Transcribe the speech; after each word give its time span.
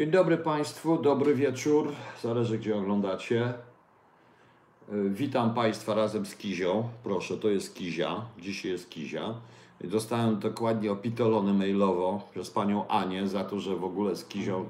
Dzień 0.00 0.10
dobry 0.10 0.38
Państwu, 0.38 1.02
dobry 1.02 1.34
wieczór, 1.34 1.92
zależy 2.22 2.58
gdzie 2.58 2.76
oglądacie. 2.76 3.54
Y, 4.92 5.10
Witam 5.10 5.54
Państwa 5.54 5.94
razem 5.94 6.26
z 6.26 6.36
Kizią. 6.36 6.88
Proszę, 7.04 7.36
to 7.36 7.48
jest 7.48 7.74
Kizia, 7.74 8.24
dzisiaj 8.38 8.70
jest 8.70 8.90
Kizia. 8.90 9.34
Dostałem 9.80 10.38
dokładnie 10.38 10.92
opitolony 10.92 11.54
mailowo 11.54 12.28
przez 12.30 12.50
Panią 12.50 12.88
Anię 12.88 13.28
za 13.28 13.44
to, 13.44 13.60
że 13.60 13.76
w 13.76 13.84
ogóle 13.84 14.16
z 14.16 14.24
Kizią... 14.24 14.66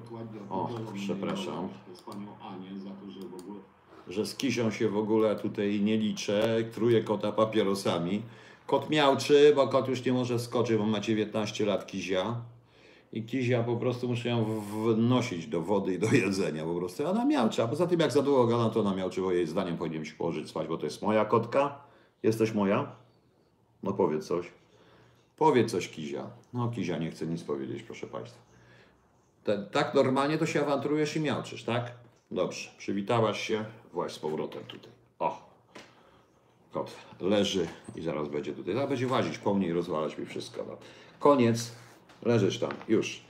O, 0.50 0.68
przepraszam. 0.94 1.68
Z 1.94 2.02
panią 2.02 2.26
Anię 2.40 2.80
za 2.80 2.90
to, 2.90 3.10
że 3.10 3.20
w 3.20 3.34
ogóle. 3.34 3.60
że 4.08 4.26
z 4.26 4.36
Kizią 4.36 4.70
się 4.70 4.88
w 4.88 4.96
ogóle 4.96 5.36
tutaj 5.36 5.80
nie 5.80 5.96
liczę, 5.96 6.64
truje 6.72 7.04
kota 7.04 7.32
papierosami. 7.32 8.22
Kot 8.66 8.90
miałczy, 8.90 9.52
bo 9.56 9.68
kot 9.68 9.88
już 9.88 10.04
nie 10.04 10.12
może 10.12 10.38
skoczyć, 10.38 10.76
bo 10.76 10.86
ma 10.86 11.00
19 11.00 11.66
lat 11.66 11.86
Kizia. 11.86 12.40
I 13.12 13.24
Kizia 13.24 13.62
po 13.62 13.76
prostu 13.76 14.08
muszę 14.08 14.28
ją 14.28 14.60
wnosić 14.94 15.46
do 15.46 15.62
wody 15.62 15.94
i 15.94 15.98
do 15.98 16.06
jedzenia 16.24 16.64
po 16.64 16.74
prostu. 16.74 17.06
Ona 17.06 17.24
miałczy, 17.24 17.62
a 17.62 17.68
poza 17.68 17.86
tym 17.86 18.00
jak 18.00 18.12
za 18.12 18.22
długo 18.22 18.46
gada, 18.46 18.70
to 18.70 18.80
ona 18.80 18.94
miałczy, 18.94 19.20
bo 19.20 19.32
jej 19.32 19.46
zdaniem 19.46 19.76
powinienem 19.76 20.04
się 20.04 20.14
położyć 20.14 20.48
spać, 20.48 20.68
bo 20.68 20.78
to 20.78 20.84
jest 20.86 21.02
moja 21.02 21.24
kotka. 21.24 21.80
Jesteś 22.22 22.52
moja? 22.52 22.92
No 23.82 23.92
powiedz 23.92 24.26
coś. 24.26 24.46
Powiedz 25.36 25.70
coś 25.70 25.88
Kizia. 25.88 26.30
No 26.52 26.68
Kizia 26.68 26.98
nie 26.98 27.10
chce 27.10 27.26
nic 27.26 27.42
powiedzieć, 27.42 27.82
proszę 27.82 28.06
Państwa. 28.06 28.40
Te- 29.44 29.66
tak 29.72 29.94
normalnie 29.94 30.38
to 30.38 30.46
się 30.46 30.60
awanturujesz 30.60 31.16
i 31.16 31.20
miałczysz, 31.20 31.64
tak? 31.64 31.92
Dobrze, 32.30 32.70
przywitałaś 32.78 33.40
się, 33.40 33.64
właśnie 33.92 34.16
z 34.16 34.18
powrotem 34.18 34.64
tutaj. 34.64 34.92
O, 35.18 35.50
kot 36.72 36.94
leży 37.20 37.66
i 37.96 38.02
zaraz 38.02 38.28
będzie 38.28 38.52
tutaj. 38.52 38.74
Zaraz 38.74 38.88
będzie 38.88 39.06
łazić 39.08 39.38
po 39.38 39.54
mnie 39.54 39.66
i 39.66 39.72
rozwalać 39.72 40.18
mi 40.18 40.26
wszystko. 40.26 40.64
No. 40.68 40.76
Koniec, 41.18 41.72
leżysz 42.22 42.58
tam, 42.58 42.70
już. 42.88 43.22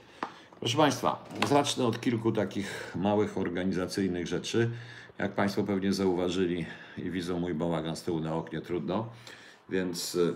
Proszę 0.59 0.77
Państwa, 0.77 1.25
zacznę 1.49 1.85
od 1.85 2.01
kilku 2.01 2.31
takich 2.31 2.91
małych 2.95 3.37
organizacyjnych 3.37 4.27
rzeczy. 4.27 4.69
Jak 5.17 5.31
Państwo 5.35 5.63
pewnie 5.63 5.93
zauważyli 5.93 6.65
i 6.97 7.11
widzą 7.11 7.39
mój 7.39 7.53
bałagan 7.53 7.95
z 7.95 8.03
tyłu 8.03 8.19
na 8.19 8.35
oknie, 8.35 8.61
trudno. 8.61 9.09
Więc 9.69 10.15
y, 10.15 10.33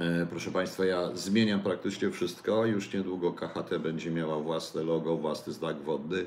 E, 0.00 0.26
Proszę 0.30 0.50
Państwa, 0.50 0.84
ja 0.84 1.16
zmieniam 1.16 1.60
praktycznie 1.60 2.10
wszystko. 2.10 2.66
Już 2.66 2.92
niedługo 2.92 3.32
KHT 3.32 3.78
będzie 3.78 4.10
miała 4.10 4.38
własne 4.38 4.82
logo, 4.82 5.16
własny 5.16 5.52
znak 5.52 5.76
wodny 5.82 6.24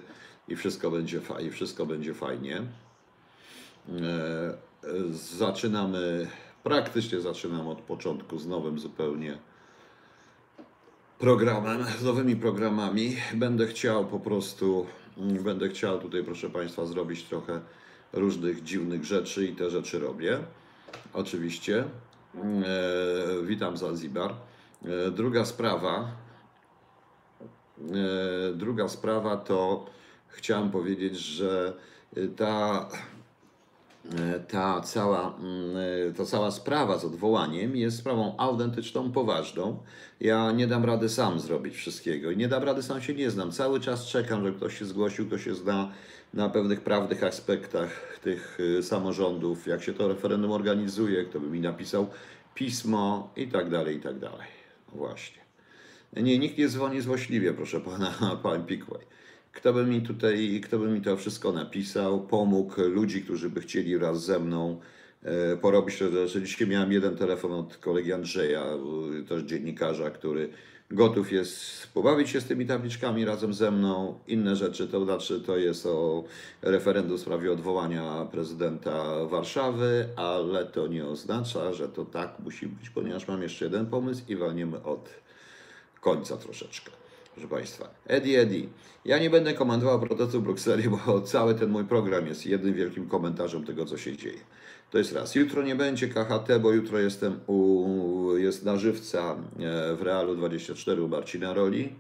i 0.48 0.56
wszystko 0.56 0.92
będzie, 0.92 1.22
fa- 1.22 1.42
i 1.42 1.50
wszystko 1.50 1.86
będzie 1.86 2.14
fajnie. 2.14 2.58
E, 2.58 2.64
e, 3.94 4.54
Zaczynamy, 5.38 6.28
praktycznie 6.64 7.22
zaczynam 7.22 7.68
od 7.68 7.82
początku 7.82 8.40
z 8.40 8.48
nowym 8.48 8.80
zupełnie 8.80 9.38
programem, 11.22 11.86
z 12.00 12.04
nowymi 12.04 12.36
programami. 12.36 13.16
Będę 13.34 13.68
chciał 13.68 14.06
po 14.06 14.20
prostu, 14.20 14.86
mm, 15.18 15.44
będę 15.44 15.70
chciał 15.70 16.00
tutaj, 16.00 16.24
proszę 16.24 16.50
Państwa, 16.50 16.86
zrobić 16.86 17.24
trochę 17.24 17.62
różnych 18.14 18.64
dziwnych 18.64 19.06
rzeczy 19.06 19.46
i 19.46 19.56
te 19.56 19.70
rzeczy 19.70 20.00
robię. 20.00 20.40
Oczywiście. 21.14 21.84
E, 21.84 21.86
witam 23.44 23.78
Zanzibar. 23.78 24.34
E, 24.86 25.12
druga 25.12 25.46
sprawa. 25.46 26.12
E, 27.80 28.54
druga 28.54 28.88
sprawa 28.88 29.38
to 29.38 29.86
chciałem 30.28 30.72
powiedzieć, 30.72 31.18
że 31.18 31.74
ta 32.38 32.88
ta 34.48 34.82
cała, 34.82 35.38
mm, 35.40 35.78
e, 36.10 36.14
ta 36.14 36.26
cała 36.26 36.52
sprawa 36.52 36.98
z 36.98 37.06
odwołaniem 37.06 37.76
jest 37.76 37.98
sprawą 37.98 38.38
autentyczną, 38.38 39.12
poważną. 39.12 39.78
Ja 40.20 40.52
nie 40.52 40.68
dam 40.68 40.86
rady 40.86 41.10
sam 41.10 41.40
zrobić 41.40 41.76
wszystkiego 41.76 42.32
i 42.32 42.38
nie 42.38 42.48
dam 42.48 42.64
rady, 42.64 42.84
sam 42.84 43.02
się 43.02 43.14
nie 43.14 43.32
znam. 43.32 43.52
Cały 43.52 43.80
czas 43.80 44.06
czekam, 44.06 44.46
że 44.46 44.52
ktoś 44.52 44.80
się 44.80 44.86
zgłosił, 44.86 45.28
kto 45.28 45.38
się 45.38 45.56
zna 45.56 45.92
na 46.34 46.50
pewnych 46.50 46.82
prawnych 46.82 47.24
aspektach 47.24 48.20
tych 48.24 48.60
y, 48.60 48.84
samorządów, 48.84 49.68
jak 49.68 49.84
się 49.84 49.94
to 49.94 50.08
referendum 50.08 50.52
organizuje, 50.52 51.26
kto 51.26 51.40
by 51.40 51.48
mi 51.48 51.60
napisał 51.60 52.08
pismo 52.56 53.34
i 53.36 53.48
tak 53.48 53.70
dalej, 53.70 53.98
i 53.98 54.00
tak 54.00 54.20
dalej. 54.20 54.48
Właśnie. 54.94 55.42
Nie, 56.16 56.40
nikt 56.40 56.58
nie 56.58 56.68
dzwoni 56.68 57.02
złośliwie, 57.02 57.54
proszę 57.54 57.82
pana, 57.82 58.14
pan 58.44 58.66
Pikway. 58.66 59.02
Kto 59.54 59.74
by 59.74 59.86
mi 59.86 60.02
tutaj, 60.02 60.62
kto 60.64 60.80
by 60.80 60.88
mi 60.88 61.02
to 61.02 61.18
wszystko 61.18 61.52
napisał, 61.52 62.22
pomógł, 62.22 62.82
ludzi, 62.82 63.22
którzy 63.22 63.50
by 63.50 63.62
chcieli 63.62 63.98
wraz 63.98 64.26
ze 64.26 64.40
mną 64.40 64.80
e, 65.24 65.58
porobić 65.58 65.98
te 65.98 66.12
rzeczy. 66.12 66.42
Dzisiaj 66.42 66.68
miałem 66.68 66.92
jeden 66.92 67.16
telefon 67.16 67.52
od 67.52 67.78
kolegi 67.78 68.14
Andrzeja, 68.14 68.66
też 69.30 69.44
dziennikarza, 69.44 70.10
który 70.10 70.50
gotów 70.92 71.32
jest 71.32 71.88
pobawić 71.94 72.30
się 72.30 72.42
z 72.42 72.46
tymi 72.46 72.66
tabliczkami 72.66 73.26
razem 73.26 73.54
ze 73.54 73.72
mną. 73.72 74.20
Inne 74.28 74.56
rzeczy 74.56 74.88
to 74.88 75.06
znaczy, 75.06 75.42
to 75.42 75.58
jest 75.58 75.86
o 75.86 76.24
referendum 76.62 77.18
w 77.18 77.22
sprawie 77.22 77.52
odwołania 77.52 78.26
prezydenta 78.32 79.26
Warszawy, 79.26 80.10
ale 80.16 80.66
to 80.66 80.88
nie 80.88 81.06
oznacza, 81.06 81.74
że 81.74 81.90
to 81.90 82.06
tak 82.06 82.40
musi 82.40 82.68
być, 82.68 82.90
ponieważ 82.90 83.28
mam 83.28 83.42
jeszcze 83.42 83.66
jeden 83.66 83.86
pomysł 83.86 84.22
i 84.28 84.36
walniemy 84.36 84.84
od 84.84 85.10
końca 86.02 86.38
troszeczkę. 86.38 87.01
Proszę 87.34 87.48
Państwa, 87.48 87.90
Eddie, 88.08 88.42
Eddie, 88.42 88.68
ja 89.06 89.20
nie 89.20 89.30
będę 89.30 89.54
komentował 89.54 90.00
protestu 90.00 90.42
w 90.42 90.44
Brukseli, 90.44 90.90
bo 90.90 91.22
cały 91.22 91.56
ten 91.56 91.70
mój 91.70 91.86
program 91.86 92.28
jest 92.28 92.46
jednym 92.46 92.74
wielkim 92.74 93.10
komentarzem 93.10 93.66
tego, 93.66 93.86
co 93.86 93.98
się 93.98 94.18
dzieje. 94.18 94.40
To 94.92 94.98
jest 94.98 95.14
raz. 95.14 95.36
Jutro 95.36 95.64
nie 95.64 95.76
będzie 95.76 96.08
KHT, 96.08 96.60
bo 96.62 96.72
jutro 96.72 97.00
jestem 97.00 97.40
u, 97.48 98.38
jest 98.38 98.66
na 98.66 98.78
żywca 98.78 99.36
e, 99.60 99.96
w 99.96 100.02
Realu 100.02 100.36
24 100.36 101.02
u 101.02 101.08
Marcina 101.08 101.54
Roli. 101.54 101.96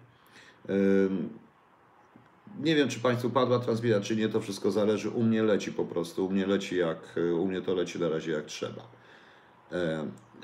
Nie 2.59 2.75
wiem, 2.75 2.89
czy 2.89 2.99
Państwu 2.99 3.29
padła 3.29 3.59
transmisja, 3.59 4.01
czy 4.01 4.15
nie, 4.15 4.29
to 4.29 4.41
wszystko 4.41 4.71
zależy. 4.71 5.09
U 5.09 5.23
mnie 5.23 5.43
leci 5.43 5.71
po 5.71 5.85
prostu, 5.85 6.25
u 6.25 6.29
mnie 6.29 6.47
leci 6.47 6.77
jak, 6.77 7.19
u 7.39 7.47
mnie 7.47 7.61
to 7.61 7.73
leci 7.73 7.99
na 7.99 8.09
razie 8.09 8.31
jak 8.31 8.45
trzeba. 8.45 8.87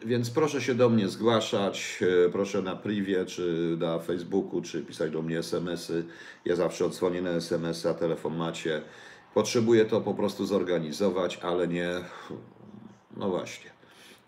Więc 0.06 0.30
proszę 0.30 0.62
się 0.62 0.76
do 0.76 0.90
mnie 0.90 1.08
zgłaszać, 1.08 2.00
e, 2.26 2.30
proszę 2.30 2.62
na 2.62 2.76
privie, 2.76 3.26
czy 3.26 3.76
na 3.80 4.00
Facebooku, 4.00 4.62
czy 4.62 4.82
pisać 4.82 5.12
do 5.12 5.22
mnie 5.22 5.40
SMS-y. 5.40 6.06
Ja 6.46 6.56
zawsze 6.56 6.86
odzwonię 6.86 7.22
na 7.22 7.30
SMS-y, 7.30 7.90
a 7.90 7.94
telefon 7.94 8.36
macie. 8.38 8.82
Potrzebuję 9.34 9.86
to 9.86 10.02
po 10.02 10.14
prostu 10.14 10.46
zorganizować, 10.46 11.38
ale 11.38 11.68
nie, 11.68 11.90
no 13.18 13.30
właśnie, 13.30 13.72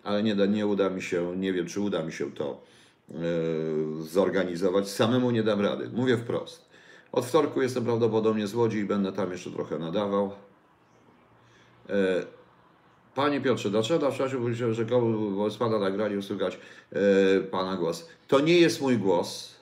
ale 0.03 0.23
nie, 0.23 0.35
nie 0.35 0.67
uda 0.67 0.89
mi 0.89 1.01
się, 1.01 1.37
nie 1.37 1.53
wiem, 1.53 1.67
czy 1.67 1.81
uda 1.81 2.03
mi 2.03 2.13
się 2.13 2.31
to 2.31 2.61
e, 3.09 3.13
zorganizować. 4.01 4.89
Samemu 4.89 5.31
nie 5.31 5.43
dam 5.43 5.61
rady, 5.61 5.89
mówię 5.93 6.17
wprost. 6.17 6.69
Od 7.11 7.25
wtorku 7.25 7.61
jestem 7.61 7.83
prawdopodobnie 7.83 8.47
z 8.47 8.55
Łodzi 8.55 8.77
i 8.77 8.85
będę 8.85 9.11
tam 9.11 9.31
jeszcze 9.31 9.51
trochę 9.51 9.79
nadawał. 9.79 10.31
E, 11.89 12.38
Panie 13.19 13.41
Piotrze, 13.41 13.69
dlaczego 13.69 14.11
powiedziałem, 14.39 14.73
że 14.73 14.85
komu 14.85 15.31
bo 15.31 15.49
z 15.49 15.57
Pana 15.57 15.79
nagraniu 15.79 16.21
słychać 16.21 16.59
e, 16.91 16.99
Pana 17.41 17.77
głos? 17.77 18.09
To 18.27 18.39
nie 18.39 18.59
jest 18.59 18.81
mój 18.81 18.97
głos. 18.97 19.55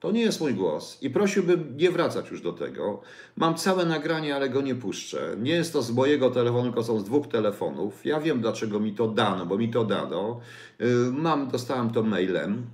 To 0.00 0.10
nie 0.10 0.20
jest 0.20 0.40
mój 0.40 0.54
głos. 0.54 0.98
I 1.02 1.10
prosiłbym 1.10 1.76
nie 1.76 1.90
wracać 1.90 2.30
już 2.30 2.42
do 2.42 2.52
tego. 2.52 3.02
Mam 3.36 3.54
całe 3.54 3.84
nagranie, 3.84 4.36
ale 4.36 4.48
go 4.48 4.60
nie 4.60 4.74
puszczę. 4.74 5.36
Nie 5.38 5.52
jest 5.52 5.72
to 5.72 5.82
z 5.82 5.90
mojego 5.90 6.30
telefonu, 6.30 6.62
tylko 6.62 6.82
są 6.82 7.00
z 7.00 7.04
dwóch 7.04 7.28
telefonów. 7.28 8.06
Ja 8.06 8.20
wiem, 8.20 8.40
dlaczego 8.40 8.80
mi 8.80 8.92
to 8.92 9.08
dano, 9.08 9.46
bo 9.46 9.58
mi 9.58 9.68
to 9.68 9.84
dano. 9.84 10.40
E, 10.78 10.86
Mam, 11.10 11.48
dostałem 11.48 11.90
to 11.90 12.02
mailem. 12.02 12.66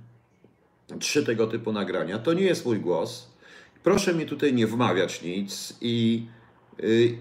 Trzy 0.99 1.25
tego 1.25 1.47
typu 1.47 1.71
nagrania. 1.71 2.19
To 2.19 2.33
nie 2.33 2.43
jest 2.43 2.65
mój 2.65 2.79
głos. 2.79 3.29
Proszę 3.83 4.13
mi 4.13 4.25
tutaj 4.25 4.53
nie 4.53 4.67
wmawiać 4.67 5.21
nic 5.21 5.77
i, 5.81 6.25
y, 6.83 7.17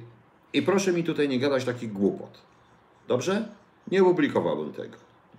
i 0.52 0.62
proszę 0.62 0.92
mi 0.92 1.04
tutaj 1.04 1.28
nie 1.28 1.38
gadać 1.38 1.64
takich 1.64 1.92
głupot. 1.92 2.46
Dobrze? 3.08 3.48
Nie 3.90 4.02
publikowałbym 4.02 4.72
tego. 4.72 4.96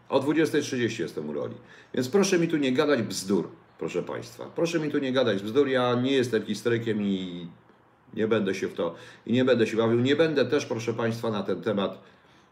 O 0.09 0.19
20.30 0.19 0.99
jestem 0.99 1.29
u 1.29 1.33
roli. 1.33 1.55
Więc 1.93 2.09
proszę 2.09 2.39
mi 2.39 2.47
tu 2.47 2.57
nie 2.57 2.71
gadać 2.71 3.01
bzdur, 3.01 3.49
proszę 3.79 4.03
Państwa. 4.03 4.45
Proszę 4.55 4.79
mi 4.79 4.91
tu 4.91 4.97
nie 4.97 5.13
gadać 5.13 5.43
bzdur. 5.43 5.67
Ja 5.67 5.95
nie 5.95 6.11
jestem 6.11 6.45
historykiem 6.45 7.01
i 7.01 7.47
nie 8.13 8.27
będę 8.27 8.55
się 8.55 8.67
w 8.67 8.73
to 8.73 8.95
i 9.25 9.33
nie 9.33 9.45
będę 9.45 9.67
się 9.67 9.77
bawił. 9.77 9.99
Nie 9.99 10.15
będę 10.15 10.45
też, 10.45 10.65
proszę 10.65 10.93
Państwa, 10.93 11.31
na 11.31 11.43
ten 11.43 11.61
temat 11.61 12.01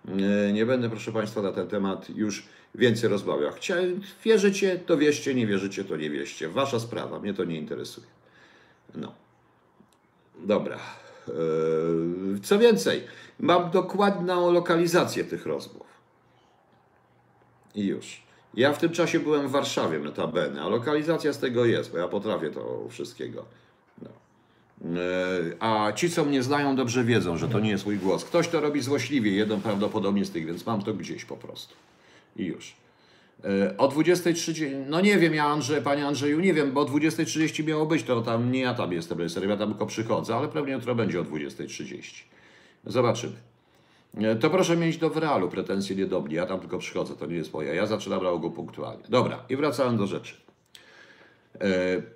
e, 0.08 0.54
nie 0.54 0.66
będę, 0.66 0.90
proszę 0.90 1.12
Państwa, 1.12 1.42
na 1.42 1.52
ten 1.52 1.68
temat 1.68 2.10
już 2.10 2.48
więcej 2.76 3.10
rozmawiał. 3.10 3.52
Chciałem, 3.52 4.02
wierzycie, 4.24 4.80
to 4.86 4.98
wierzcie, 4.98 5.36
nie 5.36 5.48
wierzycie, 5.48 5.84
to 5.84 5.98
nie 5.98 6.10
wierzcie. 6.10 6.50
Wasza 6.50 6.80
sprawa, 6.80 7.20
mnie 7.20 7.34
to 7.34 7.44
nie 7.44 7.58
interesuje. 7.58 8.08
No. 8.96 9.12
Dobra. 10.40 10.80
Eee, 11.28 12.42
Co 12.44 12.60
więcej, 12.60 13.04
mam 13.40 13.72
dokładną 13.72 14.52
lokalizację 14.52 15.24
tych 15.24 15.46
rozmów. 15.46 15.88
I 17.76 17.86
już. 17.86 18.26
Ja 18.54 18.74
w 18.74 18.78
tym 18.78 18.92
czasie 18.92 19.20
byłem 19.20 19.48
w 19.48 19.52
Warszawie, 19.52 20.00
notabene, 20.00 20.62
a 20.62 20.68
lokalizacja 20.68 21.34
z 21.34 21.40
tego 21.40 21.66
jest, 21.66 21.92
bo 21.92 21.98
ja 21.98 22.08
potrafię 22.08 22.50
to 22.50 22.88
wszystkiego. 22.90 23.46
No. 24.02 24.10
Eee, 24.86 25.54
A 25.60 25.92
ci, 25.92 26.10
co 26.10 26.26
mnie 26.26 26.44
znają, 26.44 26.76
dobrze 26.76 27.04
wiedzą, 27.04 27.38
że 27.38 27.48
to 27.48 27.60
nie 27.60 27.70
jest 27.70 27.86
mój 27.86 27.98
głos. 27.98 28.26
Ktoś 28.26 28.48
to 28.48 28.62
robi 28.62 28.82
złośliwie, 28.82 29.32
jeden 29.32 29.62
prawdopodobnie 29.62 30.26
z 30.26 30.32
tych, 30.32 30.46
więc 30.46 30.66
mam 30.66 30.82
to 30.82 30.94
gdzieś 30.94 31.26
po 31.26 31.38
prostu. 31.38 31.76
I 32.36 32.46
już. 32.46 32.76
E, 33.44 33.78
O 33.78 33.88
20.30, 33.88 34.86
no 34.88 35.02
nie 35.02 35.18
wiem, 35.18 35.34
ja 35.34 35.46
Andrzej, 35.46 35.82
panie 35.82 36.08
Andrzeju, 36.08 36.40
nie 36.40 36.54
wiem, 36.54 36.72
bo 36.72 36.82
o 36.82 36.86
20.30 36.86 37.68
miało 37.68 37.86
być, 37.86 38.04
to 38.04 38.22
tam 38.22 38.52
nie 38.52 38.60
ja 38.60 38.74
tam 38.74 38.92
jestem 38.94 39.18
reżyserem, 39.18 39.50
ja 39.50 39.58
tam 39.58 39.70
tylko 39.70 39.86
przychodzę, 39.86 40.36
ale 40.36 40.48
pewnie 40.48 40.74
jutro 40.74 40.96
będzie 40.96 41.20
o 41.22 41.24
20.30. 41.24 42.24
Zobaczymy. 42.86 43.36
E, 44.18 44.36
To 44.36 44.50
proszę 44.50 44.78
mieć 44.78 44.98
do 44.98 45.10
wyralu 45.10 45.50
pretensje 45.50 45.96
nie 45.96 46.06
do 46.06 46.22
mnie, 46.22 46.36
ja 46.36 46.46
tam 46.46 46.60
tylko 46.60 46.78
przychodzę, 46.78 47.16
to 47.16 47.26
nie 47.26 47.36
jest 47.36 47.54
moja, 47.54 47.74
ja 47.74 47.86
zaczynam 47.86 48.20
go 48.42 48.50
punktualnie. 48.50 49.04
Dobra, 49.10 49.44
i 49.50 49.56
wracałem 49.56 49.98
do 49.98 50.08
rzeczy. 50.08 50.36
E, 51.62 52.16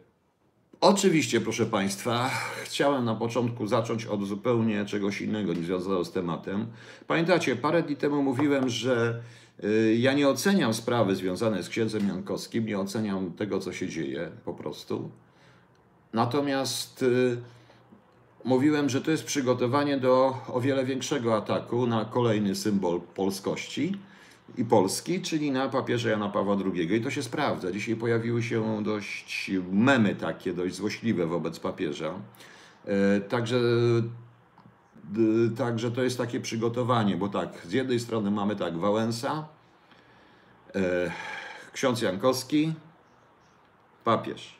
Oczywiście, 0.81 1.41
proszę 1.41 1.65
Państwa, 1.65 2.29
chciałem 2.63 3.05
na 3.05 3.15
początku 3.15 3.67
zacząć 3.67 4.05
od 4.05 4.25
zupełnie 4.25 4.85
czegoś 4.85 5.21
innego 5.21 5.53
niż 5.53 5.65
związanego 5.65 6.05
z 6.05 6.11
tematem. 6.11 6.67
Pamiętacie, 7.07 7.55
parę 7.55 7.83
dni 7.83 7.95
temu 7.95 8.23
mówiłem, 8.23 8.69
że 8.69 9.21
y, 9.63 9.95
ja 9.99 10.13
nie 10.13 10.29
oceniam 10.29 10.73
sprawy 10.73 11.15
związane 11.15 11.63
z 11.63 11.69
księdzem 11.69 12.07
Jankowskim, 12.07 12.65
nie 12.65 12.79
oceniam 12.79 13.31
tego, 13.33 13.59
co 13.59 13.73
się 13.73 13.89
dzieje 13.89 14.31
po 14.45 14.53
prostu. 14.53 15.09
Natomiast 16.13 17.03
y, 17.03 17.37
mówiłem, 18.45 18.89
że 18.89 19.01
to 19.01 19.11
jest 19.11 19.23
przygotowanie 19.23 19.97
do 19.97 20.37
o 20.47 20.61
wiele 20.61 20.85
większego 20.85 21.37
ataku 21.37 21.87
na 21.87 22.05
kolejny 22.05 22.55
symbol 22.55 23.01
polskości 23.01 23.95
i 24.57 24.65
Polski, 24.65 25.21
czyli 25.21 25.51
na 25.51 25.69
papieża 25.69 26.09
Jana 26.09 26.29
Pawła 26.29 26.57
II. 26.65 26.95
I 26.95 27.01
to 27.01 27.11
się 27.11 27.23
sprawdza. 27.23 27.71
Dzisiaj 27.71 27.95
pojawiły 27.95 28.43
się 28.43 28.83
dość 28.83 29.51
memy 29.71 30.15
takie, 30.15 30.53
dość 30.53 30.75
złośliwe 30.75 31.25
wobec 31.25 31.59
papieża. 31.59 32.13
E, 32.85 33.21
Także, 33.21 33.59
także 35.57 35.91
to 35.91 36.03
jest 36.03 36.17
takie 36.17 36.39
przygotowanie, 36.39 37.17
bo 37.17 37.29
tak, 37.29 37.49
z 37.65 37.71
jednej 37.71 37.99
strony 37.99 38.31
mamy 38.31 38.55
tak 38.55 38.77
Wałęsa, 38.77 39.47
e, 40.75 41.11
ksiądz 41.73 42.01
Jankowski, 42.01 42.73
papież. 44.03 44.58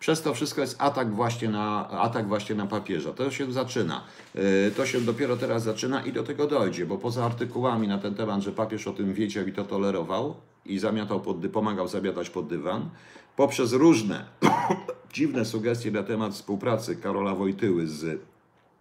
Przez 0.00 0.22
to 0.22 0.34
wszystko 0.34 0.60
jest 0.60 0.76
atak 0.78 1.14
właśnie 1.14 1.48
na, 1.48 1.88
atak 1.90 2.28
właśnie 2.28 2.54
na 2.54 2.66
papieża. 2.66 3.12
To 3.12 3.30
się 3.30 3.52
zaczyna. 3.52 4.04
Yy, 4.34 4.42
To 4.76 4.86
się 4.86 5.00
dopiero 5.00 5.36
teraz 5.36 5.62
zaczyna 5.62 6.02
i 6.02 6.12
do 6.12 6.22
tego 6.22 6.46
dojdzie, 6.46 6.86
bo 6.86 6.98
poza 6.98 7.24
artykułami 7.24 7.88
na 7.88 7.98
ten 7.98 8.14
temat, 8.14 8.42
że 8.42 8.52
papież 8.52 8.86
o 8.86 8.92
tym 8.92 9.14
wiedział 9.14 9.46
i 9.46 9.52
to 9.52 9.64
tolerował 9.64 10.34
i 10.66 10.78
zamiatał 10.78 11.20
pod, 11.20 11.36
pomagał 11.52 11.88
zamiatać 11.88 12.30
pod 12.30 12.46
dywan, 12.46 12.90
poprzez 13.36 13.72
różne 13.72 14.24
dziwne 15.14 15.44
sugestie 15.44 15.90
na 15.90 16.02
temat 16.02 16.32
współpracy 16.32 16.96
Karola 16.96 17.34
Wojtyły 17.34 17.86
z, 17.86 18.20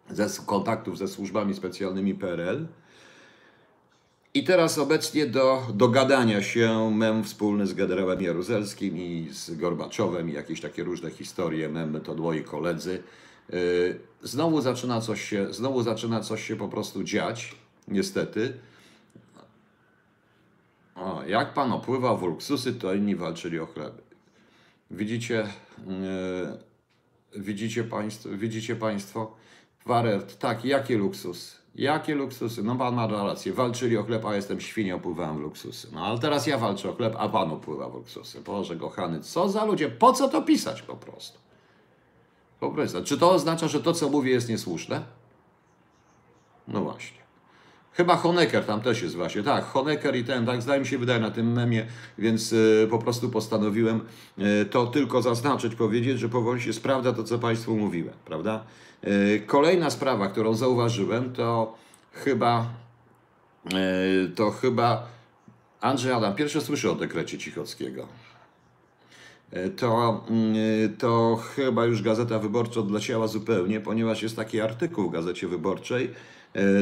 ze 0.10 0.28
kontaktów 0.46 0.98
ze 0.98 1.08
służbami 1.08 1.54
specjalnymi 1.56 2.16
PRL, 2.16 2.68
i 4.34 4.44
teraz 4.44 4.78
obecnie 4.78 5.26
do 5.26 5.64
dogadania 5.74 6.42
się 6.42 6.92
mem 6.96 7.24
wspólny 7.24 7.68
z 7.68 7.74
generałem 7.74 8.22
Jaruzelskim 8.22 8.98
i 8.98 9.28
z 9.32 9.56
Gorbaczowem 9.56 10.30
i 10.30 10.34
jakieś 10.34 10.62
takie 10.62 10.84
różne 10.84 11.12
historie, 11.12 11.70
memy 11.70 12.02
to 12.02 12.16
dwoi 12.16 12.44
koledzy. 12.44 13.04
Yy, 13.50 14.00
Znowu 14.24 14.62
zaczyna 14.62 15.02
coś 15.02 15.30
się, 15.30 15.54
znowu 15.54 15.84
zaczyna 15.84 16.20
coś 16.20 16.48
się 16.48 16.56
po 16.56 16.68
prostu 16.68 17.04
dziać, 17.04 17.56
niestety. 17.88 18.54
O, 20.96 21.24
jak 21.28 21.54
pan 21.54 21.72
opływał 21.72 22.18
w 22.18 22.24
luksusy, 22.24 22.74
to 22.74 22.94
inni 22.94 23.16
walczyli 23.16 23.60
o 23.60 23.66
chleby. 23.66 24.02
Widzicie, 24.92 25.48
yy, 27.34 27.42
widzicie 27.42 27.84
państwo, 27.84 28.30
widzicie 28.30 28.76
państwo, 28.76 29.36
Warert, 29.86 30.40
tak, 30.40 30.66
jakie 30.66 30.98
luksusy? 30.98 31.56
Jakie 31.78 32.16
luksusy? 32.16 32.64
No 32.64 32.76
pan 32.76 32.96
ma 32.96 33.08
rację, 33.08 33.54
walczyli 33.54 33.98
o 33.98 34.04
chleb, 34.04 34.26
a 34.26 34.36
jestem 34.36 34.62
świnia, 34.62 34.96
opływałem 34.96 35.38
w 35.38 35.42
luksusy. 35.42 35.88
No 35.94 36.06
ale 36.06 36.20
teraz 36.20 36.48
ja 36.48 36.58
walczę 36.58 36.90
o 36.90 36.94
chleb, 36.94 37.16
a 37.18 37.30
pan 37.30 37.52
opływa 37.52 37.90
w 37.90 37.94
luksusy. 37.94 38.42
Boże 38.42 38.76
kochany, 38.76 39.20
co 39.20 39.50
za 39.50 39.66
ludzie, 39.66 39.90
po 39.90 40.14
co 40.14 40.30
to 40.30 40.42
pisać 40.42 40.82
po 40.82 40.96
prostu? 40.96 41.40
Po 42.60 42.72
prostu. 42.72 43.04
Czy 43.04 43.18
to 43.18 43.32
oznacza, 43.32 43.68
że 43.68 43.80
to, 43.80 43.94
co 43.94 44.10
mówię, 44.10 44.32
jest 44.32 44.50
niesłuszne? 44.50 45.02
No 46.68 46.82
właśnie. 46.82 47.18
Chyba 47.94 48.16
Honecker 48.16 48.66
tam 48.66 48.82
też 48.82 49.02
jest 49.02 49.16
właśnie. 49.16 49.44
Tak, 49.44 49.66
Honecker 49.66 50.16
i 50.16 50.24
ten, 50.24 50.46
tak 50.46 50.62
zdaje 50.62 50.80
mi 50.80 50.88
się 50.88 50.98
wydaje 50.98 51.20
na 51.20 51.32
tym 51.32 51.52
memie, 51.52 51.86
więc 52.18 52.54
y, 52.54 52.88
po 52.90 53.00
prostu 53.00 53.30
postanowiłem 53.30 54.02
y, 54.40 54.66
to 54.66 54.88
tylko 54.88 55.22
zaznaczyć, 55.22 55.76
powiedzieć, 55.76 56.20
że 56.20 56.30
powoli 56.30 56.62
się 56.62 56.74
sprawdza 56.74 57.14
to, 57.14 57.24
co 57.24 57.40
Państwu 57.40 57.78
mówiłem, 57.78 58.14
prawda? 58.26 58.64
Y, 59.04 59.44
kolejna 59.46 59.90
sprawa, 59.90 60.28
którą 60.28 60.54
zauważyłem, 60.54 61.34
to 61.34 61.76
chyba 62.14 62.70
y, 64.26 64.30
to 64.36 64.52
chyba 64.52 65.08
Andrzej 65.82 66.12
Adam, 66.12 66.36
pierwsze 66.36 66.62
słyszę 66.62 66.92
o 66.92 66.96
dekrecie 66.96 67.38
Cichockiego. 67.38 68.08
Y, 69.54 69.70
To, 69.70 70.26
to 70.98 71.36
chyba 71.56 71.86
już 71.86 72.02
Gazeta 72.02 72.40
Wyborcza 72.40 72.80
odleciała 72.80 73.28
zupełnie, 73.28 73.80
ponieważ 73.80 74.24
jest 74.24 74.36
taki 74.36 74.62
artykuł 74.62 75.10
w 75.10 75.14
Gazecie 75.14 75.48
Wyborczej, 75.48 76.12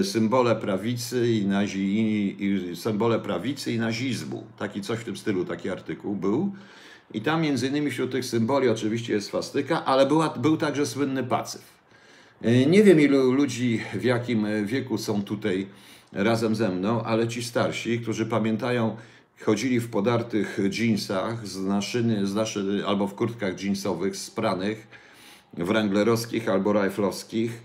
symbole 0.04 0.56
prawicy 0.56 1.32
i, 1.32 1.46
nazi, 1.46 2.36
i 2.40 2.76
symbole 2.76 3.20
prawicy 3.20 3.74
i 3.74 3.80
nazizmu. 3.80 4.44
Taki 4.58 4.82
coś 4.82 5.00
w 5.00 5.04
tym 5.04 5.18
stylu, 5.18 5.46
taki 5.46 5.70
artykuł 5.70 6.16
był. 6.16 6.52
I 7.14 7.22
tam 7.22 7.42
między 7.42 7.68
innymi 7.68 7.92
wśród 7.92 8.12
tych 8.12 8.26
symboli 8.26 8.70
oczywiście 8.70 9.14
jest 9.14 9.28
swastyka, 9.28 9.86
ale 9.86 10.06
była, 10.06 10.30
był 10.30 10.58
także 10.58 10.86
słynny 10.86 11.24
pacyf. 11.24 11.75
Y, 12.44 12.66
Nie 12.66 12.84
wiem, 12.84 13.02
ilu 13.02 13.32
ludzi 13.32 13.82
w 13.94 14.04
jakim 14.04 14.46
y, 14.46 14.66
wieku 14.66 14.98
są 14.98 15.24
tutaj 15.24 15.68
razem 16.12 16.56
ze 16.56 16.70
mną, 16.70 17.04
ale 17.04 17.28
ci 17.28 17.44
starsi, 17.44 18.00
którzy 18.00 18.26
pamiętają, 18.26 18.98
chodzili 19.46 19.80
w 19.80 19.90
podartych 19.90 20.60
dżinsach 20.70 21.48
z 21.48 21.60
naszyny, 21.60 22.28
z 22.28 22.36
naszy, 22.36 22.84
albo 22.88 23.08
w 23.08 23.16
kurtkach 23.16 23.56
dżinsowych 23.56 24.16
spranych, 24.18 24.88
wranglerowskich 25.54 26.50
albo 26.50 26.74
rajflowskich, 26.74 27.62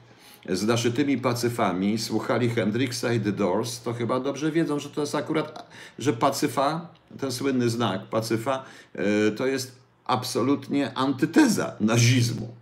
z 0.48 0.66
naszytymi 0.66 1.18
pacyfami, 1.18 1.98
słuchali 1.98 2.48
Hendrixa 2.50 3.04
i 3.16 3.20
The 3.20 3.32
Doors, 3.32 3.82
to 3.82 3.92
chyba 3.92 4.20
dobrze 4.20 4.52
wiedzą, 4.52 4.78
że 4.78 4.90
to 4.90 5.00
jest 5.00 5.14
akurat, 5.14 5.70
że 5.98 6.12
pacyfa, 6.12 6.88
ten 7.18 7.32
słynny 7.32 7.70
znak 7.70 8.06
pacyfa, 8.06 8.64
y, 9.28 9.32
to 9.32 9.46
jest 9.46 9.78
absolutnie 10.04 10.94
antyteza 10.94 11.76
nazizmu 11.80 12.59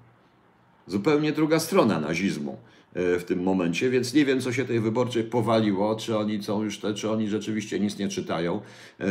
zupełnie 0.88 1.32
druga 1.32 1.60
strona 1.60 2.00
nazizmu 2.00 2.58
e, 2.94 3.18
w 3.18 3.24
tym 3.24 3.42
momencie, 3.42 3.90
więc 3.90 4.14
nie 4.14 4.24
wiem, 4.24 4.40
co 4.40 4.52
się 4.52 4.64
tej 4.64 4.80
wyborczej 4.80 5.24
powaliło, 5.24 5.96
czy 5.96 6.18
oni 6.18 6.42
są 6.42 6.62
już 6.62 6.78
te, 6.80 6.94
czy 6.94 7.10
oni 7.10 7.28
rzeczywiście 7.28 7.80
nic 7.80 7.98
nie 7.98 8.08
czytają. 8.08 8.60
E, 9.00 9.04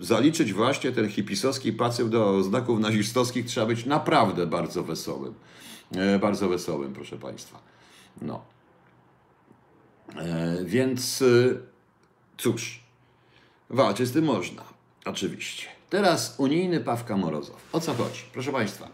Zaliczyć 0.00 0.52
właśnie 0.52 0.92
ten 0.92 1.08
hipisowski 1.08 1.72
pacyf 1.72 2.10
do 2.10 2.42
znaków 2.42 2.80
nazistowskich 2.80 3.46
trzeba 3.46 3.66
być 3.66 3.86
naprawdę 3.86 4.46
bardzo 4.46 4.82
wesołym. 4.82 5.34
E, 5.96 6.18
Bardzo 6.18 6.48
wesołym, 6.48 6.92
proszę 6.92 7.16
Państwa. 7.18 7.58
No. 8.22 8.42
Więc 10.64 11.24
cóż, 12.36 12.80
walczyć 13.70 14.08
z 14.08 14.12
tym 14.12 14.24
można, 14.24 14.62
oczywiście. 15.04 15.66
Teraz 15.90 16.34
unijny 16.38 16.80
Pawka 16.80 17.16
Morozow. 17.16 17.56
O 17.72 17.80
co 17.80 17.94
chodzi? 17.94 18.20
Proszę 18.32 18.52
Państwa, 18.52 18.88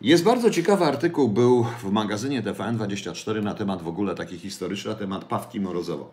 jest 0.00 0.24
bardzo 0.24 0.50
ciekawy 0.50 0.84
artykuł, 0.84 1.28
był 1.28 1.66
w 1.82 1.90
magazynie 1.92 2.42
TVN24 2.42 3.42
na 3.42 3.54
temat 3.54 3.82
w 3.82 3.88
ogóle 3.88 4.14
taki 4.14 4.38
historyczny, 4.38 4.90
na 4.90 4.96
temat 4.96 5.24
Pawki 5.24 5.60
Morozowa. 5.60 6.04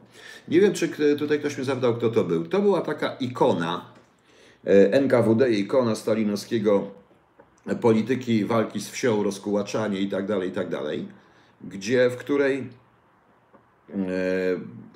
Nie 0.47 0.61
wiem, 0.61 0.73
czy 0.73 1.15
tutaj 1.19 1.39
ktoś 1.39 1.57
mnie 1.57 1.65
zapytał, 1.65 1.95
kto 1.95 2.09
to 2.09 2.23
był. 2.23 2.45
To 2.45 2.59
była 2.59 2.81
taka 2.81 3.15
ikona 3.19 3.85
e, 4.65 4.93
NKWD, 4.93 5.51
ikona 5.51 5.95
stalinowskiego 5.95 6.91
polityki 7.81 8.45
walki 8.45 8.81
z 8.81 8.89
wsią, 8.89 9.23
rozkułaczanie 9.23 9.99
i 9.99 10.09
tak 10.09 10.27
dalej, 10.27 10.49
i 10.49 10.51
tak 10.51 10.69
gdzie, 11.61 12.09
w 12.09 12.17
której 12.17 12.69
e, 13.89 13.95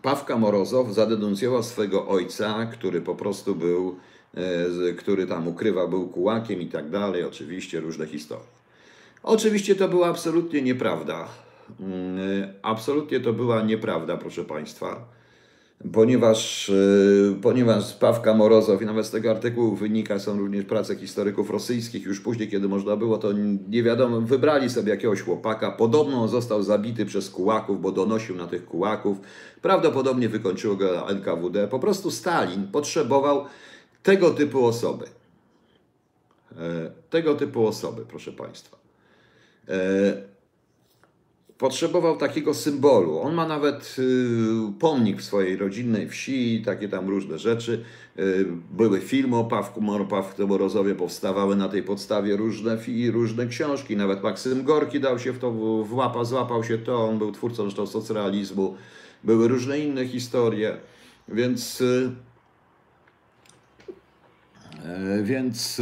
Pawka 0.02 0.38
Morozow 0.38 0.94
zadenuncjował 0.94 1.64
swego 1.64 2.08
ojca, 2.08 2.66
który 2.66 3.02
po 3.02 3.16
prostu 3.16 3.56
był, 3.56 3.96
e, 4.90 4.94
który 4.94 5.28
tam 5.28 5.48
ukrywał, 5.48 5.90
był 5.90 6.08
kułakiem 6.08 6.62
i 6.62 6.68
tak 6.68 6.90
oczywiście 7.28 7.80
różne 7.80 8.08
historie. 8.08 8.61
Oczywiście 9.24 9.76
to 9.76 9.88
była 9.88 10.08
absolutnie 10.08 10.62
nieprawda. 10.62 11.28
Mm, 11.80 12.54
Absolutnie 12.62 13.20
to 13.20 13.34
była 13.34 13.62
nieprawda, 13.62 14.18
proszę 14.18 14.44
Państwa, 14.46 15.06
ponieważ, 15.94 16.70
e, 16.70 16.74
ponieważ 17.42 17.94
Pawka 17.94 18.34
Morozow, 18.34 18.82
i 18.82 18.86
nawet 18.86 19.06
z 19.06 19.12
tego 19.12 19.32
artykułu 19.32 19.76
wynika, 19.76 20.20
są 20.20 20.40
również 20.40 20.66
prace 20.66 20.96
historyków 20.96 21.50
rosyjskich, 21.50 22.06
już 22.06 22.20
później, 22.22 22.50
kiedy 22.50 22.68
można 22.68 22.96
było, 22.96 23.18
to 23.18 23.32
nie 23.70 23.84
wiadomo, 23.84 24.22
wybrali 24.22 24.70
sobie 24.70 24.92
jakiegoś 24.92 25.22
chłopaka, 25.22 25.72
podobno 25.72 26.22
on 26.22 26.30
został 26.30 26.64
zabity 26.64 27.06
przez 27.06 27.30
kułaków, 27.30 27.82
bo 27.82 27.92
donosił 27.92 28.36
na 28.36 28.48
tych 28.48 28.66
kułaków, 28.66 29.18
prawdopodobnie 29.62 30.30
wykończyło 30.30 30.76
go 30.76 31.10
NKWD, 31.10 31.68
po 31.68 31.80
prostu 31.80 32.12
Stalin 32.12 32.68
potrzebował 32.68 33.46
tego 34.04 34.32
typu 34.32 34.66
osoby. 34.66 35.06
E, 36.52 36.92
Tego 37.10 37.36
typu 37.36 37.68
osoby, 37.68 38.06
proszę 38.10 38.32
Państwa. 38.32 38.81
E, 39.70 40.32
potrzebował 41.62 42.18
takiego 42.18 42.54
symbolu. 42.54 43.20
On 43.20 43.34
ma 43.34 43.48
nawet 43.48 43.96
y, 44.00 44.80
pomnik 44.80 45.22
w 45.22 45.24
swojej 45.24 45.58
rodzinnej 45.58 46.10
wsi, 46.10 46.62
takie 46.66 46.90
tam 46.90 47.10
różne 47.10 47.40
rzeczy. 47.40 47.84
Y, 48.20 48.46
były 48.72 49.02
filmy 49.02 49.36
o 49.36 49.44
Pawku, 49.44 49.82
o 49.92 50.06
Pawku 50.06 50.48
Morozowie, 50.48 50.96
powstawały 50.96 51.56
na 51.56 51.70
tej 51.70 51.84
podstawie 51.84 52.38
różne, 52.38 52.78
różne 53.12 53.48
książki. 53.48 53.98
Nawet 53.98 54.24
Maksym 54.24 54.64
Gorki 54.64 55.00
dał 55.00 55.20
się 55.20 55.34
w 55.34 55.40
to 55.40 55.52
w- 55.52 55.88
włapa, 55.88 56.24
złapał 56.24 56.64
się 56.64 56.78
to. 56.78 57.06
On 57.10 57.18
był 57.18 57.32
twórcą 57.32 57.64
zresztą 57.64 57.88
socrealizmu. 57.88 58.76
Były 59.24 59.48
różne 59.48 59.80
inne 59.80 60.08
historie. 60.08 60.78
Więc... 61.28 61.82
y, 61.82 62.12
e, 64.84 65.24
Więc... 65.24 65.82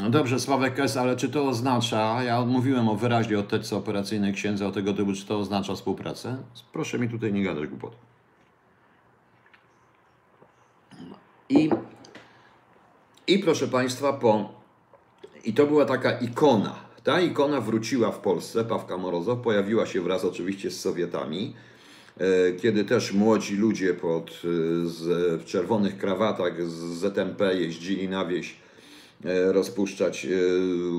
no 0.00 0.10
Dobrze, 0.10 0.40
Sławek 0.40 0.80
S., 0.80 0.96
ale 0.96 1.16
czy 1.16 1.28
to 1.28 1.48
oznacza, 1.48 2.22
ja 2.22 2.44
mówiłem 2.44 2.88
o 2.88 2.96
wyraźnie 2.96 3.38
o 3.38 3.42
teczce 3.42 3.76
operacyjnej 3.76 4.32
księdza, 4.32 4.66
o 4.66 4.72
tego 4.72 4.92
typu, 4.92 5.12
czy 5.12 5.26
to 5.26 5.38
oznacza 5.38 5.74
współpracę? 5.74 6.36
Proszę 6.72 6.98
mi 6.98 7.08
tutaj 7.08 7.32
nie 7.32 7.44
gadać 7.44 7.66
głupot. 7.66 7.92
I, 11.48 11.70
I 13.26 13.38
proszę 13.38 13.68
Państwa, 13.68 14.12
po, 14.12 14.52
i 15.44 15.54
to 15.54 15.66
była 15.66 15.84
taka 15.84 16.18
ikona. 16.18 16.74
Ta 17.04 17.20
ikona 17.20 17.60
wróciła 17.60 18.10
w 18.10 18.18
Polsce, 18.18 18.64
Pawka 18.64 18.96
Morozow, 18.96 19.38
pojawiła 19.38 19.86
się 19.86 20.00
wraz 20.00 20.24
oczywiście 20.24 20.70
z 20.70 20.80
Sowietami, 20.80 21.54
e, 22.18 22.52
kiedy 22.52 22.84
też 22.84 23.12
młodzi 23.12 23.56
ludzie 23.56 23.94
pod, 23.94 24.30
e, 24.30 24.32
z, 24.86 25.02
w 25.42 25.44
czerwonych 25.44 25.98
krawatach 25.98 26.70
z 26.70 26.74
ZMP 26.74 27.54
jeździli 27.54 28.08
na 28.08 28.24
wieś 28.24 28.63
rozpuszczać, 29.52 30.26
e, 30.26 30.28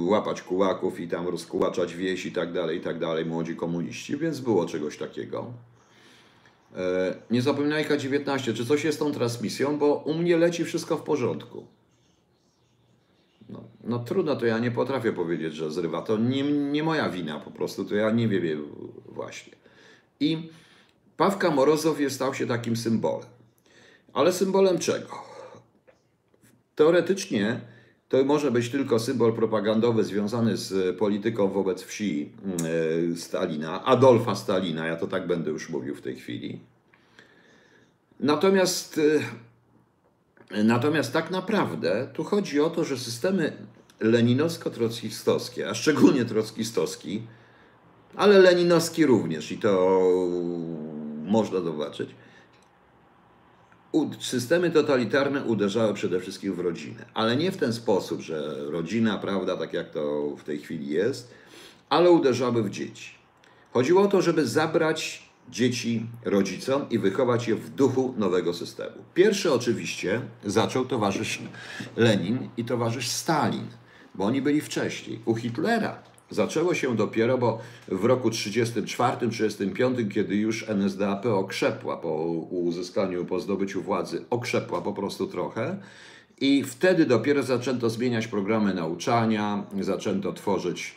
łapać 0.09 0.41
kułaków 0.41 0.99
i 0.99 1.07
tam 1.07 1.27
rozkułaczać 1.27 1.95
wieś 1.95 2.25
i 2.25 2.31
tak 2.31 2.53
dalej, 2.53 2.77
i 2.77 2.81
tak 2.81 2.99
dalej, 2.99 3.25
młodzi 3.25 3.55
komuniści, 3.55 4.17
więc 4.17 4.39
było 4.39 4.65
czegoś 4.65 4.97
takiego. 4.97 5.53
E, 6.75 7.15
Nie 7.31 7.41
zapominaj 7.41 7.85
K19, 7.85 8.53
czy 8.53 8.65
coś 8.65 8.83
jest 8.83 8.97
z 8.97 8.99
tą 8.99 9.11
transmisją, 9.11 9.77
bo 9.77 9.95
u 9.95 10.13
mnie 10.13 10.37
leci 10.37 10.65
wszystko 10.65 10.97
w 10.97 11.03
porządku. 11.03 11.65
No, 13.49 13.63
no 13.83 13.99
trudno, 13.99 14.35
to 14.35 14.45
ja 14.45 14.59
nie 14.59 14.71
potrafię 14.71 15.13
powiedzieć, 15.13 15.53
że 15.53 15.71
zrywa. 15.71 16.01
To 16.01 16.17
nie, 16.17 16.43
nie 16.43 16.83
moja 16.83 17.09
wina 17.09 17.39
po 17.39 17.51
prostu, 17.51 17.85
to 17.85 17.95
ja 17.95 18.11
nie 18.11 18.27
wiem 18.27 18.67
właśnie. 19.05 19.53
I 20.19 20.49
Pawka 21.17 21.51
Morozow 21.51 21.99
jest, 21.99 22.15
stał 22.15 22.33
się 22.33 22.47
takim 22.47 22.75
symbolem. 22.75 23.29
Ale 24.13 24.33
symbolem 24.33 24.79
czego? 24.79 25.09
Teoretycznie 26.75 27.61
to 28.09 28.23
może 28.25 28.51
być 28.51 28.69
tylko 28.69 28.99
symbol 28.99 29.33
propagandowy 29.33 30.03
związany 30.03 30.57
z 30.57 30.97
polityką 30.97 31.49
wobec 31.49 31.83
wsi 31.83 32.31
e, 33.13 33.17
Stalina, 33.17 33.85
Adolfa 33.85 34.35
Stalina, 34.35 34.87
ja 34.87 34.95
to 34.95 35.07
tak 35.07 35.27
będę 35.27 35.51
już 35.51 35.69
mówił 35.69 35.95
w 35.95 36.01
tej 36.01 36.15
chwili. 36.15 36.59
Natomiast, 38.19 39.01
e, 40.51 40.63
natomiast 40.63 41.13
tak 41.13 41.31
naprawdę 41.31 42.09
tu 42.13 42.23
chodzi 42.23 42.61
o 42.61 42.69
to, 42.69 42.83
że 42.83 42.97
systemy 42.97 43.53
leninowsko-trockistowskie, 43.99 45.69
a 45.69 45.73
szczególnie 45.73 46.25
trockistowski, 46.25 47.21
ale 48.15 48.39
leninowski 48.39 49.05
również 49.05 49.51
i 49.51 49.57
to 49.57 49.99
można 51.25 51.61
zobaczyć, 51.61 52.09
systemy 54.19 54.71
totalitarne 54.71 55.43
uderzały 55.43 55.93
przede 55.93 56.19
wszystkim 56.19 56.53
w 56.53 56.59
rodzinę, 56.59 57.05
ale 57.13 57.37
nie 57.37 57.51
w 57.51 57.57
ten 57.57 57.73
sposób, 57.73 58.21
że 58.21 58.55
rodzina, 58.71 59.17
prawda, 59.17 59.57
tak 59.57 59.73
jak 59.73 59.89
to 59.89 60.35
w 60.37 60.43
tej 60.43 60.59
chwili 60.59 60.87
jest, 60.87 61.31
ale 61.89 62.11
uderzały 62.11 62.63
w 62.63 62.69
dzieci. 62.69 63.11
Chodziło 63.73 64.01
o 64.01 64.07
to, 64.07 64.21
żeby 64.21 64.47
zabrać 64.47 65.29
dzieci 65.49 66.05
rodzicom 66.25 66.89
i 66.89 66.99
wychować 66.99 67.47
je 67.47 67.55
w 67.55 67.69
duchu 67.69 68.13
nowego 68.17 68.53
systemu. 68.53 68.95
Pierwszy 69.13 69.53
oczywiście 69.53 70.21
zaczął 70.45 70.85
towarzysz 70.85 71.39
Lenin 71.95 72.49
i 72.57 72.65
towarzysz 72.65 73.07
Stalin, 73.07 73.67
bo 74.15 74.25
oni 74.25 74.41
byli 74.41 74.61
wcześniej. 74.61 75.19
U 75.25 75.35
Hitlera 75.35 76.14
zaczęło 76.29 76.73
się 76.73 76.95
dopiero, 76.95 77.37
bo 77.37 77.59
w 77.87 78.05
roku 78.05 78.29
1934-1935, 78.29 80.11
kiedy 80.13 80.35
już 80.35 80.69
NSDAP 80.69 81.25
okrzepła 81.25 81.97
po 81.97 82.15
uzyskaniu, 82.49 83.25
po 83.25 83.39
zdobyciu 83.39 83.81
władzy, 83.81 84.25
okrzepła 84.29 84.81
po 84.81 84.93
prostu 84.93 85.27
trochę, 85.27 85.77
i 86.41 86.63
wtedy 86.63 87.05
dopiero 87.05 87.43
zaczęto 87.43 87.89
zmieniać 87.89 88.27
programy 88.27 88.73
nauczania, 88.73 89.63
zaczęto 89.81 90.33
tworzyć 90.33 90.95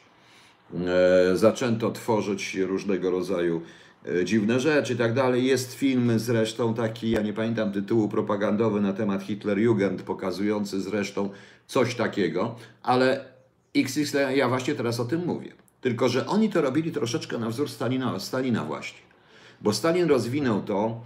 e, 0.75 1.37
zaczęto 1.37 1.91
tworzyć 1.91 2.55
różnego 2.55 3.11
rodzaju 3.11 3.63
e, 4.07 4.25
dziwne 4.25 4.61
rzeczy 4.61 4.93
i 4.93 4.97
tak 4.97 5.15
dalej. 5.15 5.47
Jest 5.47 5.75
film 5.75 6.19
zresztą 6.19 6.75
taki, 6.75 7.11
ja 7.11 7.23
nie 7.23 7.33
pamiętam 7.33 7.73
tytułu 7.73 8.09
propagandowy 8.09 8.81
na 8.81 8.93
temat 8.93 9.23
Hitlerjugend, 9.23 10.03
pokazujący 10.03 10.81
zresztą 10.81 11.31
coś 11.67 11.95
takiego, 11.95 12.57
ale 12.83 13.25
XX, 13.77 14.17
ja 14.35 14.49
właśnie 14.49 14.75
teraz 14.75 15.01
o 15.01 15.05
tym 15.05 15.27
mówię. 15.27 15.53
Tylko, 15.81 16.09
że 16.09 16.27
oni 16.27 16.51
to 16.51 16.63
robili 16.63 16.93
troszeczkę 16.93 17.39
na 17.39 17.49
wzór 17.51 17.71
Stalina, 17.71 18.21
Stalina 18.21 18.65
właśnie. 18.65 18.99
Bo 19.61 19.73
Stalin 19.73 20.09
rozwinął 20.09 20.63
to, 20.63 21.01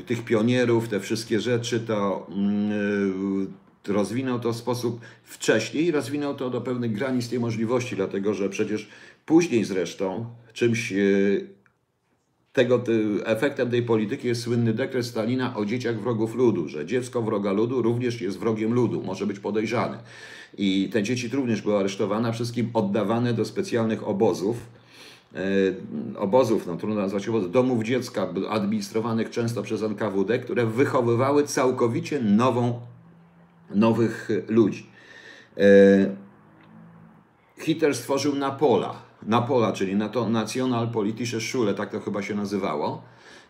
y, 0.00 0.02
tych 0.02 0.24
pionierów, 0.24 0.88
te 0.88 1.00
wszystkie 1.00 1.40
rzeczy, 1.40 1.80
to 1.80 2.26
y, 3.88 3.92
rozwinął 3.92 4.40
to 4.40 4.52
w 4.52 4.56
sposób 4.56 5.00
wcześniej, 5.24 5.90
rozwinął 5.90 6.34
to 6.34 6.50
do 6.50 6.60
pewnych 6.60 6.92
granic 6.92 7.28
tej 7.28 7.40
możliwości, 7.40 7.96
dlatego 7.96 8.34
że 8.34 8.48
przecież 8.48 8.88
później 9.26 9.64
zresztą 9.64 10.26
czymś 10.52 10.92
y, 10.92 11.48
tego 12.54 12.82
efektem 13.24 13.70
tej 13.70 13.82
polityki 13.82 14.28
jest 14.28 14.42
słynny 14.42 14.72
dekret 14.72 15.06
Stalina 15.06 15.56
o 15.56 15.64
dzieciach 15.64 16.00
wrogów 16.00 16.34
ludu, 16.34 16.68
że 16.68 16.86
dziecko 16.86 17.22
wroga 17.22 17.52
ludu 17.52 17.82
również 17.82 18.20
jest 18.20 18.38
wrogiem 18.38 18.72
ludu, 18.72 19.02
może 19.02 19.26
być 19.26 19.38
podejrzane. 19.38 19.98
I 20.58 20.90
te 20.92 21.02
dzieci 21.02 21.28
również 21.28 21.62
były 21.62 21.78
aresztowane, 21.78 22.32
wszystkim 22.32 22.70
oddawane 22.74 23.34
do 23.34 23.44
specjalnych 23.44 24.08
obozów, 24.08 24.56
e, 25.34 25.38
obozów, 26.18 26.66
no 26.66 26.76
trudno 26.76 27.00
nazwać 27.00 27.28
obozów, 27.28 27.52
domów 27.52 27.84
dziecka, 27.84 28.28
administrowanych 28.50 29.30
często 29.30 29.62
przez 29.62 29.82
NKWD, 29.82 30.38
które 30.38 30.66
wychowywały 30.66 31.44
całkowicie 31.46 32.20
nową, 32.20 32.80
nowych 33.70 34.28
ludzi. 34.48 34.86
E, 35.56 35.60
Hitler 37.58 37.94
stworzył 37.94 38.34
Napola, 38.34 38.94
Napola, 39.26 39.72
czyli 39.72 39.96
na 39.96 40.08
to 40.08 40.28
Nationalpolitische 40.28 41.40
Schule, 41.40 41.74
tak 41.74 41.90
to 41.90 42.00
chyba 42.00 42.22
się 42.22 42.34
nazywało. 42.34 43.02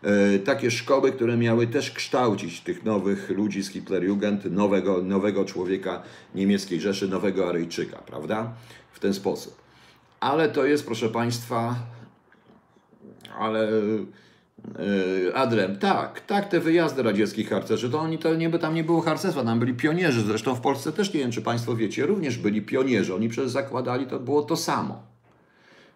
E, 0.02 0.38
Takie 0.38 0.70
szkoły, 0.70 1.12
które 1.12 1.36
miały 1.36 1.66
też 1.66 1.90
kształcić 1.90 2.60
tych 2.60 2.84
nowych 2.84 3.30
ludzi 3.30 3.62
z 3.62 3.70
Hitlerjugend, 3.70 4.44
nowego, 4.44 5.02
nowego 5.02 5.44
człowieka 5.44 6.02
niemieckiej 6.34 6.80
Rzeszy, 6.80 7.08
nowego 7.08 7.48
Aryjczyka, 7.48 7.98
prawda? 7.98 8.52
W 8.92 9.00
ten 9.00 9.14
sposób. 9.14 9.54
Ale 10.20 10.48
to 10.48 10.64
jest, 10.64 10.86
proszę 10.86 11.08
Państwa, 11.08 11.74
ale 13.38 13.68
e, 15.28 15.34
Adrem, 15.34 15.78
tak, 15.78 16.20
tak, 16.20 16.48
te 16.48 16.60
wyjazdy 16.60 17.02
radzieckich 17.02 17.48
harcerzy, 17.48 17.90
to 17.90 18.00
oni 18.00 18.18
to 18.18 18.34
nie, 18.34 18.48
by 18.48 18.58
tam 18.58 18.74
nie 18.74 18.84
było 18.84 19.00
harcerstwa, 19.00 19.44
tam 19.44 19.58
byli 19.60 19.74
pionierzy, 19.74 20.20
zresztą 20.20 20.54
w 20.54 20.60
Polsce 20.60 20.92
też, 20.92 21.14
nie 21.14 21.20
wiem 21.20 21.30
czy 21.30 21.42
Państwo 21.42 21.76
wiecie, 21.76 22.06
również 22.06 22.38
byli 22.38 22.62
pionierzy, 22.62 23.14
oni 23.14 23.28
przecież 23.28 23.50
zakładali, 23.50 24.06
to 24.06 24.20
było 24.20 24.42
to 24.42 24.56
samo. 24.56 25.13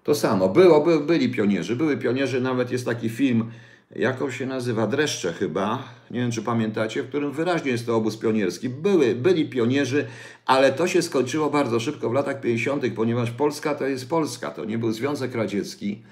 To 0.08 0.14
samo, 0.14 0.48
było, 0.48 0.80
by, 0.80 1.00
byli 1.00 1.28
pionierzy, 1.28 1.76
były 1.76 1.96
pionierzy, 1.96 2.40
nawet 2.40 2.70
jest 2.70 2.84
taki 2.84 3.08
film, 3.08 3.50
jak 3.96 4.22
on 4.22 4.32
się 4.32 4.46
nazywa, 4.46 4.86
Dreszcze 4.86 5.32
chyba, 5.32 5.82
nie 6.10 6.20
wiem 6.20 6.30
czy 6.30 6.42
pamiętacie, 6.42 7.02
w 7.02 7.08
którym 7.08 7.32
wyraźnie 7.32 7.70
jest 7.70 7.86
to 7.86 7.96
obóz 7.96 8.16
pionierski. 8.16 8.68
Były, 8.68 9.14
byli 9.14 9.48
pionierzy, 9.48 10.06
ale 10.46 10.72
to 10.72 10.86
się 10.86 11.02
skończyło 11.02 11.50
bardzo 11.50 11.80
szybko 11.80 12.10
w 12.10 12.12
latach 12.12 12.40
50., 12.40 12.84
ponieważ 12.96 13.30
Polska 13.30 13.74
to 13.74 13.86
jest 13.86 14.08
Polska, 14.08 14.50
to 14.50 14.64
nie 14.64 14.78
był 14.78 14.92
Związek 14.92 15.34
Radziecki, 15.34 16.02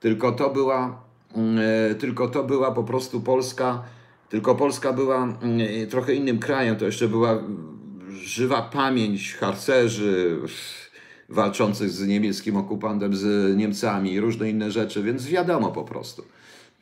tylko 0.00 0.32
to 0.32 0.50
była, 0.50 1.02
mm, 1.34 1.58
e, 1.90 1.94
tylko 1.94 2.28
to 2.28 2.44
była 2.44 2.72
po 2.72 2.84
prostu 2.84 3.20
Polska, 3.20 3.82
tylko 4.28 4.54
Polska 4.54 4.92
była 4.92 5.22
mm, 5.24 5.36
e, 5.82 5.86
trochę 5.86 6.14
innym 6.14 6.38
krajem, 6.38 6.76
to 6.76 6.86
jeszcze 6.86 7.08
była 7.08 7.32
mm, 7.32 7.76
żywa 8.10 8.62
pamięć 8.62 9.34
harcerzy 9.34 10.38
walczących 11.28 11.90
z 11.90 12.06
niemieckim 12.06 12.56
okupantem, 12.56 13.16
z 13.16 13.56
Niemcami 13.56 14.12
i 14.12 14.20
różne 14.20 14.50
inne 14.50 14.70
rzeczy, 14.70 15.02
więc 15.02 15.26
wiadomo 15.26 15.72
po 15.72 15.84
prostu. 15.84 16.24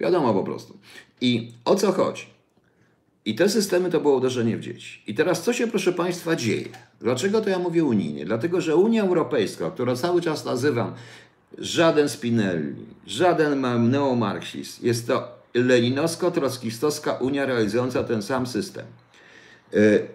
Wiadomo 0.00 0.34
po 0.34 0.42
prostu. 0.44 0.78
I 1.20 1.52
o 1.64 1.74
co 1.74 1.92
chodzi? 1.92 2.26
I 3.24 3.34
te 3.34 3.48
systemy 3.48 3.90
to 3.90 4.00
było 4.00 4.16
uderzenie 4.16 4.56
w 4.56 4.60
dzieci. 4.60 5.02
I 5.06 5.14
teraz 5.14 5.42
co 5.42 5.52
się, 5.52 5.66
proszę 5.66 5.92
Państwa, 5.92 6.36
dzieje? 6.36 6.68
Dlaczego 7.00 7.40
to 7.40 7.50
ja 7.50 7.58
mówię 7.58 7.84
unijnie? 7.84 8.24
Dlatego, 8.24 8.60
że 8.60 8.76
Unia 8.76 9.02
Europejska, 9.02 9.70
którą 9.70 9.96
cały 9.96 10.20
czas 10.20 10.44
nazywam 10.44 10.92
żaden 11.58 12.08
Spinelli, 12.08 12.86
żaden 13.06 13.58
ma- 13.58 13.78
neomarksizm, 13.78 14.86
jest 14.86 15.06
to 15.06 15.28
leninowsko-trockistowska 15.54 17.12
Unia 17.20 17.46
realizująca 17.46 18.04
ten 18.04 18.22
sam 18.22 18.46
system. 18.46 18.86
Y, 19.74 20.06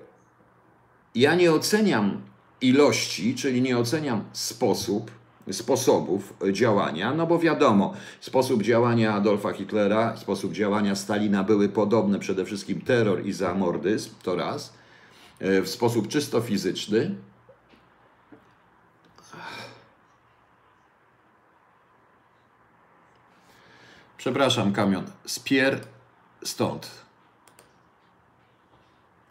Ja 1.16 1.36
nie 1.36 1.52
oceniam 1.52 2.22
ilości, 2.62 3.36
czyli 3.36 3.62
nie 3.62 3.78
oceniam 3.78 4.24
sposób, 4.34 5.12
sposobów 5.52 6.34
działania, 6.52 7.14
no 7.14 7.28
bo 7.28 7.40
wiadomo, 7.40 7.94
sposób 8.20 8.64
działania 8.64 9.14
Adolfa 9.14 9.54
Hitlera, 9.54 10.18
sposób 10.18 10.54
działania 10.54 10.96
Stalina 10.96 11.44
były 11.44 11.70
podobne, 11.70 12.20
przede 12.20 12.46
wszystkim 12.46 12.82
terror 12.82 13.26
i 13.26 13.34
zamordyzm, 13.34 14.10
to 14.24 14.36
raz, 14.36 14.74
e, 15.40 15.62
w 15.62 15.70
sposób 15.70 16.08
czysto 16.08 16.42
fizyczny. 16.42 17.16
Przepraszam, 24.18 24.74
kamion. 24.74 25.06
Spier 25.26 25.82
stąd. 26.44 26.92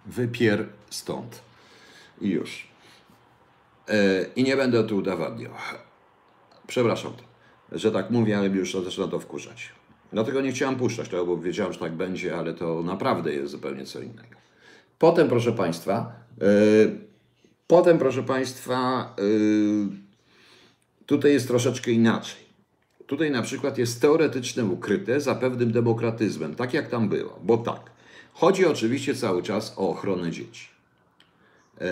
Wypier 0.06 0.68
stąd. 0.90 1.40
I 2.20 2.28
już. 2.28 2.67
E, 3.88 4.26
I 4.36 4.44
nie 4.44 4.56
będę 4.56 4.84
tu 4.84 4.96
udowadniał. 4.96 5.52
Przepraszam, 6.66 7.12
że 7.72 7.92
tak 7.92 8.10
mówię, 8.10 8.38
ale 8.38 8.48
już 8.48 8.72
zaczyna 8.84 9.08
to 9.08 9.20
wkurzać. 9.20 9.72
Dlatego 10.12 10.40
nie 10.40 10.52
chciałem 10.52 10.76
puszczać 10.76 11.08
tego, 11.08 11.26
bo 11.26 11.36
wiedziałem, 11.36 11.72
że 11.72 11.78
tak 11.78 11.92
będzie, 11.92 12.36
ale 12.36 12.54
to 12.54 12.82
naprawdę 12.82 13.32
jest 13.32 13.52
zupełnie 13.52 13.84
co 13.84 14.00
innego. 14.00 14.36
Potem, 14.98 15.28
proszę 15.28 15.52
Państwa, 15.52 16.12
e, 16.40 16.44
potem, 17.66 17.98
proszę 17.98 18.22
Państwa, 18.22 19.14
e, 19.18 19.22
tutaj 21.06 21.32
jest 21.32 21.48
troszeczkę 21.48 21.90
inaczej. 21.90 22.48
Tutaj 23.06 23.30
na 23.30 23.42
przykład 23.42 23.78
jest 23.78 24.00
teoretyczne 24.00 24.64
ukryte 24.64 25.20
za 25.20 25.34
pewnym 25.34 25.72
demokratyzmem, 25.72 26.54
tak 26.54 26.74
jak 26.74 26.88
tam 26.88 27.08
było, 27.08 27.38
bo 27.42 27.56
tak. 27.56 27.90
Chodzi 28.32 28.66
oczywiście 28.66 29.14
cały 29.14 29.42
czas 29.42 29.74
o 29.76 29.88
ochronę 29.90 30.30
dzieci. 30.30 30.77
E, 31.80 31.84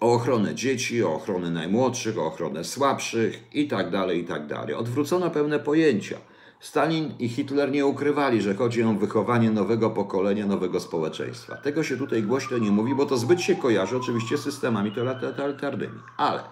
O 0.00 0.12
ochronę 0.12 0.54
dzieci, 0.54 1.04
o 1.04 1.14
ochronę 1.14 1.50
najmłodszych, 1.50 2.18
o 2.18 2.26
ochronę 2.26 2.64
słabszych 2.64 3.54
i 3.54 3.68
tak 3.68 3.90
dalej, 3.90 4.20
i 4.20 4.24
tak 4.24 4.46
dalej. 4.46 4.74
Odwrócono 4.74 5.30
pewne 5.30 5.58
pojęcia. 5.58 6.16
Stalin 6.60 7.14
i 7.18 7.28
Hitler 7.28 7.70
nie 7.70 7.86
ukrywali, 7.86 8.42
że 8.42 8.54
chodzi 8.54 8.82
o 8.82 8.92
wychowanie 8.92 9.50
nowego 9.50 9.90
pokolenia, 9.90 10.46
nowego 10.46 10.80
społeczeństwa. 10.80 11.56
Tego 11.56 11.82
się 11.82 11.96
tutaj 11.96 12.22
głośno 12.22 12.58
nie 12.58 12.70
mówi, 12.70 12.94
bo 12.94 13.06
to 13.06 13.16
zbyt 13.16 13.40
się 13.40 13.56
kojarzy 13.56 13.96
oczywiście 13.96 14.38
z 14.38 14.40
systemami 14.40 14.92
totalitarnymi. 15.20 15.98
Ale 16.16 16.42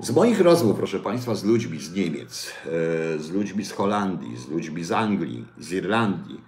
z 0.00 0.10
moich 0.10 0.40
rozmów, 0.40 0.76
proszę 0.76 1.00
Państwa, 1.00 1.34
z 1.34 1.44
ludźmi 1.44 1.78
z 1.80 1.92
Niemiec, 1.94 2.52
e, 2.66 3.18
z 3.18 3.30
ludźmi 3.30 3.64
z 3.64 3.72
Holandii, 3.72 4.36
z 4.36 4.48
ludźmi 4.48 4.84
z 4.84 4.92
Anglii, 4.92 5.44
z 5.58 5.72
Irlandii, 5.72 6.40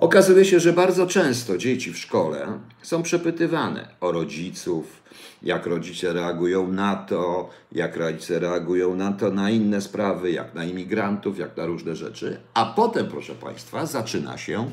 okazuje 0.00 0.44
się, 0.44 0.60
że 0.60 0.72
bardzo 0.72 1.06
często 1.06 1.58
dzieci 1.58 1.92
w 1.92 1.98
szkole 1.98 2.58
są 2.82 3.02
przepytywane 3.02 3.88
o 4.00 4.12
rodziców, 4.12 5.02
jak 5.42 5.66
rodzice 5.66 6.12
reagują 6.12 6.72
na 6.72 6.96
to, 6.96 7.50
jak 7.72 7.96
rodzice 7.96 8.38
reagują 8.38 8.96
na 8.96 9.12
to, 9.12 9.30
na 9.30 9.50
inne 9.50 9.80
sprawy, 9.80 10.30
jak 10.30 10.54
na 10.54 10.64
imigrantów, 10.64 11.38
jak 11.38 11.56
na 11.56 11.66
różne 11.66 11.96
rzeczy. 11.96 12.40
A 12.54 12.66
potem, 12.66 13.06
proszę 13.06 13.34
Państwa, 13.34 13.86
zaczyna 13.86 14.38
się, 14.38 14.70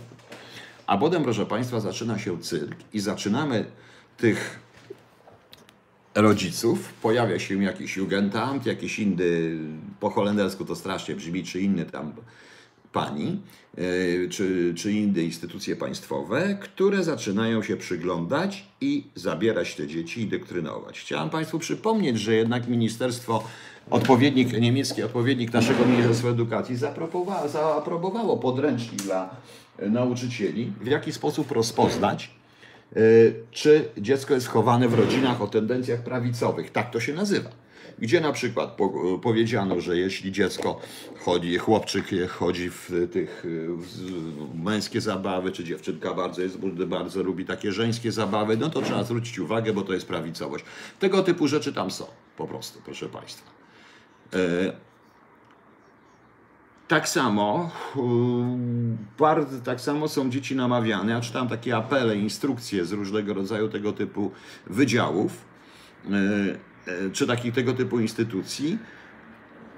a 0.87 0.97
potem, 0.97 1.23
proszę 1.23 1.45
Państwa, 1.45 1.79
zaczyna 1.79 2.19
się 2.19 2.39
cyrk 2.39 2.77
i 2.93 2.99
zaczynamy 2.99 3.65
tych 4.17 4.59
rodziców, 6.15 6.93
pojawia 7.01 7.39
się 7.39 7.63
jakiś 7.63 7.97
Jugendamt, 7.97 8.65
jakiś 8.65 8.99
inny, 8.99 9.57
po 9.99 10.09
holendersku 10.09 10.65
to 10.65 10.75
strasznie 10.75 11.15
brzmi, 11.15 11.43
czy 11.43 11.61
inny 11.61 11.85
tam 11.85 12.13
pani, 12.95 13.41
e, 13.77 13.81
czy, 14.29 14.73
czy 14.77 14.91
inne 14.91 15.21
instytucje 15.21 15.75
państwowe, 15.75 16.57
które 16.61 17.03
zaczynają 17.03 17.63
się 17.63 17.77
przyglądać 17.77 18.65
i 18.81 19.03
zabierać 19.15 19.75
te 19.75 19.87
dzieci 19.87 20.21
i 20.21 20.27
doktrynować. 20.27 20.99
Chciałem 20.99 21.29
Państwu 21.29 21.59
przypomnieć, 21.59 22.19
że 22.19 22.35
jednak 22.35 22.67
ministerstwo, 22.67 23.43
odpowiednik 23.89 24.61
niemiecki, 24.61 25.03
odpowiednik 25.03 25.53
naszego 25.53 25.85
Ministerstwa 25.85 26.29
Edukacji 26.29 26.75
zaaprobowało, 27.47 28.37
podręcznik 28.37 29.01
dla 29.01 29.35
e, 29.79 29.89
nauczycieli, 29.89 30.71
w 30.81 30.87
jaki 30.87 31.11
sposób 31.11 31.51
rozpoznać 31.51 32.35
Y, 32.97 33.35
czy 33.51 33.89
dziecko 33.97 34.33
jest 34.33 34.47
chowane 34.47 34.87
w 34.87 34.93
rodzinach 34.93 35.41
o 35.41 35.47
tendencjach 35.47 35.99
prawicowych. 35.99 36.71
Tak 36.71 36.91
to 36.91 36.99
się 36.99 37.13
nazywa. 37.13 37.49
Gdzie 37.99 38.21
na 38.21 38.31
przykład 38.31 38.71
po, 38.71 39.19
powiedziano, 39.19 39.81
że 39.81 39.97
jeśli 39.97 40.31
dziecko 40.31 40.79
chodzi, 41.19 41.57
chłopczyk 41.57 42.05
chodzi 42.29 42.69
w 42.69 42.91
tych 43.11 43.43
w 43.77 44.63
męskie 44.63 45.01
zabawy, 45.01 45.51
czy 45.51 45.63
dziewczynka 45.63 46.13
bardzo, 46.13 46.41
jest, 46.41 46.57
bardzo 46.87 47.23
lubi 47.23 47.45
takie 47.45 47.71
żeńskie 47.71 48.11
zabawy, 48.11 48.57
no 48.57 48.69
to 48.69 48.81
trzeba 48.81 49.03
zwrócić 49.03 49.39
uwagę, 49.39 49.73
bo 49.73 49.81
to 49.81 49.93
jest 49.93 50.07
prawicowość. 50.07 50.65
Tego 50.99 51.23
typu 51.23 51.47
rzeczy 51.47 51.73
tam 51.73 51.91
są, 51.91 52.05
po 52.37 52.47
prostu, 52.47 52.81
proszę 52.85 53.09
Państwa. 53.09 53.51
Y, 54.33 54.71
tak 56.87 57.09
samo, 57.09 57.71
bardzo, 59.19 59.61
tak 59.61 59.81
samo 59.81 60.07
są 60.07 60.29
dzieci 60.29 60.55
namawiane. 60.55 61.11
Ja 61.11 61.21
czytam 61.21 61.47
takie 61.47 61.77
apele, 61.77 62.15
instrukcje 62.15 62.85
z 62.85 62.91
różnego 62.91 63.33
rodzaju 63.33 63.69
tego 63.69 63.93
typu 63.93 64.31
wydziałów, 64.67 65.45
yy, 66.09 66.59
czy 67.13 67.27
takich 67.27 67.53
tego 67.53 67.73
typu 67.73 67.99
instytucji, 67.99 68.77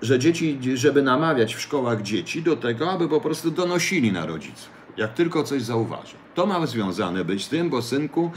że 0.01 0.19
dzieci, 0.19 0.59
żeby 0.73 1.01
namawiać 1.01 1.55
w 1.55 1.61
szkołach 1.61 2.01
dzieci 2.01 2.41
do 2.41 2.55
tego, 2.55 2.91
aby 2.91 3.09
po 3.09 3.21
prostu 3.21 3.51
donosili 3.51 4.11
na 4.11 4.25
rodziców, 4.25 4.69
jak 4.97 5.13
tylko 5.13 5.43
coś 5.43 5.61
zauważą. 5.61 6.17
To 6.35 6.45
ma 6.45 6.65
związane 6.65 7.25
być 7.25 7.45
z 7.45 7.49
tym, 7.49 7.69
bo 7.69 7.81
synku, 7.81 8.31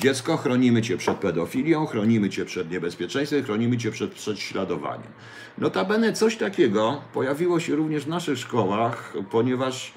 dziecko, 0.00 0.36
chronimy 0.36 0.82
cię 0.82 0.96
przed 0.96 1.16
pedofilią, 1.16 1.86
chronimy 1.86 2.30
cię 2.30 2.44
przed 2.44 2.70
niebezpieczeństwem, 2.70 3.44
chronimy 3.44 3.78
cię 3.78 3.90
przed 3.90 4.12
prześladowaniem. 4.12 5.12
Notabene 5.58 6.12
coś 6.12 6.36
takiego 6.36 7.00
pojawiło 7.12 7.60
się 7.60 7.76
również 7.76 8.04
w 8.04 8.08
naszych 8.08 8.38
szkołach, 8.38 9.12
ponieważ 9.30 9.92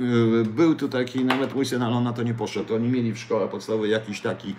yy, 0.00 0.44
był 0.44 0.74
tu 0.74 0.88
taki, 0.88 1.24
nawet 1.24 1.54
mój 1.54 1.66
syn, 1.66 1.82
ale 1.82 1.96
on 1.96 2.04
na 2.04 2.12
to 2.12 2.22
nie 2.22 2.34
poszedł. 2.34 2.74
Oni 2.74 2.88
mieli 2.88 3.12
w 3.12 3.18
szkole 3.18 3.48
podstawowej 3.48 3.90
jakiś 3.90 4.20
taki 4.20 4.54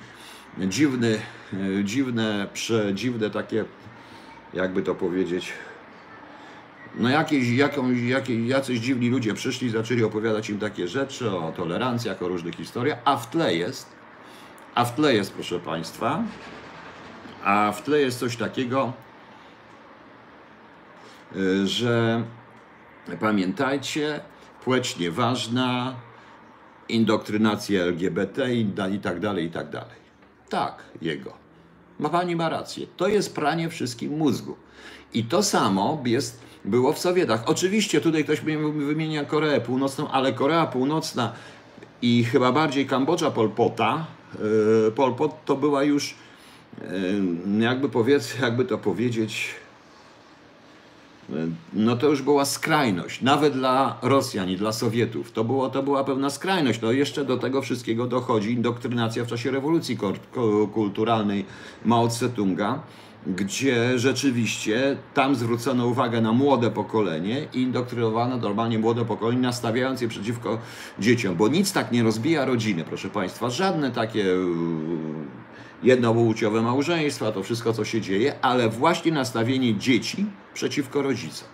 dziwny, 0.57 1.19
yy, 1.53 1.83
dziwne, 1.83 2.47
przedziwne 2.53 3.29
takie, 3.29 3.65
jakby 4.53 4.81
to 4.81 4.95
powiedzieć, 4.95 5.53
no 6.95 7.09
jakieś, 7.09 7.49
jakąś, 7.49 8.01
jakieś, 8.01 8.47
jacyś 8.47 8.79
dziwni 8.79 9.09
ludzie 9.09 9.33
przyszli, 9.33 9.69
zaczęli 9.69 10.03
opowiadać 10.03 10.49
im 10.49 10.59
takie 10.59 10.87
rzeczy 10.87 11.31
o 11.31 11.51
tolerancjach, 11.51 12.21
o 12.21 12.27
różnych 12.27 12.55
historiach, 12.55 12.99
a 13.05 13.17
w 13.17 13.29
tle 13.29 13.55
jest, 13.55 13.89
a 14.75 14.85
w 14.85 14.95
tle 14.95 15.13
jest, 15.13 15.33
proszę 15.33 15.59
Państwa, 15.59 16.23
a 17.43 17.71
w 17.71 17.83
tle 17.83 17.99
jest 17.99 18.19
coś 18.19 18.37
takiego, 18.37 18.93
y, 21.35 21.67
że 21.67 22.23
pamiętajcie, 23.19 24.19
płeć 24.63 24.97
nieważna, 24.97 25.95
indoktrynacja 26.89 27.83
LGBT 27.83 28.53
i 28.53 28.99
tak 29.01 29.19
dalej, 29.19 29.45
i 29.45 29.49
tak 29.49 29.69
dalej. 29.69 30.02
Tak, 30.49 30.83
jego. 31.01 31.33
Ma 31.99 32.09
pani 32.09 32.35
ma 32.35 32.49
rację. 32.49 32.87
To 32.97 33.07
jest 33.07 33.35
pranie 33.35 33.69
wszystkim 33.69 34.17
mózgu. 34.17 34.55
I 35.13 35.23
to 35.23 35.43
samo 35.43 36.03
jest, 36.05 36.39
było 36.65 36.93
w 36.93 36.99
Sowietach. 36.99 37.43
Oczywiście 37.45 38.01
tutaj 38.01 38.23
ktoś 38.23 38.41
wymienia 38.41 39.25
Koreę 39.25 39.61
Północną, 39.61 40.11
ale 40.11 40.33
Korea 40.33 40.65
Północna 40.65 41.33
i 42.01 42.23
chyba 42.23 42.51
bardziej 42.51 42.85
Kambodża 42.85 43.31
Polpota, 43.31 44.05
yy, 44.39 44.91
Polpot 44.91 45.45
to 45.45 45.55
była 45.55 45.83
już 45.83 46.15
jakby 47.59 47.89
powiedz, 47.89 48.39
jakby 48.39 48.65
to 48.65 48.77
powiedzieć, 48.77 49.55
no 51.73 51.95
to 51.95 52.07
już 52.07 52.21
była 52.21 52.45
skrajność, 52.45 53.21
nawet 53.21 53.53
dla 53.53 53.97
Rosjan 54.01 54.49
i 54.49 54.57
dla 54.57 54.71
Sowietów. 54.71 55.31
To, 55.31 55.43
było, 55.43 55.69
to 55.69 55.83
była 55.83 56.03
pewna 56.03 56.29
skrajność. 56.29 56.81
No 56.81 56.91
jeszcze 56.91 57.25
do 57.25 57.37
tego 57.37 57.61
wszystkiego 57.61 58.07
dochodzi 58.07 58.51
indoktrynacja 58.51 59.23
w 59.23 59.27
czasie 59.27 59.51
rewolucji 59.51 59.97
kulturalnej 60.73 61.45
Mao 61.85 62.07
Tse-tunga, 62.07 62.79
gdzie 63.27 63.99
rzeczywiście 63.99 64.97
tam 65.13 65.35
zwrócono 65.35 65.87
uwagę 65.87 66.21
na 66.21 66.33
młode 66.33 66.71
pokolenie 66.71 67.47
i 67.53 67.61
indoktrynowano 67.61 68.37
normalnie 68.37 68.79
młode 68.79 69.05
pokolenie, 69.05 69.41
nastawiając 69.41 70.01
je 70.01 70.07
przeciwko 70.07 70.57
dzieciom, 70.99 71.35
bo 71.35 71.47
nic 71.47 71.73
tak 71.73 71.91
nie 71.91 72.03
rozbija 72.03 72.45
rodziny, 72.45 72.83
proszę 72.83 73.09
Państwa. 73.09 73.49
Żadne 73.49 73.91
takie 73.91 74.25
jednopłciowe 75.83 76.61
małżeństwa, 76.61 77.31
to 77.31 77.43
wszystko, 77.43 77.73
co 77.73 77.85
się 77.85 78.01
dzieje, 78.01 78.35
ale 78.41 78.69
właśnie 78.69 79.11
nastawienie 79.11 79.75
dzieci 79.75 80.25
przeciwko 80.53 81.01
rodzicom. 81.01 81.47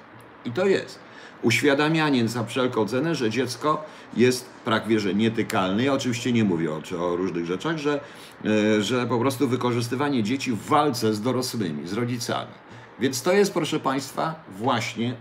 I 0.45 0.51
to 0.51 0.65
jest 0.65 0.99
uświadamianie 1.41 2.27
za 2.27 2.43
wszelką 2.43 2.87
cenę, 2.87 3.15
że 3.15 3.29
dziecko 3.29 3.83
jest 4.17 4.49
prawie 4.65 4.99
że 4.99 5.13
nietykalne. 5.13 5.83
Ja 5.83 5.93
oczywiście 5.93 6.31
nie 6.31 6.43
mówię 6.43 6.71
o, 6.71 6.81
o 6.99 7.15
różnych 7.15 7.45
rzeczach, 7.45 7.77
że, 7.77 7.99
e, 8.45 8.81
że 8.81 9.05
po 9.07 9.19
prostu 9.19 9.47
wykorzystywanie 9.47 10.23
dzieci 10.23 10.51
w 10.51 10.65
walce 10.65 11.13
z 11.13 11.21
dorosłymi, 11.21 11.87
z 11.87 11.93
rodzicami. 11.93 12.51
Więc 12.99 13.21
to 13.21 13.33
jest, 13.33 13.53
proszę 13.53 13.79
Państwa, 13.79 14.35
właśnie 14.57 15.15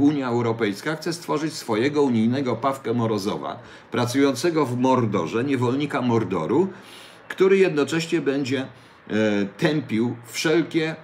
Unia 0.00 0.28
Europejska 0.28 0.96
chce 0.96 1.12
stworzyć 1.12 1.52
swojego 1.52 2.02
unijnego 2.02 2.56
Pawkę 2.56 2.94
Morozowa, 2.94 3.58
pracującego 3.90 4.66
w 4.66 4.78
Mordorze, 4.78 5.44
niewolnika 5.44 6.02
Mordoru, 6.02 6.68
który 7.30 7.58
jednocześnie 7.58 8.20
będzie 8.20 8.60
e, 8.60 8.66
tępił 9.58 10.16
wszelkie 10.26 10.96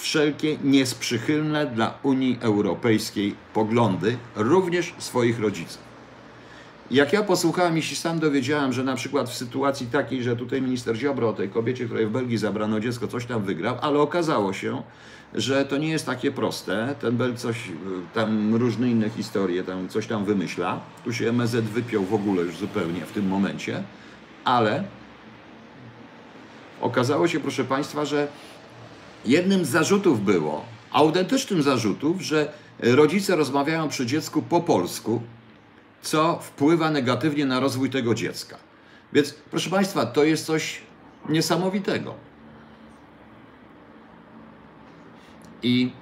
wszelkie 0.00 0.56
niesprzychylne 0.64 1.66
dla 1.66 1.98
Unii 2.02 2.38
Europejskiej 2.40 3.34
poglądy, 3.54 4.16
również 4.36 4.94
swoich 4.98 5.40
rodziców. 5.40 5.78
Jak 6.90 7.12
ja 7.12 7.22
posłuchałem 7.22 7.78
i 7.78 7.82
się 7.82 7.96
sam 7.96 8.18
dowiedziałem, 8.18 8.72
że 8.72 8.84
na 8.84 8.94
przykład 8.96 9.30
w 9.30 9.34
sytuacji 9.34 9.86
takiej, 9.86 10.22
że 10.22 10.36
tutaj 10.36 10.62
minister 10.62 10.96
Ziobro 10.96 11.28
o 11.28 11.32
tej 11.32 11.48
kobiecie, 11.48 11.84
której 11.84 12.06
w 12.06 12.10
Belgii 12.10 12.38
zabrano 12.38 12.80
dziecko, 12.80 13.08
coś 13.08 13.26
tam 13.26 13.42
wygrał, 13.42 13.76
ale 13.80 13.98
okazało 13.98 14.52
się, 14.52 14.82
że 15.34 15.64
to 15.64 15.76
nie 15.76 15.88
jest 15.88 16.06
takie 16.06 16.32
proste. 16.32 16.94
Ten 17.00 17.16
Belg 17.16 17.38
coś, 17.38 17.56
tam 18.14 18.54
różne 18.54 18.90
inne 18.90 19.10
historie, 19.10 19.62
tam 19.62 19.88
coś 19.88 20.06
tam 20.06 20.24
wymyśla. 20.24 20.80
Tu 21.04 21.12
się 21.12 21.32
MZ 21.32 21.54
wypiął 21.54 22.04
w 22.04 22.14
ogóle 22.14 22.42
już 22.42 22.56
zupełnie 22.56 23.00
w 23.00 23.12
tym 23.12 23.28
momencie, 23.28 23.82
ale 24.44 24.84
okazało 26.80 27.28
się, 27.28 27.40
proszę 27.40 27.64
Państwa, 27.64 28.04
że 28.04 28.28
jednym 29.24 29.64
z 29.64 29.68
zarzutów 29.68 30.24
było, 30.24 30.64
autentycznym 30.92 31.62
zarzutów, 31.62 32.22
że 32.22 32.52
rodzice 32.80 33.36
rozmawiają 33.36 33.88
przy 33.88 34.06
dziecku 34.06 34.42
po 34.42 34.60
polsku, 34.60 35.22
co 36.02 36.38
wpływa 36.42 36.90
negatywnie 36.90 37.46
na 37.46 37.60
rozwój 37.60 37.90
tego 37.90 38.14
dziecka. 38.14 38.56
Więc, 39.12 39.34
proszę 39.50 39.70
Państwa, 39.70 40.06
to 40.06 40.24
jest 40.24 40.46
coś 40.46 40.82
niesamowitego. 41.28 42.14
I 45.62 45.92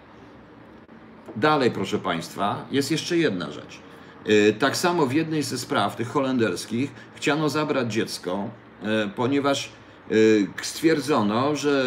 dalej, 1.37 1.71
proszę 1.71 1.99
Państwa, 1.99 2.67
jest 2.71 2.91
jeszcze 2.91 3.17
jedna 3.17 3.51
rzecz. 3.51 3.81
Y, 4.29 4.55
tak 4.59 4.77
samo 4.77 5.07
w 5.07 5.13
jednej 5.13 5.43
ze 5.43 5.59
spraw, 5.59 5.97
tych 5.97 6.09
holenderskich, 6.09 6.93
chciano 7.15 7.49
zabrać 7.49 7.93
dziecko, 7.93 8.49
y, 8.83 8.87
ponieważ 9.17 9.73
y, 10.11 10.47
stwierdzono, 10.63 11.57
że 11.57 11.85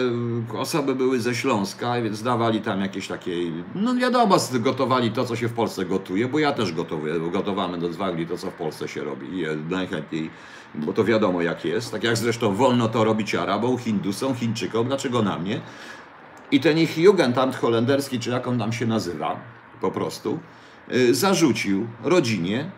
osoby 0.57 0.95
były 0.95 1.19
ze 1.19 1.35
Śląska, 1.35 2.01
więc 2.01 2.23
dawali 2.23 2.61
tam 2.61 2.81
jakieś 2.81 3.07
takie, 3.07 3.31
no 3.75 3.95
wiadomo, 3.95 4.37
gotowali 4.53 5.11
to, 5.11 5.25
co 5.25 5.35
się 5.35 5.47
w 5.47 5.53
Polsce 5.53 5.85
gotuje, 5.85 6.27
bo 6.27 6.39
ja 6.39 6.51
też 6.51 6.71
gotuję, 6.71 7.13
gotowamy 7.31 7.77
do 7.77 7.93
Zwagli 7.93 8.27
to, 8.27 8.37
co 8.37 8.51
w 8.51 8.53
Polsce 8.53 8.87
się 8.87 9.03
robi. 9.03 9.27
Najchętniej, 9.69 10.29
bo 10.75 10.93
to 10.93 11.03
wiadomo 11.03 11.41
jak 11.41 11.65
jest. 11.65 11.91
Tak 11.91 12.03
jak 12.03 12.17
zresztą 12.17 12.55
wolno 12.55 12.87
to 12.87 13.03
robić 13.03 13.35
Arabom, 13.35 13.77
Hindusom, 13.77 14.35
Chińczykom, 14.35 14.87
dlaczego 14.87 15.21
na 15.21 15.39
mnie? 15.39 15.61
I 16.51 16.59
ten 16.59 16.77
ich 16.77 16.97
Jugendamt 16.97 17.55
holenderski, 17.55 18.19
czy 18.19 18.29
jak 18.29 18.47
on 18.47 18.59
tam 18.59 18.73
się 18.73 18.85
nazywa, 18.85 19.39
po 19.81 19.91
prostu, 19.91 20.39
zarzucił 21.11 21.87
rodzinie, 22.03 22.71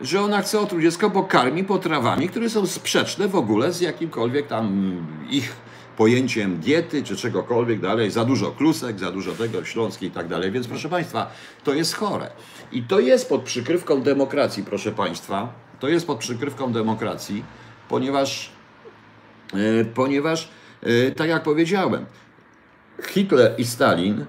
że 0.00 0.20
ona 0.20 0.42
chce 0.42 0.60
otruć 0.60 0.82
dziecko, 0.82 1.10
bo 1.10 1.22
karmi 1.22 1.64
potrawami, 1.64 2.28
które 2.28 2.50
są 2.50 2.66
sprzeczne 2.66 3.28
w 3.28 3.36
ogóle 3.36 3.72
z 3.72 3.80
jakimkolwiek 3.80 4.46
tam 4.46 4.96
ich 5.30 5.56
pojęciem 5.96 6.58
diety 6.58 7.02
czy 7.02 7.16
czegokolwiek 7.16 7.80
dalej, 7.80 8.10
za 8.10 8.24
dużo 8.24 8.50
klusek, 8.50 8.98
za 8.98 9.12
dużo 9.12 9.32
tego, 9.32 9.64
śląskiej 9.64 10.08
i 10.08 10.12
tak 10.12 10.28
dalej. 10.28 10.50
Więc 10.50 10.66
proszę 10.68 10.88
Państwa, 10.88 11.30
to 11.64 11.74
jest 11.74 11.94
chore. 11.94 12.30
I 12.72 12.82
to 12.82 13.00
jest 13.00 13.28
pod 13.28 13.42
przykrywką 13.42 14.02
demokracji, 14.02 14.64
proszę 14.64 14.92
Państwa, 14.92 15.52
to 15.80 15.88
jest 15.88 16.06
pod 16.06 16.18
przykrywką 16.18 16.72
demokracji, 16.72 17.44
ponieważ, 17.88 18.52
yy, 19.54 19.84
ponieważ 19.94 20.48
yy, 20.82 21.12
tak 21.16 21.28
jak 21.28 21.42
powiedziałem, 21.42 22.06
Hitler 23.02 23.54
i 23.58 23.64
Stalin, 23.64 24.26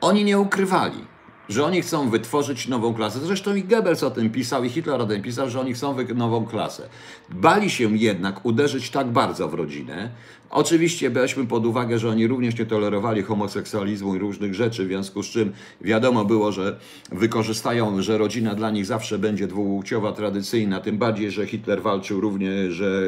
oni 0.00 0.24
nie 0.24 0.38
ukrywali, 0.38 1.09
że 1.50 1.64
oni 1.64 1.82
chcą 1.82 2.10
wytworzyć 2.10 2.68
nową 2.68 2.94
klasę. 2.94 3.18
Zresztą 3.18 3.54
i 3.54 3.62
Goebbels 3.62 4.02
o 4.02 4.10
tym 4.10 4.30
pisał, 4.30 4.64
i 4.64 4.68
Hitler 4.68 5.00
o 5.00 5.06
tym 5.06 5.22
pisał, 5.22 5.50
że 5.50 5.60
oni 5.60 5.74
chcą 5.74 5.96
nową 6.14 6.46
klasę. 6.46 6.88
Bali 7.30 7.70
się 7.70 7.96
jednak 7.96 8.46
uderzyć 8.46 8.90
tak 8.90 9.08
bardzo 9.08 9.48
w 9.48 9.54
rodzinę. 9.54 10.10
Oczywiście 10.50 11.10
weźmy 11.10 11.46
pod 11.46 11.66
uwagę, 11.66 11.98
że 11.98 12.10
oni 12.10 12.26
również 12.26 12.58
nie 12.58 12.66
tolerowali 12.66 13.22
homoseksualizmu 13.22 14.16
i 14.16 14.18
różnych 14.18 14.54
rzeczy, 14.54 14.84
w 14.84 14.86
związku 14.86 15.22
z 15.22 15.26
czym 15.26 15.52
wiadomo 15.80 16.24
było, 16.24 16.52
że 16.52 16.78
wykorzystają, 17.12 18.02
że 18.02 18.18
rodzina 18.18 18.54
dla 18.54 18.70
nich 18.70 18.86
zawsze 18.86 19.18
będzie 19.18 19.46
dwupłciowa, 19.46 20.12
tradycyjna, 20.12 20.80
tym 20.80 20.98
bardziej, 20.98 21.30
że 21.30 21.46
Hitler 21.46 21.82
walczył 21.82 22.20
również, 22.20 22.74
że 22.74 23.02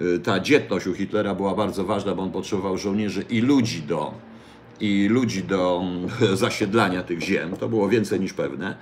y, 0.00 0.20
ta 0.20 0.40
dzietność 0.40 0.86
u 0.86 0.94
Hitlera 0.94 1.34
była 1.34 1.54
bardzo 1.54 1.84
ważna, 1.84 2.14
bo 2.14 2.22
on 2.22 2.30
potrzebował 2.30 2.78
żołnierzy 2.78 3.24
i 3.30 3.40
ludzi 3.40 3.82
do 3.82 4.33
i 4.80 5.08
ludzi 5.08 5.44
do 5.44 5.82
zasiedlania 6.34 7.02
tych 7.02 7.20
ziem. 7.20 7.56
To 7.56 7.68
było 7.68 7.88
więcej 7.88 8.20
niż 8.20 8.32
pewne. 8.32 8.76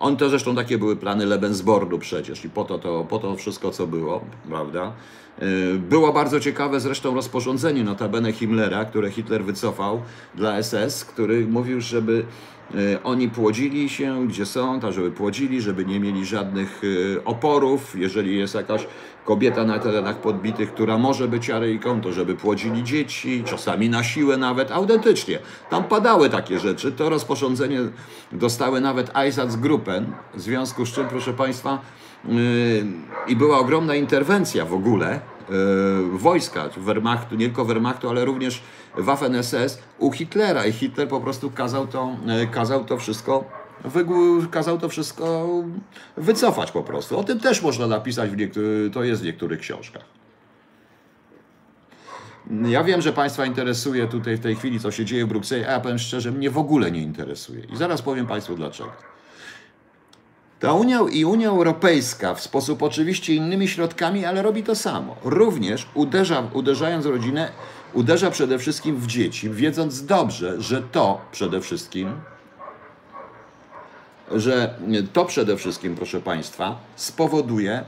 On 0.00 0.16
to 0.16 0.28
zresztą 0.28 0.56
takie 0.56 0.78
były 0.78 0.96
plany 0.96 1.26
Lebensbordu 1.26 1.98
przecież 1.98 2.44
i 2.44 2.50
po 2.50 2.64
to, 2.64 2.78
to, 2.78 3.04
po 3.04 3.18
to 3.18 3.36
wszystko, 3.36 3.70
co 3.70 3.86
było, 3.86 4.20
prawda? 4.48 4.92
Y, 5.42 5.78
było 5.78 6.12
bardzo 6.12 6.40
ciekawe 6.40 6.80
zresztą 6.80 7.14
rozporządzenie 7.14 7.84
notabene 7.84 8.32
Himmlera, 8.32 8.84
które 8.84 9.10
Hitler 9.10 9.44
wycofał 9.44 10.02
dla 10.34 10.62
SS, 10.62 11.04
który 11.04 11.46
mówił, 11.46 11.80
żeby 11.80 12.24
oni 13.04 13.28
płodzili 13.28 13.88
się, 13.88 14.28
gdzie 14.28 14.46
są, 14.46 14.80
tak 14.80 14.92
żeby 14.92 15.10
płodzili, 15.10 15.60
żeby 15.60 15.84
nie 15.84 16.00
mieli 16.00 16.26
żadnych 16.26 16.84
y, 16.84 17.20
oporów. 17.24 17.94
Jeżeli 17.98 18.38
jest 18.38 18.54
jakaś 18.54 18.86
kobieta 19.24 19.64
na 19.64 19.78
terenach 19.78 20.16
podbitych, 20.16 20.74
która 20.74 20.98
może 20.98 21.28
być 21.28 21.50
aryjką, 21.50 22.00
to 22.00 22.12
żeby 22.12 22.34
płodzili 22.34 22.84
dzieci, 22.84 23.44
czasami 23.46 23.90
na 23.90 24.04
siłę 24.04 24.36
nawet, 24.36 24.70
autentycznie. 24.70 25.38
Tam 25.70 25.84
padały 25.84 26.30
takie 26.30 26.58
rzeczy. 26.58 26.92
To 26.92 27.08
rozporządzenie 27.08 27.80
dostały 28.32 28.80
nawet 28.80 29.10
Einsatzgruppen, 29.14 30.06
w 30.34 30.40
związku 30.40 30.86
z 30.86 30.92
czym, 30.92 31.08
proszę 31.08 31.32
Państwa, 31.32 31.78
yy, 32.24 32.34
i 33.28 33.36
była 33.36 33.58
ogromna 33.58 33.94
interwencja 33.94 34.64
w 34.64 34.74
ogóle 34.74 35.20
wojska, 36.12 36.68
Wehrmachtu, 36.76 37.36
nie 37.36 37.46
tylko 37.46 37.64
Wehrmachtu, 37.64 38.08
ale 38.08 38.24
również 38.24 38.62
Waffen-SS 38.98 39.78
u 39.98 40.12
Hitlera 40.12 40.66
i 40.66 40.72
Hitler 40.72 41.08
po 41.08 41.20
prostu 41.20 41.50
kazał 41.50 41.86
to, 41.86 42.16
yy, 42.26 42.46
kazał 42.46 42.84
to 42.84 42.98
wszystko 42.98 43.44
kazał 44.50 44.78
to 44.78 44.88
wszystko 44.88 45.46
wycofać 46.16 46.72
po 46.72 46.82
prostu. 46.82 47.18
O 47.18 47.24
tym 47.24 47.40
też 47.40 47.62
można 47.62 47.86
napisać, 47.86 48.30
w 48.30 48.36
niektórych, 48.36 48.92
to 48.92 49.04
jest 49.04 49.22
w 49.22 49.24
niektórych 49.24 49.60
książkach. 49.60 50.04
Ja 52.68 52.84
wiem, 52.84 53.02
że 53.02 53.12
Państwa 53.12 53.46
interesuje 53.46 54.06
tutaj 54.06 54.36
w 54.36 54.40
tej 54.40 54.56
chwili, 54.56 54.80
co 54.80 54.90
się 54.90 55.04
dzieje 55.04 55.24
w 55.24 55.28
Brukseli, 55.28 55.64
a 55.64 55.72
ja 55.72 55.80
powiem 55.80 55.98
szczerze, 55.98 56.32
mnie 56.32 56.50
w 56.50 56.58
ogóle 56.58 56.90
nie 56.90 57.02
interesuje. 57.02 57.64
I 57.72 57.76
zaraz 57.76 58.02
powiem 58.02 58.26
Państwu 58.26 58.54
dlaczego. 58.54 58.92
Ta 60.60 60.72
Unia 60.72 61.00
i 61.12 61.24
Unia 61.24 61.48
Europejska 61.48 62.34
w 62.34 62.40
sposób 62.40 62.82
oczywiście 62.82 63.34
innymi 63.34 63.68
środkami, 63.68 64.24
ale 64.24 64.42
robi 64.42 64.62
to 64.62 64.74
samo. 64.74 65.16
Również 65.24 65.86
uderza, 65.94 66.42
uderzając 66.52 67.06
rodzinę, 67.06 67.52
uderza 67.98 68.30
przede 68.30 68.58
wszystkim 68.58 68.96
w 68.96 69.06
dzieci, 69.06 69.50
wiedząc 69.50 70.04
dobrze, 70.04 70.62
że 70.62 70.82
to 70.82 71.20
przede 71.32 71.60
wszystkim 71.60 72.12
że 74.34 74.74
to 75.12 75.24
przede 75.24 75.56
wszystkim, 75.56 75.96
proszę 75.96 76.20
Państwa, 76.20 76.80
spowoduje, 76.96 77.84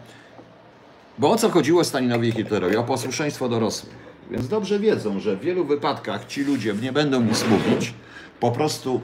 bo 1.18 1.30
o 1.30 1.36
co 1.36 1.50
chodziło 1.50 1.84
Stalinowi 1.84 2.28
i 2.28 2.32
Hitlerowi? 2.32 2.76
O 2.76 2.84
posłuszeństwo 2.84 3.48
dorosłych. 3.48 3.94
Więc 4.30 4.48
dobrze 4.48 4.78
wiedzą, 4.78 5.20
że 5.20 5.36
w 5.36 5.40
wielu 5.40 5.64
wypadkach 5.64 6.26
ci 6.26 6.44
ludzie 6.44 6.74
nie 6.82 6.92
będą 6.92 7.20
nic 7.22 7.44
mówić, 7.48 7.94
po 8.40 8.50
prostu, 8.50 9.00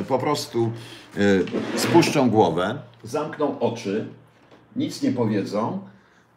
e, 0.00 0.04
po 0.04 0.18
prostu 0.18 0.72
e, 1.16 1.78
spuszczą 1.78 2.30
głowę, 2.30 2.78
zamkną 3.02 3.58
oczy, 3.58 4.06
nic 4.76 5.02
nie 5.02 5.12
powiedzą, 5.12 5.80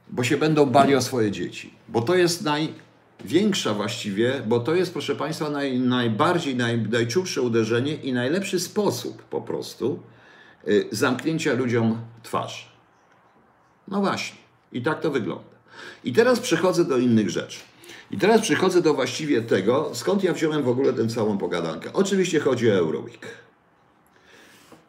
bo 0.10 0.24
się 0.24 0.38
będą 0.38 0.66
bali 0.66 0.96
o 0.96 1.02
swoje 1.02 1.32
dzieci. 1.32 1.74
Bo 1.90 2.02
to 2.02 2.16
jest 2.16 2.44
największa 3.20 3.74
właściwie, 3.74 4.42
bo 4.48 4.60
to 4.60 4.76
jest, 4.76 4.92
proszę 4.92 5.16
Państwa, 5.16 5.50
naj, 5.50 5.80
najbardziej, 5.80 6.56
naj, 6.56 6.88
uderzenie 7.42 7.96
i 7.96 8.14
najlepszy 8.14 8.60
sposób 8.60 9.24
po 9.24 9.42
prostu, 9.42 10.00
Y, 10.68 10.88
zamknięcia 10.92 11.54
ludziom 11.54 12.02
twarzy. 12.24 12.64
No 13.88 14.02
właśnie. 14.02 14.38
I 14.72 14.82
tak 14.82 15.02
to 15.02 15.12
wygląda. 15.12 15.58
I 16.04 16.14
teraz 16.14 16.40
przechodzę 16.40 16.86
do 16.86 16.98
innych 16.98 17.30
rzeczy. 17.30 17.60
I 18.12 18.18
teraz 18.18 18.42
przechodzę 18.42 18.82
do 18.82 18.94
właściwie 18.94 19.42
tego, 19.42 19.90
skąd 19.94 20.24
ja 20.24 20.34
wziąłem 20.34 20.64
w 20.64 20.68
ogóle 20.68 20.94
tę 20.94 21.08
całą 21.08 21.38
pogadankę. 21.38 21.94
Oczywiście 21.94 22.40
chodzi 22.40 22.72
o 22.72 22.74
Euroweek. 22.74 23.28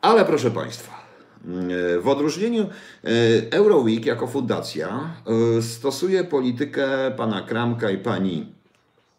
Ale 0.01 0.25
proszę 0.25 0.51
Państwa, 0.51 0.98
w 2.01 2.09
odróżnieniu 2.09 2.63
y, 2.63 2.69
Euroweek 3.51 4.07
jako 4.07 4.27
fundacja 4.27 5.11
stosuje 5.61 6.25
politykę 6.25 7.11
pana 7.17 7.43
Kramka 7.43 7.91
i 7.91 7.99
pani, 7.99 8.53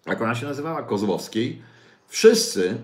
jak 0.05 0.21
ona 0.21 0.35
się 0.35 0.45
nazywała, 0.45 0.83
Kozłowskiej. 0.83 1.61
Wszyscy 2.07 2.77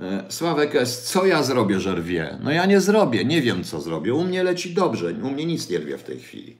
E, 0.00 0.24
Sławek 0.28 0.76
S., 0.76 1.02
co 1.02 1.26
ja 1.26 1.42
zrobię, 1.42 1.80
że 1.80 1.94
rwie? 1.94 2.38
No 2.42 2.50
ja 2.50 2.66
nie 2.66 2.80
zrobię, 2.80 3.24
nie 3.24 3.42
wiem 3.42 3.64
co 3.64 3.80
zrobię. 3.80 4.14
U 4.14 4.24
mnie 4.24 4.42
leci 4.42 4.74
dobrze, 4.74 5.14
u 5.22 5.30
mnie 5.30 5.46
nic 5.46 5.70
nie 5.70 5.78
rwie 5.78 5.98
w 5.98 6.02
tej 6.02 6.20
chwili. 6.20 6.56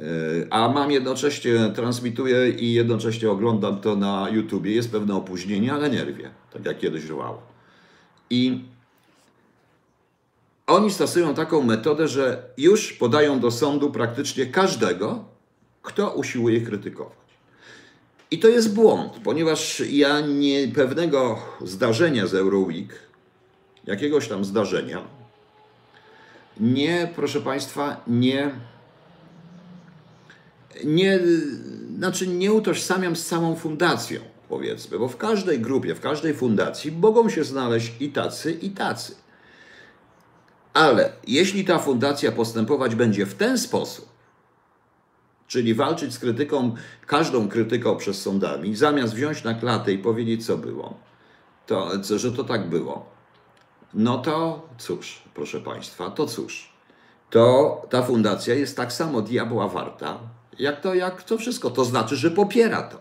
E, 0.00 0.04
a 0.50 0.68
mam 0.68 0.90
jednocześnie, 0.90 1.52
transmituję 1.74 2.50
i 2.50 2.72
jednocześnie 2.72 3.30
oglądam 3.30 3.80
to 3.80 3.96
na 3.96 4.28
YouTubie. 4.30 4.74
Jest 4.74 4.92
pewne 4.92 5.14
opóźnienie, 5.14 5.72
ale 5.72 5.90
nie 5.90 6.04
rwie, 6.04 6.30
tak 6.52 6.66
jak 6.66 6.78
kiedyś 6.78 7.04
rwało. 7.04 7.42
I 8.30 8.64
oni 10.70 10.90
stosują 10.90 11.34
taką 11.34 11.62
metodę, 11.62 12.08
że 12.08 12.42
już 12.56 12.92
podają 12.92 13.40
do 13.40 13.50
sądu 13.50 13.90
praktycznie 13.90 14.46
każdego, 14.46 15.24
kto 15.82 16.10
usiłuje 16.10 16.60
krytykować. 16.60 17.20
I 18.30 18.38
to 18.38 18.48
jest 18.48 18.74
błąd, 18.74 19.12
ponieważ 19.24 19.82
ja 19.90 20.20
nie 20.20 20.68
pewnego 20.68 21.38
zdarzenia 21.60 22.26
z 22.26 22.34
Euroweek, 22.34 22.88
jakiegoś 23.86 24.28
tam 24.28 24.44
zdarzenia, 24.44 25.02
nie, 26.60 27.12
proszę 27.16 27.40
Państwa, 27.40 28.04
nie, 28.06 28.50
nie, 30.84 31.20
znaczy 31.96 32.26
nie 32.26 32.52
utożsamiam 32.52 33.16
z 33.16 33.26
całą 33.26 33.56
fundacją, 33.56 34.20
powiedzmy, 34.48 34.98
bo 34.98 35.08
w 35.08 35.16
każdej 35.16 35.60
grupie, 35.60 35.94
w 35.94 36.00
każdej 36.00 36.34
fundacji 36.34 36.92
mogą 36.92 37.28
się 37.28 37.44
znaleźć 37.44 37.92
i 38.00 38.08
tacy, 38.08 38.52
i 38.52 38.70
tacy. 38.70 39.14
Ale 40.74 41.12
jeśli 41.26 41.64
ta 41.64 41.78
fundacja 41.78 42.32
postępować 42.32 42.94
będzie 42.94 43.26
w 43.26 43.34
ten 43.34 43.58
sposób, 43.58 44.08
czyli 45.48 45.74
walczyć 45.74 46.14
z 46.14 46.18
krytyką, 46.18 46.74
każdą 47.06 47.48
krytyką 47.48 47.96
przez 47.96 48.22
sądami, 48.22 48.76
zamiast 48.76 49.14
wziąć 49.14 49.44
na 49.44 49.54
klatę 49.54 49.92
i 49.92 49.98
powiedzieć, 49.98 50.46
co 50.46 50.58
było, 50.58 50.94
to, 51.66 51.90
że 52.16 52.32
to 52.32 52.44
tak 52.44 52.68
było, 52.68 53.06
no 53.94 54.18
to 54.18 54.68
cóż, 54.78 55.22
proszę 55.34 55.60
Państwa, 55.60 56.10
to 56.10 56.26
cóż, 56.26 56.72
to 57.30 57.82
ta 57.90 58.02
fundacja 58.02 58.54
jest 58.54 58.76
tak 58.76 58.92
samo 58.92 59.22
diabła 59.22 59.68
warta, 59.68 60.18
jak 60.58 60.80
to, 60.80 60.94
jak 60.94 61.22
to 61.22 61.38
wszystko. 61.38 61.70
To 61.70 61.84
znaczy, 61.84 62.16
że 62.16 62.30
popiera 62.30 62.82
to, 62.82 63.00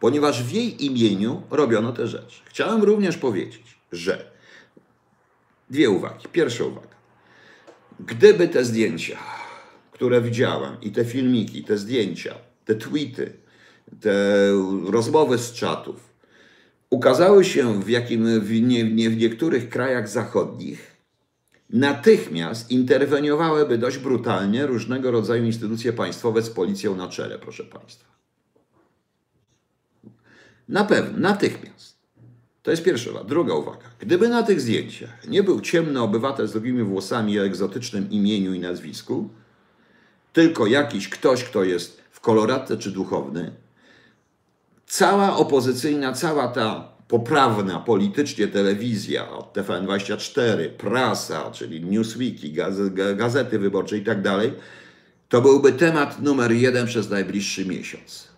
ponieważ 0.00 0.42
w 0.42 0.52
jej 0.52 0.84
imieniu 0.84 1.42
robiono 1.50 1.92
te 1.92 2.06
rzeczy. 2.06 2.40
Chciałem 2.44 2.82
również 2.82 3.16
powiedzieć, 3.16 3.80
że 3.92 4.30
dwie 5.70 5.90
uwagi. 5.90 6.28
Pierwsza 6.32 6.64
uwaga. 6.64 6.99
Gdyby 8.06 8.48
te 8.48 8.64
zdjęcia, 8.64 9.18
które 9.92 10.20
widziałem, 10.22 10.76
i 10.82 10.90
te 10.90 11.04
filmiki, 11.04 11.64
te 11.64 11.78
zdjęcia, 11.78 12.34
te 12.64 12.74
tweety, 12.74 13.32
te 14.00 14.12
rozmowy 14.86 15.38
z 15.38 15.52
czatów, 15.52 16.14
ukazały 16.90 17.44
się 17.44 17.82
w, 17.82 17.88
jakim, 17.88 18.40
w, 18.40 18.60
nie, 18.60 18.84
nie 18.84 19.10
w 19.10 19.16
niektórych 19.16 19.68
krajach 19.68 20.08
zachodnich, 20.08 20.96
natychmiast 21.70 22.70
interweniowałyby 22.70 23.78
dość 23.78 23.98
brutalnie 23.98 24.66
różnego 24.66 25.10
rodzaju 25.10 25.44
instytucje 25.44 25.92
państwowe 25.92 26.42
z 26.42 26.50
policją 26.50 26.96
na 26.96 27.08
czele, 27.08 27.38
proszę 27.38 27.64
Państwa. 27.64 28.10
Na 30.68 30.84
pewno, 30.84 31.18
natychmiast. 31.18 31.89
To 32.62 32.70
jest 32.70 32.84
pierwsza 32.84 33.10
uwaga. 33.10 33.28
Druga 33.28 33.54
uwaga. 33.54 33.84
Gdyby 33.98 34.28
na 34.28 34.42
tych 34.42 34.60
zdjęciach 34.60 35.28
nie 35.28 35.42
był 35.42 35.60
ciemny 35.60 36.00
obywatel 36.02 36.48
z 36.48 36.52
długimi 36.52 36.82
włosami 36.82 37.40
o 37.40 37.44
egzotycznym 37.44 38.10
imieniu 38.10 38.54
i 38.54 38.60
nazwisku, 38.60 39.28
tylko 40.32 40.66
jakiś 40.66 41.08
ktoś, 41.08 41.44
kto 41.44 41.64
jest 41.64 42.02
w 42.10 42.20
koloratce 42.20 42.76
czy 42.76 42.90
duchowny, 42.90 43.52
cała 44.86 45.36
opozycyjna, 45.36 46.12
cała 46.12 46.48
ta 46.48 46.88
poprawna 47.08 47.80
politycznie 47.80 48.48
telewizja, 48.48 49.28
TVN24, 49.52 50.68
prasa, 50.68 51.50
czyli 51.50 51.84
Newsweeki, 51.84 52.52
gazety 53.16 53.58
wyborcze 53.58 53.98
i 53.98 54.04
tak 54.04 54.22
dalej, 54.22 54.52
to 55.28 55.40
byłby 55.40 55.72
temat 55.72 56.22
numer 56.22 56.52
jeden 56.52 56.86
przez 56.86 57.10
najbliższy 57.10 57.66
miesiąc. 57.66 58.29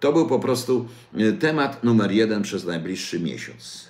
To 0.00 0.12
był 0.12 0.26
po 0.26 0.38
prostu 0.38 0.88
e, 1.14 1.32
temat 1.32 1.84
numer 1.84 2.12
jeden 2.12 2.42
przez 2.42 2.64
najbliższy 2.64 3.20
miesiąc. 3.20 3.88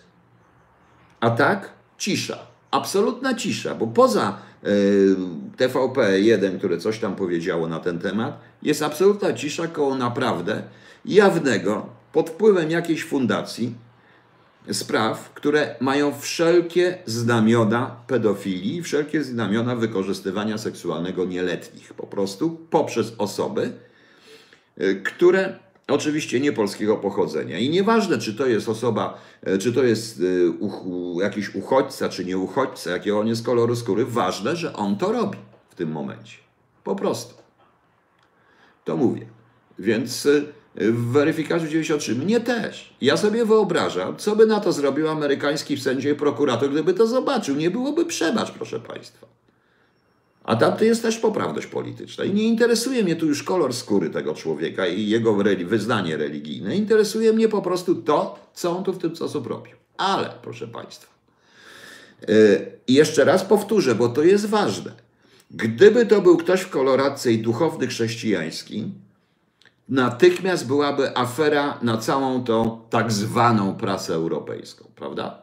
A 1.21 1.31
tak 1.31 1.71
cisza, 1.99 2.39
absolutna 2.71 3.35
cisza, 3.35 3.75
bo 3.75 3.87
poza 3.87 4.39
e, 4.63 4.69
TVP1, 5.57 6.59
które 6.59 6.79
coś 6.79 6.99
tam 6.99 7.17
powiedziało 7.17 7.69
na 7.69 7.81
ten 7.81 7.99
temat, 7.99 8.41
jest 8.63 8.83
absolutna 8.83 9.33
cisza 9.33 9.69
koło 9.69 9.95
naprawdę 9.95 10.63
jawnego, 11.05 11.87
pod 12.13 12.31
wpływem 12.31 12.71
jakiejś 12.71 13.05
fundacji, 13.05 13.75
spraw, 14.73 15.33
które 15.35 15.75
mają 15.81 16.21
wszelkie 16.21 16.99
znamiona 17.07 17.97
pedofilii, 18.07 18.83
wszelkie 18.83 19.25
znamiona 19.25 19.77
wykorzystywania 19.77 20.59
seksualnego 20.59 21.25
nieletnich, 21.25 21.95
po 21.95 22.07
prostu 22.07 22.51
poprzez 22.71 23.13
osoby, 23.19 23.73
e, 24.77 24.95
które 24.95 25.59
Oczywiście 25.89 26.41
nie 26.41 26.53
polskiego 26.53 26.97
pochodzenia. 26.97 27.59
I 27.59 27.71
nieważne, 27.71 28.19
czy 28.19 28.35
to 28.35 28.47
jest 28.47 28.69
osoba, 28.69 29.19
e, 29.43 29.59
czy 29.59 29.73
to 29.73 29.85
jest 29.85 30.21
e, 30.21 30.51
uch, 30.51 30.83
jakiś 31.23 31.55
uchodźca, 31.55 32.09
czy 32.09 32.25
nie 32.25 32.39
uchodźca, 32.39 32.91
jakiego 32.91 33.21
on 33.21 33.27
jest 33.27 33.47
koloru 33.47 33.77
skóry, 33.77 34.05
ważne, 34.05 34.57
że 34.57 34.73
on 34.73 34.97
to 34.97 35.13
robi 35.13 35.39
w 35.69 35.75
tym 35.75 35.93
momencie. 35.93 36.37
Po 36.85 36.97
prostu. 36.97 37.35
To 38.85 38.97
mówię. 38.97 39.27
Więc 39.79 40.27
e, 40.27 40.43
w 40.75 41.13
weryfikacji 41.13 41.69
93 41.69 42.15
mnie 42.15 42.41
też. 42.41 42.97
Ja 43.01 43.17
sobie 43.17 43.45
wyobrażam, 43.45 44.17
co 44.17 44.37
by 44.37 44.47
na 44.47 44.61
to 44.61 44.73
zrobił 44.73 45.09
amerykański 45.09 45.79
sędzia 45.79 46.11
i 46.11 46.15
prokurator, 46.15 46.71
gdyby 46.71 46.95
to 46.95 47.07
zobaczył. 47.07 47.57
Nie 47.57 47.71
byłoby 47.71 48.05
przebacz, 48.05 48.51
proszę 48.51 48.81
Państwa. 48.81 49.27
A 50.47 50.57
tamty 50.57 50.87
jest 50.87 51.03
też 51.03 51.19
poprawność 51.19 51.67
polityczna. 51.67 52.25
I 52.25 52.35
nie 52.35 52.43
interesuje 52.43 53.03
mnie 53.03 53.17
tu 53.17 53.27
już 53.27 53.43
kolor 53.43 53.75
skóry 53.75 54.11
tego 54.11 54.35
człowieka 54.35 54.87
i 54.87 55.09
jego 55.09 55.37
wyznanie 55.67 56.17
religijne. 56.17 56.77
Interesuje 56.77 57.33
mnie 57.33 57.49
po 57.49 57.63
prostu 57.63 57.95
to, 57.95 58.39
co 58.55 58.77
on 58.77 58.85
tu 58.85 58.93
w 58.93 58.99
tym 58.99 59.17
sposób 59.17 59.47
robił. 59.47 59.77
Ale, 59.97 60.33
proszę 60.43 60.69
Państwa, 60.69 61.15
i 62.87 62.95
jeszcze 62.95 63.25
raz 63.25 63.45
powtórzę, 63.45 63.95
bo 63.95 64.09
to 64.09 64.23
jest 64.23 64.47
ważne. 64.47 64.93
Gdyby 65.51 66.07
to 66.07 66.23
był 66.23 66.37
ktoś 66.37 66.61
w 66.61 66.71
koloradce 66.71 67.33
i 67.33 67.39
duchowny 67.39 67.87
chrześcijański, 67.87 68.93
natychmiast 69.89 70.67
byłaby 70.67 71.17
afera 71.17 71.79
na 71.83 71.97
całą 71.97 72.45
tą 72.45 72.81
tak 72.91 73.13
zwaną 73.13 73.75
prasę 73.75 74.15
europejską, 74.15 74.91
prawda? 74.97 75.43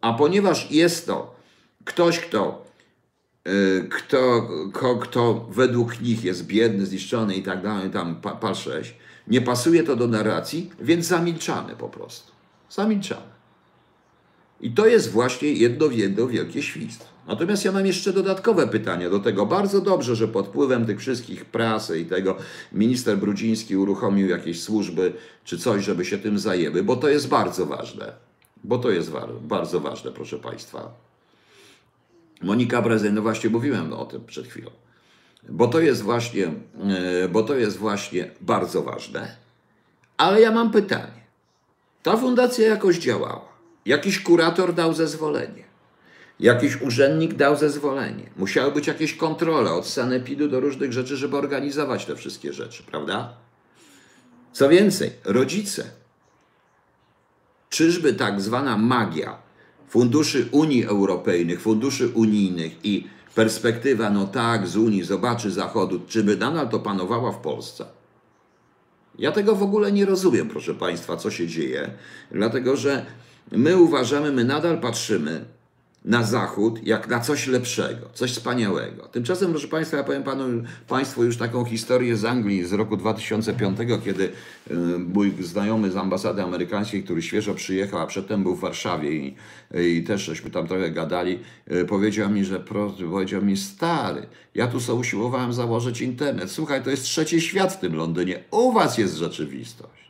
A 0.00 0.12
ponieważ 0.12 0.70
jest 0.70 1.06
to 1.06 1.34
ktoś, 1.84 2.20
kto 2.20 2.64
Y, 2.64 2.73
kto, 3.90 4.48
kto, 4.72 4.96
kto 4.96 5.46
według 5.50 6.00
nich 6.00 6.24
jest 6.24 6.46
biedny, 6.46 6.86
zniszczony 6.86 7.34
i 7.34 7.42
tak 7.42 7.62
dalej, 7.62 7.90
tam 7.90 8.20
pal 8.40 8.54
6, 8.54 8.94
nie 9.28 9.40
pasuje 9.40 9.82
to 9.82 9.96
do 9.96 10.08
narracji, 10.08 10.70
więc 10.80 11.06
zamilczamy 11.06 11.76
po 11.76 11.88
prostu. 11.88 12.32
Zamilczamy. 12.70 13.34
I 14.60 14.70
to 14.70 14.86
jest 14.86 15.10
właśnie 15.10 15.52
jedno, 15.52 15.86
jedno 15.86 16.26
wielkie 16.26 16.62
świństwo. 16.62 17.14
Natomiast 17.26 17.64
ja 17.64 17.72
mam 17.72 17.86
jeszcze 17.86 18.12
dodatkowe 18.12 18.68
pytania 18.68 19.10
do 19.10 19.18
tego. 19.18 19.46
Bardzo 19.46 19.80
dobrze, 19.80 20.16
że 20.16 20.28
pod 20.28 20.46
wpływem 20.46 20.86
tych 20.86 21.00
wszystkich 21.00 21.44
prasy 21.44 22.00
i 22.00 22.04
tego 22.04 22.36
minister 22.72 23.18
Brudziński 23.18 23.76
uruchomił 23.76 24.28
jakieś 24.28 24.62
służby 24.62 25.12
czy 25.44 25.58
coś, 25.58 25.84
żeby 25.84 26.04
się 26.04 26.18
tym 26.18 26.38
zajęły, 26.38 26.82
bo 26.82 26.96
to 26.96 27.08
jest 27.08 27.28
bardzo 27.28 27.66
ważne. 27.66 28.12
Bo 28.64 28.78
to 28.78 28.90
jest 28.90 29.12
bardzo 29.40 29.80
ważne, 29.80 30.12
proszę 30.12 30.38
Państwa. 30.38 30.94
Monika 32.42 32.82
Brezyn, 32.82 33.14
no 33.14 33.22
właśnie 33.22 33.50
mówiłem 33.50 33.92
o 33.92 34.04
tym 34.04 34.24
przed 34.24 34.46
chwilą. 34.46 34.70
Bo 35.48 35.68
to 35.68 35.80
jest 35.80 36.02
właśnie, 36.02 36.46
e, 36.46 37.28
bo 37.28 37.42
to 37.42 37.54
jest 37.54 37.76
właśnie 37.76 38.30
bardzo 38.40 38.82
ważne. 38.82 39.36
Ale 40.16 40.40
ja 40.40 40.50
mam 40.50 40.70
pytanie. 40.70 41.24
Ta 42.02 42.16
fundacja 42.16 42.68
jakoś 42.68 42.98
działała. 42.98 43.48
Jakiś 43.86 44.22
kurator 44.22 44.74
dał 44.74 44.94
zezwolenie. 44.94 45.64
Jakiś 46.40 46.82
urzędnik 46.82 47.34
dał 47.34 47.56
zezwolenie. 47.56 48.30
Musiały 48.36 48.72
być 48.72 48.86
jakieś 48.86 49.14
kontrole 49.14 49.72
od 49.72 49.86
sanepidu 49.86 50.48
do 50.48 50.60
różnych 50.60 50.92
rzeczy, 50.92 51.16
żeby 51.16 51.36
organizować 51.36 52.04
te 52.04 52.16
wszystkie 52.16 52.52
rzeczy, 52.52 52.82
prawda? 52.82 53.36
Co 54.52 54.68
więcej, 54.68 55.10
rodzice. 55.24 55.84
Czyżby 57.68 58.14
tak 58.14 58.40
zwana 58.40 58.76
magia 58.76 59.43
funduszy 59.94 60.48
Unii 60.50 60.84
Europejnych, 60.84 61.60
funduszy 61.60 62.08
unijnych 62.08 62.84
i 62.84 63.06
perspektywa, 63.34 64.10
no 64.10 64.26
tak, 64.26 64.66
z 64.68 64.76
Unii, 64.76 65.04
zobaczy 65.04 65.50
Zachodu, 65.50 66.00
czy 66.08 66.24
by 66.24 66.36
nadal 66.36 66.68
to 66.68 66.78
panowała 66.78 67.32
w 67.32 67.38
Polsce? 67.38 67.84
Ja 69.18 69.32
tego 69.32 69.54
w 69.54 69.62
ogóle 69.62 69.92
nie 69.92 70.04
rozumiem, 70.04 70.48
proszę 70.48 70.74
Państwa, 70.74 71.16
co 71.16 71.30
się 71.30 71.46
dzieje, 71.46 71.90
dlatego 72.30 72.76
że 72.76 73.06
my 73.52 73.76
uważamy, 73.76 74.32
my 74.32 74.44
nadal 74.44 74.80
patrzymy 74.80 75.44
na 76.04 76.22
Zachód 76.22 76.86
jak 76.86 77.08
na 77.08 77.20
coś 77.20 77.46
lepszego, 77.46 78.08
coś 78.14 78.32
wspaniałego. 78.32 79.08
Tymczasem, 79.08 79.50
proszę 79.50 79.68
Państwa, 79.68 79.96
ja 79.96 80.04
powiem 80.04 80.22
panu, 80.22 80.44
Państwu 80.88 81.24
już 81.24 81.36
taką 81.36 81.64
historię 81.64 82.16
z 82.16 82.24
Anglii 82.24 82.64
z 82.64 82.72
roku 82.72 82.96
2005, 82.96 83.78
kiedy 84.04 84.24
y, 84.24 84.74
mój 84.98 85.34
znajomy 85.40 85.90
z 85.90 85.96
ambasady 85.96 86.42
amerykańskiej, 86.42 87.02
który 87.04 87.22
świeżo 87.22 87.54
przyjechał, 87.54 88.00
a 88.00 88.06
przedtem 88.06 88.42
był 88.42 88.56
w 88.56 88.60
Warszawie 88.60 89.12
i, 89.12 89.36
i 89.74 90.02
też 90.02 90.22
żeśmy 90.22 90.50
tam 90.50 90.66
trochę 90.66 90.90
gadali, 90.90 91.38
y, 91.72 91.84
powiedział 91.84 92.30
mi, 92.30 92.44
że 92.44 92.60
powiedział 92.60 93.42
mi, 93.42 93.56
stary, 93.56 94.26
ja 94.54 94.66
tu 94.66 94.80
sobie 94.80 95.00
usiłowałem 95.00 95.52
założyć 95.52 96.00
internet. 96.00 96.50
Słuchaj, 96.50 96.82
to 96.82 96.90
jest 96.90 97.02
trzeci 97.02 97.40
świat 97.40 97.72
w 97.72 97.80
tym 97.80 97.96
Londynie. 97.96 98.44
U 98.50 98.72
Was 98.72 98.98
jest 98.98 99.16
rzeczywistość. 99.16 100.03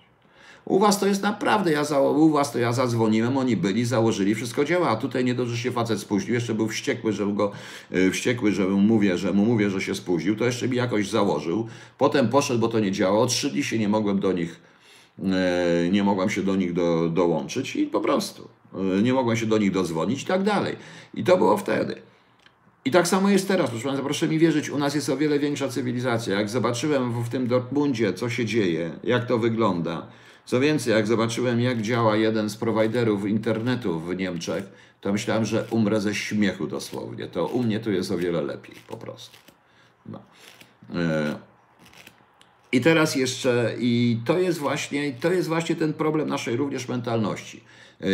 U 0.65 0.79
was 0.79 1.01
to 1.01 1.07
jest 1.07 1.23
naprawdę, 1.23 1.73
ja 1.73 1.85
za, 1.85 2.01
u 2.01 2.31
was 2.31 2.53
to 2.53 2.59
ja 2.59 2.73
zadzwoniłem, 2.73 3.37
oni 3.37 3.57
byli, 3.57 3.85
założyli, 3.85 4.35
wszystko 4.35 4.65
działa, 4.65 4.89
a 4.89 4.97
tutaj 4.97 5.25
nie 5.25 5.35
dość, 5.35 5.63
się 5.63 5.73
facet 5.73 6.01
spóźnił, 6.01 6.35
jeszcze 6.35 6.55
był 6.55 6.69
wściekły, 6.69 7.13
że 7.13 7.27
go, 7.27 7.53
y, 7.95 8.11
wściekły, 8.11 8.53
że 8.53 8.67
mu 8.67 8.81
mówię, 8.81 9.19
że 9.19 9.33
mu 9.33 9.45
mówię, 9.45 9.71
że 9.71 9.81
się 9.81 9.95
spóźnił, 9.95 10.37
to 10.37 10.45
jeszcze 10.45 10.69
mi 10.69 10.77
jakoś 10.77 11.09
założył, 11.09 11.67
potem 11.99 12.29
poszedł, 12.29 12.61
bo 12.61 12.69
to 12.69 12.81
nie 12.81 12.93
działało, 12.93 13.27
trzy 13.27 13.51
dni 13.51 13.63
się 13.63 13.79
nie 13.79 13.89
mogłem 13.89 14.21
do 14.21 14.33
nich, 14.33 14.61
y, 15.19 15.23
nie 15.91 16.05
mogłem 16.05 16.31
się 16.31 16.43
do 16.43 16.57
nich 16.57 16.73
do, 16.73 17.09
dołączyć 17.09 17.77
i 17.77 17.87
po 17.87 18.01
prostu, 18.01 18.49
y, 18.99 19.03
nie 19.03 19.15
mogłem 19.15 19.37
się 19.37 19.47
do 19.47 19.59
nich 19.59 19.71
dozwonić 19.71 20.23
i 20.23 20.27
tak 20.27 20.43
dalej. 20.43 20.77
I 21.15 21.25
to 21.25 21.37
było 21.37 21.57
wtedy. 21.57 22.03
I 22.85 22.91
tak 22.91 23.09
samo 23.09 23.31
jest 23.31 23.49
teraz, 23.49 23.71
proszę 23.71 23.85
Państwa, 23.85 24.05
proszę 24.05 24.29
mi 24.29 24.39
wierzyć, 24.39 24.71
u 24.71 24.79
nas 24.79 24.95
jest 24.95 25.09
o 25.09 25.17
wiele 25.17 25.39
większa 25.39 25.69
cywilizacja. 25.69 26.39
Jak 26.39 26.49
zobaczyłem 26.49 27.23
w 27.23 27.29
tym 27.29 27.47
Dortmundzie, 27.47 28.13
co 28.13 28.31
się 28.31 28.45
dzieje, 28.45 28.91
jak 29.05 29.27
to 29.27 29.39
wygląda, 29.39 30.07
co 30.47 30.61
więcej, 30.61 30.93
jak 30.93 31.07
zobaczyłem, 31.07 31.61
jak 31.61 31.83
działa 31.83 32.17
jeden 32.17 32.51
z 32.51 32.57
prowajderów 32.57 33.27
internetu 33.27 34.01
w 34.01 34.17
Niemczech, 34.17 34.65
to 35.01 35.13
myślałem, 35.13 35.45
że 35.45 35.67
umrę 35.71 36.01
ze 36.01 36.15
śmiechu 36.15 36.67
dosłownie. 36.67 37.27
To 37.27 37.47
u 37.47 37.63
mnie 37.63 37.81
tu 37.81 37.93
jest 37.93 38.11
o 38.11 38.19
wiele 38.19 38.43
lepiej, 38.43 38.75
po 38.89 38.97
prostu. 38.97 39.37
No. 40.07 40.23
E, 40.95 41.37
I 42.73 42.81
teraz 42.81 43.17
jeszcze, 43.17 43.75
i 43.79 44.19
to 44.25 44.39
jest 44.39 44.59
właśnie, 44.59 45.13
to 45.13 45.33
jest 45.33 45.49
właśnie 45.49 45.77
ten 45.77 45.93
problem 45.93 46.29
naszej 46.29 46.57
również 46.57 46.89
mentalności. 46.89 47.65
E, 48.01 48.07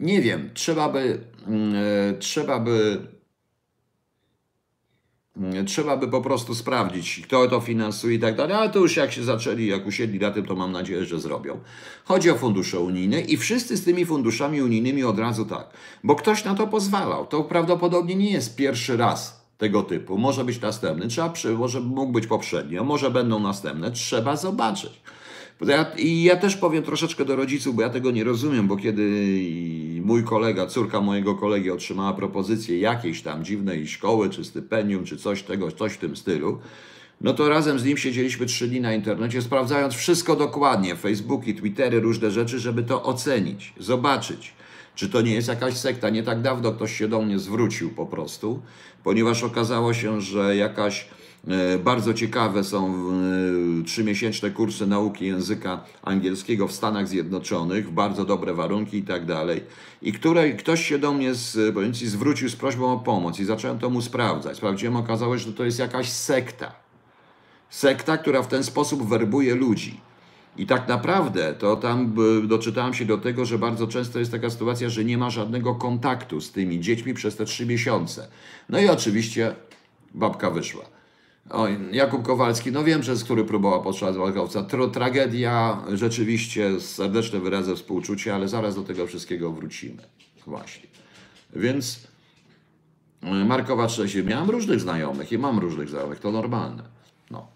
Nie 0.00 0.20
wiem, 0.22 0.50
trzeba 0.54 0.88
by, 0.88 1.20
mm, 1.46 1.74
e, 1.74 2.18
trzeba 2.18 2.60
by 2.60 3.00
Trzeba 5.66 5.96
by 5.96 6.08
po 6.08 6.20
prostu 6.20 6.54
sprawdzić, 6.54 7.20
kto 7.24 7.48
to 7.48 7.60
finansuje 7.60 8.16
i 8.16 8.18
tak 8.18 8.36
dalej, 8.36 8.56
ale 8.56 8.70
to 8.70 8.78
już 8.78 8.96
jak 8.96 9.12
się 9.12 9.24
zaczęli, 9.24 9.66
jak 9.66 9.86
usiedli 9.86 10.18
na 10.18 10.30
tym, 10.30 10.46
to 10.46 10.56
mam 10.56 10.72
nadzieję, 10.72 11.04
że 11.04 11.20
zrobią. 11.20 11.60
Chodzi 12.04 12.30
o 12.30 12.34
fundusze 12.34 12.80
unijne 12.80 13.20
i 13.20 13.36
wszyscy 13.36 13.76
z 13.76 13.84
tymi 13.84 14.06
funduszami 14.06 14.62
unijnymi 14.62 15.04
od 15.04 15.18
razu 15.18 15.44
tak, 15.44 15.70
bo 16.04 16.14
ktoś 16.14 16.44
na 16.44 16.54
to 16.54 16.66
pozwalał. 16.66 17.26
To 17.26 17.44
prawdopodobnie 17.44 18.14
nie 18.14 18.30
jest 18.30 18.56
pierwszy 18.56 18.96
raz 18.96 19.46
tego 19.58 19.82
typu. 19.82 20.18
Może 20.18 20.44
być 20.44 20.60
następny, 20.60 21.08
trzeba 21.08 21.28
przy, 21.28 21.50
może 21.50 21.80
mógł 21.80 22.12
być 22.12 22.26
poprzednio, 22.26 22.84
może 22.84 23.10
będą 23.10 23.40
następne, 23.40 23.90
trzeba 23.90 24.36
zobaczyć. 24.36 25.00
I 25.96 26.22
ja 26.22 26.36
też 26.36 26.56
powiem 26.56 26.82
troszeczkę 26.82 27.24
do 27.24 27.36
rodziców, 27.36 27.74
bo 27.74 27.82
ja 27.82 27.90
tego 27.90 28.10
nie 28.10 28.24
rozumiem, 28.24 28.68
bo 28.68 28.76
kiedy 28.76 29.02
mój 30.02 30.24
kolega, 30.24 30.66
córka 30.66 31.00
mojego 31.00 31.34
kolegi 31.34 31.70
otrzymała 31.70 32.12
propozycję 32.12 32.78
jakiejś 32.78 33.22
tam 33.22 33.44
dziwnej 33.44 33.88
szkoły, 33.88 34.30
czy 34.30 34.44
stypendium, 34.44 35.04
czy 35.04 35.16
coś 35.16 35.42
tego, 35.42 35.72
coś 35.72 35.92
w 35.92 35.98
tym 35.98 36.16
stylu, 36.16 36.58
no 37.20 37.32
to 37.32 37.48
razem 37.48 37.78
z 37.78 37.84
nim 37.84 37.96
siedzieliśmy 37.96 38.46
trzy 38.46 38.68
dni 38.68 38.80
na 38.80 38.94
internecie, 38.94 39.42
sprawdzając 39.42 39.94
wszystko 39.94 40.36
dokładnie, 40.36 40.96
Facebooki, 40.96 41.54
Twittery, 41.54 42.00
różne 42.00 42.30
rzeczy, 42.30 42.58
żeby 42.58 42.82
to 42.82 43.02
ocenić, 43.02 43.72
zobaczyć, 43.78 44.54
czy 44.94 45.08
to 45.08 45.20
nie 45.20 45.34
jest 45.34 45.48
jakaś 45.48 45.76
sekta. 45.76 46.10
Nie 46.10 46.22
tak 46.22 46.40
dawno 46.40 46.72
ktoś 46.72 46.96
się 46.96 47.08
do 47.08 47.22
mnie 47.22 47.38
zwrócił 47.38 47.90
po 47.90 48.06
prostu, 48.06 48.62
ponieważ 49.04 49.42
okazało 49.42 49.94
się, 49.94 50.20
że 50.20 50.56
jakaś 50.56 51.08
Bardzo 51.84 52.14
ciekawe 52.14 52.64
są 52.64 52.94
e, 52.94 53.84
trzymiesięczne 53.84 54.50
kursy 54.50 54.86
nauki 54.86 55.26
języka 55.26 55.84
angielskiego 56.02 56.68
w 56.68 56.72
Stanach 56.72 57.08
Zjednoczonych, 57.08 57.90
bardzo 57.90 58.24
dobre 58.24 58.54
warunki 58.54 58.98
i 58.98 59.02
tak 59.02 59.26
dalej. 59.26 59.60
I 60.02 60.12
której 60.12 60.56
ktoś 60.56 60.86
się 60.86 60.98
do 60.98 61.12
mnie 61.12 61.34
z, 61.34 61.74
ci, 61.96 62.06
zwrócił 62.06 62.48
z 62.48 62.56
prośbą 62.56 62.92
o 62.92 62.98
pomoc 62.98 63.40
i 63.40 63.44
zacząłem 63.44 63.78
to 63.78 63.90
mu 63.90 64.02
sprawdzać. 64.02 64.56
Sprawdziłem, 64.56 64.96
okazało 64.96 65.38
się, 65.38 65.44
że 65.44 65.52
to 65.52 65.64
jest 65.64 65.78
jakaś 65.78 66.08
sekta. 66.12 66.72
Sekta, 67.70 68.18
która 68.18 68.42
w 68.42 68.48
ten 68.48 68.64
sposób 68.64 69.08
werbuje 69.08 69.54
ludzi. 69.54 70.00
I 70.56 70.66
tak 70.66 70.88
naprawdę 70.88 71.54
to 71.58 71.76
tam 71.76 72.14
doczytałem 72.44 72.94
się 72.94 73.04
do 73.04 73.18
tego, 73.18 73.44
że 73.44 73.58
bardzo 73.58 73.86
często 73.86 74.18
jest 74.18 74.30
taka 74.30 74.50
sytuacja, 74.50 74.88
że 74.88 75.04
nie 75.04 75.18
ma 75.18 75.30
żadnego 75.30 75.74
kontaktu 75.74 76.40
z 76.40 76.52
tymi 76.52 76.80
dziećmi 76.80 77.14
przez 77.14 77.36
te 77.36 77.44
trzy 77.44 77.66
miesiące. 77.66 78.28
No 78.68 78.80
i 78.80 78.88
oczywiście 78.88 79.54
babka 80.14 80.50
wyszła. 80.50 81.01
Oj, 81.54 81.78
Jakub 81.92 82.22
Kowalski, 82.22 82.72
no 82.72 82.84
wiem, 82.84 83.02
że 83.02 83.16
z 83.16 83.24
który 83.24 83.44
próbował 83.44 83.82
podczas 83.82 84.16
walkowca. 84.16 84.62
Tragedia, 84.92 85.82
rzeczywiście 85.92 86.80
serdeczne 86.80 87.40
wyrazy 87.40 87.76
współczucia, 87.76 88.34
ale 88.34 88.48
zaraz 88.48 88.74
do 88.74 88.82
tego 88.82 89.06
wszystkiego 89.06 89.52
wrócimy. 89.52 90.02
Właśnie. 90.46 90.88
Więc 91.56 92.08
y, 93.22 93.44
Markowa 93.44 93.86
Trzecie, 93.86 94.22
miałem 94.22 94.50
różnych 94.50 94.80
znajomych 94.80 95.32
i 95.32 95.38
mam 95.38 95.58
różnych 95.58 95.88
znajomych, 95.88 96.20
to 96.20 96.32
normalne. 96.32 96.82
No. 97.30 97.46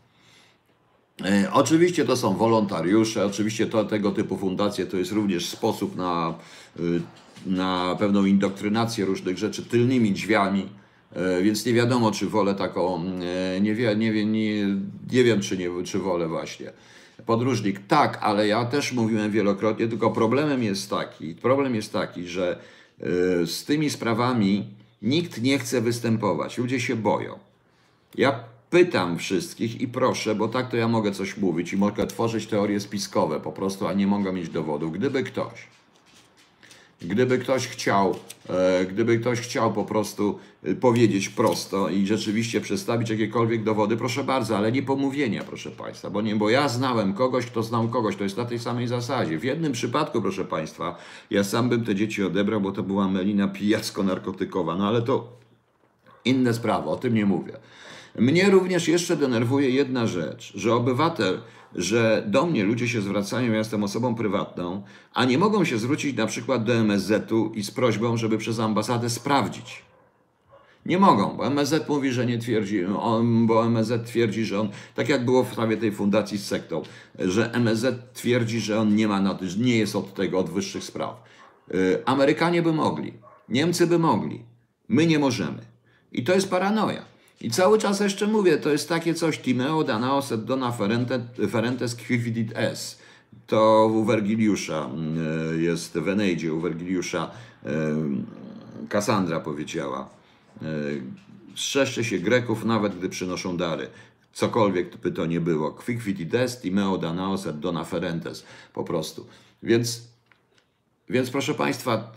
E, 1.25 1.53
Oczywiście 1.53 2.05
to 2.05 2.17
są 2.17 2.37
wolontariusze, 2.37 3.27
oczywiście 3.27 3.67
to, 3.67 3.85
tego 3.85 4.11
typu 4.13 4.37
fundacje 4.37 4.87
to 4.87 4.97
jest 4.97 5.13
również 5.13 5.49
sposób 5.49 5.97
na, 5.97 6.35
y, 6.81 7.01
na 7.47 7.97
pewną 7.99 8.25
indoktrynację 8.25 9.05
różnych 9.05 9.39
rzeczy 9.39 9.65
tylnymi 9.65 10.13
drzwiami, 10.13 10.69
E, 10.69 10.86
więc 11.43 11.67
nie 11.67 11.73
wiadomo, 11.73 12.11
czy 12.11 12.27
wolę 12.27 12.55
taką, 12.55 13.05
e, 13.57 13.61
nie, 13.61 13.75
wie, 13.75 13.97
nie, 13.97 14.13
wie, 14.13 14.27
nie, 14.27 14.67
nie 15.13 15.25
wiem, 15.25 15.41
czy, 15.41 15.59
nie, 15.59 15.71
czy 15.85 15.99
wolę 15.99 16.29
właśnie. 16.29 16.73
Podróżnik, 17.27 17.81
tak, 17.89 18.19
ale 18.23 18.47
ja 18.47 18.65
też 18.65 18.93
mówiłem 18.93 19.31
wielokrotnie, 19.31 19.89
tylko 19.89 20.11
problemem 20.11 20.63
jest 20.63 20.91
taki, 20.91 21.35
problem 21.35 21.75
jest 21.75 21.93
taki, 21.93 22.27
że 22.27 22.59
e, 23.01 23.07
z 23.47 23.65
tymi 23.65 23.91
sprawami 23.91 24.65
nikt 25.03 25.43
nie 25.43 25.59
chce 25.59 25.81
występować, 25.81 26.59
ludzie 26.59 26.81
się 26.81 26.97
boją. 26.97 27.39
Ja 28.15 28.45
pytam 28.71 29.19
wszystkich 29.19 29.81
i 29.81 29.89
proszę, 29.89 30.35
bo 30.35 30.49
tak 30.49 30.71
to 30.71 30.77
ja 30.77 30.89
mogę 30.89 31.13
coś 31.13 31.37
mówić 31.37 31.73
i 31.73 31.77
mogę 31.77 32.07
tworzyć 32.07 32.47
teorie 32.47 32.81
spiskowe 32.81 33.41
po 33.41 33.53
prostu, 33.53 33.87
a 33.87 33.93
nie 33.93 34.07
mogę 34.07 34.33
mieć 34.33 34.49
dowodu. 34.49 34.91
Gdyby 34.91 35.23
ktoś, 35.23 35.67
gdyby 37.03 37.39
ktoś 37.39 37.69
chciał, 37.69 38.15
e, 38.49 38.85
gdyby 38.85 39.19
ktoś 39.19 39.41
chciał 39.41 39.73
po 39.73 39.85
prostu 39.85 40.39
e, 40.63 40.75
powiedzieć 40.75 41.29
prosto 41.29 41.89
i 41.89 42.07
rzeczywiście 42.07 42.61
przedstawić 42.61 43.11
jakiekolwiek 43.11 43.65
dowody, 43.65 43.97
proszę 43.97 44.25
bardzo, 44.25 44.57
ale 44.57 44.73
nie 44.73 44.83
pomówienia, 44.83 45.45
proszę 45.45 45.71
Państwa, 45.71 46.11
bo 46.11 46.23
nie, 46.23 46.37
bo 46.37 46.51
ja 46.51 46.69
znałem 46.69 47.15
kogoś, 47.15 47.47
kto 47.47 47.63
znał 47.63 47.89
kogoś, 47.89 48.17
to 48.17 48.25
jest 48.25 48.37
na 48.37 48.45
tej 48.45 48.59
samej 48.59 48.89
zasadzie. 48.89 49.39
W 49.39 49.45
jednym 49.45 49.73
przypadku, 49.73 50.23
proszę 50.23 50.45
Państwa, 50.45 50.97
ja 51.31 51.45
sam 51.45 51.69
bym 51.69 51.85
te 51.85 51.95
dzieci 51.95 52.25
odebrał, 52.25 52.61
bo 52.61 52.73
to 52.73 52.83
była 52.83 53.09
melina 53.09 53.49
pijacko-narkotykowa, 53.49 54.79
no 54.79 54.89
ale 54.89 55.03
to 55.03 55.33
inne 56.25 56.55
sprawy, 56.55 56.89
o 56.89 56.97
tym 56.97 57.15
nie 57.15 57.27
mówię. 57.27 57.53
Mnie 58.19 58.51
również 58.51 58.89
jeszcze 58.89 59.17
denerwuje 59.17 59.71
jedna 59.71 60.07
rzecz, 60.07 60.53
że 60.55 60.75
obywatel, 60.75 61.41
że 61.77 62.25
do 62.27 62.47
mnie 62.47 62.65
ludzie 62.65 62.89
się 62.89 63.01
zwracają, 63.01 63.53
ja 63.53 63.59
jestem 63.59 63.85
osobą 63.85 64.15
prywatną, 64.15 64.83
a 65.15 65.25
nie 65.25 65.39
mogą 65.39 65.65
się 65.65 65.79
zwrócić 65.79 66.17
na 66.17 66.27
przykład 66.27 66.65
do 66.65 66.75
MSZ-u 66.75 67.53
i 67.55 67.63
z 67.63 67.71
prośbą, 67.71 68.17
żeby 68.17 68.39
przez 68.39 68.61
ambasadę 68.61 69.11
sprawdzić. 69.11 69.83
Nie 70.87 70.99
mogą, 70.99 71.37
bo 71.37 71.47
MSZ 71.47 71.89
mówi, 71.89 72.13
że 72.13 72.27
nie 72.27 72.39
twierdzi, 72.39 72.85
on, 72.85 73.47
bo 73.47 73.67
MSZ 73.67 74.07
twierdzi, 74.07 74.45
że 74.45 74.61
on, 74.61 74.69
tak 74.95 75.09
jak 75.09 75.25
było 75.25 75.45
w 75.45 75.53
sprawie 75.53 75.77
tej 75.77 75.93
fundacji 75.93 76.39
z 76.39 76.47
sektą, 76.47 76.83
że 77.19 77.53
MSZ 77.53 78.13
twierdzi, 78.15 78.61
że 78.61 78.81
on 78.81 78.95
nie 78.95 79.09
ma, 79.09 79.21
na, 79.21 79.39
nie 79.59 79.77
jest 79.77 79.97
od 79.97 80.15
tego, 80.15 80.39
od 80.39 80.51
wyższych 80.51 80.85
spraw. 80.85 81.23
Y, 81.75 82.03
Amerykanie 82.05 82.63
by 82.63 82.73
mogli, 82.73 83.13
Niemcy 83.49 83.87
by 83.87 83.99
mogli, 83.99 84.43
my 84.89 85.07
nie 85.07 85.19
możemy. 85.19 85.59
I 86.13 86.25
to 86.25 86.35
jest 86.35 86.51
paranoja. 86.51 87.16
I 87.41 87.51
cały 87.51 87.79
czas 87.79 88.01
jeszcze 88.01 88.27
mówię, 88.27 88.57
to 88.57 88.71
jest 88.71 88.89
takie 88.89 89.15
coś, 89.15 89.39
Timeo 89.39 89.85
Danaos 89.85 90.33
et 90.33 90.45
dona 90.45 90.73
ferente, 90.73 91.21
ferentes 91.51 91.95
quifidit 91.95 92.53
es. 92.55 92.99
To 93.47 93.91
u 93.95 94.05
Wergiliusza 94.05 94.91
y, 95.53 95.63
jest 95.63 95.99
w 95.99 96.09
Eneidzie, 96.09 96.55
u 96.55 96.61
Wergiliusza 96.61 97.31
y, 97.67 97.69
Kassandra 98.89 99.41
powiedziała. 99.41 100.09
Y, 100.63 101.03
Strzeżcie 101.57 102.05
się 102.05 102.19
Greków, 102.19 102.65
nawet 102.65 102.99
gdy 102.99 103.09
przynoszą 103.09 103.57
dary. 103.57 103.89
Cokolwiek 104.33 104.97
by 104.97 105.13
to 105.13 105.27
nie 105.27 105.41
było. 105.41 105.71
Quicvidit 105.71 106.35
est, 106.35 106.63
Timeo 106.63 106.99
Danaos 106.99 107.47
et 107.47 107.59
dona 107.59 107.85
ferentes. 107.85 108.45
Po 108.73 108.85
prostu. 108.85 109.27
Więc 109.63 110.03
więc 111.11 111.31
proszę 111.31 111.55
Państwa, 111.55 112.13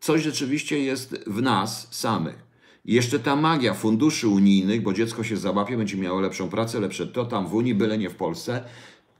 coś 0.00 0.22
rzeczywiście 0.22 0.78
jest 0.78 1.24
w 1.26 1.42
nas 1.42 1.88
samych. 1.90 2.51
I 2.84 2.94
jeszcze 2.94 3.18
ta 3.18 3.36
magia 3.36 3.74
funduszy 3.74 4.28
unijnych, 4.28 4.82
bo 4.82 4.92
dziecko 4.92 5.24
się 5.24 5.36
załapie, 5.36 5.76
będzie 5.76 5.96
miało 5.96 6.20
lepszą 6.20 6.48
pracę, 6.48 6.80
lepsze 6.80 7.06
to 7.06 7.24
tam 7.24 7.46
w 7.46 7.54
Unii, 7.54 7.74
byle 7.74 7.98
nie 7.98 8.10
w 8.10 8.14
Polsce. 8.14 8.64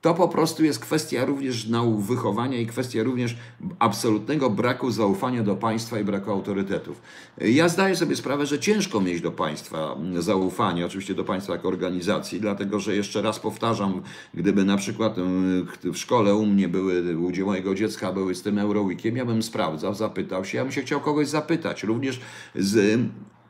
To 0.01 0.14
po 0.14 0.29
prostu 0.29 0.64
jest 0.64 0.79
kwestia 0.79 1.25
również 1.25 1.68
nauk 1.68 2.01
wychowania 2.01 2.59
i 2.59 2.66
kwestia 2.66 3.03
również 3.03 3.37
absolutnego 3.79 4.51
braku 4.51 4.90
zaufania 4.90 5.42
do 5.42 5.57
państwa 5.57 6.01
i 6.01 6.05
braku 6.05 6.31
autorytetów. 6.31 7.01
Ja 7.38 7.68
zdaję 7.68 7.96
sobie 7.96 8.16
sprawę, 8.16 8.46
że 8.46 8.59
ciężko 8.59 9.01
mieć 9.01 9.21
do 9.21 9.31
państwa 9.31 9.96
zaufanie, 10.19 10.87
oczywiście 10.87 11.15
do 11.15 11.25
państwa 11.25 11.52
jako 11.52 11.69
organizacji, 11.69 12.40
dlatego 12.40 12.81
że 12.81 12.96
jeszcze 12.96 13.23
raz 13.23 13.40
powtarzam, 13.40 14.02
gdyby 14.35 14.65
na 14.65 14.77
przykład 14.77 15.17
w 15.85 15.96
szkole 15.96 16.35
u 16.35 16.46
mnie 16.46 16.69
były, 16.69 17.17
u 17.19 17.46
mojego 17.46 17.75
dziecka 17.75 18.13
były 18.13 18.35
z 18.35 18.42
tym 18.42 18.58
Euroweekiem, 18.58 19.17
ja 19.17 19.25
bym 19.25 19.42
sprawdzał, 19.42 19.94
zapytał 19.94 20.44
się, 20.44 20.58
ja 20.58 20.65
bym 20.65 20.73
się 20.73 20.83
chciał 20.83 21.00
kogoś 21.00 21.29
zapytać, 21.29 21.83
również 21.83 22.21
z 22.54 23.00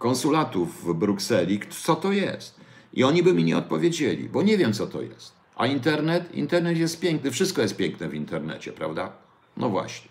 konsulatów 0.02 0.84
w 0.84 0.94
Brukseli, 0.94 1.60
co 1.70 1.96
to 1.96 2.12
jest. 2.12 2.60
I 2.94 3.04
oni 3.04 3.22
by 3.22 3.34
mi 3.34 3.44
nie 3.44 3.56
odpowiedzieli, 3.58 4.28
bo 4.28 4.42
nie 4.42 4.58
wiem, 4.58 4.72
co 4.72 4.86
to 4.86 5.02
jest. 5.02 5.32
A 5.56 5.66
internet? 5.66 6.34
Internet 6.34 6.78
jest 6.78 7.00
piękny, 7.00 7.30
wszystko 7.30 7.62
jest 7.62 7.76
piękne 7.76 8.08
w 8.08 8.14
internecie, 8.14 8.72
prawda? 8.72 9.12
No 9.56 9.68
właśnie. 9.68 10.10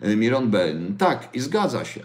E, 0.00 0.16
Miron 0.16 0.50
Ben, 0.50 0.96
tak, 0.96 1.28
i 1.34 1.40
zgadza 1.40 1.84
się. 1.84 2.00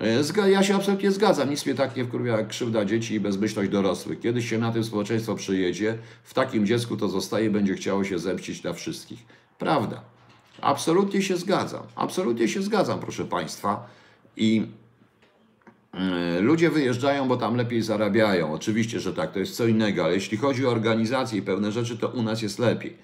E, 0.00 0.22
Zga- 0.24 0.46
ja 0.48 0.62
się 0.62 0.74
absolutnie 0.76 1.10
zgadzam. 1.10 1.50
Nic 1.50 1.66
mnie 1.66 1.74
tak 1.74 1.96
nie 1.96 2.04
wkurwia 2.04 2.36
jak 2.36 2.48
krzywda 2.48 2.84
dzieci 2.84 3.14
i 3.14 3.20
bezmyślność 3.20 3.70
dorosłych. 3.70 4.20
Kiedyś 4.20 4.50
się 4.50 4.58
na 4.58 4.72
tym 4.72 4.84
społeczeństwo 4.84 5.34
przyjedzie, 5.34 5.98
w 6.24 6.34
takim 6.34 6.66
dziecku 6.66 6.96
to 6.96 7.08
zostaje 7.08 7.50
będzie 7.50 7.74
chciało 7.74 8.04
się 8.04 8.18
zemścić 8.18 8.62
na 8.62 8.72
wszystkich. 8.72 9.26
Prawda. 9.58 10.00
Absolutnie 10.60 11.22
się 11.22 11.36
zgadzam. 11.36 11.82
Absolutnie 11.96 12.48
się 12.48 12.62
zgadzam, 12.62 13.00
proszę 13.00 13.24
Państwa. 13.24 13.86
I 14.36 14.66
ludzie 16.40 16.70
wyjeżdżają, 16.70 17.28
bo 17.28 17.36
tam 17.36 17.56
lepiej 17.56 17.82
zarabiają. 17.82 18.52
Oczywiście, 18.52 19.00
że 19.00 19.14
tak, 19.14 19.32
to 19.32 19.38
jest 19.38 19.56
co 19.56 19.66
innego, 19.66 20.04
ale 20.04 20.14
jeśli 20.14 20.36
chodzi 20.38 20.66
o 20.66 20.70
organizację 20.70 21.38
i 21.38 21.42
pewne 21.42 21.72
rzeczy, 21.72 21.98
to 21.98 22.08
u 22.08 22.22
nas 22.22 22.42
jest 22.42 22.58
lepiej. 22.58 22.96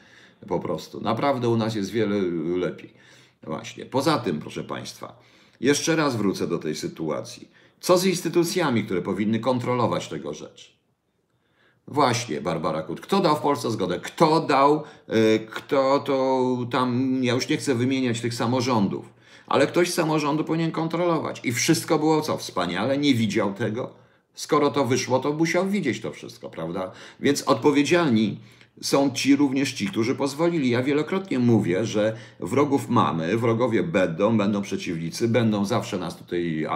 Po 0.49 0.61
prostu. 0.61 1.01
Naprawdę 1.01 1.49
u 1.49 1.57
nas 1.57 1.75
jest 1.75 1.91
wiele 1.91 2.17
lepiej. 2.59 2.95
Właśnie. 3.43 3.87
Poza 3.87 4.19
tym, 4.19 4.41
proszę 4.41 4.65
Państwa, 4.65 5.19
jeszcze 5.61 5.97
raz 5.97 6.17
wrócę 6.17 6.49
do 6.49 6.59
tej 6.59 6.77
sytuacji. 6.77 7.49
Co 7.81 7.99
z 7.99 8.05
instytucjami, 8.05 8.85
które 8.85 9.03
powinny 9.03 9.39
kontrolować 9.39 10.09
tego 10.09 10.35
rzeczy? 10.35 10.73
Właśnie, 11.89 12.41
Barbara 12.41 12.83
Kut. 12.83 13.01
Kto 13.01 13.21
dał 13.21 13.37
w 13.37 13.41
Polsce 13.41 13.71
zgodę? 13.71 14.01
Kto 14.01 14.41
dał, 14.41 14.85
y, 15.09 15.47
kto 15.51 15.99
to 16.01 16.57
tam, 16.71 17.19
ja 17.25 17.35
już 17.35 17.49
nie 17.49 17.57
chcę 17.57 17.75
wymieniać 17.75 18.21
tych 18.21 18.35
samorządów, 18.35 19.13
ale 19.53 19.67
ktoś 19.67 19.91
z 19.91 19.95
samorządu 19.95 20.45
powinien 20.45 20.71
kontrolować. 20.71 21.41
I 21.45 21.53
wszystko 21.53 21.99
było 21.99 22.21
co? 22.21 22.37
Wspaniale, 22.37 22.99
nie 22.99 23.15
widział 23.15 23.55
tego. 23.55 23.91
Skoro 24.35 24.71
to 24.71 24.85
wyszło, 24.85 25.19
to 25.19 25.33
musiał 25.33 25.69
widzieć 25.69 26.01
to 26.01 26.13
wszystko, 26.13 26.51
prawda? 26.51 26.91
Więc 27.21 27.43
odpowiedzialni 27.43 28.41
są 28.81 29.11
ci 29.11 29.37
również 29.37 29.73
ci, 29.73 29.87
którzy 29.87 30.15
pozwolili. 30.15 30.71
Ja 30.71 30.83
wielokrotnie 30.83 31.39
mówię, 31.39 31.85
że 31.85 32.17
wrogów 32.41 32.89
mamy, 32.89 33.37
wrogowie 33.37 33.83
będą, 33.83 34.37
będą 34.37 34.63
przeciwnicy, 34.63 35.29
będą 35.29 35.65
zawsze 35.65 35.99
nas 35.99 36.17
tutaj 36.17 36.67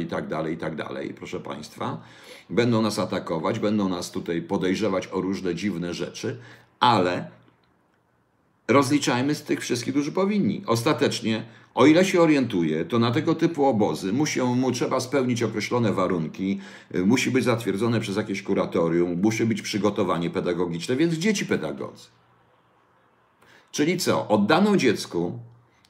i 0.00 0.06
tak 0.06 0.28
dalej, 0.28 0.54
i 0.54 0.58
tak 0.58 0.76
dalej, 0.76 1.14
proszę 1.14 1.40
Państwa. 1.40 2.00
Będą 2.50 2.82
nas 2.82 2.98
atakować, 2.98 3.58
będą 3.58 3.88
nas 3.88 4.10
tutaj 4.10 4.42
podejrzewać 4.42 5.06
o 5.06 5.20
różne 5.20 5.54
dziwne 5.54 5.94
rzeczy, 5.94 6.38
ale 6.80 7.30
rozliczajmy 8.68 9.34
z 9.34 9.42
tych 9.42 9.60
wszystkich, 9.60 9.94
którzy 9.94 10.12
powinni. 10.12 10.62
Ostatecznie, 10.66 11.44
o 11.76 11.86
ile 11.86 12.04
się 12.04 12.20
orientuję, 12.20 12.84
to 12.84 12.98
na 12.98 13.10
tego 13.10 13.34
typu 13.34 13.66
obozy 13.66 14.12
musi, 14.12 14.42
mu 14.42 14.72
trzeba 14.72 15.00
spełnić 15.00 15.42
określone 15.42 15.92
warunki, 15.92 16.60
y, 16.94 17.06
musi 17.06 17.30
być 17.30 17.44
zatwierdzone 17.44 18.00
przez 18.00 18.16
jakieś 18.16 18.42
kuratorium, 18.42 19.20
musi 19.22 19.46
być 19.46 19.62
przygotowanie 19.62 20.30
pedagogiczne, 20.30 20.96
więc 20.96 21.14
dzieci 21.14 21.46
pedagodzy. 21.46 22.08
Czyli 23.72 23.98
co? 23.98 24.28
Oddano 24.28 24.76
dziecku, 24.76 25.38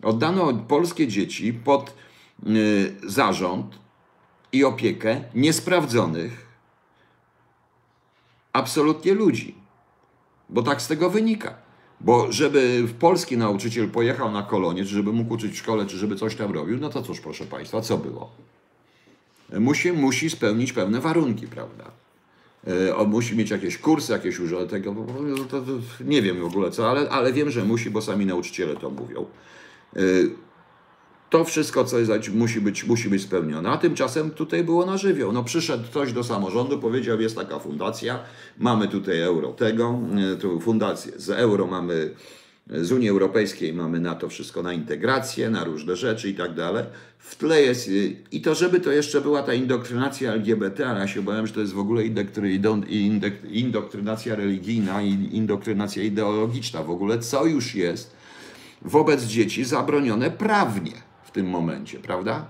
oddano 0.02 0.54
polskie 0.54 1.08
dzieci 1.08 1.52
pod 1.52 1.94
y, 2.46 2.94
zarząd 3.06 3.78
i 4.52 4.64
opiekę 4.64 5.20
niesprawdzonych 5.34 6.46
absolutnie 8.52 9.14
ludzi. 9.14 9.54
Bo 10.48 10.62
tak 10.62 10.82
z 10.82 10.88
tego 10.88 11.10
wynika. 11.10 11.65
Bo 12.06 12.32
żeby 12.32 12.84
polski 12.98 13.36
nauczyciel 13.36 13.88
pojechał 13.88 14.32
na 14.32 14.42
kolonie, 14.42 14.84
czy 14.84 14.90
żeby 14.90 15.12
mógł 15.12 15.34
uczyć 15.34 15.52
w 15.52 15.56
szkole, 15.56 15.86
czy 15.86 15.96
żeby 15.96 16.16
coś 16.16 16.36
tam 16.36 16.52
robił, 16.52 16.78
no 16.78 16.88
to 16.88 17.02
cóż, 17.02 17.20
proszę 17.20 17.44
Państwa, 17.44 17.80
co 17.80 17.98
było? 17.98 18.30
Musi, 19.60 19.92
musi 19.92 20.30
spełnić 20.30 20.72
pewne 20.72 21.00
warunki, 21.00 21.46
prawda? 21.46 21.84
E, 22.66 22.96
On 22.96 23.08
musi 23.08 23.36
mieć 23.36 23.50
jakieś 23.50 23.78
kursy, 23.78 24.12
jakieś 24.12 24.40
użycie 24.40 24.66
tego, 24.66 24.94
to 25.50 25.62
nie 26.04 26.22
wiem 26.22 26.40
w 26.40 26.44
ogóle 26.44 26.70
co, 26.70 26.90
ale, 26.90 27.10
ale 27.10 27.32
wiem, 27.32 27.50
że 27.50 27.64
musi, 27.64 27.90
bo 27.90 28.02
sami 28.02 28.26
nauczyciele 28.26 28.76
to 28.76 28.90
mówią. 28.90 29.26
E, 31.26 31.30
To 31.30 31.44
wszystko, 31.44 31.84
co 31.84 31.98
jest, 31.98 32.10
musi 32.34 32.60
być, 32.60 32.84
musi 32.84 33.08
być 33.08 33.22
spełnione. 33.22 33.68
A 33.70 33.78
tymczasem 33.78 34.30
tutaj 34.30 34.64
było 34.64 34.86
na 34.86 34.96
żywioł. 34.96 35.32
No 35.32 35.44
przyszedł 35.44 35.84
ktoś 35.84 36.12
do 36.12 36.24
samorządu, 36.24 36.78
powiedział, 36.78 37.20
jest 37.20 37.36
taka 37.36 37.58
fundacja, 37.58 38.18
mamy 38.58 38.88
tutaj 38.88 39.20
euro 39.20 39.52
tego, 39.52 39.98
e, 40.34 40.36
tu 40.36 40.60
fundację 40.60 41.12
z 41.16 41.30
euro 41.30 41.66
mamy, 41.66 42.10
z 42.66 42.92
Unii 42.92 43.08
Europejskiej 43.08 43.72
mamy 43.74 44.00
na 44.00 44.14
to 44.14 44.28
wszystko, 44.28 44.62
na 44.62 44.72
integrację, 44.72 45.50
na 45.50 45.64
różne 45.64 45.96
rzeczy 45.96 46.30
i 46.30 46.34
tak 46.34 46.54
dalej. 46.54 46.84
W 47.18 47.36
tle 47.36 47.62
jest, 47.62 47.88
y, 47.88 48.16
i 48.32 48.40
to 48.40 48.54
żeby 48.54 48.80
to 48.80 48.92
jeszcze 48.92 49.20
była 49.20 49.42
ta 49.42 49.54
indoktrynacja 49.54 50.32
LGBT, 50.32 50.86
ale 50.88 51.00
ja 51.00 51.08
się 51.08 51.20
obawiam, 51.20 51.46
że 51.46 51.52
to 51.52 51.60
jest 51.60 51.72
w 51.72 51.78
ogóle 51.78 52.04
indoktry, 52.04 52.48
indok- 52.58 53.50
indoktrynacja 53.50 54.34
religijna 54.34 55.02
i 55.02 55.28
indoktrynacja 55.32 56.02
ideologiczna. 56.02 56.82
W 56.82 56.90
ogóle 56.90 57.18
co 57.18 57.46
już 57.46 57.74
jest 57.74 58.16
wobec 58.82 59.24
dzieci 59.24 59.64
zabronione 59.64 60.30
prawnie 60.30 61.05
tym 61.36 61.50
momencie, 61.50 61.98
prawda? 61.98 62.46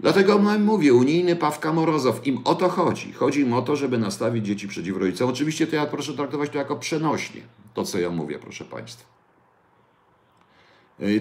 Dlatego 0.00 0.38
mówię, 0.58 0.94
unijny 0.94 1.36
Pawka 1.36 1.72
Morozow, 1.72 2.26
im 2.26 2.38
o 2.44 2.54
to 2.54 2.68
chodzi. 2.68 3.12
Chodzi 3.12 3.40
im 3.40 3.52
o 3.52 3.62
to, 3.62 3.76
żeby 3.76 3.98
nastawić 3.98 4.46
dzieci 4.46 4.68
przeciw 4.68 4.96
rodzicom. 4.96 5.30
Oczywiście 5.30 5.66
to 5.66 5.76
ja 5.76 5.86
proszę 5.86 6.12
traktować 6.12 6.50
to 6.50 6.58
jako 6.58 6.76
przenośnie, 6.76 7.40
to 7.74 7.84
co 7.84 7.98
ja 7.98 8.10
mówię, 8.10 8.38
proszę 8.38 8.64
Państwa. 8.64 9.14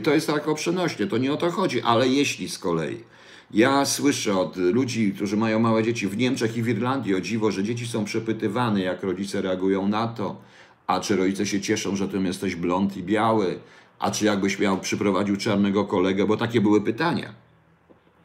To 0.03 0.13
jest 0.13 0.27
jako 0.27 0.55
przenośnie, 0.55 1.07
to 1.07 1.17
nie 1.17 1.33
o 1.33 1.37
to 1.37 1.51
chodzi, 1.51 1.81
ale 1.81 2.07
jeśli 2.07 2.49
z 2.49 2.59
kolei 2.59 3.03
ja 3.53 3.85
słyszę 3.85 4.39
od 4.39 4.57
ludzi, 4.57 5.13
którzy 5.15 5.37
mają 5.37 5.59
małe 5.59 5.83
dzieci 5.83 6.07
w 6.07 6.17
Niemczech 6.17 6.57
i 6.57 6.63
w 6.63 6.67
Irlandii 6.67 7.15
o 7.15 7.21
dziwo, 7.21 7.51
że 7.51 7.63
dzieci 7.63 7.87
są 7.87 8.05
przepytywane, 8.05 8.81
jak 8.81 9.03
rodzice 9.03 9.41
reagują 9.41 9.87
na 9.87 10.07
to, 10.07 10.35
a 10.87 10.99
czy 10.99 11.15
rodzice 11.15 11.45
się 11.45 11.61
cieszą, 11.61 11.95
że 11.95 12.07
ty 12.07 12.17
jesteś 12.17 12.55
blond 12.55 12.97
i 12.97 13.03
biały, 13.03 13.59
a 14.03 14.11
czy 14.11 14.25
jakbyś 14.25 14.59
miał 14.59 14.79
przyprowadził 14.79 15.37
czarnego 15.37 15.85
kolegę, 15.85 16.25
bo 16.25 16.37
takie 16.37 16.61
były 16.61 16.81
pytania. 16.81 17.33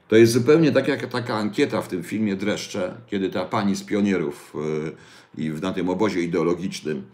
To 0.08 0.16
jest 0.16 0.32
zupełnie 0.32 0.72
tak 0.72 0.88
jak 0.88 1.06
taka 1.06 1.34
ankieta 1.36 1.82
w 1.82 1.88
tym 1.88 2.02
filmie 2.02 2.36
Dreszcze, 2.36 2.94
kiedy 3.06 3.30
ta 3.30 3.44
pani 3.44 3.76
z 3.76 3.84
pionierów 3.84 4.54
yy, 5.34 5.44
i 5.44 5.50
w- 5.50 5.62
na 5.62 5.72
tym 5.72 5.88
obozie 5.88 6.22
ideologicznym 6.22 7.06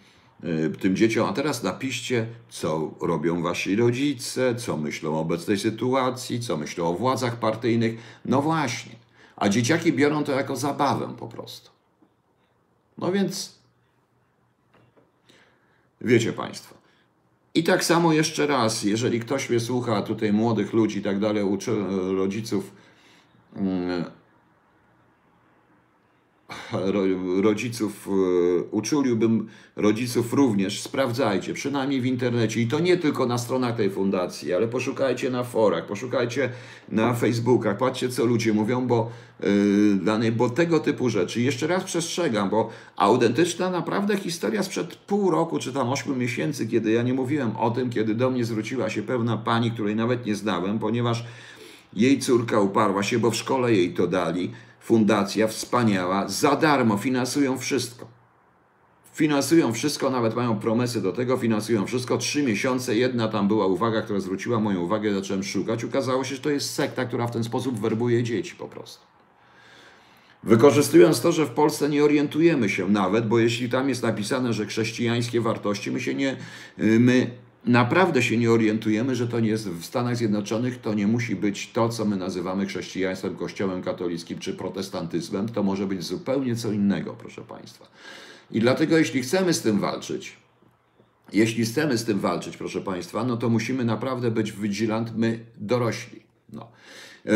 yy, 0.43 0.71
tym 0.71 0.97
dzieciom, 0.97 1.29
a 1.29 1.33
teraz 1.33 1.63
napiszcie, 1.63 2.27
co 2.49 2.95
robią 3.01 3.43
wasi 3.43 3.77
rodzice, 3.77 4.55
co 4.55 4.77
myślą 4.77 5.15
o 5.15 5.21
obecnej 5.21 5.59
sytuacji, 5.59 6.41
co 6.41 6.57
myślą 6.57 6.89
o 6.89 6.95
władzach 6.95 7.37
partyjnych. 7.39 7.99
No 8.25 8.43
właśnie. 8.43 8.93
A 9.37 9.49
dzieciaki 9.49 9.93
biorą 9.93 10.25
to 10.25 10.33
jako 10.33 10.57
zabawę 10.57 11.15
po 11.19 11.29
prostu. 11.29 11.71
No 12.99 13.13
więc 13.13 13.59
wiecie 16.01 16.33
Państwo. 16.33 16.84
I 17.55 17.65
tak 17.65 17.85
samo 17.85 18.13
jeszcze 18.13 18.47
raz, 18.47 18.83
jeżeli 18.83 19.21
ktoś 19.21 19.51
mnie 19.51 19.61
słucha, 19.61 20.03
tutaj 20.03 20.33
młodych 20.33 20.73
ludzi 20.73 20.99
i 20.99 21.03
tak 21.03 21.19
dalej, 21.19 21.43
uczy 21.43 21.77
rodziców, 22.17 22.73
mm, 23.57 24.05
rodziców, 27.43 28.09
e, 28.09 28.63
uczuliłbym 28.63 29.49
rodziców 29.77 30.33
również, 30.33 30.83
sprawdzajcie, 30.83 31.55
przynajmniej 31.55 32.01
w 32.01 32.07
internecie. 32.07 32.61
I 32.61 32.67
to 32.67 32.79
nie 32.79 32.97
tylko 32.97 33.27
na 33.27 33.39
stronach 33.39 33.77
tej 33.77 33.91
fundacji, 33.91 34.55
ale 34.55 34.69
poszukajcie 34.69 35.31
na 35.31 35.45
forach, 35.45 35.87
poszukajcie 35.87 36.51
na 36.89 37.15
Facebookach, 37.15 37.77
patrzcie 37.77 38.09
co 38.09 38.25
ludzie 38.25 38.53
mówią, 38.53 38.87
bo, 38.87 39.11
yy, 40.21 40.33
bo 40.33 40.51
tego 40.51 40.81
typu 40.81 41.09
rzeczy, 41.09 41.41
jeszcze 41.41 41.67
raz 41.67 41.85
przestrzegam, 41.85 42.51
bo 42.51 42.71
autentyczna 42.97 43.71
naprawdę 43.71 44.17
historia 44.17 44.63
sprzed 44.63 44.97
pół 44.97 45.31
roku 45.31 45.59
czy 45.59 45.73
tam 45.73 45.89
ośmiu 45.89 46.17
miesięcy, 46.17 46.67
kiedy 46.67 46.93
ja 46.93 47.03
nie 47.03 47.15
mówiłem 47.15 47.57
o 47.57 47.71
tym, 47.71 47.91
kiedy 47.91 48.15
do 48.15 48.31
mnie 48.31 48.45
zwróciła 48.45 48.91
się 48.91 49.03
pewna 49.03 49.37
pani, 49.37 49.71
której 49.71 49.97
nawet 49.97 50.27
nie 50.27 50.35
znałem, 50.35 50.79
ponieważ 50.79 51.25
jej 51.97 52.19
córka 52.19 52.61
uparła 52.61 53.03
się, 53.03 53.19
bo 53.19 53.31
w 53.31 53.37
szkole 53.37 53.73
jej 53.73 53.95
to 53.95 54.07
dali. 54.07 54.51
Fundacja 54.85 55.49
wspaniała, 55.49 56.29
za 56.29 56.57
darmo 56.57 56.99
finansują 56.99 57.59
wszystko. 57.59 58.07
Finansują 59.13 59.73
wszystko, 59.73 60.11
nawet 60.11 60.37
mają 60.37 60.59
promesy 60.59 61.03
do 61.03 61.13
tego, 61.13 61.37
finansują 61.37 61.87
wszystko. 61.87 62.19
Trzy 62.19 62.43
miesiące, 62.43 62.97
jedna 62.97 63.29
tam 63.29 63.49
była 63.49 63.67
uwaga, 63.67 64.03
która 64.03 64.21
zwróciła 64.21 64.61
moją 64.61 64.81
uwagę, 64.81 65.15
zacząłem 65.15 65.43
szukać. 65.45 65.85
Ukazało 65.85 66.25
się, 66.25 66.35
że 66.35 66.41
to 66.41 66.51
jest 66.51 66.75
sekta, 66.75 67.05
która 67.05 67.27
w 67.27 67.31
ten 67.31 67.45
sposób 67.45 67.81
werbuje 67.81 68.23
dzieci 68.23 68.57
po 68.57 68.69
prostu. 68.69 69.05
Wykorzystując 70.43 71.21
to, 71.21 71.33
że 71.33 71.47
w 71.47 71.51
Polsce 71.51 71.89
nie 71.89 72.05
orientujemy 72.05 72.69
się 72.69 72.89
nawet, 72.89 73.29
bo 73.29 73.39
jeśli 73.39 73.69
tam 73.69 73.89
jest 73.89 74.03
napisane, 74.03 74.53
że 74.53 74.67
chrześcijańskie 74.67 75.41
wartości, 75.41 75.91
my 75.91 76.01
się 76.01 76.15
nie, 76.15 76.37
my 76.79 77.31
naprawdę 77.67 78.23
się 78.23 78.37
nie 78.37 78.51
orientujemy, 78.51 79.15
że 79.15 79.29
to 79.29 79.41
nie 79.41 79.49
jest 79.49 79.69
w 79.69 79.85
Stanach 79.85 80.17
Zjednoczonych, 80.17 80.81
to 80.81 80.95
nie 80.95 81.07
musi 81.07 81.37
być 81.37 81.73
to, 81.73 81.89
co 81.89 82.05
my 82.05 82.17
nazywamy 82.17 82.67
chrześcijaństwem, 82.67 83.37
kościołem 83.37 83.83
katolickim 83.83 84.39
czy 84.39 84.55
protestantyzmem, 84.55 85.49
to 85.49 85.63
może 85.63 85.87
być 85.87 86.03
zupełnie 86.03 86.57
co 86.57 86.73
innego, 86.73 87.13
proszę 87.13 87.43
Państwa. 87.43 87.89
I 88.51 88.61
dlatego, 88.61 88.99
jeśli 88.99 89.23
chcemy 89.23 89.55
z 89.55 89.63
tym 89.63 89.81
walczyć, 89.81 90.37
jeśli 91.33 91.65
chcemy 91.65 91.99
z 91.99 92.05
tym 92.05 92.21
walczyć, 92.21 92.57
proszę 92.57 92.81
Państwa, 92.81 93.25
no 93.25 93.37
to 93.37 93.49
musimy 93.49 93.85
naprawdę 93.85 94.31
być 94.31 94.53
vigilant, 94.53 95.17
my 95.17 95.45
dorośli. 95.57 96.23
No. 96.53 96.69
E, 97.27 97.33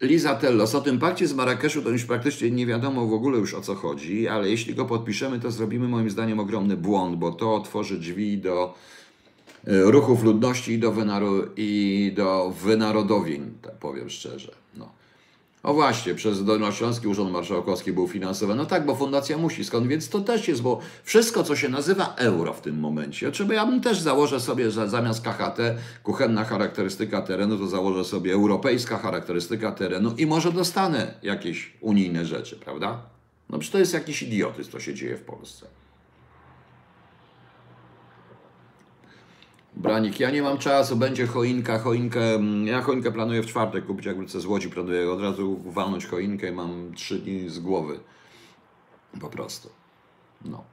Liza 0.00 0.34
Tellos, 0.34 0.74
o 0.74 0.80
tym 0.80 0.98
pakcie 0.98 1.26
z 1.26 1.34
Marrakeszu 1.34 1.82
to 1.82 1.90
już 1.90 2.04
praktycznie 2.04 2.50
nie 2.50 2.66
wiadomo 2.66 3.06
w 3.06 3.12
ogóle 3.12 3.38
już 3.38 3.54
o 3.54 3.60
co 3.60 3.74
chodzi, 3.74 4.28
ale 4.28 4.50
jeśli 4.50 4.74
go 4.74 4.84
podpiszemy, 4.84 5.40
to 5.40 5.50
zrobimy 5.50 5.88
moim 5.88 6.10
zdaniem 6.10 6.40
ogromny 6.40 6.76
błąd, 6.76 7.16
bo 7.16 7.32
to 7.32 7.54
otworzy 7.54 7.98
drzwi 7.98 8.38
do 8.38 8.74
e, 9.66 9.80
ruchów 9.82 10.24
ludności 10.24 10.72
i 10.72 10.78
do, 10.78 10.92
wynaru- 10.92 11.48
i 11.56 12.12
do 12.16 12.54
wynarodowień, 12.64 13.52
tak 13.62 13.74
powiem 13.74 14.10
szczerze. 14.10 14.52
No. 14.76 14.88
O 15.62 15.74
właśnie, 15.74 16.14
przez 16.14 16.44
Dolnośląski 16.44 17.08
Urząd 17.08 17.30
Marszałkowski 17.30 17.92
był 17.92 18.08
finansowany. 18.08 18.62
No 18.62 18.66
tak, 18.66 18.86
bo 18.86 18.96
fundacja 18.96 19.38
musi. 19.38 19.64
Skąd 19.64 19.86
więc 19.86 20.08
to 20.08 20.20
też 20.20 20.48
jest, 20.48 20.62
bo 20.62 20.80
wszystko, 21.04 21.42
co 21.42 21.56
się 21.56 21.68
nazywa 21.68 22.14
euro 22.16 22.52
w 22.52 22.60
tym 22.60 22.80
momencie, 22.80 23.32
trzeba 23.32 23.54
ja 23.54 23.66
bym 23.66 23.80
też 23.80 24.00
założę 24.00 24.40
sobie, 24.40 24.70
że 24.70 24.88
zamiast 24.88 25.24
KHT, 25.24 25.58
kuchenna 26.02 26.44
charakterystyka 26.44 27.22
terenu, 27.22 27.58
to 27.58 27.66
założę 27.66 28.04
sobie 28.04 28.32
europejska 28.32 28.98
charakterystyka 28.98 29.72
terenu 29.72 30.14
i 30.18 30.26
może 30.26 30.52
dostanę 30.52 31.14
jakieś 31.22 31.72
unijne 31.80 32.26
rzeczy, 32.26 32.56
prawda? 32.56 33.02
No 33.50 33.58
przecież 33.58 33.72
to 33.72 33.78
jest 33.78 33.94
jakiś 33.94 34.22
idiotyzm, 34.22 34.70
co 34.70 34.80
się 34.80 34.94
dzieje 34.94 35.16
w 35.16 35.22
Polsce. 35.22 35.66
Branik, 39.76 40.20
ja 40.20 40.30
nie 40.30 40.42
mam 40.42 40.58
czasu, 40.58 40.96
będzie 40.96 41.26
choinka, 41.26 41.78
choinkę, 41.78 42.34
mm, 42.34 42.66
ja 42.66 42.82
choinkę 42.82 43.12
planuję 43.12 43.42
w 43.42 43.46
czwartek 43.46 43.86
kupić, 43.86 44.06
jak 44.06 44.16
wrócę 44.16 44.40
z 44.40 44.46
Łodzi, 44.46 44.70
planuję 44.70 45.10
od 45.10 45.20
razu 45.20 45.60
walnąć 45.66 46.06
choinkę 46.06 46.48
i 46.48 46.52
mam 46.52 46.94
trzy 46.94 47.18
dni 47.18 47.48
z 47.48 47.58
głowy. 47.58 48.00
Po 49.20 49.28
prostu. 49.28 49.70
No. 50.44 50.64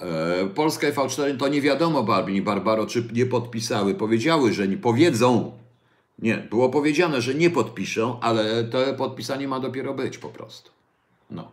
E, 0.00 0.46
Polska 0.54 0.88
i 0.88 0.92
V4 0.92 1.36
to 1.36 1.48
nie 1.48 1.60
wiadomo, 1.60 2.02
Barbie 2.02 2.36
i 2.36 2.42
Barbaro, 2.42 2.86
czy 2.86 3.08
nie 3.12 3.26
podpisały. 3.26 3.94
Powiedziały, 3.94 4.52
że 4.52 4.68
nie, 4.68 4.76
powiedzą. 4.76 5.52
Nie, 6.18 6.38
było 6.38 6.68
powiedziane, 6.68 7.20
że 7.20 7.34
nie 7.34 7.50
podpiszą, 7.50 8.20
ale 8.20 8.64
to 8.64 8.94
podpisanie 8.94 9.48
ma 9.48 9.60
dopiero 9.60 9.94
być 9.94 10.18
po 10.18 10.28
prostu. 10.28 10.70
No. 11.30 11.50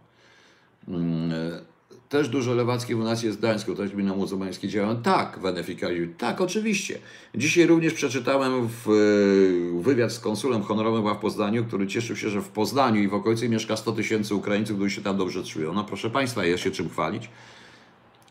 Mm, 0.88 1.32
e, 1.32 1.69
też 2.10 2.30
dużo 2.30 2.54
lewackich 2.54 2.98
u 2.98 3.04
nas 3.04 3.24
jest 3.24 3.38
w 3.38 3.40
Gdańsku, 3.40 3.76
też 3.76 3.92
gmina 3.92 4.16
muzułmańskie 4.16 4.68
działają. 4.68 5.02
Tak, 5.02 5.40
Wenefikaliu, 5.40 6.08
tak, 6.18 6.42
oczywiście. 6.42 7.00
Dzisiaj 7.36 7.66
również 7.66 7.94
przeczytałem 7.94 8.68
w, 8.68 8.90
e, 8.90 9.82
wywiad 9.82 10.12
z 10.12 10.20
konsulem 10.20 10.64
honorowym 10.64 11.16
w 11.16 11.18
Poznaniu, 11.18 11.66
który 11.66 11.88
cieszył 11.88 12.16
się, 12.16 12.30
że 12.30 12.42
w 12.42 12.50
Poznaniu 12.50 13.02
i 13.02 13.08
w 13.08 13.14
okolicy 13.14 13.50
mieszka 13.50 13.78
100 13.78 13.92
tysięcy 13.92 14.36
Ukraińców, 14.36 14.76
którzy 14.76 14.96
się 14.96 15.02
tam 15.02 15.18
dobrze 15.18 15.44
czują. 15.44 15.74
No 15.74 15.84
proszę 15.84 16.10
Państwa, 16.10 16.46
jest 16.46 16.64
się 16.64 16.72
czym 16.72 16.90
chwalić. 16.90 17.30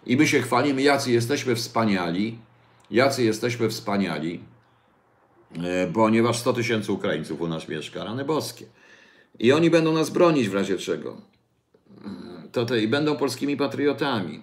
I 0.07 0.16
my 0.16 0.26
się 0.26 0.43
chwalimy, 0.43 0.83
jacy 0.83 1.12
jesteśmy 1.12 1.55
wspaniali, 1.55 2.39
jacy 2.91 3.24
jesteśmy 3.24 3.68
wspaniali, 3.68 4.41
e, 5.64 5.87
ponieważ 5.87 6.39
100 6.39 6.53
tysięcy 6.53 6.93
Ukraińców 6.93 7.41
u 7.41 7.49
nas 7.49 7.68
mieszka, 7.68 8.05
rany 8.05 8.24
boskie. 8.24 8.64
I 9.39 9.53
oni 9.53 9.70
będą 9.70 9.93
nas 9.93 10.11
bronić 10.11 10.49
w 10.49 10.55
razie 10.55 10.79
czego. 10.79 11.38
I 12.82 12.88
będą 12.88 13.16
polskimi 13.16 13.56
patriotami. 13.56 14.42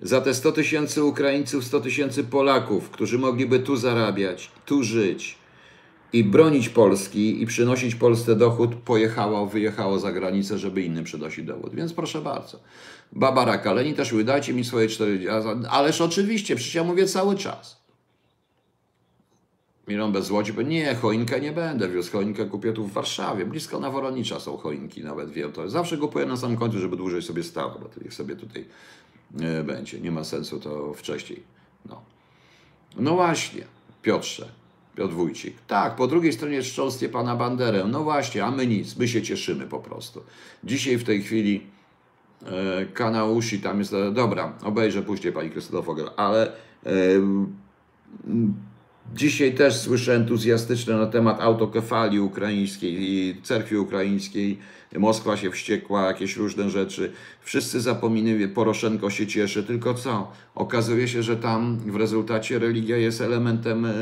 Za 0.00 0.20
te 0.20 0.34
100 0.34 0.52
tysięcy 0.52 1.04
Ukraińców, 1.04 1.64
100 1.64 1.80
tysięcy 1.80 2.24
Polaków, 2.24 2.90
którzy 2.90 3.18
mogliby 3.18 3.58
tu 3.58 3.76
zarabiać, 3.76 4.50
tu 4.66 4.82
żyć 4.82 5.38
i 6.12 6.24
bronić 6.24 6.68
Polski 6.68 7.42
i 7.42 7.46
przynosić 7.46 7.94
Polsce 7.94 8.36
dochód, 8.36 8.74
pojechało, 8.74 9.46
wyjechało 9.46 9.98
za 9.98 10.12
granicę, 10.12 10.58
żeby 10.58 10.82
innym 10.82 11.04
przynosić 11.04 11.44
dowód. 11.44 11.74
Więc 11.74 11.92
proszę 11.92 12.20
bardzo. 12.20 12.60
Barbara 13.12 13.58
Kaleni 13.58 13.94
też 13.94 14.12
mówi, 14.12 14.24
dajcie 14.24 14.54
mi 14.54 14.64
swoje 14.64 14.88
cztery... 14.88 15.26
Ależ 15.70 16.00
oczywiście, 16.00 16.56
przecież 16.56 16.74
ja 16.74 16.84
mówię 16.84 17.06
cały 17.06 17.36
czas. 17.36 17.85
Milon 19.88 20.12
bez 20.12 20.30
Łodzi, 20.30 20.52
bo 20.52 20.62
nie, 20.62 20.94
choinkę 20.94 21.40
nie 21.40 21.52
będę 21.52 21.88
wiózł, 21.88 22.12
choinkę 22.12 22.46
kupię 22.46 22.72
tu 22.72 22.84
w 22.84 22.92
Warszawie, 22.92 23.46
blisko 23.46 23.80
na 23.80 23.90
Woronicza 23.90 24.40
są 24.40 24.56
choinki, 24.56 25.04
nawet 25.04 25.30
wiem 25.30 25.52
to. 25.52 25.68
Zawsze 25.68 25.96
kupuję 25.96 26.26
na 26.26 26.36
samym 26.36 26.56
końcu, 26.56 26.78
żeby 26.78 26.96
dłużej 26.96 27.22
sobie 27.22 27.42
stała, 27.42 27.78
bo 27.78 27.88
to 27.88 28.00
niech 28.04 28.14
sobie 28.14 28.36
tutaj 28.36 28.64
e, 29.40 29.64
będzie. 29.64 30.00
Nie 30.00 30.10
ma 30.10 30.24
sensu 30.24 30.60
to 30.60 30.94
wcześniej. 30.94 31.42
No, 31.88 32.02
no 32.96 33.14
właśnie, 33.14 33.64
Piotrze, 34.02 34.48
Piotr 34.96 35.14
Wójcik. 35.14 35.54
Tak, 35.66 35.96
po 35.96 36.06
drugiej 36.06 36.32
stronie 36.32 36.62
czcząstwie 36.62 37.08
pana 37.08 37.36
Banderę. 37.36 37.84
No 37.84 38.04
właśnie, 38.04 38.44
a 38.44 38.50
my 38.50 38.66
nic, 38.66 38.96
my 38.96 39.08
się 39.08 39.22
cieszymy 39.22 39.66
po 39.66 39.78
prostu. 39.78 40.22
Dzisiaj 40.64 40.96
w 40.96 41.04
tej 41.04 41.22
chwili 41.22 41.66
e, 42.46 43.58
tam 43.62 43.78
jest, 43.78 43.92
e, 43.92 44.12
dobra, 44.12 44.52
obejrzę 44.64 45.02
później 45.02 45.32
pani 45.32 45.50
Krystyna 45.50 45.82
Fogel, 45.82 46.10
ale 46.16 46.52
e, 46.86 46.90
Dzisiaj 49.14 49.54
też 49.54 49.76
słyszę 49.76 50.14
entuzjastyczne 50.14 50.96
na 50.96 51.06
temat 51.06 51.40
autokefalii 51.40 52.20
ukraińskiej 52.20 52.96
i 52.98 53.40
cerkwi 53.42 53.76
ukraińskiej. 53.76 54.58
Moskwa 54.96 55.36
się 55.36 55.50
wściekła, 55.50 56.06
jakieś 56.06 56.36
różne 56.36 56.70
rzeczy. 56.70 57.12
Wszyscy 57.40 57.80
zapominali, 57.80 58.48
Poroszenko 58.48 59.10
się 59.10 59.26
cieszy, 59.26 59.62
tylko 59.62 59.94
co? 59.94 60.32
Okazuje 60.54 61.08
się, 61.08 61.22
że 61.22 61.36
tam 61.36 61.78
w 61.78 61.96
rezultacie 61.96 62.58
religia 62.58 62.96
jest 62.96 63.20
elementem 63.20 63.84
e, 63.84 63.92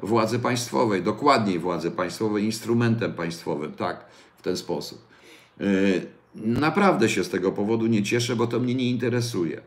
władzy 0.00 0.38
państwowej, 0.38 1.02
dokładniej 1.02 1.58
władzy 1.58 1.90
państwowej, 1.90 2.44
instrumentem 2.44 3.12
państwowym, 3.12 3.72
tak, 3.72 4.04
w 4.36 4.42
ten 4.42 4.56
sposób. 4.56 4.98
E, 5.60 5.64
naprawdę 6.34 7.08
się 7.08 7.24
z 7.24 7.30
tego 7.30 7.52
powodu 7.52 7.86
nie 7.86 8.02
cieszę, 8.02 8.36
bo 8.36 8.46
to 8.46 8.60
mnie 8.60 8.74
nie 8.74 8.90
interesuje. 8.90 9.60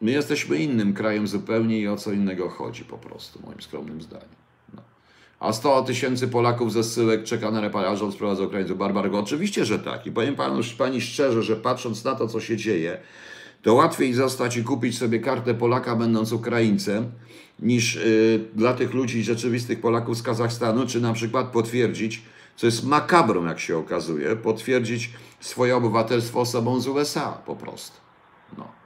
My 0.00 0.10
jesteśmy 0.10 0.56
innym 0.56 0.94
krajem 0.94 1.26
zupełnie 1.26 1.80
i 1.80 1.88
o 1.88 1.96
co 1.96 2.12
innego 2.12 2.48
chodzi 2.48 2.84
po 2.84 2.98
prostu, 2.98 3.40
moim 3.46 3.60
skromnym 3.60 4.02
zdaniem. 4.02 4.28
No. 4.74 4.82
A 5.40 5.52
100 5.52 5.82
tysięcy 5.82 6.28
Polaków 6.28 6.72
ze 6.72 6.84
zsyłek 6.84 7.24
czeka 7.24 7.50
na 7.50 7.60
reparaż, 7.60 7.98
rząd 7.98 8.14
sprowadza 8.14 8.42
Ukraińców 8.44 8.78
barbargo. 8.78 9.18
Oczywiście, 9.18 9.64
że 9.64 9.78
tak. 9.78 10.06
I 10.06 10.12
powiem 10.12 10.36
panu, 10.36 10.60
Pani 10.78 11.00
szczerze, 11.00 11.42
że 11.42 11.56
patrząc 11.56 12.04
na 12.04 12.14
to, 12.14 12.28
co 12.28 12.40
się 12.40 12.56
dzieje, 12.56 12.98
to 13.62 13.74
łatwiej 13.74 14.14
zostać 14.14 14.56
i 14.56 14.64
kupić 14.64 14.98
sobie 14.98 15.20
kartę 15.20 15.54
Polaka, 15.54 15.96
będąc 15.96 16.32
Ukraińcem, 16.32 17.12
niż 17.58 17.94
yy, 17.94 18.44
dla 18.54 18.74
tych 18.74 18.94
ludzi 18.94 19.24
rzeczywistych 19.24 19.80
Polaków 19.80 20.18
z 20.18 20.22
Kazachstanu, 20.22 20.86
czy 20.86 21.00
na 21.00 21.12
przykład 21.12 21.46
potwierdzić, 21.46 22.22
co 22.56 22.66
jest 22.66 22.84
makabrą, 22.84 23.44
jak 23.44 23.60
się 23.60 23.78
okazuje, 23.78 24.36
potwierdzić 24.36 25.10
swoje 25.40 25.76
obywatelstwo 25.76 26.40
osobą 26.40 26.80
z 26.80 26.88
USA 26.88 27.32
po 27.32 27.56
prostu. 27.56 27.96
No. 28.58 28.85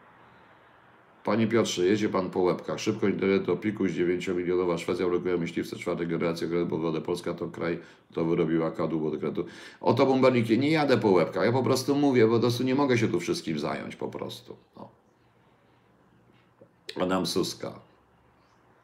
Panie 1.24 1.46
Piotrze, 1.46 1.86
jedzie 1.86 2.08
pan 2.08 2.30
po 2.30 2.40
łebkach. 2.40 2.80
Szybko 2.80 3.06
do 3.46 3.56
piku 3.56 3.84
9-milionowa 3.84 4.78
Szwecja 4.78 5.08
blokuje 5.08 5.36
myśliwce 5.36 5.76
czwartej 5.76 6.06
generacji 6.06 6.46
wodę. 6.66 7.00
Polska 7.00 7.34
to 7.34 7.48
kraj, 7.48 7.78
to 8.12 8.24
wyrobiła 8.24 8.70
kadłub 8.70 9.04
od 9.04 9.20
kredytu. 9.20 9.44
Oto 9.80 10.06
bombarniki, 10.06 10.58
nie 10.58 10.70
jadę 10.70 10.98
po 10.98 11.08
łebkach. 11.08 11.44
Ja 11.44 11.52
po 11.52 11.62
prostu 11.62 11.94
mówię, 11.94 12.28
po 12.28 12.40
prostu 12.40 12.62
nie 12.62 12.74
mogę 12.74 12.98
się 12.98 13.08
tu 13.08 13.20
wszystkim 13.20 13.58
zająć 13.58 13.96
po 13.96 14.08
prostu. 14.08 14.56
No. 14.76 14.88
Adam 17.00 17.26
Suska. 17.26 17.72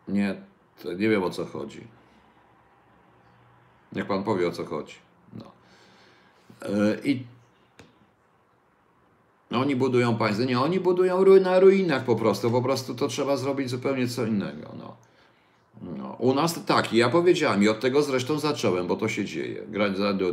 Nie, 0.09 0.35
nie 0.85 1.09
wiem 1.09 1.23
o 1.23 1.31
co 1.31 1.45
chodzi. 1.45 1.81
Niech 3.93 4.07
pan 4.07 4.25
powie 4.25 4.49
o 4.49 4.53
co 4.53 4.65
chodzi. 4.65 4.95
No. 5.33 5.53
Yy, 6.69 7.01
I 7.05 7.25
oni 9.51 9.77
budują 9.77 10.17
państwo. 10.17 10.45
Nie, 10.45 10.61
oni 10.61 10.81
budują 10.81 11.25
ruin 11.25 11.43
na 11.43 11.61
ruinach 11.61 12.05
po 12.05 12.17
prostu. 12.17 12.51
Po 12.51 12.63
prostu 12.63 12.95
to 12.95 13.09
trzeba 13.09 13.37
zrobić 13.37 13.71
zupełnie 13.71 14.09
co 14.09 14.27
innego. 14.27 14.69
No. 14.79 14.97
No, 15.83 16.17
u 16.19 16.35
nas 16.35 16.65
tak, 16.65 16.93
ja 16.93 17.09
powiedziałem 17.09 17.63
i 17.63 17.69
od 17.69 17.81
tego 17.81 18.03
zresztą 18.03 18.39
zacząłem, 18.39 18.87
bo 18.87 18.97
to 18.97 19.09
się 19.09 19.25
dzieje, 19.25 19.63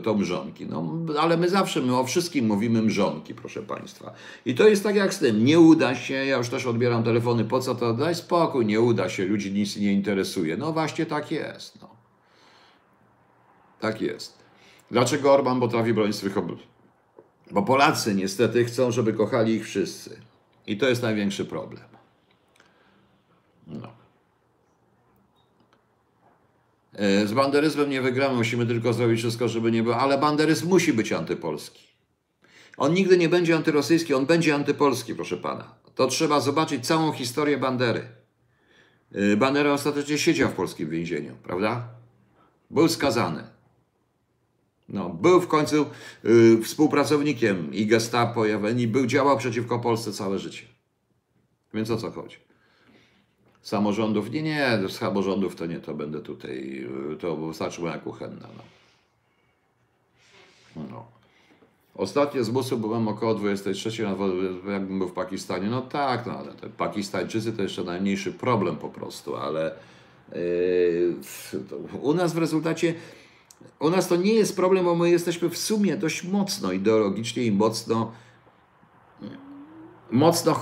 to 0.03 0.13
mrzonki. 0.13 0.65
No, 0.65 0.93
ale 1.19 1.37
my 1.37 1.49
zawsze, 1.49 1.81
my 1.81 1.97
o 1.97 2.03
wszystkim 2.03 2.47
mówimy 2.47 2.81
mrzonki, 2.81 3.33
proszę 3.33 3.61
Państwa. 3.61 4.13
I 4.45 4.55
to 4.55 4.67
jest 4.67 4.83
tak 4.83 4.95
jak 4.95 5.13
z 5.13 5.19
tym, 5.19 5.45
nie 5.45 5.59
uda 5.59 5.95
się, 5.95 6.13
ja 6.13 6.37
już 6.37 6.49
też 6.49 6.65
odbieram 6.65 7.03
telefony, 7.03 7.45
po 7.45 7.59
co 7.59 7.75
to, 7.75 7.93
daj 7.93 8.15
spokój, 8.15 8.65
nie 8.65 8.81
uda 8.81 9.09
się, 9.09 9.25
ludzi 9.25 9.51
nic 9.51 9.77
nie 9.77 9.93
interesuje. 9.93 10.57
No 10.57 10.73
właśnie 10.73 11.05
tak 11.05 11.31
jest. 11.31 11.81
No. 11.81 11.89
Tak 13.79 14.01
jest. 14.01 14.37
Dlaczego 14.91 15.33
Orban 15.33 15.59
potrafi 15.59 15.93
bronić 15.93 16.15
swych 16.15 16.37
obywateli? 16.37 16.72
Bo 17.53 17.63
Polacy 17.63 18.15
niestety 18.15 18.65
chcą, 18.65 18.91
żeby 18.91 19.13
kochali 19.13 19.53
ich 19.53 19.65
wszyscy. 19.65 20.21
I 20.67 20.77
to 20.77 20.89
jest 20.89 21.01
największy 21.01 21.45
problem. 21.45 21.83
No. 23.67 23.93
E, 26.93 27.27
z 27.27 27.33
banderyzmem 27.33 27.89
nie 27.89 28.01
wygramy, 28.01 28.35
musimy 28.35 28.65
tylko 28.65 28.93
zrobić 28.93 29.19
wszystko, 29.19 29.47
żeby 29.47 29.71
nie 29.71 29.83
było. 29.83 29.97
Ale 29.97 30.17
banderyzm 30.17 30.69
musi 30.69 30.93
być 30.93 31.11
antypolski. 31.11 31.87
On 32.77 32.93
nigdy 32.93 33.17
nie 33.17 33.29
będzie 33.29 33.55
antyrosyjski, 33.55 34.13
on 34.13 34.25
będzie 34.25 34.55
antypolski, 34.55 35.15
proszę 35.15 35.37
pana. 35.37 35.75
To 35.95 36.07
trzeba 36.07 36.39
zobaczyć 36.39 36.87
całą 36.87 37.11
historię 37.11 37.57
Bandery. 37.57 38.07
E, 39.11 39.37
Bandera 39.37 39.73
ostatecznie 39.73 40.17
siedział 40.17 40.49
w 40.49 40.53
polskim 40.53 40.89
więzieniu, 40.89 41.35
prawda? 41.43 41.87
Był 42.71 42.89
skazany. 42.89 43.43
No, 44.89 45.09
był 45.09 45.41
w 45.41 45.47
końcu 45.47 45.85
y, 46.25 46.61
współpracownikiem 46.63 47.73
i 47.73 47.85
Gestapo, 47.85 48.45
i 48.77 48.87
był, 48.87 49.05
działał 49.05 49.37
przeciwko 49.37 49.79
Polsce 49.79 50.11
całe 50.11 50.39
życie. 50.39 50.65
Więc 51.73 51.91
o 51.91 51.97
co 51.97 52.11
chodzi? 52.11 52.37
Samorządów? 53.61 54.31
Nie, 54.31 54.41
nie, 54.41 54.79
z 54.87 54.91
samorządów 54.91 55.55
to 55.55 55.65
nie, 55.65 55.79
to 55.79 55.93
będę 55.93 56.21
tutaj, 56.21 56.85
y, 57.13 57.17
to 57.17 57.35
wystarczy 57.35 57.81
moja 57.81 57.97
kuchenna. 57.97 58.47
No. 58.57 58.63
No. 60.75 61.05
Ostatnio 61.95 62.43
z 62.43 62.49
busu 62.49 62.77
byłem 62.77 63.07
około 63.07 63.35
23, 63.35 64.03
no, 64.03 64.17
jakbym 64.71 64.99
był 64.99 65.07
w 65.07 65.13
Pakistanie. 65.13 65.69
No 65.69 65.81
tak, 65.81 66.25
no 66.25 66.37
ale 66.37 66.53
te 66.53 66.69
Pakistańczycy 66.69 67.53
to 67.53 67.61
jeszcze 67.61 67.83
najmniejszy 67.83 68.31
problem 68.31 68.75
po 68.75 68.89
prostu, 68.89 69.35
ale 69.35 69.75
yy, 70.31 71.15
u 72.01 72.13
nas 72.13 72.33
w 72.33 72.37
rezultacie, 72.37 72.93
u 73.79 73.89
nas 73.89 74.07
to 74.07 74.15
nie 74.15 74.33
jest 74.33 74.55
problem, 74.55 74.85
bo 74.85 74.95
my 74.95 75.09
jesteśmy 75.09 75.49
w 75.49 75.57
sumie 75.57 75.97
dość 75.97 76.23
mocno 76.23 76.71
ideologicznie 76.71 77.43
i 77.43 77.51
mocno, 77.51 78.11
mocno, 80.11 80.59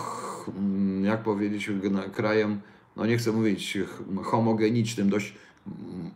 mm, 0.48 1.06
jak 1.06 1.24
powiedzieć, 1.24 1.70
krajem, 2.14 2.62
no 2.96 3.06
nie 3.06 3.18
chcę 3.18 3.32
mówić 3.32 3.78
homogenicznym, 4.24 5.10
dość 5.10 5.34
mm, 5.68 6.12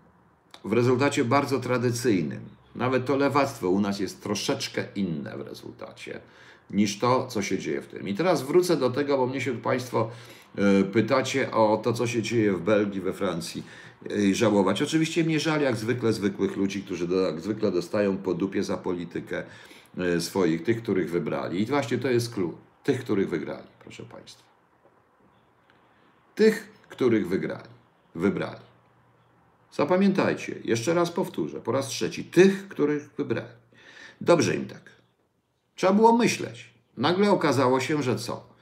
w 0.65 0.73
rezultacie 0.73 1.25
bardzo 1.25 1.59
tradycyjnym. 1.59 2.39
Nawet 2.75 3.05
to 3.05 3.15
lewactwo 3.15 3.69
u 3.69 3.79
nas 3.79 3.99
jest 3.99 4.23
troszeczkę 4.23 4.85
inne 4.95 5.37
w 5.37 5.41
rezultacie 5.41 6.19
niż 6.71 6.99
to, 6.99 7.27
co 7.27 7.41
się 7.41 7.59
dzieje 7.59 7.81
w 7.81 7.87
tym. 7.87 8.07
I 8.07 8.13
teraz 8.13 8.41
wrócę 8.41 8.77
do 8.77 8.89
tego, 8.89 9.17
bo 9.17 9.27
mnie 9.27 9.41
się 9.41 9.57
Państwo 9.57 10.09
e, 10.57 10.83
pytacie 10.83 11.51
o 11.51 11.77
to, 11.77 11.93
co 11.93 12.07
się 12.07 12.21
dzieje 12.21 12.53
w 12.53 12.61
Belgii, 12.61 13.01
we 13.01 13.13
Francji. 13.13 13.63
Żałować. 14.31 14.81
Oczywiście 14.81 15.23
mnie 15.23 15.39
żal 15.39 15.61
jak 15.61 15.75
zwykle 15.75 16.13
zwykłych 16.13 16.55
ludzi, 16.55 16.83
którzy 16.83 17.07
do, 17.07 17.15
jak 17.15 17.41
zwykle 17.41 17.71
dostają 17.71 18.17
po 18.17 18.33
dupie 18.33 18.63
za 18.63 18.77
politykę 18.77 19.43
e, 19.97 20.21
swoich, 20.21 20.63
tych, 20.63 20.83
których 20.83 21.11
wybrali. 21.11 21.61
I 21.61 21.65
właśnie 21.65 21.97
to 21.97 22.09
jest 22.09 22.33
clue. 22.33 22.57
Tych, 22.83 22.99
których 22.99 23.29
wygrali, 23.29 23.67
proszę 23.79 24.03
Państwa. 24.03 24.43
Tych, 26.35 26.71
których 26.89 27.27
wygrali, 27.27 27.69
wybrali. 28.15 28.61
Zapamiętajcie, 29.73 30.55
jeszcze 30.63 30.93
raz 30.93 31.11
powtórzę, 31.11 31.61
po 31.61 31.71
raz 31.71 31.87
trzeci, 31.87 32.23
tych, 32.23 32.67
których 32.67 33.09
wybrali. 33.17 33.47
Dobrze 34.21 34.55
im 34.55 34.65
tak. 34.65 34.91
Trzeba 35.75 35.93
było 35.93 36.17
myśleć. 36.17 36.73
Nagle 36.97 37.31
okazało 37.31 37.79
się, 37.79 38.03
że 38.03 38.15
co? 38.15 38.55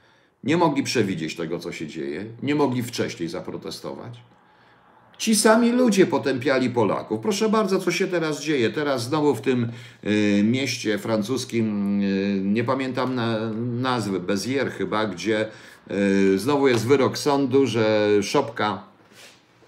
Nie 0.44 0.56
mogli 0.56 0.82
przewidzieć 0.82 1.36
tego, 1.36 1.58
co 1.58 1.72
się 1.72 1.86
dzieje, 1.86 2.26
nie 2.42 2.54
mogli 2.54 2.82
wcześniej 2.82 3.28
zaprotestować. 3.28 4.20
Ci 5.18 5.36
sami 5.36 5.72
ludzie 5.72 6.06
potępiali 6.06 6.70
Polaków. 6.70 7.20
Proszę 7.20 7.48
bardzo, 7.48 7.78
co 7.78 7.90
się 7.90 8.06
teraz 8.06 8.42
dzieje? 8.42 8.70
Teraz 8.70 9.02
znowu 9.02 9.34
w 9.34 9.40
tym 9.40 9.68
y, 10.04 10.42
mieście 10.44 10.98
francuskim, 10.98 12.00
y, 12.02 12.40
nie 12.44 12.64
pamiętam 12.64 13.14
na, 13.14 13.38
nazwy, 13.80 14.20
Bezier 14.20 14.70
chyba, 14.70 15.06
gdzie 15.06 15.48
y, 15.90 16.38
znowu 16.38 16.68
jest 16.68 16.86
wyrok 16.86 17.18
sądu, 17.18 17.66
że 17.66 18.08
szopka 18.22 18.82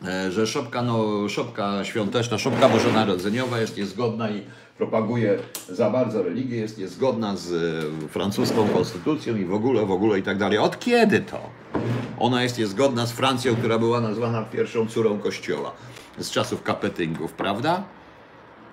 e, 0.05 0.33
że 0.33 0.47
szopka, 0.47 0.83
no, 0.83 1.29
szopka 1.29 1.85
świąteczna, 1.85 2.39
szopka 2.39 2.69
bożonarodzeniowa 2.69 3.61
jest 3.61 3.77
niezgodna 3.77 4.31
i 4.31 4.43
propaguje 4.79 5.39
za 5.69 5.91
bardzo 5.91 6.23
religię, 6.23 6.57
jest 6.57 6.79
niezgodna 6.79 7.37
z 7.37 7.53
e, 7.53 8.09
francuską 8.09 8.69
konstytucją 8.69 9.37
i 9.37 9.45
w 9.45 9.55
ogóle, 9.55 9.87
w 9.87 9.91
ogóle 9.91 10.19
i 10.19 10.23
tak 10.23 10.39
dalej. 10.39 10.59
Od 10.59 10.79
kiedy 10.79 11.21
to? 11.21 11.41
Ona 12.19 12.43
jest 12.43 12.59
niezgodna 12.59 13.07
z 13.07 13.13
Francją, 13.13 13.57
która 13.57 13.79
była 13.79 14.01
nazwana 14.01 14.43
pierwszą 14.43 14.87
córą 14.87 15.19
kościoła 15.19 15.73
z 16.19 16.31
czasów 16.31 16.63
kapetyngów, 16.63 17.33
prawda? 17.33 17.83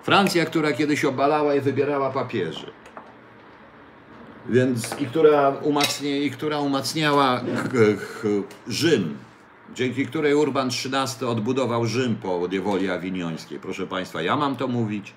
Francja, 0.02 0.44
która 0.44 0.72
kiedyś 0.72 1.04
obalała 1.04 1.54
i 1.54 1.60
wybierała 1.60 2.10
papieży. 2.10 2.66
Więc 4.48 5.00
i 5.00 5.06
która, 5.06 5.50
umacnia, 5.62 6.16
i 6.16 6.30
która 6.30 6.60
umacniała 6.60 7.40
Rzym, 8.68 9.16
dzięki 9.74 10.06
której 10.06 10.34
Urban 10.34 10.68
XIII 10.68 11.28
odbudował 11.28 11.86
Rzym 11.86 12.16
po 12.16 12.48
niewoli 12.52 12.90
awiniońskiej. 12.90 13.58
Proszę 13.58 13.86
Państwa, 13.86 14.22
ja 14.22 14.36
mam 14.36 14.56
to 14.56 14.68
mówić. 14.68 15.14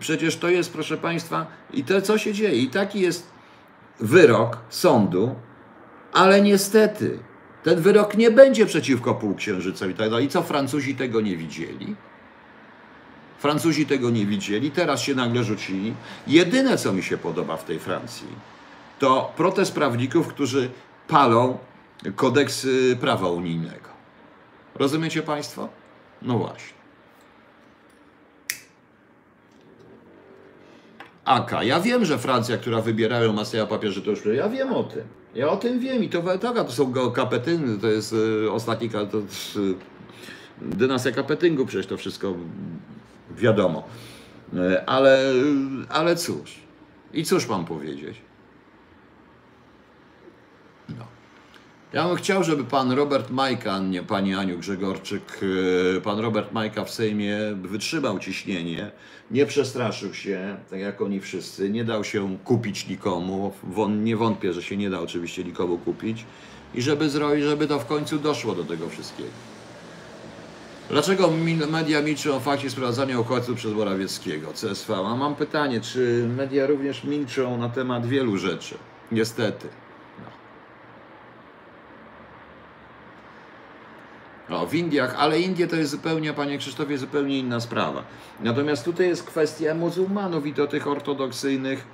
Przecież 0.00 0.36
to 0.36 0.48
jest, 0.48 0.72
proszę 0.72 0.96
Państwa, 0.96 1.46
i 1.72 1.84
to 1.84 2.02
co 2.02 2.18
się 2.18 2.32
dzieje. 2.32 2.62
I 2.62 2.68
taki 2.68 3.00
jest 3.00 3.30
wyrok 4.00 4.58
sądu, 4.70 5.34
ale 6.12 6.40
niestety 6.42 7.18
ten 7.62 7.80
wyrok 7.80 8.16
nie 8.16 8.30
będzie 8.30 8.66
przeciwko 8.66 9.14
półksiężycom 9.14 9.90
i 9.90 9.94
tak 9.94 10.10
dalej. 10.10 10.26
I 10.26 10.28
co 10.28 10.42
Francuzi 10.42 10.94
tego 10.94 11.20
nie 11.20 11.36
widzieli? 11.36 11.96
Francuzi 13.38 13.86
tego 13.86 14.10
nie 14.10 14.26
widzieli, 14.26 14.70
teraz 14.70 15.00
się 15.00 15.14
nagle 15.14 15.44
rzucili. 15.44 15.94
Jedyne, 16.26 16.78
co 16.78 16.92
mi 16.92 17.02
się 17.02 17.18
podoba 17.18 17.56
w 17.56 17.64
tej 17.64 17.78
Francji, 17.78 18.28
to 18.98 19.32
protest 19.36 19.74
prawników, 19.74 20.28
którzy 20.28 20.70
palą 21.08 21.58
kodeks 22.16 22.64
y, 22.64 22.96
prawa 23.00 23.28
unijnego. 23.28 23.90
Rozumiecie 24.74 25.22
Państwo? 25.22 25.68
No 26.22 26.38
właśnie. 26.38 26.79
Aka. 31.24 31.62
Ja 31.62 31.80
wiem, 31.80 32.04
że 32.04 32.18
Francja, 32.18 32.56
która 32.56 32.80
wybierają 32.80 33.32
masę 33.32 33.66
papieży, 33.66 34.02
to 34.02 34.10
już 34.10 34.24
ja 34.26 34.48
wiem 34.48 34.72
o 34.72 34.84
tym. 34.84 35.02
Ja 35.34 35.48
o 35.48 35.56
tym 35.56 35.80
wiem 35.80 36.04
i 36.04 36.08
to 36.08 36.38
taka, 36.38 36.64
to 36.64 36.72
są 36.72 36.92
kapetyny, 37.12 37.78
to 37.78 37.86
jest 37.86 38.12
y, 38.12 38.52
ostatni, 38.52 38.90
to, 38.90 39.02
y, 39.02 39.74
dynastia 40.62 41.12
kapetyngu, 41.12 41.66
przecież 41.66 41.86
to 41.86 41.96
wszystko 41.96 42.34
wiadomo. 43.30 43.82
Y, 44.54 44.86
Ale, 44.86 45.32
ale 45.88 46.16
cóż. 46.16 46.60
I 47.14 47.24
cóż 47.24 47.48
mam 47.48 47.64
powiedzieć? 47.64 48.16
No. 50.88 51.04
Ja 51.92 52.08
bym 52.08 52.16
chciał, 52.16 52.44
żeby 52.44 52.64
pan 52.64 52.92
Robert 52.92 53.30
Majka, 53.30 53.78
nie 53.78 54.02
pani 54.02 54.34
Aniu 54.34 54.58
Grzegorczyk, 54.58 55.40
e, 55.96 56.00
pan 56.00 56.18
Robert 56.18 56.52
Majka 56.52 56.84
w 56.84 56.90
Sejmie 56.90 57.38
wytrzymał 57.62 58.18
ciśnienie, 58.18 58.90
nie 59.30 59.46
przestraszył 59.46 60.14
się, 60.14 60.56
tak 60.70 60.80
jak 60.80 61.00
oni 61.00 61.20
wszyscy, 61.20 61.70
nie 61.70 61.84
dał 61.84 62.04
się 62.04 62.38
kupić 62.44 62.88
nikomu, 62.88 63.52
nie 63.88 64.16
wątpię, 64.16 64.52
że 64.52 64.62
się 64.62 64.76
nie 64.76 64.90
da 64.90 65.00
oczywiście 65.00 65.44
nikomu 65.44 65.78
kupić 65.78 66.24
i 66.74 66.82
żeby 66.82 67.10
zrobić, 67.10 67.44
żeby 67.44 67.66
to 67.66 67.78
w 67.78 67.86
końcu 67.86 68.18
doszło 68.18 68.54
do 68.54 68.64
tego 68.64 68.88
wszystkiego. 68.88 69.30
Dlaczego 70.90 71.30
media 71.70 72.02
milczą 72.02 72.34
o 72.34 72.40
fakcie 72.40 72.70
sprowadzania 72.70 73.20
uchodźców 73.20 73.56
przez 73.56 73.72
Morawieckiego, 73.72 74.52
CSV? 74.52 74.96
A 74.96 75.16
mam 75.16 75.34
pytanie, 75.36 75.80
czy 75.80 76.28
media 76.36 76.66
również 76.66 77.04
milczą 77.04 77.58
na 77.58 77.68
temat 77.68 78.06
wielu 78.06 78.36
rzeczy? 78.36 78.74
Niestety. 79.12 79.68
O, 84.50 84.66
w 84.66 84.74
Indiach, 84.74 85.14
ale 85.18 85.40
Indie 85.40 85.66
to 85.66 85.76
jest 85.76 85.90
zupełnie, 85.90 86.32
panie 86.32 86.58
Krzysztofie, 86.58 86.98
zupełnie 86.98 87.38
inna 87.38 87.60
sprawa. 87.60 88.02
Natomiast 88.40 88.84
tutaj 88.84 89.08
jest 89.08 89.22
kwestia 89.22 89.74
muzułmanów 89.74 90.46
i 90.46 90.54
to 90.54 90.66
tych 90.66 90.86
ortodoksyjnych 90.86 91.84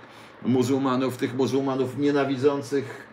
muzułmanów, 0.42 1.16
tych 1.16 1.34
muzułmanów 1.34 1.98
nienawidzących 1.98 3.07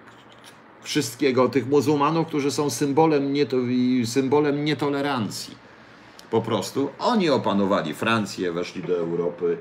wszystkiego, 0.82 1.50
tych 1.50 1.68
muzułmanów, 1.68 2.28
którzy 2.28 2.52
są 2.52 2.70
symbolem, 2.70 3.34
nieto, 3.34 3.58
symbolem 4.06 4.66
nietolerancji. 4.66 5.56
Po 6.32 6.41
prostu 6.41 6.89
oni 7.00 7.30
opanowali 7.30 7.94
Francję, 7.94 8.52
weszli 8.52 8.84
do 8.84 8.98
Europy 8.98 9.58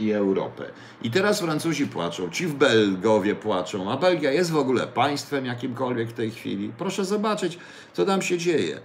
i 0.00 0.12
Europę. 0.12 0.64
I 1.02 1.10
teraz 1.10 1.40
Francuzi 1.40 1.86
płaczą, 1.86 2.30
ci 2.30 2.46
w 2.46 2.54
Belgowie 2.54 3.34
płaczą, 3.34 3.90
a 3.92 3.96
Belgia 3.96 4.32
jest 4.32 4.50
w 4.50 4.56
ogóle 4.56 4.86
państwem 4.86 5.46
jakimkolwiek 5.46 6.08
w 6.08 6.12
tej 6.12 6.30
chwili. 6.30 6.72
Proszę 6.78 7.04
zobaczyć, 7.04 7.58
co 7.92 8.04
tam 8.06 8.22
się 8.22 8.38
dzieje. 8.38 8.80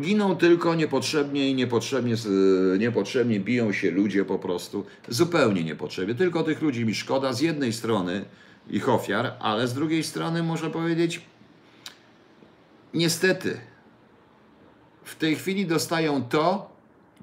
Giną 0.00 0.36
tylko 0.36 0.74
niepotrzebnie 0.74 1.50
i 1.50 1.54
niepotrzebnie, 1.54 2.16
z- 2.16 2.80
niepotrzebnie 2.80 3.40
biją 3.40 3.72
się 3.72 3.90
ludzie 3.90 4.24
po 4.24 4.38
prostu. 4.38 4.84
Zupełnie 5.08 5.64
niepotrzebnie. 5.64 6.14
Tylko 6.14 6.42
tych 6.42 6.62
ludzi 6.62 6.84
mi 6.84 6.94
szkoda 6.94 7.32
z 7.32 7.40
jednej 7.40 7.72
strony 7.72 8.24
ich 8.70 8.88
ofiar, 8.88 9.32
ale 9.40 9.68
z 9.68 9.74
drugiej 9.74 10.02
strony 10.04 10.42
muszę 10.42 10.70
powiedzieć, 10.70 11.20
niestety, 12.94 13.60
w 15.04 15.14
tej 15.16 15.36
chwili 15.36 15.66
dostają 15.66 16.24
to, 16.24 16.73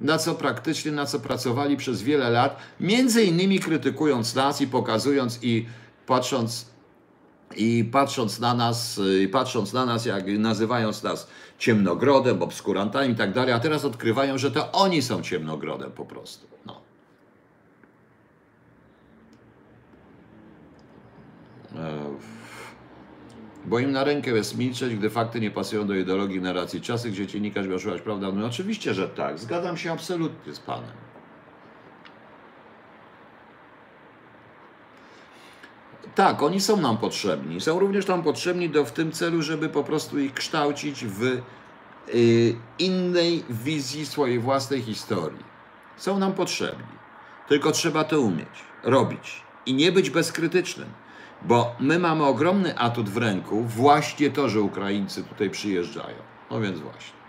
na 0.02 0.18
co 0.18 0.36
praktycznie, 0.36 0.91
na 0.91 1.06
co 1.06 1.20
pracowali 1.20 1.78
przez 1.78 2.02
wiele 2.02 2.30
lat, 2.30 2.58
między 2.80 3.24
innymi 3.24 3.60
krytykując 3.60 4.36
nas 4.36 4.62
i 4.62 4.68
pokazując 4.68 5.39
i 5.43 5.66
patrząc 6.08 6.72
i 7.56 7.89
patrząc 7.91 8.39
na 8.39 8.54
nas, 8.54 9.02
patrząc 9.32 9.74
na 9.74 9.86
nas, 9.86 10.06
jak 10.06 10.28
nazywając 10.28 11.04
nas 11.04 11.28
ciemnogrodem, 11.60 12.41
obskurantami 12.41 13.14
i 13.14 13.16
tak 13.16 13.34
dalej, 13.34 13.54
a 13.54 13.60
teraz 13.60 13.86
odkrywają, 13.86 14.38
że 14.38 14.52
to 14.52 14.72
oni 14.72 15.02
są 15.02 15.22
ciemnogrodem 15.22 15.91
po 15.91 16.06
prostu. 16.06 16.47
No. 16.66 16.82
E, 21.76 22.40
Bo 23.66 23.80
im 23.80 23.91
na 23.91 24.03
rękę 24.03 24.32
jest 24.32 24.57
milczeć, 24.57 24.95
gdy 24.95 25.09
fakty 25.09 25.39
nie 25.39 25.51
pasują 25.51 25.88
do 25.88 25.95
ideologii 25.95 26.41
narracji. 26.41 26.82
Czasy, 26.82 27.12
gdzie 27.12 27.28
dziennikarz 27.28 27.68
miał 27.68 27.80
szukać 27.80 28.01
prawda? 28.01 28.32
No 28.32 28.45
oczywiście, 28.45 28.93
że 28.93 29.09
tak. 29.09 29.39
Zgadzam 29.39 29.78
się 29.78 29.91
absolutnie 29.91 30.53
z 30.53 30.59
panem. 30.59 30.91
Tak, 36.16 36.43
oni 36.43 36.62
są 36.62 36.82
nam 36.82 36.97
potrzebni. 36.97 37.62
Są 37.62 37.80
również 37.80 38.07
nam 38.07 38.24
potrzebni 38.24 38.70
do, 38.70 38.86
w 38.86 38.91
tym 38.91 39.12
celu, 39.12 39.41
żeby 39.41 39.70
po 39.70 39.84
prostu 39.84 40.20
ich 40.20 40.34
kształcić 40.34 41.05
w 41.05 41.24
y, 41.24 42.55
innej 42.80 43.43
wizji 43.49 44.05
swojej 44.05 44.39
własnej 44.39 44.82
historii. 44.82 45.43
Są 45.97 46.20
nam 46.20 46.34
potrzebni. 46.34 47.01
Tylko 47.47 47.72
trzeba 47.72 48.03
to 48.03 48.22
umieć, 48.22 48.64
robić 48.84 49.43
i 49.66 49.74
nie 49.74 49.91
być 49.91 50.09
bezkrytycznym, 50.09 50.89
bo 51.41 51.75
my 51.79 51.99
mamy 51.99 52.23
ogromny 52.23 52.77
atut 52.77 53.09
w 53.09 53.17
ręku, 53.17 53.61
właśnie 53.61 54.29
to, 54.29 54.49
że 54.49 54.61
Ukraińcy 54.61 55.23
tutaj 55.23 55.49
przyjeżdżają. 55.49 56.17
No 56.51 56.61
więc 56.61 56.79
właśnie. 56.79 57.21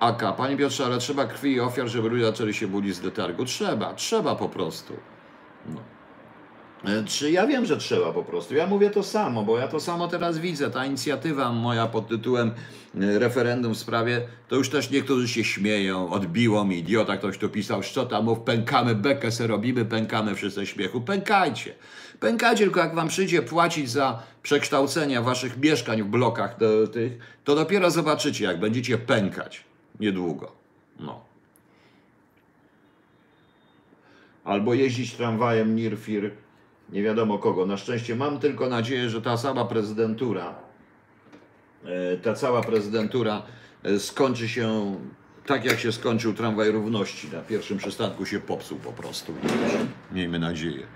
Aka, 0.00 0.32
Panie 0.32 0.56
Piotrze, 0.56 0.86
ale 0.86 0.98
trzeba 0.98 1.24
krwi 1.24 1.52
i 1.52 1.60
ofiar, 1.60 1.88
żeby 1.88 2.08
ludzie 2.08 2.24
zaczęli 2.24 2.54
się 2.54 2.66
budzić 2.66 2.94
z 2.94 3.02
letargu. 3.02 3.44
Trzeba, 3.44 3.94
trzeba 3.94 4.36
po 4.36 4.48
prostu. 4.48 4.96
No. 5.66 5.80
E, 6.86 7.04
Czy 7.04 7.30
ja 7.30 7.46
wiem, 7.46 7.66
że 7.66 7.76
trzeba 7.76 8.12
po 8.12 8.22
prostu. 8.22 8.54
Ja 8.54 8.66
mówię 8.66 8.90
to 8.90 9.02
samo, 9.02 9.42
bo 9.42 9.58
ja 9.58 9.68
to 9.68 9.80
samo 9.80 10.08
teraz 10.08 10.38
widzę. 10.38 10.70
Ta 10.70 10.86
inicjatywa 10.86 11.52
moja 11.52 11.86
pod 11.86 12.08
tytułem 12.08 12.50
e, 13.00 13.18
referendum 13.18 13.74
w 13.74 13.78
sprawie, 13.78 14.26
to 14.48 14.56
już 14.56 14.70
też 14.70 14.90
niektórzy 14.90 15.28
się 15.28 15.44
śmieją, 15.44 16.10
odbiło 16.10 16.64
mi 16.64 16.78
idiota, 16.78 17.16
ktoś 17.16 17.38
tu 17.38 17.48
pisał, 17.48 17.82
co 17.82 18.06
tam 18.06 18.24
mów, 18.24 18.40
pękamy, 18.40 18.94
bekę 18.94 19.32
se 19.32 19.46
robimy, 19.46 19.84
pękamy 19.84 20.34
wszyscy 20.34 20.66
śmiechu. 20.66 21.00
Pękajcie. 21.00 21.74
Pękajcie, 22.20 22.64
tylko 22.64 22.80
jak 22.80 22.94
wam 22.94 23.08
przyjdzie 23.08 23.42
płacić 23.42 23.90
za 23.90 24.22
przekształcenia 24.42 25.22
waszych 25.22 25.56
mieszkań 25.58 26.02
w 26.02 26.06
blokach 26.06 26.58
do, 26.58 26.86
tych, 26.88 27.12
to 27.44 27.54
dopiero 27.54 27.90
zobaczycie, 27.90 28.44
jak 28.44 28.60
będziecie 28.60 28.98
pękać 28.98 29.64
niedługo. 30.00 30.52
No. 31.00 31.20
Albo 34.44 34.74
jeździć 34.74 35.14
tramwajem 35.14 35.76
Nirfir, 35.76 36.30
nie 36.94 37.02
wiadomo 37.02 37.38
kogo. 37.38 37.66
Na 37.66 37.76
szczęście 37.76 38.16
mam 38.16 38.38
tylko 38.38 38.68
nadzieję, 38.68 39.10
że 39.10 39.22
ta 39.22 39.36
sama 39.36 39.64
prezydentura, 39.64 40.54
e, 41.84 42.16
ta 42.16 42.34
cała 42.34 42.62
prezydentura 42.62 43.42
e, 43.82 43.98
skończy 43.98 44.48
się 44.48 44.96
tak, 45.46 45.64
jak 45.64 45.78
się 45.78 45.92
skończył 45.92 46.34
tramwaj 46.34 46.70
równości. 46.70 47.28
Na 47.32 47.40
pierwszym 47.40 47.78
przystanku 47.78 48.26
się 48.26 48.40
popsuł 48.40 48.78
po 48.78 48.92
prostu. 48.92 49.32
Miejmy 50.12 50.38
nadzieję. 50.38 50.86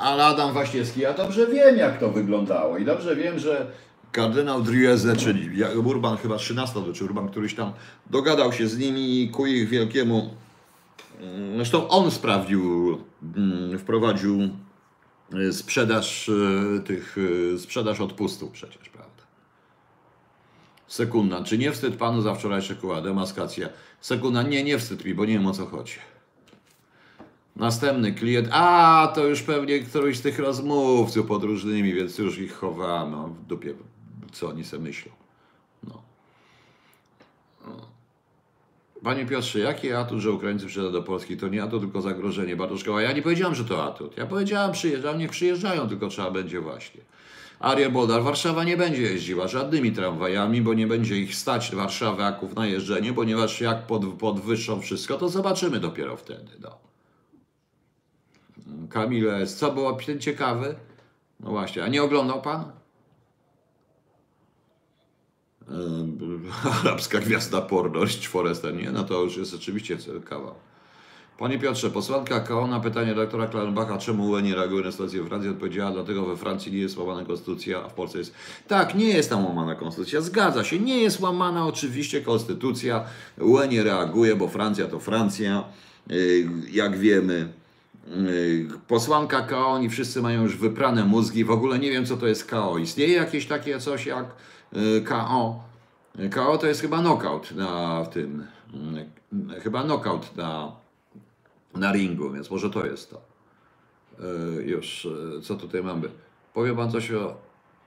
Ale 0.00 0.24
Adam 0.24 0.52
Waśniewski, 0.52 1.00
ja 1.00 1.12
dobrze 1.12 1.46
wiem, 1.46 1.76
jak 1.76 1.98
to 1.98 2.10
wyglądało 2.10 2.78
i 2.78 2.84
dobrze 2.84 3.16
wiem, 3.16 3.38
że 3.38 3.66
kardynał 4.14 4.62
Drieze, 4.62 5.16
czyli 5.16 5.64
Urban 5.84 6.16
chyba 6.16 6.36
13, 6.36 6.92
czy 6.94 7.04
Urban 7.04 7.28
któryś 7.28 7.54
tam 7.54 7.72
dogadał 8.10 8.52
się 8.52 8.68
z 8.68 8.78
nimi 8.78 9.28
ku 9.28 9.46
ich 9.46 9.68
wielkiemu, 9.68 10.34
mm, 11.20 11.56
zresztą 11.56 11.88
on 11.88 12.10
sprawdził, 12.10 12.98
mm, 13.36 13.78
wprowadził 13.78 14.48
y, 15.34 15.52
sprzedaż 15.52 16.28
y, 16.28 16.82
tych, 16.86 17.18
y, 17.18 17.58
sprzedaż 17.58 18.00
odpustów 18.00 18.50
przecież, 18.50 18.88
prawda? 18.88 19.22
Sekunda, 20.86 21.44
czy 21.44 21.58
nie 21.58 21.72
wstyd 21.72 21.96
panu 21.96 22.22
za 22.22 22.34
wczorajsze 22.34 22.74
koła, 22.74 23.00
demaskacja? 23.00 23.68
Sekunda, 24.00 24.42
nie, 24.42 24.64
nie 24.64 24.78
wstyd 24.78 25.04
mi, 25.04 25.14
bo 25.14 25.24
nie 25.24 25.32
wiem 25.32 25.46
o 25.46 25.52
co 25.52 25.66
chodzi. 25.66 25.94
Następny 27.56 28.12
klient. 28.12 28.48
A, 28.52 29.12
to 29.14 29.26
już 29.26 29.42
pewnie 29.42 29.80
któryś 29.80 30.18
z 30.18 30.22
tych 30.22 30.38
rozmówców 30.38 31.26
podróżnymi, 31.26 31.94
więc 31.94 32.18
już 32.18 32.38
ich 32.38 32.54
chowamy. 32.54 33.16
W 33.16 33.46
dupie, 33.46 33.74
co 34.34 34.48
oni 34.48 34.64
sobie 34.64 34.82
myślą. 34.82 35.12
No. 35.88 36.02
Panie 39.04 39.26
Piotrze, 39.26 39.58
jaki 39.58 39.92
atut, 39.92 40.20
że 40.20 40.32
Ukraińcy 40.32 40.66
przyjadą 40.66 40.92
do 40.92 41.02
Polski? 41.02 41.36
To 41.36 41.48
nie 41.48 41.62
atut, 41.62 41.82
tylko 41.82 42.02
zagrożenie. 42.02 42.56
Bartoszkowa, 42.56 43.02
ja 43.02 43.12
nie 43.12 43.22
powiedziałem, 43.22 43.54
że 43.54 43.64
to 43.64 43.84
atut. 43.84 44.16
Ja 44.16 44.26
powiedziałem, 44.26 44.72
przyjeżdżają, 44.72 45.18
niech 45.18 45.30
przyjeżdżają, 45.30 45.88
tylko 45.88 46.08
trzeba 46.08 46.30
będzie 46.30 46.60
właśnie. 46.60 47.00
Aria 47.60 47.90
Bodar, 47.90 48.22
Warszawa 48.22 48.64
nie 48.64 48.76
będzie 48.76 49.02
jeździła 49.02 49.48
żadnymi 49.48 49.92
tramwajami, 49.92 50.62
bo 50.62 50.74
nie 50.74 50.86
będzie 50.86 51.16
ich 51.18 51.34
stać 51.34 51.74
warszawiaków 51.74 52.54
na 52.54 52.66
jeżdżenie, 52.66 53.12
ponieważ 53.12 53.60
jak 53.60 53.86
pod, 53.86 54.04
podwyższą 54.04 54.80
wszystko, 54.80 55.16
to 55.16 55.28
zobaczymy 55.28 55.80
dopiero 55.80 56.16
wtedy. 56.16 56.50
No. 56.60 56.78
Kamil 58.90 59.30
S. 59.30 59.56
Co 59.56 59.72
było 59.72 59.92
ten 59.92 60.20
ciekawy? 60.20 60.74
No 61.40 61.50
właśnie, 61.50 61.84
a 61.84 61.88
nie 61.88 62.02
oglądał 62.02 62.42
pan? 62.42 62.72
Arabska 66.80 67.18
gwiazda 67.18 67.60
porność 67.60 68.28
Forrester, 68.28 68.74
nie? 68.74 68.90
No 68.90 69.04
to 69.04 69.22
już 69.22 69.36
jest 69.36 69.54
oczywiście 69.54 69.96
kawał. 70.24 70.54
Panie 71.38 71.58
Piotrze, 71.58 71.90
posłanka 71.90 72.40
KO 72.40 72.66
na 72.66 72.80
pytanie 72.80 73.14
doktora 73.14 73.46
Klarenbacha, 73.46 73.98
czemu 73.98 74.30
UE 74.30 74.42
nie 74.42 74.54
reaguje 74.54 74.84
na 74.84 74.92
sytuację 74.92 75.22
w 75.22 75.28
Francji, 75.28 75.50
odpowiedziała, 75.50 75.90
dlatego 75.90 76.26
we 76.26 76.36
Francji 76.36 76.72
nie 76.72 76.78
jest 76.78 76.98
łamana 76.98 77.24
konstytucja, 77.24 77.84
a 77.84 77.88
w 77.88 77.94
Polsce 77.94 78.18
jest. 78.18 78.34
Tak, 78.68 78.94
nie 78.94 79.08
jest 79.08 79.30
tam 79.30 79.46
łamana 79.46 79.74
konstytucja, 79.74 80.20
zgadza 80.20 80.64
się, 80.64 80.78
nie 80.78 81.02
jest 81.02 81.20
łamana 81.20 81.66
oczywiście 81.66 82.20
konstytucja, 82.20 83.04
UE 83.40 83.68
nie 83.68 83.82
reaguje, 83.82 84.36
bo 84.36 84.48
Francja 84.48 84.86
to 84.86 84.98
Francja, 84.98 85.64
yy, 86.06 86.16
jak 86.70 86.98
wiemy. 86.98 87.52
Yy, 88.08 88.68
Posłanka 88.88 89.42
KO, 89.42 89.66
oni 89.66 89.90
wszyscy 89.90 90.22
mają 90.22 90.42
już 90.42 90.56
wyprane 90.56 91.04
mózgi, 91.04 91.44
w 91.44 91.50
ogóle 91.50 91.78
nie 91.78 91.90
wiem, 91.90 92.06
co 92.06 92.16
to 92.16 92.26
jest 92.26 92.44
KO. 92.44 92.78
Istnieje 92.78 93.14
jakieś 93.14 93.46
takie 93.46 93.78
coś 93.80 94.06
jak 94.06 94.26
KO? 95.04 95.62
KO 96.30 96.58
to 96.58 96.66
jest 96.66 96.80
chyba 96.80 96.98
knockout 97.00 97.52
na 97.52 98.04
tym, 98.06 98.46
yy, 99.32 99.60
chyba 99.60 99.82
knockout 99.82 100.36
na 100.36 100.72
na 101.74 101.92
ringu, 101.92 102.30
więc 102.30 102.50
może 102.50 102.70
to 102.70 102.86
jest 102.86 103.10
to. 103.10 103.20
Już, 104.64 105.08
co 105.42 105.54
tutaj 105.54 105.82
mamy? 105.82 106.08
Powie 106.54 106.74
Pan 106.76 106.90
coś 106.90 107.12
o 107.12 107.36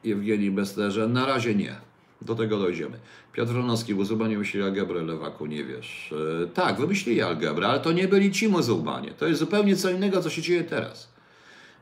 Jewgenii 0.04 0.52
Bestlerze? 0.52 1.08
Na 1.08 1.26
razie 1.26 1.56
nie. 1.56 1.76
Do 2.22 2.36
tego 2.36 2.60
dojdziemy. 2.60 3.00
Piotr 3.34 3.54
Ronowski, 3.54 3.96
muzułmanie 3.96 4.38
myśleli 4.38 4.66
algebrę, 4.68 5.02
lewaku, 5.02 5.46
nie 5.46 5.64
wiesz. 5.64 6.14
Tak, 6.54 6.78
wymyślili 6.78 7.22
algebrę, 7.22 7.68
ale 7.68 7.80
to 7.80 7.92
nie 7.92 8.08
byli 8.08 8.32
ci 8.32 8.50
muzułmanie. 8.50 9.12
To 9.12 9.28
jest 9.28 9.40
zupełnie 9.40 9.76
co 9.76 9.90
innego, 9.90 10.22
co 10.22 10.30
się 10.30 10.42
dzieje 10.42 10.64
teraz. 10.64 11.10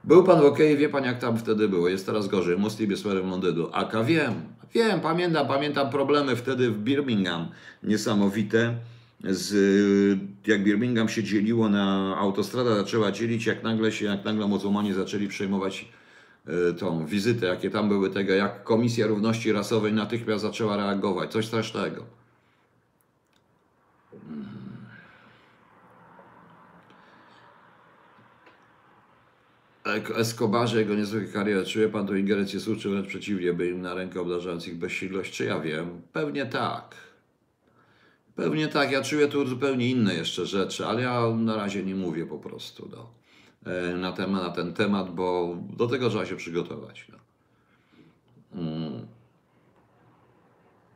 Był 0.03 0.23
Pan 0.23 0.41
w 0.41 0.45
OK, 0.45 0.57
wie 0.57 0.89
Pan 0.89 1.03
jak 1.03 1.19
tam 1.19 1.37
wtedy 1.37 1.69
było, 1.69 1.89
jest 1.89 2.05
teraz 2.05 2.27
gorzej. 2.27 2.57
Muslim 2.57 2.91
jest 2.91 3.05
merem 3.05 3.29
Londynu. 3.29 3.69
Aka, 3.71 4.03
wiem, 4.03 4.33
wiem, 4.73 5.01
pamiętam, 5.01 5.47
pamiętam 5.47 5.89
problemy 5.89 6.35
wtedy 6.35 6.71
w 6.71 6.77
Birmingham, 6.77 7.47
niesamowite 7.83 8.75
z, 9.23 10.19
jak 10.47 10.63
Birmingham 10.63 11.09
się 11.09 11.23
dzieliło 11.23 11.69
na 11.69 12.15
autostrada 12.17 12.75
zaczęła 12.75 13.11
dzielić, 13.11 13.45
jak 13.45 13.63
nagle 13.63 13.91
się, 13.91 14.05
jak 14.05 14.25
nagle 14.25 14.47
muzułmanie 14.47 14.93
zaczęli 14.93 15.27
przejmować 15.27 15.85
e, 16.47 16.73
tą 16.73 17.05
wizytę, 17.05 17.45
jakie 17.45 17.69
tam 17.69 17.89
były 17.89 18.09
tego, 18.09 18.33
jak 18.33 18.63
Komisja 18.63 19.07
Równości 19.07 19.51
Rasowej 19.51 19.93
natychmiast 19.93 20.41
zaczęła 20.41 20.77
reagować, 20.77 21.31
coś 21.31 21.45
strasznego. 21.45 22.24
Escobarze, 30.15 30.79
jego 30.79 30.95
niezwykłej 30.95 31.33
kariery, 31.33 31.65
czuje 31.65 31.89
Pan 31.89 32.07
tu 32.07 32.15
ingerencję 32.15 32.59
słów, 32.59 32.77
czy 32.77 32.89
wręcz 32.89 33.07
przeciwnie, 33.07 33.53
by 33.53 33.69
im 33.69 33.81
na 33.81 33.93
rękę 33.93 34.21
obdarzając 34.21 34.67
ich 34.67 34.77
bezsilność? 34.77 35.33
Czy 35.33 35.45
ja 35.45 35.59
wiem? 35.59 36.01
Pewnie 36.13 36.45
tak. 36.45 36.95
Pewnie 38.35 38.67
tak, 38.67 38.91
ja 38.91 39.01
czuję 39.01 39.27
tu 39.27 39.47
zupełnie 39.47 39.89
inne 39.89 40.15
jeszcze 40.15 40.45
rzeczy, 40.45 40.85
ale 40.85 41.01
ja 41.01 41.29
na 41.35 41.55
razie 41.55 41.83
nie 41.83 41.95
mówię 41.95 42.25
po 42.25 42.39
prostu 42.39 42.89
no, 42.91 43.09
e, 43.71 43.95
na, 43.95 44.11
temat, 44.11 44.43
na 44.43 44.49
ten 44.49 44.73
temat, 44.73 45.15
bo 45.15 45.57
do 45.77 45.87
tego 45.87 46.09
trzeba 46.09 46.25
się 46.25 46.35
przygotować. 46.35 47.07
No. 47.11 47.17
Mm. 48.61 49.07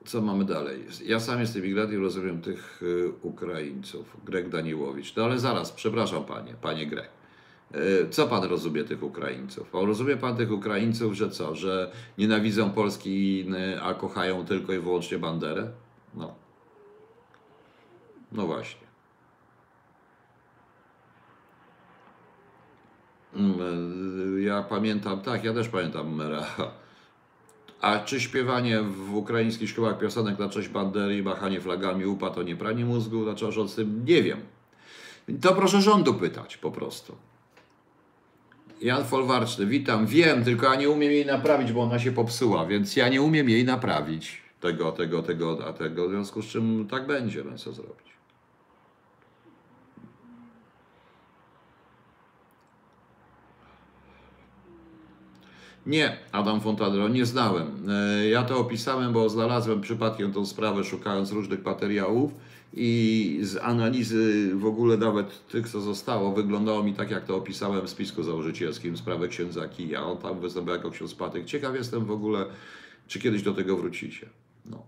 Co 0.05 0.21
mamy 0.21 0.45
dalej? 0.45 0.85
Ja 1.05 1.19
sam 1.19 1.39
jestem 1.39 1.63
migrantem 1.63 1.95
i 1.95 2.03
rozumiem 2.03 2.41
tych 2.41 2.83
y, 2.83 3.11
Ukraińców. 3.21 4.17
Greg 4.25 4.49
Daniłowicz. 4.49 5.15
No 5.15 5.23
ale 5.23 5.39
zaraz, 5.39 5.71
przepraszam 5.71 6.25
panie, 6.25 6.53
panie 6.61 6.87
Greg. 6.87 7.18
Y, 7.75 8.09
Co 8.09 8.27
pan 8.27 8.43
rozumie 8.43 8.83
tych 8.83 9.03
Ukraińców? 9.03 9.69
Rozumie 9.73 10.17
pan 10.17 10.37
tych 10.37 10.51
Ukraińców, 10.51 11.13
że 11.13 11.29
co? 11.29 11.55
Że 11.55 11.91
nienawidzą 12.17 12.71
Polski, 12.71 13.45
y, 13.75 13.81
a 13.81 13.93
kochają 13.93 14.45
tylko 14.45 14.73
i 14.73 14.79
wyłącznie 14.79 15.17
Banderę? 15.19 15.71
No. 16.13 16.35
No 18.31 18.47
właśnie. 18.47 18.87
Mm, 23.35 24.43
Ja 24.43 24.63
pamiętam, 24.63 25.21
tak, 25.21 25.43
ja 25.43 25.53
też 25.53 25.69
pamiętam 25.69 26.15
Mera. 26.15 26.45
A 27.81 27.99
czy 27.99 28.21
śpiewanie 28.21 28.81
w 28.81 29.15
ukraińskich 29.15 29.69
szkołach 29.69 29.97
piosenek 29.97 30.39
na 30.39 30.49
cześć 30.49 30.69
Bandery 30.69 31.17
i 31.17 31.23
machanie 31.23 31.61
flagami 31.61 32.05
UPA 32.05 32.29
to 32.29 32.43
nie 32.43 32.55
pranie 32.55 32.85
mózgu? 32.85 33.23
Dlaczego 33.23 33.51
rząd 33.51 33.71
z 33.71 33.75
tym? 33.75 34.05
Nie 34.05 34.23
wiem. 34.23 34.39
To 35.41 35.55
proszę 35.55 35.81
rządu 35.81 36.13
pytać 36.13 36.57
po 36.57 36.71
prostu. 36.71 37.15
Jan 38.81 39.03
Folwarczny, 39.05 39.65
witam. 39.65 40.05
Wiem, 40.07 40.43
tylko 40.43 40.65
ja 40.65 40.75
nie 40.75 40.89
umiem 40.89 41.11
jej 41.11 41.25
naprawić, 41.25 41.71
bo 41.71 41.81
ona 41.81 41.99
się 41.99 42.11
popsuła, 42.11 42.65
więc 42.65 42.95
ja 42.95 43.09
nie 43.09 43.21
umiem 43.21 43.49
jej 43.49 43.65
naprawić. 43.65 44.41
Tego, 44.61 44.91
tego, 44.91 45.23
tego, 45.23 45.57
a 45.67 45.73
tego. 45.73 46.07
W 46.07 46.11
związku 46.11 46.41
z 46.41 46.45
czym 46.45 46.87
tak 46.91 47.07
będzie, 47.07 47.43
no 47.43 47.57
co 47.57 47.73
zrobić. 47.73 48.09
Nie, 55.85 56.17
Adam 56.31 56.61
Fontadero, 56.61 57.07
nie 57.07 57.25
znałem. 57.25 57.89
E, 57.89 58.27
Ja 58.29 58.43
to 58.43 58.59
opisałem, 58.59 59.13
bo 59.13 59.29
znalazłem 59.29 59.81
przypadkiem 59.81 60.33
tą 60.33 60.45
sprawę, 60.45 60.83
szukając 60.83 61.31
różnych 61.31 61.65
materiałów 61.65 62.31
i 62.73 63.39
z 63.41 63.57
analizy 63.57 64.51
w 64.55 64.65
ogóle 64.65 64.97
nawet 64.97 65.47
tych, 65.47 65.69
co 65.69 65.81
zostało, 65.81 66.33
wyglądało 66.33 66.83
mi 66.83 66.93
tak, 66.93 67.11
jak 67.11 67.25
to 67.25 67.35
opisałem 67.35 67.85
w 67.85 67.89
spisku 67.89 68.23
założycielskim, 68.23 68.97
sprawę 68.97 69.27
księdza 69.27 69.67
Kija. 69.67 70.05
On 70.05 70.17
tam 70.17 70.39
występował 70.39 70.75
jako 70.75 70.91
ksiądz 70.91 71.15
Patyk. 71.15 71.45
Ciekaw 71.45 71.75
jestem 71.75 72.05
w 72.05 72.11
ogóle, 72.11 72.45
czy 73.07 73.19
kiedyś 73.19 73.43
do 73.43 73.53
tego 73.53 73.77
wrócicie. 73.77 74.29
No. 74.65 74.85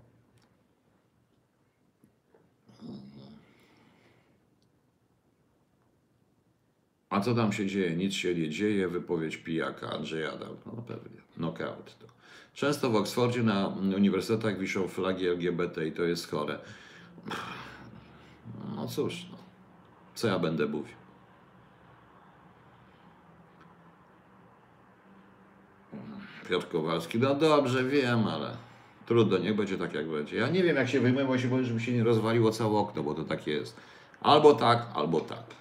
A 7.09 7.21
co 7.21 7.35
tam 7.35 7.53
się 7.53 7.67
dzieje? 7.67 7.95
Nic 7.95 8.13
się 8.13 8.35
nie 8.35 8.49
dzieje. 8.49 8.87
Wypowiedź 8.87 9.37
pijaka 9.37 9.89
Andrzeja 9.89 10.33
Adam. 10.33 10.55
No 10.65 10.71
pewnie. 10.87 11.21
Knockout 11.35 11.97
to. 11.99 12.07
Często 12.53 12.89
w 12.89 12.95
Oksfordzie 12.95 13.43
na 13.43 13.67
uniwersytetach 13.67 14.59
wiszą 14.59 14.87
flagi 14.87 15.27
LGBT 15.27 15.87
i 15.87 15.91
to 15.91 16.03
jest 16.03 16.31
chore. 16.31 16.59
No 18.75 18.87
cóż, 18.87 19.25
no. 19.31 19.37
co 20.15 20.27
ja 20.27 20.39
będę 20.39 20.65
mówił? 20.65 20.95
Piotr 26.49 26.67
Kowalski, 26.67 27.19
no 27.19 27.35
dobrze 27.35 27.83
wiem, 27.83 28.27
ale 28.27 28.57
trudno, 29.05 29.37
niech 29.37 29.55
będzie 29.55 29.77
tak 29.77 29.93
jak 29.93 30.09
będzie. 30.09 30.37
Ja 30.37 30.49
nie 30.49 30.63
wiem 30.63 30.75
jak 30.75 30.89
się 30.89 30.99
wyjmę, 30.99 31.25
bo 31.25 31.37
się 31.37 31.47
boję, 31.47 31.65
żeby 31.65 31.79
się 31.79 31.91
nie 31.91 32.03
rozwaliło 32.03 32.51
całe 32.51 32.77
okno, 32.77 33.03
bo 33.03 33.13
to 33.13 33.23
tak 33.23 33.47
jest. 33.47 33.77
Albo 34.21 34.53
tak, 34.53 34.87
albo 34.93 35.19
tak. 35.19 35.60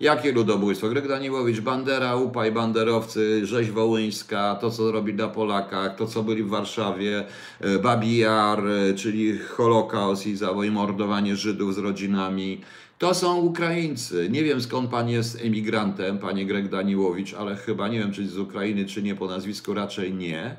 Jakie 0.00 0.32
ludobójstwo? 0.32 0.88
Greg 0.88 1.08
Daniłowicz, 1.08 1.60
Bandera, 1.60 2.16
Upaj, 2.16 2.52
Banderowcy, 2.52 3.46
Rzeź 3.46 3.70
Wołyńska, 3.70 4.54
to 4.60 4.70
co 4.70 4.92
robi 4.92 5.14
na 5.14 5.28
Polakach, 5.28 5.96
to 5.96 6.06
co 6.06 6.22
byli 6.22 6.42
w 6.42 6.48
Warszawie, 6.48 7.24
e, 7.60 7.78
Babi 7.78 8.18
Jar, 8.18 8.62
e, 8.68 8.94
czyli 8.94 9.38
Holokaust 9.38 10.26
i 10.26 10.36
zamordowanie 10.36 11.36
Żydów 11.36 11.74
z 11.74 11.78
rodzinami. 11.78 12.60
To 12.98 13.14
są 13.14 13.36
Ukraińcy. 13.36 14.28
Nie 14.30 14.44
wiem 14.44 14.60
skąd 14.60 14.90
pan 14.90 15.08
jest 15.08 15.40
emigrantem, 15.44 16.18
panie 16.18 16.46
Greg 16.46 16.68
Daniłowicz, 16.68 17.34
ale 17.34 17.56
chyba 17.56 17.88
nie 17.88 17.98
wiem, 17.98 18.12
czy 18.12 18.28
z 18.28 18.38
Ukrainy, 18.38 18.84
czy 18.84 19.02
nie, 19.02 19.14
po 19.14 19.26
nazwisku 19.26 19.74
raczej 19.74 20.14
nie. 20.14 20.56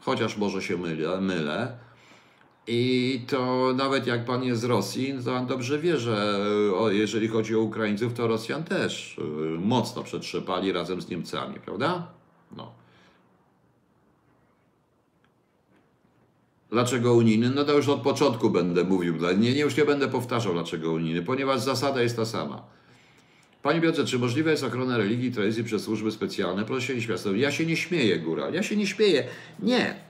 Chociaż 0.00 0.36
może 0.36 0.62
się 0.62 0.76
mylę. 0.76 1.20
mylę. 1.20 1.85
I 2.66 3.20
to 3.26 3.72
nawet 3.76 4.06
jak 4.06 4.24
pan 4.24 4.44
jest 4.44 4.60
z 4.60 4.64
Rosji, 4.64 5.14
to 5.24 5.30
pan 5.30 5.46
dobrze 5.46 5.78
wie, 5.78 5.98
że 5.98 6.38
o, 6.78 6.90
jeżeli 6.90 7.28
chodzi 7.28 7.56
o 7.56 7.60
Ukraińców, 7.60 8.14
to 8.14 8.26
Rosjan 8.26 8.64
też 8.64 9.18
y, 9.18 9.22
mocno 9.58 10.02
przetrzepali 10.02 10.72
razem 10.72 11.00
z 11.00 11.08
Niemcami, 11.08 11.60
prawda? 11.60 12.06
No. 12.56 12.72
Dlaczego 16.70 17.14
unijny? 17.14 17.50
No 17.50 17.64
to 17.64 17.72
już 17.72 17.88
od 17.88 18.00
początku 18.00 18.50
będę 18.50 18.84
mówił. 18.84 19.14
Nie, 19.38 19.54
nie, 19.54 19.60
już 19.60 19.76
nie 19.76 19.84
będę 19.84 20.08
powtarzał, 20.08 20.52
dlaczego 20.52 20.92
unijny, 20.92 21.22
ponieważ 21.22 21.60
zasada 21.60 22.02
jest 22.02 22.16
ta 22.16 22.24
sama. 22.24 22.62
Panie 23.62 23.80
Piotrze, 23.80 24.04
czy 24.04 24.18
możliwa 24.18 24.50
jest 24.50 24.64
ochrona 24.64 24.98
religii 24.98 25.28
i 25.28 25.32
tradycji 25.32 25.64
przez 25.64 25.82
służby 25.82 26.10
specjalne? 26.10 26.64
Proszę 26.64 26.86
się 26.86 26.94
nie 26.94 27.00
śmiać. 27.00 27.20
Ja 27.34 27.52
się 27.52 27.66
nie 27.66 27.76
śmieję, 27.76 28.18
góra. 28.18 28.50
Ja 28.50 28.62
się 28.62 28.76
nie 28.76 28.86
śmieję. 28.86 29.24
Nie. 29.58 30.05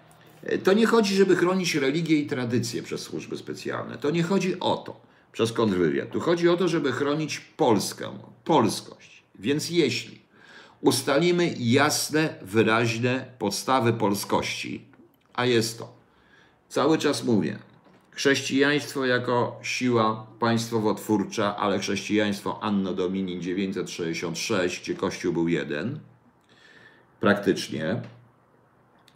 To 0.64 0.72
nie 0.72 0.86
chodzi, 0.86 1.14
żeby 1.14 1.36
chronić 1.36 1.74
religię 1.74 2.16
i 2.16 2.26
tradycję 2.26 2.82
przez 2.82 3.00
służby 3.00 3.36
specjalne. 3.36 3.98
To 3.98 4.10
nie 4.10 4.22
chodzi 4.22 4.60
o 4.60 4.76
to, 4.76 5.00
przez 5.32 5.52
kontrwywiad. 5.52 6.10
Tu 6.10 6.20
chodzi 6.20 6.48
o 6.48 6.56
to, 6.56 6.68
żeby 6.68 6.92
chronić 6.92 7.40
Polskę, 7.40 8.18
polskość. 8.44 9.22
Więc 9.38 9.70
jeśli 9.70 10.20
ustalimy 10.80 11.54
jasne, 11.58 12.34
wyraźne 12.42 13.26
podstawy 13.38 13.92
polskości, 13.92 14.84
a 15.34 15.46
jest 15.46 15.78
to, 15.78 15.94
cały 16.68 16.98
czas 16.98 17.24
mówię, 17.24 17.58
chrześcijaństwo 18.10 19.06
jako 19.06 19.58
siła 19.62 20.26
państwowo-twórcza, 20.38 21.56
ale 21.56 21.78
chrześcijaństwo 21.78 22.62
Anno 22.62 22.94
Domini 22.94 23.40
966, 23.40 24.80
gdzie 24.80 24.94
Kościół 24.94 25.32
był 25.32 25.48
jeden, 25.48 25.98
praktycznie, 27.20 28.00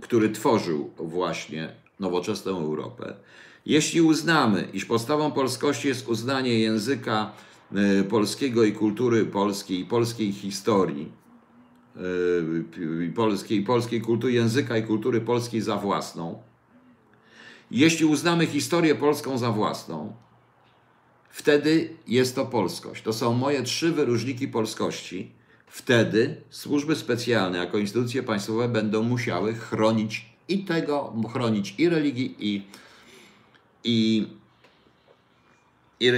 który 0.00 0.30
tworzył 0.30 0.90
właśnie 0.98 1.68
nowoczesną 2.00 2.58
Europę, 2.58 3.14
jeśli 3.66 4.00
uznamy, 4.00 4.68
iż 4.72 4.84
podstawą 4.84 5.32
polskości 5.32 5.88
jest 5.88 6.08
uznanie 6.08 6.58
języka 6.58 7.32
y, 8.00 8.04
polskiego 8.04 8.64
i 8.64 8.72
kultury 8.72 9.26
polskiej, 9.26 9.84
polskiej 9.84 10.32
historii, 10.32 11.12
y, 11.96 13.12
polskiej, 13.14 13.62
polskiej 13.62 14.00
kultury, 14.00 14.32
języka 14.32 14.78
i 14.78 14.82
kultury 14.82 15.20
polskiej 15.20 15.60
za 15.60 15.76
własną, 15.76 16.42
jeśli 17.70 18.06
uznamy 18.06 18.46
historię 18.46 18.94
polską 18.94 19.38
za 19.38 19.50
własną, 19.50 20.12
wtedy 21.30 21.96
jest 22.06 22.34
to 22.34 22.46
polskość. 22.46 23.02
To 23.02 23.12
są 23.12 23.32
moje 23.34 23.62
trzy 23.62 23.92
wyróżniki 23.92 24.48
polskości 24.48 25.39
Wtedy 25.70 26.36
służby 26.50 26.96
specjalne 26.96 27.58
jako 27.58 27.78
instytucje 27.78 28.22
państwowe 28.22 28.68
będą 28.68 29.02
musiały 29.02 29.54
chronić 29.54 30.26
i 30.48 30.64
tego, 30.64 31.14
chronić 31.32 31.74
i 31.78 31.88
religii, 31.88 32.36
i, 32.38 32.62
i, 33.84 34.26
i, 36.00 36.10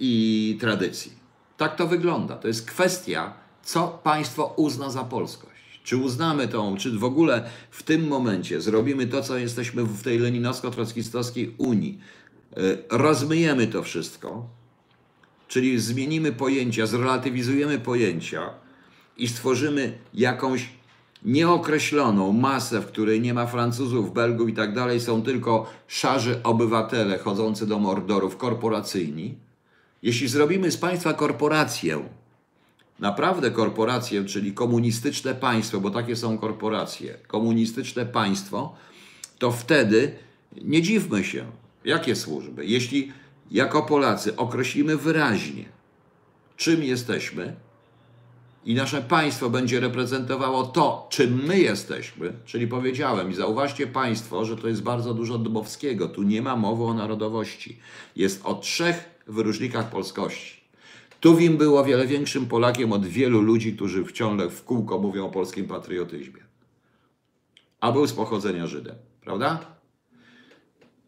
i 0.00 0.56
tradycji. 0.60 1.12
Tak 1.56 1.76
to 1.76 1.86
wygląda. 1.86 2.36
To 2.36 2.48
jest 2.48 2.66
kwestia, 2.66 3.34
co 3.62 4.00
państwo 4.04 4.54
uzna 4.56 4.90
za 4.90 5.04
polskość. 5.04 5.80
Czy 5.84 5.96
uznamy 5.96 6.48
tą, 6.48 6.76
czy 6.76 6.98
w 6.98 7.04
ogóle 7.04 7.50
w 7.70 7.82
tym 7.82 8.08
momencie 8.08 8.60
zrobimy 8.60 9.06
to, 9.06 9.22
co 9.22 9.38
jesteśmy 9.38 9.84
w 9.84 10.02
tej 10.02 10.20
leninowsko-trockistowskiej 10.20 11.54
Unii. 11.58 11.98
E, 12.56 12.60
rozmyjemy 12.90 13.66
to 13.66 13.82
wszystko, 13.82 14.48
czyli 15.48 15.80
zmienimy 15.80 16.32
pojęcia, 16.32 16.86
zrelatywizujemy 16.86 17.78
pojęcia, 17.78 18.67
i 19.18 19.28
stworzymy 19.28 19.98
jakąś 20.14 20.68
nieokreśloną 21.24 22.32
masę, 22.32 22.80
w 22.80 22.86
której 22.86 23.20
nie 23.20 23.34
ma 23.34 23.46
Francuzów, 23.46 24.14
Belgów 24.14 24.48
i 24.48 24.52
tak 24.52 24.74
dalej, 24.74 25.00
są 25.00 25.22
tylko 25.22 25.66
szarzy 25.86 26.42
obywatele 26.42 27.18
chodzący 27.18 27.66
do 27.66 27.78
mordorów 27.78 28.36
korporacyjni, 28.36 29.34
jeśli 30.02 30.28
zrobimy 30.28 30.70
z 30.70 30.76
państwa 30.76 31.14
korporację, 31.14 32.08
naprawdę 32.98 33.50
korporację, 33.50 34.24
czyli 34.24 34.52
komunistyczne 34.52 35.34
państwo, 35.34 35.80
bo 35.80 35.90
takie 35.90 36.16
są 36.16 36.38
korporacje, 36.38 37.14
komunistyczne 37.26 38.06
państwo, 38.06 38.74
to 39.38 39.52
wtedy 39.52 40.14
nie 40.62 40.82
dziwmy 40.82 41.24
się, 41.24 41.46
jakie 41.84 42.16
służby. 42.16 42.66
Jeśli 42.66 43.12
jako 43.50 43.82
Polacy 43.82 44.36
określimy 44.36 44.96
wyraźnie, 44.96 45.64
czym 46.56 46.84
jesteśmy, 46.84 47.56
i 48.68 48.74
nasze 48.74 49.02
państwo 49.02 49.50
będzie 49.50 49.80
reprezentowało 49.80 50.66
to, 50.66 51.06
czym 51.10 51.44
my 51.44 51.58
jesteśmy, 51.58 52.32
czyli 52.44 52.66
powiedziałem, 52.66 53.30
i 53.30 53.34
zauważcie 53.34 53.86
państwo, 53.86 54.44
że 54.44 54.56
to 54.56 54.68
jest 54.68 54.82
bardzo 54.82 55.14
dużo 55.14 55.38
Dubowskiego, 55.38 56.08
tu 56.08 56.22
nie 56.22 56.42
ma 56.42 56.56
mowy 56.56 56.84
o 56.84 56.94
narodowości. 56.94 57.78
Jest 58.16 58.46
o 58.46 58.54
trzech 58.54 59.22
wyróżnikach 59.26 59.90
polskości. 59.90 60.60
Tuwim 61.20 61.56
był 61.56 61.78
o 61.78 61.84
wiele 61.84 62.06
większym 62.06 62.46
Polakiem 62.46 62.92
od 62.92 63.06
wielu 63.06 63.40
ludzi, 63.40 63.76
którzy 63.76 64.04
wciąż 64.04 64.42
w 64.42 64.64
kółko 64.64 64.98
mówią 64.98 65.26
o 65.26 65.30
polskim 65.30 65.68
patriotyzmie. 65.68 66.40
A 67.80 67.92
był 67.92 68.06
z 68.06 68.12
pochodzenia 68.12 68.66
Żydem, 68.66 68.96
prawda? 69.20 69.60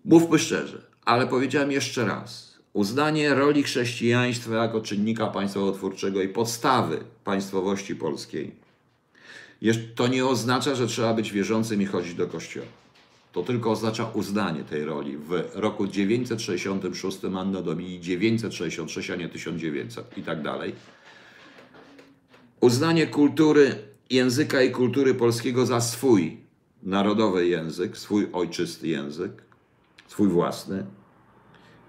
Mówmy 0.04 0.38
szczerze, 0.38 0.86
ale 1.04 1.26
powiedziałem 1.26 1.70
jeszcze 1.70 2.04
raz, 2.04 2.49
uznanie 2.72 3.34
roli 3.34 3.62
chrześcijaństwa 3.62 4.54
jako 4.54 4.80
czynnika 4.80 5.26
państwowotwórczego 5.26 6.22
i 6.22 6.28
podstawy 6.28 7.04
państwowości 7.24 7.96
polskiej, 7.96 8.52
to 9.94 10.08
nie 10.08 10.26
oznacza, 10.26 10.74
że 10.74 10.86
trzeba 10.86 11.14
być 11.14 11.32
wierzącym 11.32 11.82
i 11.82 11.86
chodzić 11.86 12.14
do 12.14 12.26
kościoła. 12.26 12.66
To 13.32 13.42
tylko 13.42 13.70
oznacza 13.70 14.10
uznanie 14.14 14.64
tej 14.64 14.84
roli 14.84 15.16
w 15.16 15.50
roku 15.54 15.86
966 15.86 17.18
Anno 17.24 17.62
Domini 17.62 18.00
966, 18.00 19.10
a 19.10 19.16
nie 19.16 19.28
1900 19.28 20.18
i 20.18 20.22
tak 20.22 20.42
dalej. 20.42 20.74
Uznanie 22.60 23.06
kultury, 23.06 23.74
języka 24.10 24.62
i 24.62 24.70
kultury 24.70 25.14
polskiego 25.14 25.66
za 25.66 25.80
swój 25.80 26.36
narodowy 26.82 27.46
język, 27.46 27.98
swój 27.98 28.28
ojczysty 28.32 28.88
język, 28.88 29.32
swój 30.08 30.28
własny, 30.28 30.84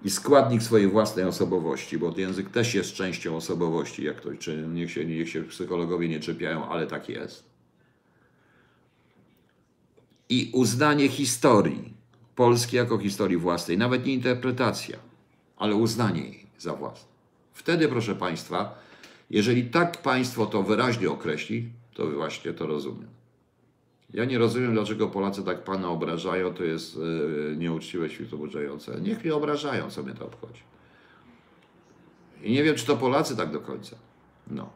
i 0.04 0.10
składnik 0.10 0.62
swojej 0.62 0.88
własnej 0.88 1.24
osobowości, 1.24 1.98
bo 1.98 2.14
język 2.16 2.50
też 2.50 2.74
jest 2.74 2.94
częścią 2.94 3.36
osobowości, 3.36 4.04
jak 4.04 4.20
to, 4.20 4.28
czy 4.38 4.56
niech 4.68 4.90
się, 4.90 5.04
niech 5.04 5.28
się 5.28 5.44
psychologowie 5.44 6.08
nie 6.08 6.20
czepiają, 6.20 6.68
ale 6.68 6.86
tak 6.86 7.08
jest. 7.08 7.44
I 10.28 10.50
uznanie 10.54 11.08
historii 11.08 11.94
Polski 12.34 12.76
jako 12.76 12.98
historii 12.98 13.36
własnej, 13.36 13.78
nawet 13.78 14.06
nie 14.06 14.14
interpretacja, 14.14 14.98
ale 15.56 15.74
uznanie 15.74 16.22
jej 16.22 16.46
za 16.58 16.74
własną. 16.74 17.08
Wtedy, 17.52 17.88
proszę 17.88 18.14
Państwa, 18.14 18.78
jeżeli 19.30 19.64
tak 19.64 20.02
Państwo 20.02 20.46
to 20.46 20.62
wyraźnie 20.62 21.10
określi, 21.10 21.68
to 21.94 22.06
właśnie 22.06 22.52
to 22.52 22.66
rozumiem. 22.66 23.21
Ja 24.14 24.24
nie 24.24 24.38
rozumiem, 24.38 24.72
dlaczego 24.74 25.08
Polacy 25.08 25.42
tak 25.44 25.64
pana 25.64 25.88
obrażają, 25.88 26.54
to 26.54 26.64
jest 26.64 26.96
yy, 26.96 27.54
nieuczciwe, 27.58 28.10
światoburzające. 28.10 29.00
Niech 29.00 29.24
mnie 29.24 29.34
obrażają, 29.34 29.90
co 29.90 30.02
mnie 30.02 30.14
to 30.14 30.26
obchodzi. 30.26 30.62
I 32.42 32.52
nie 32.52 32.62
wiem, 32.62 32.74
czy 32.74 32.86
to 32.86 32.96
Polacy 32.96 33.36
tak 33.36 33.52
do 33.52 33.60
końca. 33.60 33.96
No. 34.50 34.70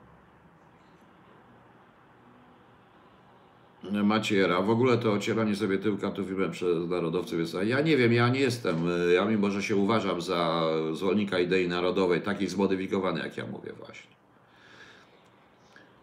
Maciera. 4.05 4.63
W 4.63 4.71
ogóle 4.71 4.99
to 4.99 5.13
ocieranie 5.13 5.57
sobie 5.57 5.79
tyłka 5.79 6.11
tu 6.11 6.25
filmem 6.25 6.51
przez 6.51 6.89
narodowców 6.89 7.39
jest. 7.39 7.57
Ja 7.65 7.81
nie 7.81 7.97
wiem, 7.97 8.13
ja 8.13 8.29
nie 8.29 8.41
jestem. 8.41 8.89
y, 8.91 9.13
Ja 9.13 9.25
mimo, 9.25 9.51
że 9.51 9.63
się 9.63 9.77
uważam 9.77 10.21
za 10.21 10.63
zwolennika 10.93 11.39
idei 11.39 11.69
narodowej, 11.69 12.23
takiej 12.23 12.49
zmodyfikowanej, 12.49 13.23
jak 13.23 13.37
ja 13.37 13.47
mówię 13.47 13.73
właśnie. 13.73 14.11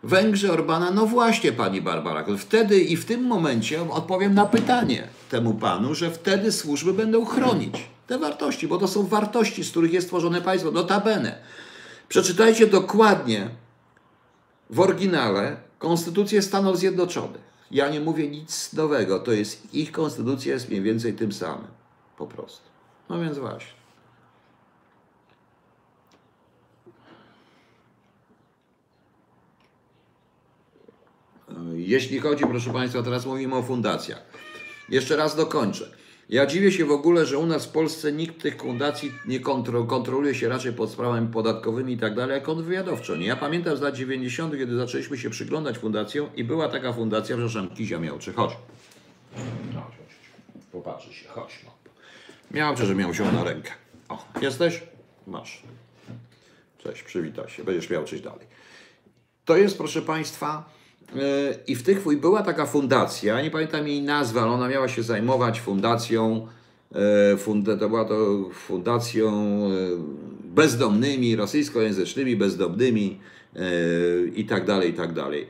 Węgrzy 0.03 0.51
Orbana, 0.51 0.91
no 0.91 1.05
właśnie, 1.05 1.51
pani 1.51 1.81
Barbara. 1.81 2.25
Wtedy 2.37 2.79
i 2.81 2.97
w 2.97 3.05
tym 3.05 3.23
momencie 3.23 3.91
odpowiem 3.91 4.33
na 4.33 4.45
pytanie 4.45 5.07
temu 5.29 5.53
panu, 5.53 5.95
że 5.95 6.11
wtedy 6.11 6.51
służby 6.51 6.93
będą 6.93 7.25
chronić 7.25 7.75
te 8.07 8.19
wartości, 8.19 8.67
bo 8.67 8.77
to 8.77 8.87
są 8.87 9.07
wartości, 9.07 9.63
z 9.63 9.71
których 9.71 9.93
jest 9.93 10.07
tworzone 10.07 10.41
państwo. 10.41 10.71
Notabene. 10.71 11.35
Przeczytajcie 12.09 12.67
dokładnie 12.67 13.49
w 14.69 14.79
oryginale 14.79 15.57
Konstytucję 15.79 16.41
Stanów 16.41 16.77
Zjednoczonych. 16.77 17.41
Ja 17.71 17.89
nie 17.89 17.99
mówię 17.99 18.29
nic 18.29 18.73
nowego, 18.73 19.19
to 19.19 19.31
jest 19.31 19.75
ich 19.75 19.91
konstytucja 19.91 20.53
jest 20.53 20.69
mniej 20.69 20.81
więcej 20.81 21.13
tym 21.13 21.31
samym. 21.31 21.67
Po 22.17 22.27
prostu. 22.27 22.69
No 23.09 23.19
więc 23.19 23.37
właśnie. 23.37 23.82
Jeśli 31.75 32.19
chodzi, 32.19 32.45
proszę 32.45 32.73
Państwa, 32.73 33.03
teraz 33.03 33.25
mówimy 33.25 33.55
o 33.55 33.63
fundacjach. 33.63 34.23
Jeszcze 34.89 35.15
raz 35.15 35.35
dokończę. 35.35 35.89
Ja 36.29 36.45
dziwię 36.45 36.71
się 36.71 36.85
w 36.85 36.91
ogóle, 36.91 37.25
że 37.25 37.37
u 37.37 37.45
nas 37.45 37.65
w 37.65 37.69
Polsce 37.71 38.11
nikt 38.11 38.41
tych 38.41 38.61
fundacji 38.61 39.11
nie 39.25 39.39
kontro, 39.39 39.83
kontroluje 39.85 40.35
się 40.35 40.49
raczej 40.49 40.73
pod 40.73 40.91
sprawami 40.91 41.27
podatkowymi 41.27 41.93
i 41.93 41.97
tak 41.97 42.15
dalej, 42.15 42.35
jak 42.35 42.43
kontrwywiadowczo. 42.43 43.15
Nie? 43.15 43.25
Ja 43.25 43.35
pamiętam 43.35 43.77
z 43.77 43.81
lat 43.81 43.95
90., 43.95 44.57
kiedy 44.57 44.75
zaczęliśmy 44.75 45.17
się 45.17 45.29
przyglądać 45.29 45.77
fundacjom 45.77 46.29
i 46.35 46.43
była 46.43 46.69
taka 46.69 46.93
fundacja, 46.93 47.35
przepraszam, 47.35 47.69
Kizia 47.69 47.99
Miałczy, 47.99 48.33
chodź. 48.33 48.51
No, 49.73 49.81
chodź, 49.81 49.95
chodź. 49.97 50.63
Popatrzy 50.71 51.13
się, 51.13 51.27
chodź. 51.27 51.59
No. 51.65 51.71
Miałczy, 52.51 52.85
że 52.85 52.95
miał 52.95 53.13
się 53.13 53.31
na 53.31 53.43
rękę. 53.43 53.71
O, 54.09 54.25
jesteś? 54.41 54.83
Masz. 55.27 55.63
Cześć, 56.77 57.03
przywitaj 57.03 57.49
się, 57.49 57.63
będziesz 57.63 57.89
miał 57.89 58.05
coś 58.05 58.21
dalej. 58.21 58.47
To 59.45 59.57
jest, 59.57 59.77
proszę 59.77 60.01
Państwa, 60.01 60.69
i 61.67 61.75
w 61.75 61.83
tych 61.83 62.03
i 62.13 62.17
była 62.17 62.43
taka 62.43 62.65
fundacja, 62.65 63.41
nie 63.41 63.51
pamiętam 63.51 63.87
jej 63.87 64.01
nazwy, 64.01 64.39
ale 64.39 64.51
ona 64.51 64.67
miała 64.67 64.87
się 64.87 65.03
zajmować 65.03 65.61
fundacją, 65.61 66.47
fund, 67.37 67.65
to 67.79 67.89
była 67.89 68.05
to 68.05 68.49
fundacją 68.53 69.59
yy, 69.69 69.97
bezdomnymi, 70.43 71.35
rosyjskojęzycznymi 71.35 72.35
bezdomnymi 72.35 73.19
i 74.35 74.45
tak 74.45 74.65
dalej, 74.65 74.89
i 74.89 74.93
tak 74.93 75.13
dalej. 75.13 75.47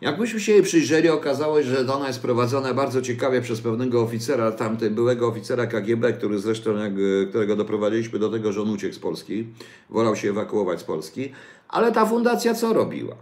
Jakbyśmy 0.00 0.40
się 0.40 0.52
jej 0.52 0.62
przyjrzeli, 0.62 1.08
okazało 1.08 1.62
się, 1.62 1.68
że 1.68 1.94
ona 1.94 2.06
jest 2.06 2.22
prowadzona 2.22 2.74
bardzo 2.74 3.02
ciekawie 3.02 3.40
przez 3.40 3.60
pewnego 3.60 4.02
oficera, 4.02 4.52
tamtego 4.52 4.94
byłego 4.94 5.28
oficera 5.28 5.66
KGB, 5.66 6.12
który 6.12 6.38
zresztą, 6.38 6.76
jak, 6.76 6.92
którego 7.28 7.56
doprowadziliśmy 7.56 8.18
do 8.18 8.28
tego, 8.28 8.52
że 8.52 8.62
on 8.62 8.70
uciekł 8.70 8.94
z 8.94 8.98
Polski, 8.98 9.46
wolał 9.90 10.16
się 10.16 10.30
ewakuować 10.30 10.80
z 10.80 10.84
Polski. 10.84 11.32
Ale 11.68 11.92
ta 11.92 12.06
fundacja 12.06 12.54
co 12.54 12.72
robiła? 12.72 13.16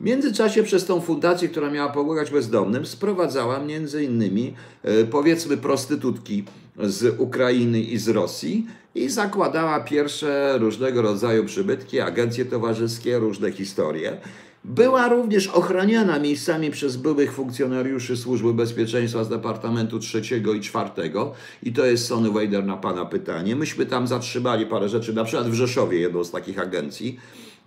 W 0.00 0.02
międzyczasie 0.02 0.62
przez 0.62 0.84
tą 0.84 1.00
fundację, 1.00 1.48
która 1.48 1.70
miała 1.70 1.92
pomagać 1.92 2.30
bezdomnym, 2.30 2.86
sprowadzała 2.86 3.60
między 3.60 4.04
innymi, 4.04 4.54
e, 4.82 5.04
powiedzmy, 5.04 5.56
prostytutki 5.56 6.44
z 6.78 7.20
Ukrainy 7.20 7.80
i 7.80 7.98
z 7.98 8.08
Rosji 8.08 8.66
i 8.94 9.08
zakładała 9.08 9.80
pierwsze 9.80 10.58
różnego 10.58 11.02
rodzaju 11.02 11.44
przybytki, 11.44 12.00
agencje 12.00 12.44
towarzyskie, 12.44 13.18
różne 13.18 13.52
historie. 13.52 14.16
Była 14.64 15.08
również 15.08 15.48
ochraniana 15.48 16.18
miejscami 16.18 16.70
przez 16.70 16.96
byłych 16.96 17.32
funkcjonariuszy 17.32 18.16
Służby 18.16 18.54
Bezpieczeństwa 18.54 19.24
z 19.24 19.28
Departamentu 19.28 19.98
trzeciego 19.98 20.54
i 20.54 20.60
czwartego. 20.60 21.32
I 21.62 21.72
to 21.72 21.86
jest 21.86 22.06
Sony 22.06 22.30
Wader 22.30 22.64
na 22.64 22.76
Pana 22.76 23.04
pytanie. 23.04 23.56
Myśmy 23.56 23.86
tam 23.86 24.06
zatrzymali 24.06 24.66
parę 24.66 24.88
rzeczy, 24.88 25.12
na 25.12 25.24
przykład 25.24 25.48
w 25.48 25.54
Rzeszowie 25.54 26.00
jedną 26.00 26.24
z 26.24 26.30
takich 26.30 26.58
agencji, 26.58 27.18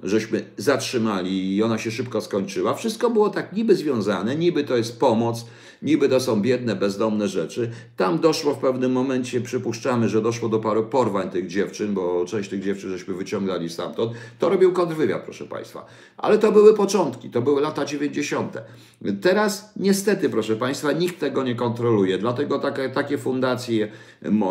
żeśmy 0.04 0.46
zatrzymali 0.58 1.56
i 1.56 1.64
ona 1.64 1.78
się 1.78 1.92
szybko 1.92 2.22
skończyła. 2.22 2.74
Wszystko 2.74 3.10
było 3.10 3.30
tak 3.30 3.54
niby 3.54 3.76
związane, 3.76 4.36
niby 4.36 4.64
to 4.64 4.78
jest 4.78 5.00
pomoc, 5.00 5.46
niby 5.84 6.10
to 6.10 6.20
są 6.20 6.42
biedne, 6.42 6.76
bezdomne 6.76 7.28
rzeczy. 7.28 7.72
Tam 7.98 8.20
doszło 8.20 8.54
w 8.54 8.58
pewnym 8.58 8.92
momencie, 8.92 9.42
przypuszczamy, 9.42 10.10
że 10.10 10.22
doszło 10.22 10.50
do 10.50 10.60
paru 10.60 10.84
porwań 10.84 11.30
tych 11.30 11.48
dziewczyn, 11.48 11.94
bo 11.94 12.26
część 12.26 12.50
tych 12.50 12.64
dziewczyn 12.64 12.90
żeśmy 12.90 13.14
wyciągali 13.14 13.70
stamtąd. 13.70 14.12
To 14.40 14.50
robił 14.50 14.74
kontrwywiad, 14.74 15.24
proszę 15.24 15.46
Państwa. 15.46 15.86
Ale 16.18 16.38
to 16.38 16.52
były 16.52 16.74
początki, 16.74 17.30
to 17.30 17.42
były 17.42 17.62
lata 17.62 17.86
90. 17.86 18.58
Teraz 19.22 19.74
niestety, 19.76 20.30
proszę 20.30 20.56
Państwa, 20.56 20.92
nikt 20.92 21.20
tego 21.20 21.44
nie 21.44 21.56
kontroluje, 21.56 22.18
dlatego 22.18 22.60
takie, 22.60 22.90
takie 22.90 23.18
fundacje, 23.18 23.92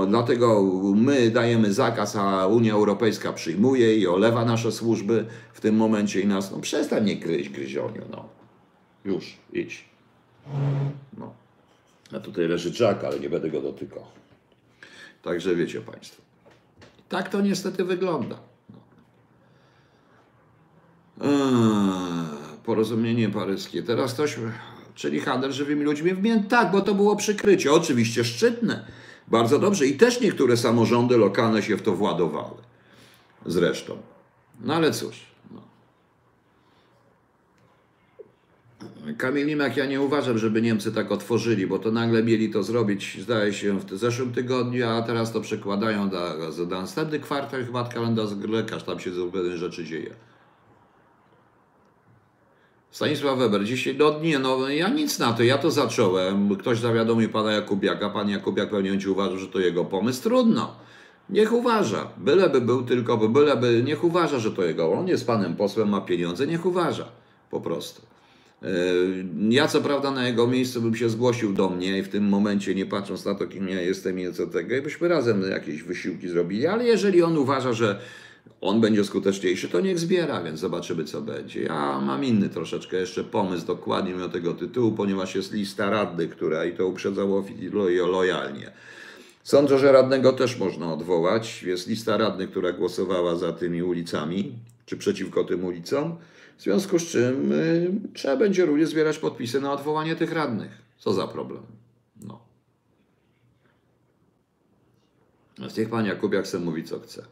dlatego 0.08 0.62
my 0.96 1.30
dajemy 1.30 1.72
zakaz, 1.72 2.16
a 2.16 2.46
Unia 2.46 2.74
Europejska 2.74 3.32
przyjmuje 3.32 3.96
i 3.96 4.06
olewa 4.06 4.44
nasze 4.44 4.72
służby 4.72 5.26
w 5.52 5.60
tym 5.60 5.76
momencie 5.76 6.20
i 6.20 6.26
nas, 6.26 6.52
no 6.52 6.60
przestań 6.60 7.04
nie 7.04 7.16
gryźć, 7.16 7.48
gryzioniu, 7.48 8.02
no. 8.10 8.28
Już, 9.04 9.38
idź. 9.52 9.91
No. 11.18 11.34
A 12.16 12.20
tutaj 12.20 12.48
leży 12.48 12.84
Jack, 12.84 13.04
ale 13.04 13.20
nie 13.20 13.30
będę 13.30 13.50
go 13.50 13.60
dotykał. 13.62 14.02
Także 15.22 15.54
wiecie 15.54 15.80
Państwo. 15.80 16.22
Tak 17.08 17.28
to 17.28 17.40
niestety 17.40 17.84
wygląda. 17.84 18.36
No. 18.70 18.76
Eee, 21.26 22.26
porozumienie 22.64 23.28
paryskie. 23.28 23.82
Teraz 23.82 24.14
ktoś, 24.14 24.36
czyli 24.94 25.20
handel 25.20 25.52
żywymi 25.52 25.84
ludźmi 25.84 26.14
w 26.14 26.22
Mię- 26.22 26.44
Tak, 26.48 26.70
bo 26.72 26.80
to 26.80 26.94
było 26.94 27.16
przykrycie. 27.16 27.72
Oczywiście 27.72 28.24
szczytne. 28.24 28.86
Bardzo 29.28 29.58
dobrze. 29.58 29.86
I 29.86 29.96
też 29.96 30.20
niektóre 30.20 30.56
samorządy 30.56 31.16
lokalne 31.16 31.62
się 31.62 31.76
w 31.76 31.82
to 31.82 31.92
władowały. 31.92 32.56
Zresztą. 33.46 33.96
No 34.60 34.74
ale 34.74 34.92
cóż. 34.92 35.20
No. 35.50 35.60
Kamil 39.18 39.46
Nimak, 39.46 39.76
ja 39.76 39.86
nie 39.86 40.00
uważam, 40.00 40.38
żeby 40.38 40.62
Niemcy 40.62 40.92
tak 40.92 41.12
otworzyli, 41.12 41.66
bo 41.66 41.78
to 41.78 41.90
nagle 41.90 42.22
mieli 42.22 42.50
to 42.50 42.62
zrobić, 42.62 43.18
zdaje 43.22 43.52
się, 43.52 43.78
w 43.78 43.98
zeszłym 43.98 44.32
tygodniu, 44.32 44.88
a 44.88 45.02
teraz 45.02 45.32
to 45.32 45.40
przekładają 45.40 46.10
na, 46.10 46.34
na 46.70 46.80
następny 46.80 47.20
kwartał, 47.20 47.60
chyba 47.64 47.84
kalendarz, 47.84 48.30
tam 48.86 49.00
się 49.00 49.10
pewne 49.32 49.56
rzeczy 49.56 49.84
dzieje. 49.84 50.14
Stanisław 52.90 53.38
Weber, 53.38 53.64
dzisiaj, 53.64 53.96
no 53.98 54.20
nie, 54.20 54.38
no 54.38 54.68
ja 54.68 54.88
nic 54.88 55.18
na 55.18 55.32
to, 55.32 55.42
ja 55.42 55.58
to 55.58 55.70
zacząłem, 55.70 56.56
ktoś 56.56 56.78
zawiadomił 56.78 57.28
pana 57.28 57.52
Jakubiaka, 57.52 58.10
pan 58.10 58.28
Jakubiak 58.28 58.70
pewnie 58.70 58.90
będzie 58.90 59.10
uważał, 59.10 59.38
że 59.38 59.46
to 59.46 59.58
jego 59.58 59.84
pomysł, 59.84 60.22
trudno. 60.22 60.74
Niech 61.30 61.52
uważa, 61.52 62.08
byleby 62.16 62.60
był 62.60 62.82
tylko, 62.82 63.28
byleby, 63.28 63.82
niech 63.84 64.04
uważa, 64.04 64.38
że 64.38 64.50
to 64.50 64.62
jego, 64.62 64.92
on 64.92 65.08
jest 65.08 65.26
panem 65.26 65.56
posłem, 65.56 65.88
ma 65.88 66.00
pieniądze, 66.00 66.46
niech 66.46 66.66
uważa, 66.66 67.08
po 67.50 67.60
prostu. 67.60 68.11
Yy, 68.62 69.24
Ja 69.54 69.68
co 69.68 69.80
prawda 69.80 70.10
na 70.10 70.28
jego 70.28 70.46
miejscu 70.46 70.82
bym 70.82 70.94
się 70.94 71.08
zgłosił 71.08 71.52
do 71.52 71.68
mnie 71.70 71.98
i 71.98 72.02
w 72.02 72.08
tym 72.08 72.24
momencie, 72.28 72.74
nie 72.74 72.86
patrząc 72.86 73.24
na 73.24 73.34
to, 73.34 73.46
kim 73.46 73.68
ja 73.68 73.80
jestem 73.80 74.20
i 74.20 74.32
co 74.32 74.46
tego, 74.46 74.76
i 74.76 74.82
byśmy 74.82 75.08
razem 75.08 75.42
jakieś 75.50 75.82
wysiłki 75.82 76.28
zrobili, 76.28 76.66
ale 76.66 76.84
jeżeli 76.84 77.22
on 77.22 77.38
uważa, 77.38 77.72
że 77.72 78.00
on 78.60 78.80
będzie 78.80 79.04
skuteczniejszy, 79.04 79.68
to 79.68 79.80
niech 79.80 79.98
zbiera, 79.98 80.42
więc 80.42 80.60
zobaczymy, 80.60 81.04
co 81.04 81.20
będzie. 81.20 81.62
Ja 81.62 82.00
mam 82.00 82.24
inny 82.24 82.48
troszeczkę 82.48 82.96
jeszcze 82.96 83.24
pomysł 83.24 83.66
dokładnie 83.66 84.12
mimo 84.12 84.28
tego 84.28 84.54
tytułu, 84.54 84.92
ponieważ 84.92 85.34
jest 85.34 85.52
lista 85.52 85.90
radnych, 85.90 86.30
która 86.30 86.64
i 86.64 86.72
to 86.72 86.86
uprzedzało 86.86 87.44
lo- 87.72 88.06
lojalnie. 88.06 88.70
Sądzę, 89.42 89.78
że 89.78 89.92
radnego 89.92 90.32
też 90.32 90.58
można 90.58 90.92
odwołać. 90.92 91.62
Jest 91.62 91.88
lista 91.88 92.16
radnych, 92.16 92.50
która 92.50 92.72
głosowała 92.72 93.36
za 93.36 93.52
tymi 93.52 93.82
ulicami, 93.82 94.52
czy 94.86 94.96
przeciwko 94.96 95.44
tym 95.44 95.64
ulicom. 95.64 96.16
W 96.58 96.62
związku 96.62 96.98
z 96.98 97.02
czym 97.02 97.52
y, 97.52 97.90
trzeba 98.14 98.36
będzie 98.36 98.66
również 98.66 98.88
zbierać 98.88 99.18
podpisy 99.18 99.60
na 99.60 99.72
odwołanie 99.72 100.16
tych 100.16 100.32
radnych. 100.32 100.82
Co 100.98 101.12
za 101.12 101.26
problem? 101.26 101.62
No. 102.22 102.40
Więc 105.58 105.76
niech 105.76 105.90
pan 105.90 106.06
Jakubiak 106.06 106.46
se 106.46 106.58
mówi, 106.58 106.84
co 106.84 107.00
chce. 107.00 107.24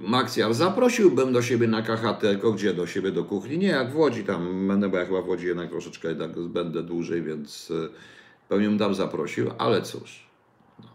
Maksjar, 0.00 0.54
zaprosiłbym 0.54 1.32
do 1.32 1.42
siebie 1.42 1.68
na 1.68 1.82
KHT, 1.82 2.20
tylko 2.20 2.52
gdzie 2.52 2.74
do 2.74 2.86
siebie, 2.86 3.10
do 3.12 3.24
kuchni? 3.24 3.58
Nie, 3.58 3.68
jak 3.68 3.92
w 3.92 3.96
Łodzi 3.96 4.24
tam 4.24 4.68
będę, 4.68 4.88
bo 4.88 4.96
ja 4.96 5.06
chyba 5.06 5.22
w 5.22 5.28
Łodzi 5.28 5.46
jednak 5.46 5.70
troszeczkę 5.70 6.08
jednak 6.08 6.40
będę 6.40 6.82
dłużej, 6.82 7.22
więc 7.22 7.70
y, 7.70 7.90
pewnie 8.48 8.68
bym 8.68 8.78
tam 8.78 8.94
zaprosił, 8.94 9.50
ale 9.58 9.82
cóż. 9.82 10.28
No. 10.78 10.88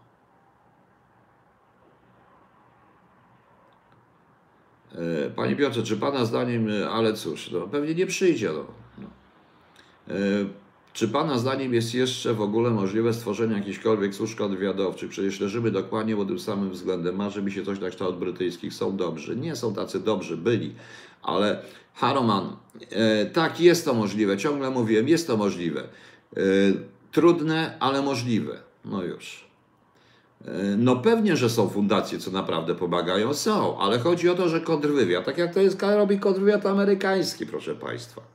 E, 4.83 4.83
Panie 5.36 5.56
Piotrze, 5.56 5.82
czy 5.82 5.96
Pana 5.96 6.24
zdaniem, 6.24 6.68
e, 6.70 6.90
ale 6.90 7.12
cóż, 7.14 7.50
no, 7.50 7.60
pewnie 7.60 7.94
nie 7.94 8.06
przyjdzie. 8.06 8.50
No. 8.52 8.66
No. 8.98 9.08
E, 10.14 10.18
Czy 10.92 11.08
Pana 11.08 11.38
zdaniem 11.38 11.74
jest 11.74 11.94
jeszcze 11.94 12.34
w 12.34 12.40
ogóle 12.40 12.70
możliwe 12.70 13.12
stworzenie 13.14 13.54
jakichkolwiek 13.54 14.14
służb 14.14 14.38
kontrwywiadowczych? 14.38 15.10
Przecież 15.10 15.40
leżymy 15.40 15.70
dokładnie 15.70 16.16
pod 16.16 16.28
tym 16.28 16.38
samym 16.38 16.70
względem. 16.70 17.16
Marzy 17.16 17.42
mi 17.42 17.52
się 17.52 17.64
coś 17.64 17.80
na 17.80 17.90
kształt 17.90 18.16
brytyjskich. 18.16 18.74
Są 18.74 18.96
dobrzy. 18.96 19.36
Nie 19.36 19.56
są 19.56 19.74
tacy 19.74 20.00
dobrzy, 20.00 20.36
byli. 20.36 20.74
Ale 21.22 21.62
Haroman, 21.94 22.56
e, 22.90 23.26
tak, 23.26 23.60
jest 23.60 23.84
to 23.84 23.94
możliwe. 23.94 24.36
Ciągle 24.36 24.70
mówiłem, 24.70 25.08
jest 25.08 25.26
to 25.26 25.36
możliwe. 25.36 25.80
E, 26.36 26.40
trudne, 27.12 27.76
ale 27.80 28.02
możliwe. 28.02 28.58
No 28.84 29.02
już. 29.02 29.43
E, 30.44 30.76
No 30.76 30.96
pewnie, 30.96 31.36
że 31.36 31.50
są 31.50 31.68
fundacje, 31.68 32.18
co 32.18 32.30
naprawdę 32.30 32.74
pomagają. 32.74 33.34
Są, 33.34 33.78
ale 33.78 33.98
chodzi 33.98 34.28
o 34.28 34.34
to, 34.34 34.48
że 34.48 34.60
kontrwywiad, 34.60 35.24
tak 35.24 35.38
jak 35.38 35.54
to 35.54 35.60
jest, 35.60 35.82
robi 35.82 36.18
kontrwywiad 36.18 36.66
amerykański, 36.66 37.46
proszę 37.46 37.74
Państwa 37.74 38.34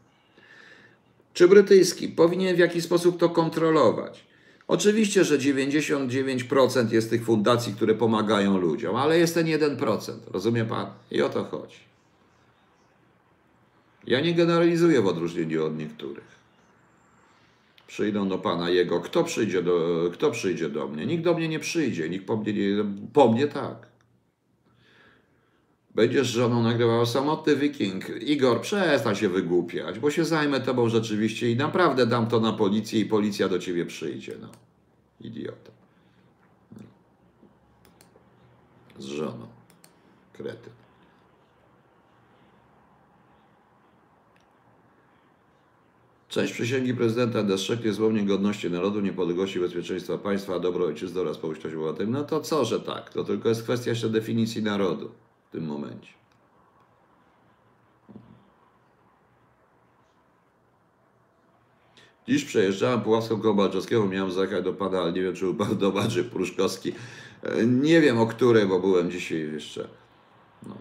czy 1.39 1.47
brytyjski 1.47 2.07
powinien 2.07 2.55
w 2.55 2.59
jakiś 2.59 2.83
sposób 2.83 3.19
to 3.19 3.29
kontrolować. 3.29 4.25
Oczywiście, 4.67 5.23
że 5.23 5.37
99% 5.37 6.91
jest 6.91 7.09
tych 7.09 7.25
fundacji, 7.25 7.73
które 7.73 7.95
pomagają 7.95 8.57
ludziom, 8.57 8.95
ale 8.95 9.19
jest 9.19 9.33
ten 9.33 9.45
1%. 9.45 10.11
Rozumie 10.31 10.65
pan? 10.65 10.87
I 11.11 11.21
o 11.21 11.29
to 11.29 11.43
chodzi. 11.43 11.79
Ja 14.07 14.21
nie 14.21 14.33
generalizuję 14.33 15.01
w 15.01 15.07
odróżnieniu 15.07 15.65
od 15.65 15.77
niektórych. 15.77 16.38
Przyjdą 17.89 18.29
do 18.29 18.37
pana 18.37 18.69
jego. 18.69 19.01
Kto 19.01 19.23
przyjdzie 19.23 19.63
do, 19.63 20.09
kto 20.13 20.31
przyjdzie 20.31 20.69
do 20.69 20.87
mnie? 20.87 21.05
Nikt 21.05 21.23
do 21.23 21.33
mnie 21.33 21.47
nie 21.47 21.59
przyjdzie. 21.59 22.09
Nikt 22.09 22.25
po 22.27 22.37
mnie 22.37 22.53
nie. 22.53 22.83
Po 23.13 23.31
mnie 23.31 23.47
tak. 23.47 23.87
Będziesz 25.95 26.27
żoną 26.27 26.63
nagrywał 26.63 27.05
samotny 27.05 27.55
wiking. 27.55 28.09
Igor, 28.21 28.61
przestań 28.61 29.15
się 29.15 29.29
wygłupiać, 29.29 29.99
bo 29.99 30.11
się 30.11 30.25
zajmę 30.25 30.61
tobą 30.61 30.89
rzeczywiście 30.89 31.51
i 31.51 31.55
naprawdę 31.55 32.07
dam 32.07 32.27
to 32.27 32.39
na 32.39 32.53
policję 32.53 32.99
i 32.99 33.05
policja 33.05 33.49
do 33.49 33.59
ciebie 33.59 33.85
przyjdzie. 33.85 34.35
No. 34.41 34.49
Idiota. 35.21 35.71
Z 38.99 39.05
żoną. 39.05 39.47
Kretyn. 40.33 40.78
Część 46.29 46.53
przysięgi 46.53 46.93
prezydenta 46.93 47.43
Deszczek 47.43 47.85
niezłomnie 47.85 48.23
godności 48.23 48.71
narodu, 48.71 48.99
niepodległości 48.99 49.59
bezpieczeństwa 49.59 50.17
państwa, 50.17 50.59
dobro 50.59 50.85
ojczyzny 50.85 51.21
oraz 51.21 51.37
pomyślność 51.37 51.75
obywateli. 51.75 52.11
No 52.11 52.23
to 52.23 52.41
co, 52.41 52.65
że 52.65 52.79
tak? 52.79 53.13
To 53.13 53.23
tylko 53.23 53.49
jest 53.49 53.63
kwestia 53.63 53.89
jeszcze 53.89 54.09
definicji 54.09 54.63
narodu 54.63 55.11
w 55.49 55.51
tym 55.51 55.65
momencie. 55.65 56.09
Dziś 62.27 62.45
przejeżdżałem 62.45 63.01
Puławską 63.01 63.41
koło 63.41 63.53
Balczowskiego, 63.53 64.07
miałem 64.07 64.31
zajechać 64.31 64.63
do 64.63 64.73
pana, 64.73 64.99
ale 64.99 65.11
nie 65.13 65.21
wiem, 65.21 65.35
czy 65.35 65.45
był 65.45 65.55
pan 65.55 65.77
do 65.77 65.91
Badrzy 65.91 66.23
Pruszkowski. 66.23 66.93
E, 67.43 67.65
Nie 67.65 68.01
wiem 68.01 68.19
o 68.19 68.27
której, 68.27 68.65
bo 68.65 68.79
byłem 68.79 69.11
dzisiaj 69.11 69.53
jeszcze. 69.53 69.87
No. 70.67 70.77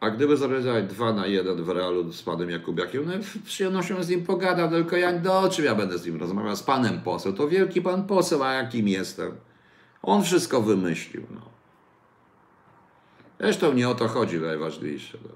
A 0.00 0.10
gdyby 0.10 0.36
zorganizować 0.36 0.86
dwa 0.86 1.12
na 1.12 1.26
jeden 1.26 1.62
w 1.64 1.68
realu 1.68 2.12
z 2.12 2.22
panem 2.22 2.50
Jakubiakiem, 2.50 3.06
no 3.06 3.12
z 3.22 3.38
przyjemnością 3.38 4.02
z 4.02 4.08
nim 4.08 4.24
pogadam, 4.24 4.70
tylko 4.70 4.96
ja 4.96 5.18
do 5.18 5.48
czym 5.48 5.64
ja 5.64 5.74
będę 5.74 5.98
z 5.98 6.06
nim 6.06 6.20
rozmawiał? 6.20 6.56
Z 6.56 6.62
panem 6.62 7.00
poseł. 7.00 7.32
To 7.32 7.48
wielki 7.48 7.82
pan 7.82 8.06
poseł, 8.06 8.42
a 8.42 8.52
jakim 8.52 8.88
jestem? 8.88 9.36
On 10.02 10.22
wszystko 10.22 10.62
wymyślił. 10.62 11.26
No. 11.30 11.40
Zresztą 13.40 13.72
nie 13.72 13.88
o 13.88 13.94
to 13.94 14.08
chodzi 14.08 14.40
najważniejsze. 14.40 15.18
No. 15.22 15.30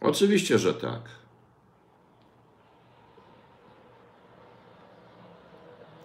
Oczywiście, 0.00 0.58
że 0.58 0.74
tak. 0.74 1.00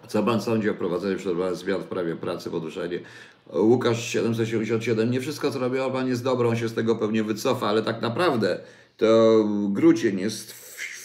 Co 0.08 0.22
pan 0.22 0.42
sądzi 0.42 0.70
o 0.70 0.74
prowadzeniu 0.74 1.16
przeprowadzonych 1.16 1.58
zmian 1.58 1.80
w 1.80 1.86
prawie 1.86 2.16
pracy, 2.16 2.50
podwyższenie? 2.50 3.00
Łukasz 3.52 4.04
777. 4.04 5.10
Nie 5.10 5.20
wszystko, 5.20 5.50
co 5.50 5.58
robi 5.58 5.78
Orban 5.78 6.08
jest 6.08 6.24
dobre, 6.24 6.48
on 6.48 6.56
się 6.56 6.68
z 6.68 6.74
tego 6.74 6.96
pewnie 6.96 7.24
wycofa, 7.24 7.68
ale 7.68 7.82
tak 7.82 8.02
naprawdę 8.02 8.60
to 8.96 9.44
Grudzień 9.68 10.20
jest 10.20 10.54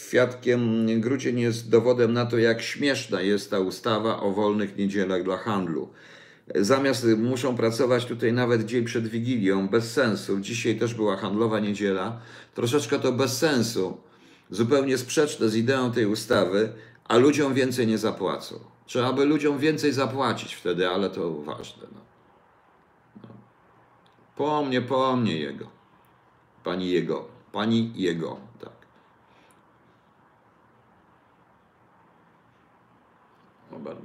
świadkiem, 0.08 0.86
Grudzień 1.02 1.40
jest 1.40 1.70
dowodem 1.70 2.14
na 2.14 2.26
to, 2.26 2.38
jak 2.38 2.62
śmieszna 2.62 3.22
jest 3.22 3.52
ta 3.52 3.60
ustawa 3.60 4.22
o 4.22 4.32
wolnych 4.32 4.78
niedzielach 4.78 5.24
dla 5.24 5.38
handlu. 5.38 5.90
Zamiast 6.56 7.06
muszą 7.18 7.56
pracować 7.56 8.06
tutaj 8.06 8.34
nawet 8.34 8.66
dzień 8.66 8.86
przed 8.86 9.08
Wigilią, 9.08 9.68
bez 9.68 9.92
sensu. 9.92 10.40
Dzisiaj 10.40 10.80
też 10.80 10.94
była 10.94 11.18
handlowa 11.18 11.60
niedziela. 11.60 12.20
Troszeczkę 12.56 13.00
to 13.00 13.12
bez 13.12 13.38
sensu. 13.38 13.98
Zupełnie 14.50 14.98
sprzeczne 14.98 15.50
z 15.50 15.56
ideą 15.56 15.92
tej 15.92 16.06
ustawy, 16.06 16.70
a 17.06 17.18
ludziom 17.18 17.54
więcej 17.54 17.88
nie 17.88 17.98
zapłacą. 17.98 18.60
Trzeba 18.86 19.14
by 19.14 19.26
ludziom 19.26 19.60
więcej 19.60 19.94
zapłacić 19.94 20.54
wtedy, 20.54 20.88
ale 20.90 21.10
to 21.10 21.34
ważne. 21.34 21.84
No. 21.94 22.07
Po 24.38 24.66
mnie, 24.66 24.82
po 24.82 25.16
mnie 25.16 25.38
jego. 25.38 25.68
Pani 26.64 26.90
jego. 26.90 27.26
Pani 27.52 27.92
jego, 27.96 28.38
tak. 28.60 28.88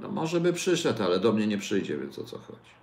No, 0.01 0.09
może 0.09 0.41
by 0.41 0.53
przyszedł, 0.53 1.03
ale 1.03 1.19
do 1.19 1.33
mnie 1.33 1.47
nie 1.47 1.57
przyjdzie, 1.57 1.97
więc 1.97 2.19
o 2.19 2.23
co 2.23 2.37
chodzi. 2.37 2.73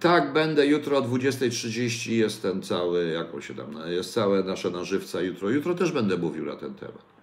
Tak, 0.00 0.32
będę 0.32 0.66
jutro 0.66 0.98
o 0.98 1.02
20.30 1.02 2.12
jest 2.12 2.42
ten 2.42 2.62
cały, 2.62 3.08
jak 3.08 3.34
on 3.34 3.42
się 3.42 3.54
tam, 3.54 3.78
jest 3.86 4.12
całe 4.12 4.42
nasze 4.42 4.70
na 4.70 4.84
żywca 4.84 5.20
jutro. 5.20 5.50
Jutro 5.50 5.74
też 5.74 5.92
będę 5.92 6.16
mówił 6.16 6.44
na 6.44 6.56
ten 6.56 6.74
temat. 6.74 7.15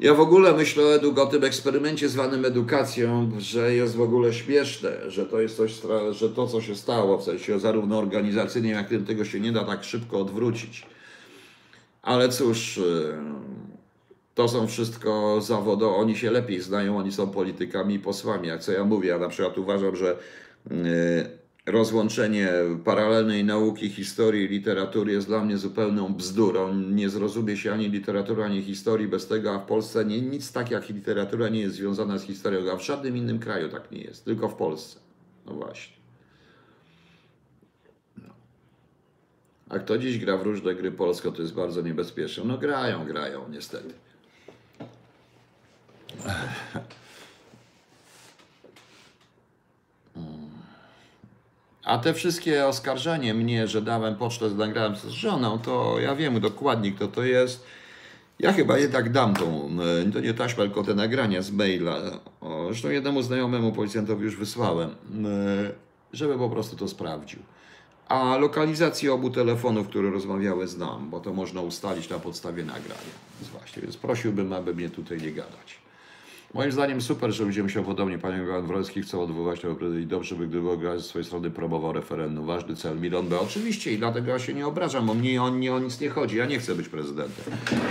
Ja 0.00 0.14
w 0.14 0.20
ogóle 0.20 0.52
myślę 0.52 0.84
o, 0.84 0.94
edu, 0.94 1.22
o 1.22 1.26
tym 1.26 1.44
eksperymencie 1.44 2.08
zwanym 2.08 2.44
edukacją, 2.44 3.30
że 3.38 3.74
jest 3.74 3.96
w 3.96 4.00
ogóle 4.00 4.32
śmieszne, 4.32 5.10
że 5.10 5.26
to 5.26 5.40
jest 5.40 5.56
coś, 5.56 5.80
że 6.10 6.30
to, 6.30 6.46
co 6.46 6.60
się 6.60 6.76
stało, 6.76 7.18
w 7.18 7.24
sensie 7.24 7.58
zarówno 7.58 7.98
organizacyjnie, 7.98 8.70
jak 8.70 8.92
i 8.92 8.98
tego 8.98 9.24
się 9.24 9.40
nie 9.40 9.52
da 9.52 9.64
tak 9.64 9.84
szybko 9.84 10.20
odwrócić. 10.20 10.86
Ale 12.02 12.28
cóż, 12.28 12.76
yy, 12.76 13.14
to 14.34 14.48
są 14.48 14.66
wszystko 14.66 15.40
zawodo, 15.40 15.96
oni 15.96 16.16
się 16.16 16.30
lepiej 16.30 16.60
znają, 16.60 16.98
oni 16.98 17.12
są 17.12 17.30
politykami 17.30 17.94
i 17.94 17.98
posłami. 17.98 18.48
Jak 18.48 18.60
co 18.60 18.72
ja 18.72 18.84
mówię, 18.84 19.08
ja 19.08 19.18
na 19.18 19.28
przykład 19.28 19.58
uważam, 19.58 19.96
że 19.96 20.16
yy, 20.70 21.43
rozłączenie 21.66 22.52
paralelnej 22.84 23.44
nauki, 23.44 23.88
historii 23.88 24.44
i 24.44 24.48
literatury 24.48 25.12
jest 25.12 25.26
dla 25.26 25.44
mnie 25.44 25.58
zupełną 25.58 26.14
bzdurą. 26.14 26.74
Nie 26.74 27.10
zrozumie 27.10 27.56
się 27.56 27.72
ani 27.72 27.88
literatura, 27.88 28.44
ani 28.44 28.62
historii 28.62 29.08
bez 29.08 29.26
tego, 29.26 29.54
a 29.54 29.58
w 29.58 29.66
Polsce 29.66 30.04
nie, 30.04 30.20
nic 30.20 30.52
tak 30.52 30.70
jak 30.70 30.88
literatura 30.88 31.48
nie 31.48 31.60
jest 31.60 31.74
związana 31.74 32.18
z 32.18 32.22
historią, 32.22 32.72
a 32.72 32.76
w 32.76 32.84
żadnym 32.84 33.16
innym 33.16 33.38
kraju 33.38 33.68
tak 33.68 33.90
nie 33.90 34.00
jest, 34.00 34.24
tylko 34.24 34.48
w 34.48 34.54
Polsce. 34.54 35.00
No 35.46 35.52
właśnie. 35.54 35.96
No. 38.16 38.34
A 39.68 39.78
kto 39.78 39.98
dziś 39.98 40.18
gra 40.18 40.36
w 40.36 40.42
różne 40.42 40.74
gry 40.74 40.92
polskie, 40.92 41.32
to 41.32 41.42
jest 41.42 41.54
bardzo 41.54 41.82
niebezpieczne. 41.82 42.44
No 42.44 42.58
grają, 42.58 43.04
grają, 43.04 43.48
niestety. 43.50 43.94
A 51.84 51.98
te 51.98 52.14
wszystkie 52.14 52.66
oskarżenie 52.66 53.34
mnie, 53.34 53.68
że 53.68 53.82
dałem 53.82 54.16
pocztę, 54.16 54.50
nagrałem 54.50 54.96
z 54.96 55.06
żoną, 55.06 55.58
to 55.58 56.00
ja 56.00 56.14
wiem 56.14 56.40
dokładnie, 56.40 56.92
kto 56.92 57.08
to 57.08 57.22
jest. 57.22 57.66
Ja 58.38 58.52
chyba 58.52 58.78
jednak 58.78 59.12
dam 59.12 59.34
tą, 59.34 59.70
e, 60.06 60.12
to 60.12 60.20
nie 60.20 60.34
taśmę, 60.34 60.64
tylko 60.64 60.82
te 60.82 60.94
nagrania 60.94 61.42
z 61.42 61.50
maila. 61.50 61.96
O, 62.40 62.66
zresztą 62.66 62.90
jednemu 62.90 63.22
znajomemu 63.22 63.72
policjantowi 63.72 64.24
już 64.24 64.36
wysłałem, 64.36 64.90
e, 64.90 64.94
żeby 66.12 66.38
po 66.38 66.50
prostu 66.50 66.76
to 66.76 66.88
sprawdził. 66.88 67.38
A 68.08 68.36
lokalizację 68.36 69.12
obu 69.12 69.30
telefonów, 69.30 69.88
które 69.88 70.10
rozmawiały, 70.10 70.68
znam, 70.68 71.10
bo 71.10 71.20
to 71.20 71.32
można 71.32 71.60
ustalić 71.60 72.08
na 72.08 72.18
podstawie 72.18 72.64
nagrania. 72.64 73.14
Więc 73.40 73.52
właśnie, 73.52 73.82
więc 73.82 73.96
prosiłbym, 73.96 74.52
aby 74.52 74.74
mnie 74.74 74.90
tutaj 74.90 75.18
nie 75.18 75.32
gadać. 75.32 75.83
Moim 76.54 76.72
zdaniem 76.72 77.00
super, 77.00 77.32
że 77.32 77.44
ludzie 77.44 77.62
myślą 77.62 77.84
podobnie. 77.84 78.18
Panie 78.18 78.36
Jan 78.36 78.66
Wrocki 78.66 79.02
chce 79.02 79.18
odwołać 79.18 79.60
tego 79.60 79.74
prezydenta 79.74 80.04
i 80.04 80.06
dobrze 80.06 80.34
by, 80.34 80.46
gdyby 80.46 80.78
grać 80.78 81.00
ze 81.00 81.08
swojej 81.08 81.26
strony 81.26 81.50
promował 81.50 81.92
referendum. 81.92 82.46
Ważny 82.46 82.76
cel, 82.76 83.00
milion 83.00 83.28
B. 83.28 83.40
Oczywiście 83.40 83.92
i 83.92 83.98
dlatego 83.98 84.30
ja 84.30 84.38
się 84.38 84.54
nie 84.54 84.66
obrażam, 84.66 85.06
bo 85.06 85.14
mnie 85.14 85.42
o, 85.42 85.50
nie, 85.50 85.74
o 85.74 85.78
nic 85.78 86.00
nie 86.00 86.08
chodzi. 86.08 86.36
Ja 86.36 86.46
nie 86.46 86.58
chcę 86.58 86.74
być 86.74 86.88
prezydentem. 86.88 87.44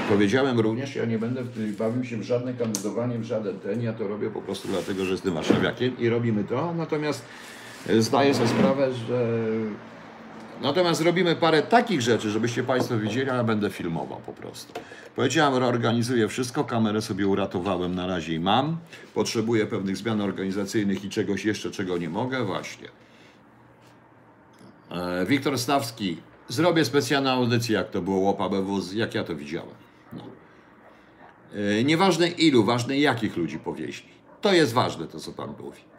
Powiedziałem 0.10 0.60
również, 0.60 0.96
ja 0.96 1.06
nie 1.06 1.20
będę 1.20 1.44
bawił 1.80 2.04
się 2.04 2.18
w 2.18 2.24
żadne 2.24 2.54
kandydowanie, 2.54 3.20
w 3.20 3.24
żaden 3.24 3.60
ten. 3.60 3.82
Ja 3.82 3.94
to 3.94 4.08
robię 4.08 4.30
po 4.30 4.42
prostu 4.42 4.68
dlatego, 4.68 5.06
że 5.06 5.12
jestem 5.12 5.34
warszawiakiem 5.34 6.00
i 6.00 6.10
robimy 6.10 6.44
to. 6.44 6.74
Natomiast 6.74 7.26
e, 7.88 8.02
zdaję 8.02 8.34
sobie 8.34 8.48
sprawę, 8.48 8.94
że 8.94 9.40
Natomiast 10.62 11.02
robimy 11.02 11.36
parę 11.36 11.62
takich 11.62 12.02
rzeczy, 12.02 12.30
żebyście 12.30 12.64
Państwo 12.64 12.98
widzieli, 12.98 13.30
a 13.30 13.36
ja 13.36 13.44
będę 13.44 13.70
filmował 13.70 14.20
po 14.26 14.34
prostu. 14.34 14.74
Powiedziałem, 15.16 15.56
reorganizuję 15.56 16.28
wszystko, 16.28 16.64
kamerę 16.64 17.02
sobie 17.02 17.28
uratowałem, 17.28 17.96
na 17.96 18.08
razie 18.08 18.34
i 18.34 18.40
mam. 18.40 18.78
Potrzebuję 19.14 19.66
pewnych 19.66 19.98
zmian 19.98 20.22
organizacyjnych 20.22 21.06
i 21.06 21.10
czegoś 21.10 21.46
jeszcze, 21.46 21.72
czego 21.72 21.98
nie 21.98 22.10
mogę, 22.10 22.46
właśnie. 22.46 22.88
E, 24.92 25.26
Wiktor 25.26 25.60
Stawski, 25.60 26.18
zrobię 26.48 26.86
specjalną 26.86 27.30
audycję, 27.30 27.76
jak 27.76 27.90
to 27.90 28.02
było 28.02 28.18
łopa 28.18 28.50
BWZ, 28.50 28.94
jak 28.94 29.16
ja 29.16 29.24
to 29.24 29.36
widziałem. 29.36 29.76
No. 30.14 30.24
E, 31.80 31.84
Nieważne 31.84 32.28
ilu, 32.28 32.64
ważne 32.64 33.00
jakich 33.00 33.38
ludzi 33.38 33.60
powieźli. 33.60 34.10
To 34.42 34.54
jest 34.54 34.74
ważne, 34.74 35.08
to 35.08 35.20
co 35.20 35.32
pan 35.32 35.54
mówi. 35.60 35.93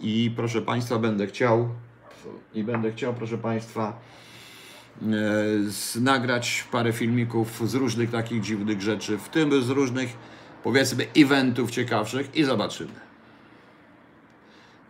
I 0.00 0.32
proszę 0.36 0.62
Państwa, 0.62 0.98
będę 0.98 1.26
chciał, 1.26 1.68
i 2.54 2.64
będę 2.64 2.92
chciał, 2.92 3.14
proszę 3.14 3.38
Państwa, 3.38 4.00
e, 5.02 6.00
nagrać 6.00 6.64
parę 6.72 6.92
filmików 6.92 7.68
z 7.70 7.74
różnych 7.74 8.10
takich 8.10 8.42
dziwnych 8.42 8.82
rzeczy, 8.82 9.18
w 9.18 9.28
tym 9.28 9.62
z 9.62 9.68
różnych, 9.68 10.16
powiedzmy, 10.64 11.06
eventów 11.16 11.70
ciekawszych 11.70 12.36
i 12.36 12.44
zobaczymy. 12.44 13.00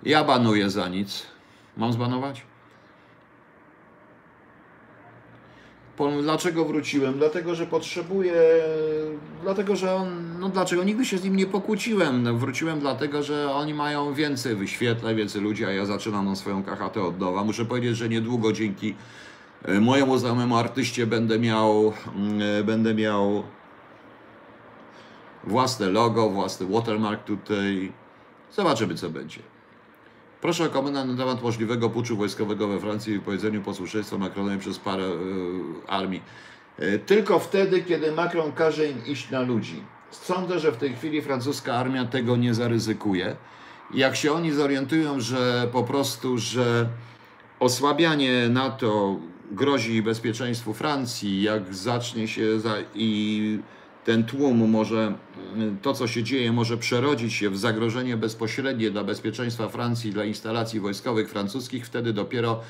Ja 0.02 0.24
banuję 0.24 0.70
za 0.70 0.88
nic. 0.88 1.26
Mam 1.76 1.92
zbanować? 1.92 2.47
Dlaczego 6.22 6.64
wróciłem? 6.64 7.14
Dlatego, 7.18 7.54
że 7.54 7.66
potrzebuję. 7.66 8.32
Dlatego, 9.42 9.76
że 9.76 9.94
on. 9.94 10.38
No 10.40 10.48
dlaczego? 10.48 10.84
Nigdy 10.84 11.04
się 11.04 11.18
z 11.18 11.24
nim 11.24 11.36
nie 11.36 11.46
pokłóciłem. 11.46 12.22
No, 12.22 12.34
Wróciłem 12.34 12.80
dlatego, 12.80 13.22
że 13.22 13.50
oni 13.52 13.74
mają 13.74 14.14
więcej 14.14 14.56
wyświetleń, 14.56 15.16
więcej 15.16 15.42
ludzi, 15.42 15.64
a 15.64 15.70
ja 15.72 15.86
zaczynam 15.86 16.24
na 16.24 16.36
swoją 16.36 16.62
kachatę 16.62 17.02
od 17.02 17.20
nowa. 17.20 17.44
Muszę 17.44 17.64
powiedzieć, 17.64 17.96
że 17.96 18.08
niedługo 18.08 18.52
dzięki 18.52 18.94
e, 19.64 19.80
mojemu 19.80 20.18
znajomemu 20.18 20.56
artyście 20.56 21.06
będę 21.06 21.38
miał. 21.38 21.92
mm, 22.16 22.42
e, 22.60 22.64
Będę 22.64 22.94
miał 22.94 23.42
własne 25.44 25.88
logo, 25.90 26.30
własny 26.30 26.66
watermark 26.66 27.24
tutaj. 27.24 27.92
Zobaczymy, 28.52 28.94
co 28.94 29.10
będzie. 29.10 29.40
Proszę 30.40 30.64
o 30.64 30.68
komentarz 30.68 31.08
na 31.08 31.16
temat 31.16 31.42
możliwego 31.42 31.90
puczu 31.90 32.16
wojskowego 32.16 32.68
we 32.68 32.80
Francji 32.80 33.12
i 33.12 33.18
wypowiedzeniu 33.18 33.62
posłuszeństwa 33.62 34.18
Macronowi 34.18 34.58
przez 34.58 34.78
parę 34.78 35.04
e, 35.04 35.90
armii. 35.90 36.22
E, 36.78 36.98
tylko 36.98 37.38
wtedy, 37.38 37.82
kiedy 37.82 38.12
Macron 38.12 38.52
każe 38.52 38.86
im 38.86 39.06
iść 39.06 39.30
na 39.30 39.40
ludzi. 39.40 39.82
Sądzę, 40.10 40.58
że 40.58 40.72
w 40.72 40.76
tej 40.76 40.96
chwili 40.96 41.22
francuska 41.22 41.74
armia 41.74 42.04
tego 42.04 42.36
nie 42.36 42.54
zaryzykuje. 42.54 43.36
Jak 43.94 44.16
się 44.16 44.32
oni 44.32 44.52
zorientują, 44.52 45.20
że 45.20 45.68
po 45.72 45.82
prostu, 45.82 46.38
że 46.38 46.88
osłabianie 47.60 48.48
NATO 48.48 49.16
grozi 49.50 50.02
bezpieczeństwu 50.02 50.74
Francji, 50.74 51.42
jak 51.42 51.74
zacznie 51.74 52.28
się 52.28 52.60
za, 52.60 52.74
i 52.94 53.58
ten 54.08 54.24
tłum 54.24 54.70
może, 54.70 55.14
to 55.82 55.94
co 55.94 56.06
się 56.06 56.22
dzieje, 56.22 56.52
może 56.52 56.76
przerodzić 56.76 57.32
się 57.32 57.50
w 57.50 57.58
zagrożenie 57.58 58.16
bezpośrednie 58.16 58.90
dla 58.90 59.04
bezpieczeństwa 59.04 59.68
Francji, 59.68 60.12
dla 60.12 60.24
instalacji 60.24 60.80
wojskowych 60.80 61.30
francuskich, 61.30 61.86
wtedy 61.86 62.12
dopiero 62.12 62.60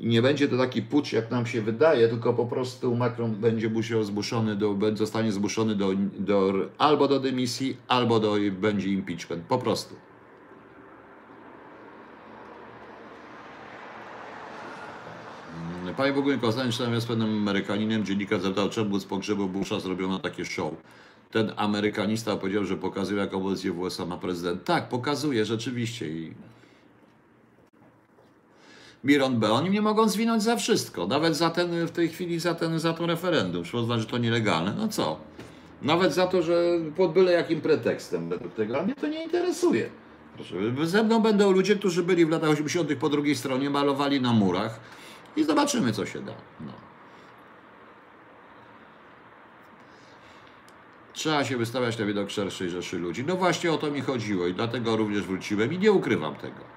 nie 0.00 0.22
będzie 0.22 0.48
to 0.48 0.56
taki 0.56 0.82
pucz, 0.82 1.12
jak 1.12 1.30
nam 1.30 1.46
się 1.46 1.62
wydaje, 1.62 2.08
tylko 2.08 2.34
po 2.34 2.46
prostu 2.46 2.94
Macron 2.94 3.34
będzie 3.34 3.70
musiał 3.70 4.04
zmuszony 4.04 4.56
do, 4.56 4.76
zostanie 4.94 5.32
zmuszony 5.32 5.74
do, 5.74 5.90
do, 6.18 6.52
albo 6.78 7.08
do 7.08 7.20
dymisji, 7.20 7.76
albo 7.88 8.20
do, 8.20 8.34
będzie 8.60 8.88
impeachment. 8.88 9.44
Po 9.48 9.58
prostu. 9.58 9.94
Panie 15.96 16.12
Bogunie 16.12 16.38
Kozań, 16.38 16.72
czytałem 16.72 17.00
z 17.00 17.06
pewnym 17.06 17.28
Amerykaninem, 17.28 18.04
dziennikarz 18.04 18.42
zapytał, 18.42 18.70
czemu 18.70 18.98
z 18.98 19.04
pogrzebu 19.04 19.48
Busha 19.48 19.80
zrobiono 19.80 20.18
takie 20.18 20.44
show. 20.44 20.74
Ten 21.30 21.52
Amerykanista 21.56 22.36
powiedział, 22.36 22.64
że 22.64 22.76
pokazuje, 22.76 23.20
jaką 23.20 23.42
pozycję 23.42 23.72
w 23.72 23.78
USA 23.78 24.06
ma 24.06 24.16
prezydent. 24.16 24.64
Tak, 24.64 24.88
pokazuje 24.88 25.44
rzeczywiście 25.44 26.08
i 26.08 26.32
Miron 29.04 29.38
B. 29.38 29.52
Oni 29.52 29.70
mnie 29.70 29.82
mogą 29.82 30.08
zwinąć 30.08 30.42
za 30.42 30.56
wszystko. 30.56 31.06
Nawet 31.06 31.36
za 31.36 31.50
ten, 31.50 31.86
w 31.86 31.90
tej 31.90 32.08
chwili 32.08 32.40
za 32.40 32.54
ten, 32.54 32.78
za 32.78 32.92
to 32.92 33.06
referendum. 33.06 33.64
Trzeba 33.64 33.82
uznać, 33.82 34.00
że 34.00 34.06
to 34.06 34.18
nielegalne. 34.18 34.74
No 34.78 34.88
co? 34.88 35.16
Nawet 35.82 36.14
za 36.14 36.26
to, 36.26 36.42
że 36.42 36.78
pod 36.96 37.12
byle 37.12 37.32
jakim 37.32 37.60
pretekstem 37.60 38.28
według 38.28 38.54
tego, 38.54 38.80
a 38.80 38.82
mnie 38.82 38.94
to 38.94 39.06
nie 39.06 39.24
interesuje. 39.24 39.90
Proszę, 40.34 40.54
ze 40.86 41.02
mną 41.02 41.20
będą 41.20 41.52
ludzie, 41.52 41.76
którzy 41.76 42.02
byli 42.02 42.26
w 42.26 42.30
latach 42.30 42.50
80. 42.50 42.94
po 42.94 43.08
drugiej 43.08 43.36
stronie, 43.36 43.70
malowali 43.70 44.20
na 44.20 44.32
murach 44.32 44.80
i 45.36 45.44
zobaczymy, 45.44 45.92
co 45.92 46.06
się 46.06 46.20
da. 46.22 46.34
No. 46.60 46.72
Trzeba 51.12 51.44
się 51.44 51.56
wystawiać 51.56 51.98
na 51.98 52.04
widok 52.04 52.30
szerszej 52.30 52.70
rzeszy 52.70 52.98
ludzi. 52.98 53.24
No 53.26 53.36
właśnie 53.36 53.72
o 53.72 53.78
to 53.78 53.90
mi 53.90 54.00
chodziło 54.00 54.46
i 54.46 54.54
dlatego 54.54 54.96
również 54.96 55.22
wróciłem 55.22 55.72
i 55.72 55.78
nie 55.78 55.92
ukrywam 55.92 56.34
tego. 56.34 56.76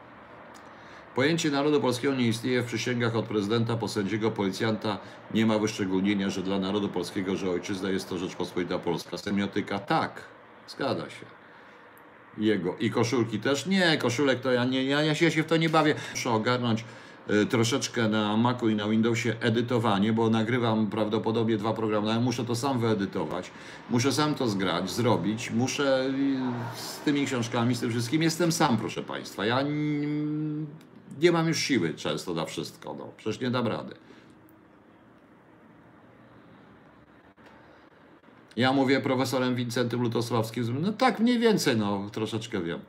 Pojęcie 1.15 1.51
narodu 1.51 1.81
polskiego 1.81 2.15
nie 2.15 2.27
istnieje 2.27 2.61
w 2.61 2.65
przysięgach 2.65 3.15
od 3.15 3.25
prezydenta 3.25 3.77
po 3.77 3.87
sędziego, 3.87 4.31
policjanta. 4.31 4.97
Nie 5.33 5.45
ma 5.45 5.59
wyszczególnienia, 5.59 6.29
że 6.29 6.41
dla 6.41 6.59
narodu 6.59 6.89
polskiego, 6.89 7.35
że 7.35 7.49
ojczyzna 7.49 7.89
jest 7.89 8.09
to 8.09 8.17
Rzeczpospolita 8.17 8.79
Polska. 8.79 9.17
Semiotyka 9.17 9.79
tak, 9.79 10.21
zgadza 10.67 11.09
się. 11.09 11.25
Jego. 12.37 12.75
I 12.79 12.91
koszulki 12.91 13.39
też? 13.39 13.65
Nie, 13.65 13.97
koszulek 13.97 14.39
to 14.39 14.51
ja 14.51 14.65
nie, 14.65 14.83
ja, 14.83 15.01
ja, 15.01 15.15
się, 15.15 15.43
w 15.43 15.45
to 15.45 15.57
nie 15.57 15.69
bawię. 15.69 15.95
Muszę 16.11 16.31
ogarnąć 16.31 16.83
troszeczkę 17.49 18.09
na 18.09 18.37
Macu 18.37 18.69
i 18.69 18.75
na 18.75 18.87
Windowsie 18.87 19.35
edytowanie, 19.39 20.13
bo 20.13 20.29
nagrywam 20.29 20.87
prawdopodobnie 20.87 21.57
dwa 21.57 21.73
programy, 21.73 22.19
muszę 22.19 22.45
to 22.45 22.55
sam 22.55 22.79
wyedytować. 22.79 23.51
Muszę 23.89 24.11
sam 24.11 24.35
to 24.35 24.47
zgrać, 24.47 24.91
zrobić. 24.91 25.51
Muszę 25.51 26.13
z 26.75 26.99
tymi 26.99 27.25
książkami, 27.25 27.75
z 27.75 27.79
tym 27.79 27.89
wszystkim. 27.89 28.23
Jestem 28.23 28.51
sam, 28.51 28.77
proszę 28.77 29.03
Państwa. 29.03 29.45
Ja 29.45 29.63
nie 31.21 31.31
mam 31.31 31.47
już 31.47 31.59
siły 31.59 31.93
często 31.93 32.33
na 32.33 32.45
wszystko. 32.45 32.95
No. 32.99 33.07
Przecież 33.17 33.41
nie 33.41 33.51
dam 33.51 33.67
rady. 33.67 33.95
Ja 38.55 38.73
mówię 38.73 39.01
profesorem 39.01 39.55
Wincentym 39.55 40.01
Lutosławskim. 40.01 40.81
No 40.81 40.93
tak, 40.93 41.19
mniej 41.19 41.39
więcej, 41.39 41.77
no 41.77 42.09
troszeczkę 42.11 42.61
wiem. 42.61 42.79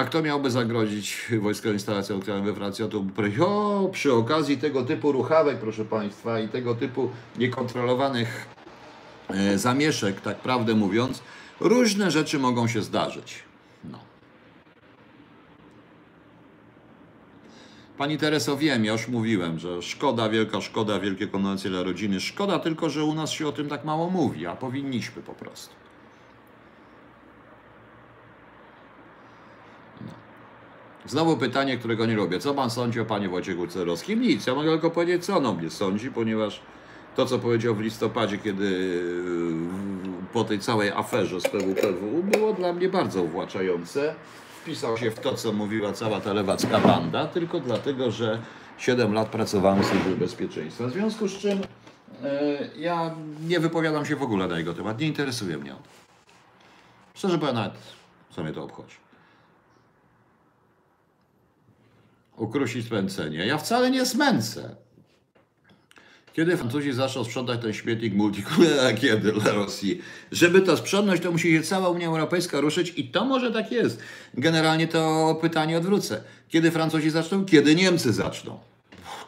A 0.00 0.04
kto 0.04 0.22
miałby 0.22 0.50
zagrozić 0.50 1.26
wojskową 1.40 1.72
instalacją 1.72 2.16
nuklearną 2.16 2.44
we 2.46 2.54
Francji? 2.54 2.84
To 2.88 3.04
o, 3.46 3.88
przy 3.92 4.12
okazji 4.12 4.58
tego 4.58 4.82
typu 4.82 5.12
ruchawek, 5.12 5.58
proszę 5.58 5.84
Państwa, 5.84 6.40
i 6.40 6.48
tego 6.48 6.74
typu 6.74 7.10
niekontrolowanych 7.38 8.46
e, 9.28 9.58
zamieszek, 9.58 10.20
tak 10.20 10.40
prawdę 10.40 10.74
mówiąc, 10.74 11.22
różne 11.60 12.10
rzeczy 12.10 12.38
mogą 12.38 12.68
się 12.68 12.82
zdarzyć. 12.82 13.42
No. 13.84 13.98
Pani 17.98 18.18
Tereso, 18.18 18.56
wiem, 18.56 18.84
ja 18.84 18.92
już 18.92 19.08
mówiłem, 19.08 19.58
że 19.58 19.82
szkoda, 19.82 20.28
wielka 20.28 20.60
szkoda, 20.60 21.00
wielkie 21.00 21.26
konwencje 21.26 21.70
dla 21.70 21.82
rodziny. 21.82 22.20
Szkoda 22.20 22.58
tylko, 22.58 22.90
że 22.90 23.04
u 23.04 23.14
nas 23.14 23.30
się 23.30 23.48
o 23.48 23.52
tym 23.52 23.68
tak 23.68 23.84
mało 23.84 24.10
mówi, 24.10 24.46
a 24.46 24.56
powinniśmy 24.56 25.22
po 25.22 25.34
prostu. 25.34 25.79
Znowu 31.10 31.36
pytanie, 31.36 31.78
którego 31.78 32.06
nie 32.06 32.14
lubię. 32.14 32.38
Co 32.38 32.54
pan 32.54 32.70
sądzi 32.70 33.00
o 33.00 33.04
panie 33.04 33.28
Wojciechu 33.28 33.66
Cerowskim? 33.66 34.20
Nic, 34.20 34.46
ja 34.46 34.54
mogę 34.54 34.70
tylko 34.70 34.90
powiedzieć, 34.90 35.24
co 35.24 35.36
on 35.36 35.46
o 35.46 35.52
mnie 35.52 35.70
sądzi, 35.70 36.10
ponieważ 36.10 36.60
to, 37.16 37.26
co 37.26 37.38
powiedział 37.38 37.74
w 37.74 37.80
listopadzie, 37.80 38.38
kiedy 38.38 39.00
po 40.32 40.44
tej 40.44 40.58
całej 40.58 40.90
aferze 40.90 41.40
z 41.40 41.42
PWPW, 41.42 42.22
było 42.22 42.52
dla 42.52 42.72
mnie 42.72 42.88
bardzo 42.88 43.22
uwłaczające. 43.22 44.14
Wpisał 44.62 44.96
się 44.96 45.10
w 45.10 45.20
to, 45.20 45.34
co 45.34 45.52
mówiła 45.52 45.92
cała 45.92 46.20
ta 46.20 46.32
lewacka 46.32 46.80
banda, 46.80 47.26
tylko 47.26 47.60
dlatego, 47.60 48.10
że 48.10 48.38
7 48.78 49.12
lat 49.12 49.28
pracowałem 49.28 49.82
w 49.82 49.86
służbie 49.86 50.16
bezpieczeństwa. 50.16 50.86
W 50.86 50.92
związku 50.92 51.28
z 51.28 51.38
czym 51.38 51.58
e, 52.22 52.68
ja 52.76 53.14
nie 53.48 53.60
wypowiadam 53.60 54.06
się 54.06 54.16
w 54.16 54.22
ogóle 54.22 54.48
na 54.48 54.58
jego 54.58 54.74
temat, 54.74 55.00
nie 55.00 55.06
interesuje 55.06 55.58
mnie 55.58 55.72
on. 55.72 55.82
Szczerze 57.14 57.38
powiem, 57.38 57.54
nawet 57.54 57.74
co 58.30 58.42
mnie 58.42 58.52
to 58.52 58.64
obchodzi. 58.64 59.09
Ukrócić 62.40 62.86
smęcenie. 62.86 63.46
Ja 63.46 63.58
wcale 63.58 63.90
nie 63.90 64.06
smęcę. 64.06 64.76
Kiedy 66.32 66.56
Francuzi 66.56 66.92
zaczną 66.92 67.24
sprzątać 67.24 67.60
ten 67.62 67.72
śmietnik 67.72 68.14
multikulturalny, 68.14 68.94
kiedy 68.94 69.32
dla 69.32 69.52
Rosji? 69.52 70.02
Żeby 70.32 70.60
to 70.60 70.76
sprzątnąć, 70.76 71.20
to 71.20 71.32
musi 71.32 71.52
się 71.52 71.62
cała 71.62 71.88
Unia 71.88 72.06
Europejska 72.06 72.60
ruszyć 72.60 72.92
i 72.96 73.08
to 73.08 73.24
może 73.24 73.52
tak 73.52 73.72
jest. 73.72 74.02
Generalnie 74.34 74.88
to 74.88 75.34
pytanie 75.40 75.78
odwrócę. 75.78 76.22
Kiedy 76.48 76.70
Francuzi 76.70 77.10
zaczną? 77.10 77.44
Kiedy 77.44 77.74
Niemcy 77.74 78.12
zaczną. 78.12 78.58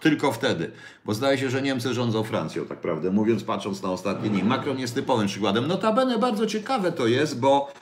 Tylko 0.00 0.32
wtedy, 0.32 0.70
bo 1.04 1.14
zdaje 1.14 1.38
się, 1.38 1.50
że 1.50 1.62
Niemcy 1.62 1.94
rządzą 1.94 2.22
Francją, 2.22 2.64
tak 2.64 2.80
prawdę 2.80 3.10
mówiąc, 3.10 3.44
patrząc 3.44 3.82
na 3.82 3.90
ostatnie 3.90 4.30
dni. 4.30 4.44
Macron 4.44 4.78
jest 4.78 4.94
typowym 4.94 5.26
przykładem. 5.26 5.66
Notabene 5.66 6.18
bardzo 6.18 6.46
ciekawe 6.46 6.92
to 6.92 7.06
jest, 7.06 7.40
bo 7.40 7.72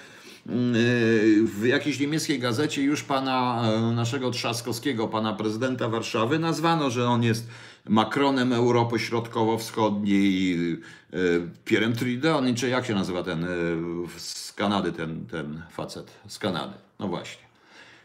w 0.47 1.63
jakiejś 1.65 2.01
niemieckiej 2.01 2.39
gazecie 2.39 2.83
już 2.83 3.03
pana 3.03 3.63
e, 3.65 3.81
naszego 3.81 4.31
Trzaskowskiego, 4.31 5.09
pana 5.09 5.33
prezydenta 5.33 5.89
Warszawy, 5.89 6.39
nazwano, 6.39 6.91
że 6.91 7.09
on 7.09 7.23
jest 7.23 7.49
Macronem 7.89 8.53
Europy 8.53 8.99
Środkowo-Wschodniej, 8.99 10.73
e, 11.13 11.17
Pierrem 11.65 11.93
Trudeau, 11.93 12.55
czy 12.57 12.69
jak 12.69 12.87
się 12.87 12.95
nazywa 12.95 13.23
ten 13.23 13.45
e, 13.45 13.49
z 14.17 14.53
Kanady, 14.53 14.93
ten, 14.93 15.27
ten 15.27 15.63
facet 15.71 16.11
z 16.27 16.39
Kanady. 16.39 16.75
No 16.99 17.09
właśnie. 17.09 17.51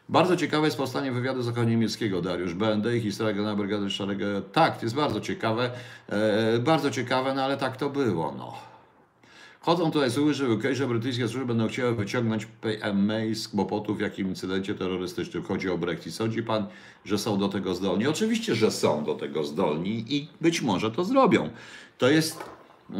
Bardzo 0.10 0.38
ciekawe 0.38 0.68
jest 0.68 0.78
powstanie 0.78 1.12
wywiadu 1.12 1.42
zachodnio 1.42 1.70
niemieckiego 1.70 2.22
Dariusz 2.22 2.54
BND 2.54 2.98
i 2.98 3.02
historia 3.02 3.34
generała 3.34 3.56
brygady 3.56 3.90
Szarego. 3.90 4.26
Tak, 4.42 4.78
to 4.78 4.86
jest 4.86 4.96
bardzo 4.96 5.22
ciekawe, 5.22 5.72
e, 6.10 6.60
bardzo 6.60 6.92
ciekawe, 6.92 7.34
no 7.34 7.44
ale 7.44 7.58
tak 7.58 7.78
to 7.78 7.90
było, 7.90 8.34
no. 8.38 8.75
Chodzą 9.66 9.92
tutaj 9.92 10.12
słuchy, 10.12 10.34
że 10.34 10.76
że 10.76 10.88
brytyjskie 10.88 11.28
służby 11.28 11.46
będą 11.46 11.68
chciały 11.68 11.96
wyciągnąć 11.96 12.46
PMA 12.46 13.20
z 13.34 13.48
kłopotów 13.48 13.98
w 13.98 14.02
jakim 14.02 14.30
incydencie 14.30 14.76
terrorystycznym. 14.76 15.44
Chodzi 15.44 15.70
o 15.70 15.78
Brexit. 15.78 16.14
Sądzi 16.14 16.44
pan, 16.44 16.68
że 17.06 17.18
są 17.18 17.38
do 17.38 17.50
tego 17.50 17.76
zdolni? 17.76 18.08
Oczywiście, 18.08 18.56
że 18.56 18.72
są 18.72 19.04
do 19.04 19.16
tego 19.16 19.44
zdolni 19.44 20.06
i 20.10 20.28
być 20.42 20.62
może 20.62 20.92
to 20.92 21.04
zrobią. 21.04 21.50
To 21.98 22.10
jest... 22.10 22.40
Yy, 22.90 22.98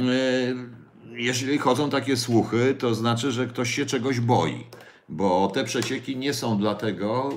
jeśli 1.12 1.58
chodzą 1.58 1.90
takie 1.90 2.18
słuchy, 2.18 2.76
to 2.80 2.96
znaczy, 2.96 3.32
że 3.32 3.48
ktoś 3.48 3.76
się 3.76 3.86
czegoś 3.86 4.20
boi 4.20 4.64
bo 5.10 5.52
te 5.54 5.64
przecieki 5.64 6.18
nie 6.18 6.34
są 6.34 6.58
dlatego. 6.58 7.30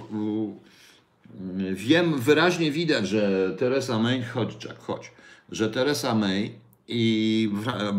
Wiem, 1.72 2.20
wyraźnie 2.20 2.70
widać, 2.70 3.08
że 3.08 3.54
Teresa 3.58 3.98
May, 3.98 4.22
chodź, 4.22 4.64
Jack, 4.64 4.78
chodź, 4.78 5.12
że 5.52 5.70
Teresa 5.70 6.14
May 6.14 6.67
i 6.88 7.50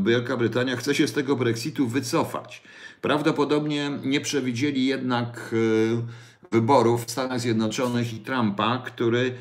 Wielka 0.06 0.38
Brytania 0.38 0.76
chce 0.76 0.96
się 0.96 1.08
z 1.08 1.14
tego 1.14 1.36
Brexitu 1.36 1.88
wycofać. 1.88 2.62
Prawdopodobnie 3.02 3.92
nie 4.04 4.22
przewidzieli 4.22 4.86
jednak 4.86 5.54
e, 5.54 6.52
wyborów 6.52 7.06
w 7.06 7.12
Stanach 7.12 7.40
Zjednoczonych 7.40 8.14
i 8.14 8.18
Trumpa, 8.18 8.78
który, 8.86 9.34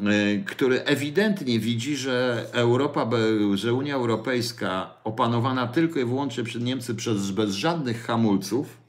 e, 0.00 0.38
który 0.44 0.82
ewidentnie 0.84 1.58
widzi, 1.58 1.96
że 1.96 2.46
Europa, 2.52 3.10
że 3.54 3.74
Unia 3.74 3.94
Europejska 3.94 4.94
opanowana 5.04 5.66
tylko 5.66 6.00
i 6.00 6.04
wyłącznie 6.04 6.44
przez 6.44 6.62
Niemcy 6.62 6.94
przez, 6.94 7.30
bez 7.30 7.54
żadnych 7.54 8.04
hamulców, 8.04 8.80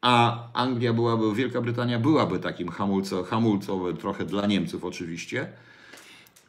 a 0.00 0.44
Anglia 0.52 0.92
byłaby, 0.92 1.34
Wielka 1.34 1.60
Brytania 1.60 1.98
byłaby 1.98 2.38
takim 2.38 2.68
hamulco, 2.68 3.24
hamulcowym 3.24 3.96
trochę 3.96 4.24
dla 4.24 4.46
Niemców 4.46 4.84
oczywiście 4.84 5.48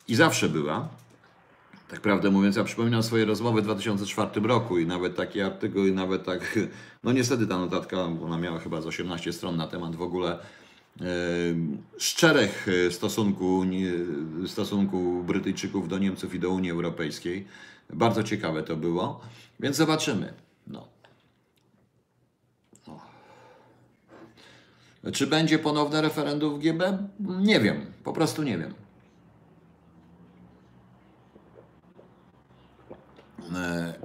i 0.08 0.16
zawsze 0.16 0.49
była. 0.49 0.90
Tak 1.90 2.02
prawdę 2.02 2.32
mówiąc, 2.32 2.56
ja 2.56 2.64
przypominam 2.64 3.04
swoje 3.04 3.26
rozmowy 3.26 3.62
w 3.62 3.64
2004 3.64 4.42
roku 4.42 4.80
i 4.80 4.86
nawet 4.86 5.16
taki 5.16 5.42
artykuł, 5.42 5.86
i 5.86 5.92
nawet 5.92 6.24
tak, 6.24 6.60
no 7.04 7.12
niestety 7.12 7.48
ta 7.48 7.58
notatka, 7.58 7.98
ona 7.98 8.38
miała 8.38 8.60
chyba 8.60 8.82
z 8.82 8.86
18 8.86 9.34
stron 9.34 9.58
na 9.58 9.68
temat 9.68 9.96
w 9.96 10.02
ogóle 10.02 10.32
e, 10.32 11.06
szczerych 11.98 12.68
stosunku, 12.92 13.66
stosunku 14.48 15.24
Brytyjczyków 15.24 15.88
do 15.88 15.98
Niemców 15.98 16.36
i 16.36 16.40
do 16.40 16.50
Unii 16.50 16.72
Europejskiej. 16.72 17.48
Bardzo 17.94 18.24
ciekawe 18.24 18.64
to 18.64 18.76
było, 18.76 19.22
więc 19.60 19.76
zobaczymy. 19.76 20.34
No. 20.68 20.88
Czy 25.14 25.28
będzie 25.28 25.60
ponowne 25.60 26.02
referendum 26.02 26.56
w 26.56 26.60
GB? 26.60 26.98
Nie 27.20 27.60
wiem, 27.60 27.86
po 28.04 28.14
prostu 28.14 28.44
nie 28.44 28.58
wiem. 28.58 28.87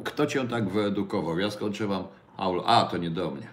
Kto 0.04 0.26
cię 0.26 0.48
tak 0.48 0.68
wyedukował? 0.68 1.38
Ja 1.38 1.50
skończyłam. 1.50 2.04
Aul. 2.36 2.62
A, 2.66 2.84
to 2.84 2.96
nie 2.96 3.10
do 3.10 3.30
mnie. 3.30 3.48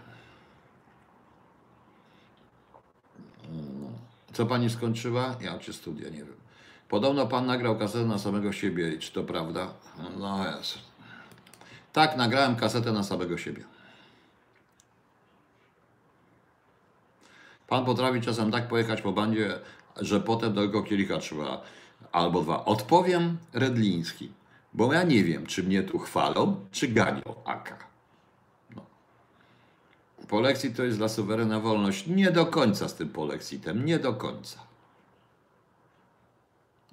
Co 4.33 4.45
pani 4.45 4.69
skończyła? 4.69 5.35
Ja 5.41 5.59
czy 5.59 5.73
studia, 5.73 6.09
nie 6.09 6.17
wiem. 6.17 6.35
Podobno 6.89 7.27
pan 7.27 7.45
nagrał 7.45 7.77
kasetę 7.77 8.05
na 8.05 8.19
samego 8.19 8.51
siebie. 8.51 8.97
Czy 8.97 9.13
to 9.13 9.23
prawda? 9.23 9.73
No 10.19 10.45
jest. 10.57 10.77
Tak, 11.93 12.17
nagrałem 12.17 12.55
kasetę 12.55 12.91
na 12.91 13.03
samego 13.03 13.37
siebie. 13.37 13.63
Pan 17.67 17.85
potrafi 17.85 18.21
czasem 18.21 18.51
tak 18.51 18.67
pojechać 18.67 19.01
po 19.01 19.11
bandzie, 19.11 19.59
że 20.01 20.21
potem 20.21 20.53
do 20.53 20.61
jego 20.61 20.83
kielicha 20.83 21.17
trzeba 21.17 21.61
albo 22.11 22.41
dwa. 22.41 22.65
Odpowiem 22.65 23.37
Redliński, 23.53 24.31
bo 24.73 24.93
ja 24.93 25.03
nie 25.03 25.23
wiem, 25.23 25.45
czy 25.45 25.63
mnie 25.63 25.83
tu 25.83 25.99
chwalą, 25.99 26.55
czy 26.71 26.87
ganią 26.87 27.23
Aka. 27.45 27.77
No. 28.75 28.85
Polexit 30.27 30.77
to 30.77 30.83
jest 30.83 30.97
dla 30.97 31.09
suwerena 31.09 31.59
wolność. 31.59 32.07
Nie 32.07 32.31
do 32.31 32.45
końca 32.45 32.87
z 32.87 32.95
tym 32.95 33.09
polexitem, 33.09 33.85
nie 33.85 33.99
do 33.99 34.13
końca. 34.13 34.59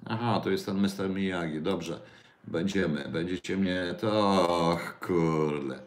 Aha, 0.05 0.41
to 0.43 0.49
jest 0.49 0.65
ten 0.65 0.77
Mr. 0.77 1.09
Miyagi. 1.09 1.61
Dobrze, 1.61 1.99
będziemy, 2.47 3.09
będziecie 3.09 3.57
mnie 3.57 3.95
to... 4.01 4.79
Kurde. 4.99 5.79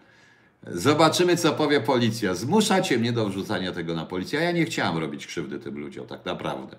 Zobaczymy, 0.67 1.37
co 1.37 1.53
powie 1.53 1.81
policja. 1.81 2.35
Zmuszacie 2.35 2.99
mnie 2.99 3.12
do 3.12 3.29
wrzucania 3.29 3.73
tego 3.73 3.95
na 3.95 4.07
policję. 4.07 4.41
Ja 4.41 4.53
nie 4.53 4.65
chciałem 4.65 4.99
robić 4.99 5.27
krzywdy 5.27 5.59
tym 5.59 5.79
ludziom, 5.79 6.07
tak 6.07 6.25
naprawdę. 6.25 6.77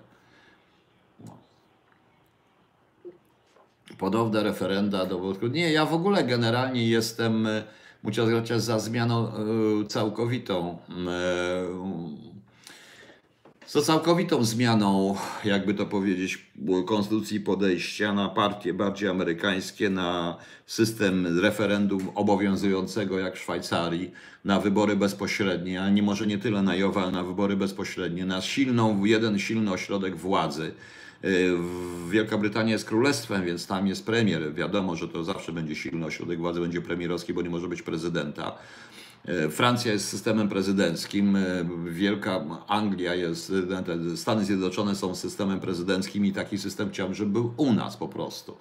Podobne 4.02 4.42
referenda 4.42 5.06
do 5.06 5.34
Nie, 5.52 5.72
ja 5.72 5.86
w 5.86 5.94
ogóle 5.94 6.24
generalnie 6.24 6.88
jestem 6.88 7.46
e, 7.46 7.62
muchas 8.02 8.28
gracias 8.28 8.64
za 8.64 8.78
zmianą 8.78 9.28
e, 9.28 9.32
całkowitą 9.88 10.78
e, 11.08 12.22
z 13.66 13.86
całkowitą 13.86 14.44
zmianą, 14.44 15.16
jakby 15.44 15.74
to 15.74 15.86
powiedzieć, 15.86 16.52
konstytucji 16.86 17.40
podejścia 17.40 18.12
na 18.12 18.28
partie 18.28 18.74
bardziej 18.74 19.08
amerykańskie, 19.08 19.90
na 19.90 20.36
system 20.66 21.40
referendum 21.40 22.10
obowiązującego 22.14 23.18
jak 23.18 23.36
w 23.36 23.38
Szwajcarii, 23.38 24.10
na 24.44 24.60
wybory 24.60 24.96
bezpośrednie, 24.96 25.82
ale 25.82 25.92
nie 25.92 26.02
może 26.02 26.26
nie 26.26 26.38
tyle 26.38 26.62
na 26.62 26.74
JOWA, 26.74 27.10
na 27.10 27.22
wybory 27.22 27.56
bezpośrednie, 27.56 28.26
na 28.26 28.40
silną, 28.40 29.04
jeden 29.04 29.38
silny 29.38 29.72
ośrodek 29.72 30.16
władzy. 30.16 30.74
Wielka 32.10 32.38
Brytania 32.38 32.72
jest 32.72 32.84
królestwem, 32.84 33.44
więc 33.44 33.66
tam 33.66 33.86
jest 33.86 34.06
premier. 34.06 34.54
Wiadomo, 34.54 34.96
że 34.96 35.08
to 35.08 35.24
zawsze 35.24 35.52
będzie 35.52 35.74
silny 35.74 36.06
ośrodek 36.06 36.38
władzy, 36.38 36.60
będzie 36.60 36.80
premierowski, 36.80 37.34
bo 37.34 37.42
nie 37.42 37.50
może 37.50 37.68
być 37.68 37.82
prezydenta. 37.82 38.58
E, 39.24 39.48
Francja 39.48 39.92
jest 39.92 40.08
systemem 40.08 40.48
prezydenckim, 40.48 41.36
e, 41.36 41.40
Wielka 41.86 42.44
Anglia 42.68 43.14
jest, 43.14 43.52
e, 44.12 44.16
Stany 44.16 44.44
Zjednoczone 44.44 44.94
są 44.94 45.14
systemem 45.14 45.60
prezydenckim 45.60 46.26
i 46.26 46.32
taki 46.32 46.58
system 46.58 46.90
chciałbym, 46.90 47.14
żeby 47.14 47.30
był 47.30 47.54
u 47.56 47.72
nas 47.72 47.96
po 47.96 48.08
prostu. 48.08 48.56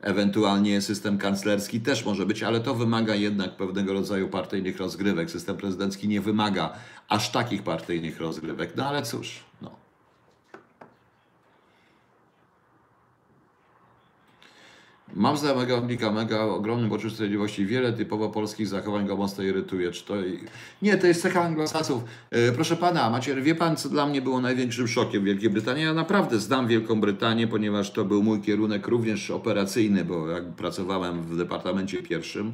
Ewentualnie 0.00 0.80
system 0.80 1.18
kanclerski 1.18 1.80
też 1.80 2.04
może 2.04 2.26
być, 2.26 2.42
ale 2.42 2.60
to 2.60 2.74
wymaga 2.74 3.14
jednak 3.14 3.56
pewnego 3.56 3.92
rodzaju 3.92 4.28
partyjnych 4.28 4.78
rozgrywek. 4.78 5.30
System 5.30 5.56
prezydencki 5.56 6.08
nie 6.08 6.20
wymaga 6.20 6.72
aż 7.08 7.30
takich 7.30 7.62
partyjnych 7.62 8.20
rozgrywek. 8.20 8.76
No 8.76 8.86
ale 8.86 9.02
cóż, 9.02 9.44
no. 9.62 9.85
Mam 15.14 15.36
znajomego 15.36 15.76
Anglika 15.76 16.12
Mega 16.12 16.44
o 16.44 16.54
ogromnym 16.54 16.90
poczuciu 16.90 17.14
sprawiedliwości. 17.14 17.66
Wiele 17.66 17.92
typowo 17.92 18.28
polskich 18.28 18.68
zachowań 18.68 19.06
go 19.06 19.16
mocno 19.16 19.44
irytuje. 19.44 19.90
Czy 19.90 20.04
to... 20.04 20.14
Nie, 20.82 20.96
to 20.96 21.06
jest 21.06 21.22
cecha 21.22 21.42
anglosasów. 21.42 22.04
E, 22.30 22.52
proszę 22.52 22.76
pana, 22.76 23.10
macie, 23.10 23.34
wie 23.34 23.54
pan, 23.54 23.76
co 23.76 23.88
dla 23.88 24.06
mnie 24.06 24.22
było 24.22 24.40
największym 24.40 24.88
szokiem 24.88 25.24
Wielkiej 25.24 25.50
Brytanii? 25.50 25.84
Ja 25.84 25.94
naprawdę 25.94 26.38
znam 26.38 26.66
Wielką 26.66 27.00
Brytanię, 27.00 27.48
ponieważ 27.48 27.90
to 27.90 28.04
był 28.04 28.22
mój 28.22 28.40
kierunek 28.40 28.88
również 28.88 29.30
operacyjny, 29.30 30.04
bo 30.04 30.28
jak 30.28 30.44
pracowałem 30.44 31.22
w 31.22 31.36
Departamencie 31.36 32.02
Pierwszym, 32.02 32.52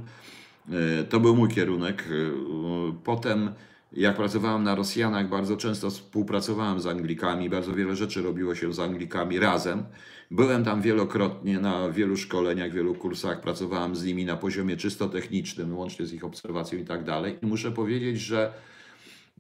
e, 0.71 1.05
to 1.05 1.21
był 1.21 1.37
mój 1.37 1.49
kierunek. 1.49 2.05
E, 2.11 2.93
potem 3.05 3.51
jak 3.93 4.17
pracowałem 4.17 4.63
na 4.63 4.75
Rosjanach, 4.75 5.29
bardzo 5.29 5.57
często 5.57 5.91
współpracowałem 5.91 6.81
z 6.81 6.87
Anglikami, 6.87 7.51
bardzo 7.51 7.75
wiele 7.75 7.97
rzeczy 7.97 8.23
robiło 8.23 8.55
się 8.55 8.73
z 8.73 8.81
Anglikami 8.81 9.39
razem. 9.39 9.85
Byłem 10.31 10.65
tam 10.65 10.83
wielokrotnie 10.83 11.61
na 11.61 11.89
wielu 11.89 12.17
szkoleniach, 12.17 12.73
wielu 12.73 12.95
kursach, 12.95 13.41
pracowałem 13.41 13.97
z 13.97 14.05
nimi 14.05 14.25
na 14.25 14.37
poziomie 14.37 14.77
czysto 14.77 15.09
technicznym, 15.09 15.79
łącznie 15.79 16.07
z 16.07 16.13
ich 16.13 16.25
obserwacją 16.25 16.79
i 16.79 16.85
tak 16.85 17.05
dalej. 17.05 17.39
I 17.43 17.47
muszę 17.47 17.73
powiedzieć, 17.73 18.21
że 18.21 18.53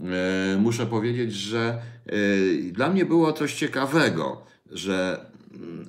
e, 0.00 0.56
muszę 0.58 0.86
powiedzieć, 0.86 1.32
że 1.32 1.82
e, 2.06 2.12
dla 2.72 2.90
mnie 2.90 3.04
było 3.04 3.32
coś 3.32 3.54
ciekawego, 3.54 4.46
że 4.70 5.26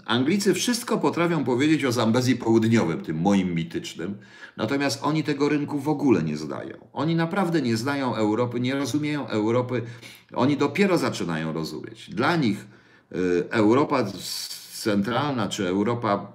Anglicy 0.06 0.54
wszystko 0.54 0.98
potrafią 0.98 1.44
powiedzieć 1.44 1.86
o 1.86 1.92
Zambezji 1.92 2.36
Południowym, 2.36 3.02
tym 3.02 3.18
moim 3.18 3.56
mitycznym, 3.56 4.18
natomiast 4.58 5.04
oni 5.04 5.24
tego 5.24 5.50
rynku 5.50 5.80
w 5.80 5.90
ogóle 5.90 6.24
nie 6.24 6.38
zdają. 6.38 6.78
Oni 6.94 7.16
naprawdę 7.16 7.62
nie 7.62 7.78
znają 7.78 8.16
Europy, 8.16 8.60
nie 8.60 8.76
rozumieją 8.76 9.28
Europy, 9.28 9.82
oni 10.34 10.58
dopiero 10.58 10.98
zaczynają 10.98 11.54
rozumieć. 11.54 12.10
Dla 12.10 12.36
nich 12.36 12.66
e, 13.12 13.16
Europa 13.52 14.06
centralna 14.84 15.48
czy 15.48 15.68
Europa 15.68 16.34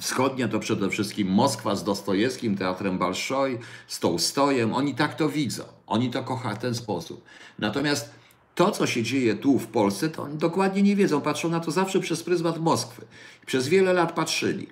Wschodnia 0.00 0.48
to 0.48 0.58
przede 0.58 0.90
wszystkim 0.90 1.28
Moskwa 1.28 1.76
z 1.76 1.84
Dostojewskim, 1.84 2.56
Teatrem 2.56 2.98
Balszoj, 2.98 3.58
z 3.86 4.00
Tołstojem. 4.00 4.74
Oni 4.74 4.94
tak 4.94 5.14
to 5.14 5.28
widzą. 5.28 5.64
Oni 5.86 6.10
to 6.10 6.22
kochają 6.22 6.56
w 6.56 6.58
ten 6.58 6.74
sposób. 6.74 7.24
Natomiast 7.58 8.14
to, 8.54 8.70
co 8.70 8.86
się 8.86 9.02
dzieje 9.02 9.34
tu 9.34 9.58
w 9.58 9.66
Polsce, 9.66 10.08
to 10.08 10.22
oni 10.22 10.38
dokładnie 10.38 10.82
nie 10.82 10.96
wiedzą. 10.96 11.20
Patrzą 11.20 11.48
na 11.48 11.60
to 11.60 11.70
zawsze 11.70 12.00
przez 12.00 12.22
pryzmat 12.22 12.58
Moskwy. 12.58 13.06
Przez 13.46 13.68
wiele 13.68 13.92
lat 13.92 14.12
patrzyli. 14.12 14.66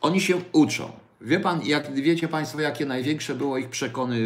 Oni 0.00 0.20
się 0.20 0.40
uczą. 0.52 0.92
Wie 1.20 1.40
pan, 1.40 1.62
jak, 1.62 1.94
wiecie 1.94 2.28
Państwo, 2.28 2.60
jakie 2.60 2.86
największe 2.86 3.34
było 3.34 3.58
ich 3.58 3.68
przekony 3.68 4.20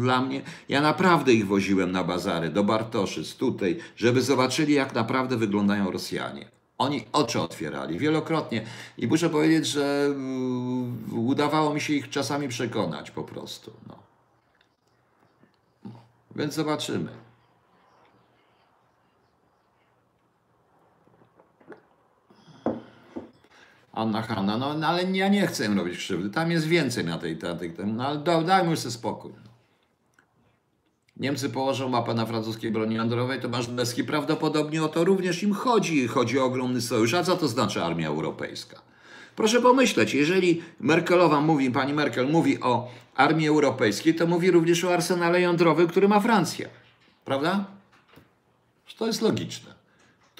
dla 0.00 0.20
mnie? 0.20 0.42
Ja 0.68 0.80
naprawdę 0.80 1.32
ich 1.32 1.46
woziłem 1.46 1.92
na 1.92 2.04
bazary, 2.04 2.48
do 2.48 2.64
Bartoszyc, 2.64 3.34
tutaj, 3.34 3.78
żeby 3.96 4.22
zobaczyli, 4.22 4.74
jak 4.74 4.94
naprawdę 4.94 5.36
wyglądają 5.36 5.90
Rosjanie. 5.90 6.48
Oni 6.78 7.04
oczy 7.12 7.40
otwierali 7.40 7.98
wielokrotnie 7.98 8.64
i 8.98 9.06
muszę 9.06 9.30
powiedzieć, 9.30 9.66
że 9.66 10.06
mm, 10.06 10.98
udawało 11.12 11.74
mi 11.74 11.80
się 11.80 11.92
ich 11.92 12.10
czasami 12.10 12.48
przekonać 12.48 13.10
po 13.10 13.24
prostu. 13.24 13.72
No. 13.86 13.98
Więc 16.36 16.54
zobaczymy. 16.54 17.29
Anna 23.92 24.22
Hanna, 24.22 24.56
no, 24.58 24.74
no 24.74 24.86
ale 24.86 25.02
ja 25.02 25.28
nie 25.28 25.46
chcę 25.46 25.66
im 25.66 25.78
robić 25.78 25.98
krzywdy. 25.98 26.30
Tam 26.30 26.50
jest 26.50 26.66
więcej 26.66 27.04
na 27.04 27.18
tej, 27.18 27.36
na 27.36 27.54
tej, 27.54 27.72
no 27.86 28.06
ale 28.06 28.18
da- 28.18 28.42
dajmy 28.42 28.76
sobie 28.76 28.92
spokój. 28.92 29.32
Niemcy 31.16 31.50
położą 31.50 31.88
mapę 31.88 32.14
na 32.14 32.26
francuskiej 32.26 32.70
broni 32.70 32.94
jądrowej, 32.94 33.40
to 33.40 33.48
Marzleski 33.48 34.04
prawdopodobnie 34.04 34.82
o 34.82 34.88
to 34.88 35.04
również 35.04 35.42
im 35.42 35.54
chodzi. 35.54 36.08
Chodzi 36.08 36.38
o 36.38 36.44
ogromny 36.44 36.80
sojusz. 36.80 37.14
A 37.14 37.22
co 37.22 37.36
to 37.36 37.48
znaczy 37.48 37.84
armia 37.84 38.08
europejska? 38.08 38.80
Proszę 39.36 39.60
pomyśleć, 39.60 40.14
jeżeli 40.14 40.62
Merkelowa 40.80 41.40
mówi, 41.40 41.70
pani 41.70 41.92
Merkel 41.92 42.28
mówi 42.28 42.60
o 42.60 42.90
armii 43.16 43.48
europejskiej, 43.48 44.14
to 44.14 44.26
mówi 44.26 44.50
również 44.50 44.84
o 44.84 44.94
arsenale 44.94 45.40
jądrowym, 45.40 45.88
który 45.88 46.08
ma 46.08 46.20
Francja. 46.20 46.68
Prawda? 47.24 47.64
To 48.98 49.06
jest 49.06 49.22
logiczne. 49.22 49.79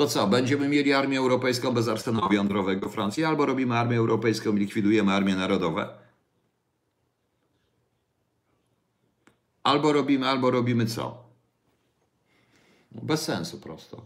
To 0.00 0.06
co, 0.06 0.26
będziemy 0.26 0.68
mieli 0.68 0.92
armię 0.92 1.18
europejską 1.18 1.72
bez 1.72 1.88
arsenału 1.88 2.32
jądrowego 2.32 2.88
Francji, 2.88 3.24
albo 3.24 3.46
robimy 3.46 3.78
armię 3.78 3.96
europejską 3.96 4.56
i 4.56 4.58
likwidujemy 4.58 5.12
armię 5.12 5.36
narodowe? 5.36 5.88
Albo 9.62 9.92
robimy, 9.92 10.28
albo 10.28 10.50
robimy 10.50 10.86
co? 10.86 11.24
No, 12.92 13.00
Bez 13.02 13.22
sensu 13.22 13.58
prosto. 13.58 14.02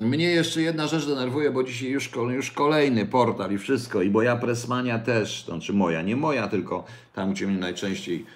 Mnie 0.00 0.30
jeszcze 0.30 0.62
jedna 0.62 0.86
rzecz 0.86 1.06
denerwuje, 1.06 1.50
bo 1.50 1.64
dzisiaj 1.64 1.88
już, 1.88 2.10
już 2.30 2.50
kolejny 2.50 3.06
portal 3.06 3.52
i 3.52 3.58
wszystko, 3.58 4.02
i 4.02 4.10
moja 4.10 4.36
presmania 4.36 4.98
też, 4.98 5.44
znaczy 5.44 5.72
moja, 5.72 6.02
nie 6.02 6.16
moja, 6.16 6.48
tylko 6.48 6.84
tam, 7.12 7.32
gdzie 7.32 7.46
mnie 7.46 7.58
najczęściej 7.58 8.26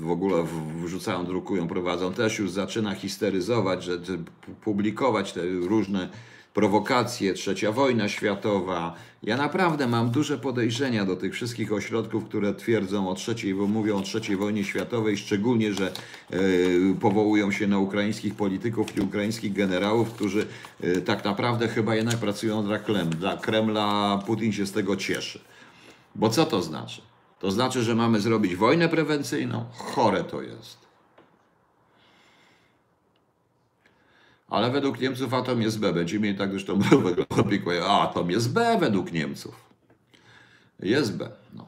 w 0.00 0.10
ogóle 0.10 0.44
wrzucają, 0.84 1.26
drukują, 1.26 1.68
prowadzą, 1.68 2.12
też 2.12 2.38
już 2.38 2.50
zaczyna 2.50 2.94
histeryzować, 2.94 3.84
że, 3.84 4.04
że 4.04 4.18
pu- 4.18 4.54
publikować 4.60 5.32
te 5.32 5.40
różne 5.46 6.08
prowokacje, 6.54 7.34
trzecia 7.34 7.72
wojna 7.72 8.08
światowa. 8.08 8.94
Ja 9.22 9.36
naprawdę 9.36 9.86
mam 9.86 10.10
duże 10.10 10.38
podejrzenia 10.38 11.04
do 11.04 11.16
tych 11.16 11.34
wszystkich 11.34 11.72
ośrodków, 11.72 12.24
które 12.24 12.54
twierdzą 12.54 13.08
o 13.08 13.14
trzeciej, 13.14 13.54
bo 13.54 13.66
mówią 13.66 13.96
o 13.96 14.02
trzeciej 14.02 14.36
wojnie 14.36 14.64
światowej, 14.64 15.16
szczególnie, 15.16 15.74
że 15.74 15.92
e, 16.30 16.36
powołują 17.00 17.52
się 17.52 17.66
na 17.66 17.78
ukraińskich 17.78 18.34
polityków 18.34 18.96
i 18.96 19.00
ukraińskich 19.00 19.52
generałów, 19.52 20.12
którzy 20.12 20.46
e, 20.80 21.00
tak 21.00 21.24
naprawdę 21.24 21.68
chyba 21.68 21.94
jednak 21.94 22.16
pracują 22.16 22.62
dla 22.64 22.78
Kremla. 22.78 23.16
Dla 23.16 23.36
Kremla 23.36 24.18
Putin 24.26 24.52
się 24.52 24.66
z 24.66 24.72
tego 24.72 24.96
cieszy. 24.96 25.40
Bo 26.14 26.28
co 26.28 26.46
to 26.46 26.62
znaczy? 26.62 27.02
To 27.44 27.50
znaczy, 27.50 27.82
że 27.82 27.94
mamy 27.94 28.20
zrobić 28.20 28.56
wojnę 28.56 28.88
prewencyjną? 28.88 29.64
Chore 29.72 30.24
to 30.24 30.42
jest. 30.42 30.78
Ale 34.48 34.70
według 34.70 35.00
Niemców 35.00 35.34
atom 35.34 35.62
jest 35.62 35.80
B. 35.80 35.92
Będziemy 35.92 36.20
mieli 36.20 36.38
tak 36.38 36.50
zresztą 36.50 36.78
opiekę. 37.40 37.84
A 37.86 38.00
atom 38.00 38.30
jest 38.30 38.52
B 38.52 38.76
według 38.80 39.12
Niemców. 39.12 39.54
Jest 40.80 41.16
B. 41.16 41.30
No. 41.54 41.66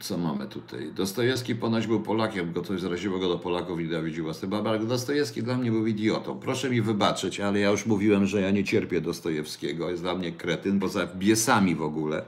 Co 0.00 0.18
mamy 0.18 0.46
tutaj? 0.46 0.92
Dostojewski 0.92 1.54
ponoć 1.54 1.86
był 1.86 2.00
Polakiem, 2.00 2.52
go 2.52 2.62
coś 2.62 2.80
zraziło 2.80 3.18
go 3.18 3.28
do 3.28 3.38
Polaków 3.38 3.80
i 3.80 3.88
Dawidził 3.88 4.24
własny 4.24 4.48
babak. 4.48 4.86
Dostojewski 4.86 5.42
dla 5.42 5.56
mnie 5.56 5.70
był 5.70 5.86
idiotą. 5.86 6.40
Proszę 6.40 6.70
mi 6.70 6.82
wybaczyć, 6.82 7.40
ale 7.40 7.60
ja 7.60 7.70
już 7.70 7.86
mówiłem, 7.86 8.26
że 8.26 8.40
ja 8.40 8.50
nie 8.50 8.64
cierpię 8.64 9.00
Dostojewskiego. 9.00 9.90
Jest 9.90 10.02
dla 10.02 10.14
mnie 10.14 10.32
kretyn, 10.32 10.80
poza 10.80 11.06
biesami 11.06 11.74
w 11.74 11.82
ogóle. 11.82 12.24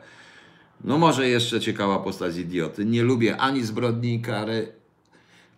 No 0.85 0.99
może 0.99 1.29
jeszcze 1.29 1.61
ciekawa 1.61 1.99
postać 1.99 2.37
idioty. 2.37 2.85
Nie 2.85 3.03
lubię 3.03 3.37
ani 3.37 3.63
zbrodni 3.63 4.21
kary, 4.21 4.73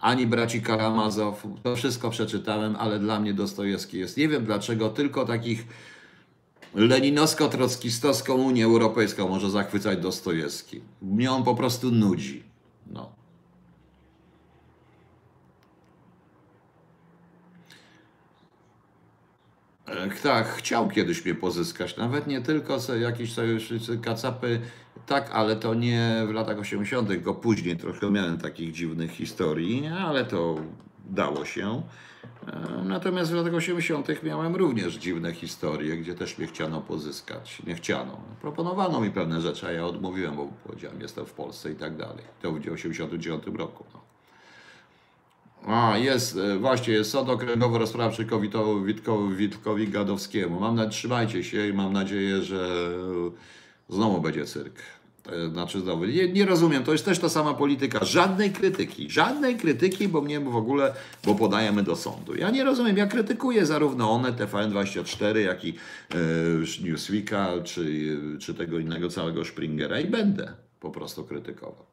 ani 0.00 0.26
braci 0.26 0.62
Karamazow. 0.62 1.46
To 1.62 1.76
wszystko 1.76 2.10
przeczytałem, 2.10 2.76
ale 2.76 2.98
dla 2.98 3.20
mnie 3.20 3.34
Dostojewski 3.34 3.98
jest. 3.98 4.16
Nie 4.16 4.28
wiem 4.28 4.44
dlaczego, 4.44 4.88
tylko 4.88 5.24
takich 5.24 5.66
leninowsko-trockistowską 6.74 8.34
Unię 8.34 8.64
Europejską 8.64 9.28
może 9.28 9.50
zachwycać 9.50 9.98
Dostojewski. 9.98 10.80
Mnie 11.02 11.32
on 11.32 11.44
po 11.44 11.54
prostu 11.54 11.90
nudzi. 11.90 12.42
No. 12.86 13.12
E, 19.86 20.10
Tak, 20.22 20.48
chciał 20.48 20.88
kiedyś 20.88 21.24
mnie 21.24 21.34
pozyskać. 21.34 21.96
Nawet 21.96 22.26
nie 22.26 22.40
tylko 22.40 22.80
co 22.80 22.96
jakieś 22.96 23.32
sojusznicy 23.32 23.98
kacapy, 23.98 24.60
tak, 25.06 25.30
ale 25.32 25.56
to 25.56 25.74
nie 25.74 26.24
w 26.28 26.30
latach 26.30 26.58
80., 26.58 27.08
tylko 27.08 27.34
później 27.34 27.76
trochę 27.76 28.10
miałem 28.10 28.38
takich 28.38 28.72
dziwnych 28.72 29.10
historii, 29.10 29.86
ale 29.86 30.24
to 30.24 30.56
dało 31.10 31.44
się. 31.44 31.82
E, 32.46 32.82
Natomiast 32.84 33.32
w 33.32 33.34
latach 33.34 33.54
80. 33.54 34.22
miałem 34.22 34.56
również 34.56 34.94
dziwne 34.94 35.32
historie, 35.32 35.96
gdzie 35.96 36.14
też 36.14 36.38
mnie 36.38 36.46
chciano 36.46 36.80
pozyskać. 36.80 37.62
Nie 37.66 37.74
chciano. 37.74 38.20
Proponowano 38.40 39.00
mi 39.00 39.10
pewne 39.10 39.40
rzeczy, 39.40 39.66
a 39.66 39.72
ja 39.72 39.86
odmówiłem, 39.86 40.36
bo 40.36 40.48
powiedziałem, 40.64 41.00
jestem 41.00 41.26
w 41.26 41.32
Polsce 41.32 41.72
i 41.72 41.74
tak 41.74 41.96
dalej. 41.96 42.24
To 42.42 42.52
w 42.52 42.72
89 42.72 43.42
roku. 43.56 43.84
No. 43.94 44.00
A, 45.66 45.98
jest, 45.98 46.36
e, 46.36 46.58
właśnie, 46.58 46.94
jest 46.94 47.10
sąd 47.10 47.28
okręgowy 47.28 47.78
rozprawczy 47.78 48.26
Witkowi, 48.84 49.36
Witkowi 49.36 49.88
Gadowskiemu. 49.88 50.60
Mam 50.60 50.74
na, 50.74 50.86
trzymajcie 50.86 51.44
się 51.44 51.68
i 51.68 51.72
mam 51.72 51.92
nadzieję, 51.92 52.42
że 52.42 52.90
znowu 53.88 54.20
będzie 54.20 54.44
cyrk. 54.44 54.74
E, 55.26 55.48
Znaczy 55.48 55.80
znowu, 55.80 56.04
nie, 56.04 56.32
nie 56.32 56.46
rozumiem, 56.46 56.84
to 56.84 56.92
jest 56.92 57.04
też 57.04 57.18
ta 57.18 57.28
sama 57.28 57.54
polityka. 57.54 58.04
Żadnej 58.04 58.50
krytyki, 58.50 59.10
żadnej 59.10 59.56
krytyki, 59.56 60.08
bo 60.08 60.20
mnie 60.20 60.40
w 60.40 60.56
ogóle, 60.56 60.94
bo 61.24 61.34
podajemy 61.34 61.82
do 61.82 61.96
sądu. 61.96 62.34
Ja 62.34 62.50
nie 62.50 62.64
rozumiem, 62.64 62.96
ja 62.96 63.06
krytykuję 63.06 63.66
zarówno 63.66 64.10
one, 64.10 64.32
TVN24, 64.32 65.36
jak 65.36 65.64
i 65.64 65.74
e, 66.10 66.84
Newsweeka, 66.84 67.48
czy, 67.64 68.16
czy 68.40 68.54
tego 68.54 68.78
innego 68.78 69.08
całego 69.08 69.44
Springera 69.44 70.00
i 70.00 70.06
będę 70.06 70.52
po 70.80 70.90
prostu 70.90 71.24
krytykował. 71.24 71.91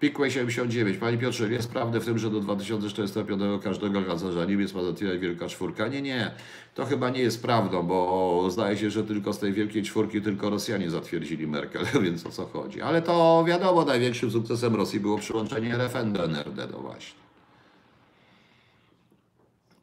Pikłej 0.00 0.30
79. 0.30 0.98
Panie 0.98 1.18
Piotrze, 1.18 1.48
jest 1.48 1.70
prawdy 1.70 2.00
w 2.00 2.04
tym, 2.04 2.18
że 2.18 2.30
do 2.30 2.40
2045 2.40 3.42
każdego 3.64 4.02
kanclerza 4.02 4.44
Niemiec 4.44 4.74
ma 4.74 4.82
zatwierdzać 4.82 5.20
Wielka 5.20 5.48
Czwórka? 5.48 5.88
Nie, 5.88 6.02
nie. 6.02 6.30
To 6.74 6.86
chyba 6.86 7.10
nie 7.10 7.20
jest 7.20 7.42
prawdą, 7.42 7.82
bo 7.82 8.50
zdaje 8.50 8.76
się, 8.76 8.90
że 8.90 9.04
tylko 9.04 9.32
z 9.32 9.38
tej 9.38 9.52
Wielkiej 9.52 9.82
Czwórki 9.82 10.22
tylko 10.22 10.50
Rosjanie 10.50 10.90
zatwierdzili 10.90 11.46
Merkel, 11.46 11.84
więc 12.04 12.26
o 12.26 12.30
co 12.30 12.46
chodzi. 12.46 12.82
Ale 12.82 13.02
to 13.02 13.44
wiadomo, 13.48 13.84
największym 13.84 14.30
sukcesem 14.30 14.76
Rosji 14.76 15.00
było 15.00 15.18
przyłączenie 15.18 15.74
RFN 15.74 16.12
do 16.12 16.24
NRD, 16.24 16.68
no 16.72 16.78
właśnie. 16.78 17.25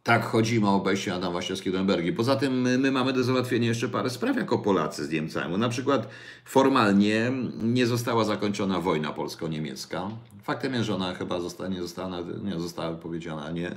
Tak 0.03 0.25
chodzimy 0.25 0.69
o 0.69 0.75
obejście 0.75 1.13
Adam 1.15 1.33
Waśniewski-Dębergi. 1.33 2.15
Poza 2.15 2.35
tym 2.35 2.61
my, 2.61 2.77
my 2.77 2.91
mamy 2.91 3.13
do 3.13 3.23
załatwienia 3.23 3.67
jeszcze 3.67 3.89
parę 3.89 4.09
spraw 4.09 4.37
jako 4.37 4.57
Polacy 4.57 5.05
z 5.05 5.11
Niemcami. 5.11 5.57
Na 5.57 5.69
przykład 5.69 6.07
formalnie 6.45 7.31
nie 7.61 7.87
została 7.87 8.23
zakończona 8.23 8.79
wojna 8.79 9.13
polsko-niemiecka. 9.13 10.09
Faktem 10.43 10.73
jest, 10.73 10.85
że 10.85 10.95
ona 10.95 11.13
chyba 11.13 11.39
została, 11.39 11.69
nie, 11.69 11.81
została, 11.81 12.17
nie 12.43 12.59
została 12.59 12.91
wypowiedziana, 12.91 13.51
nie. 13.51 13.71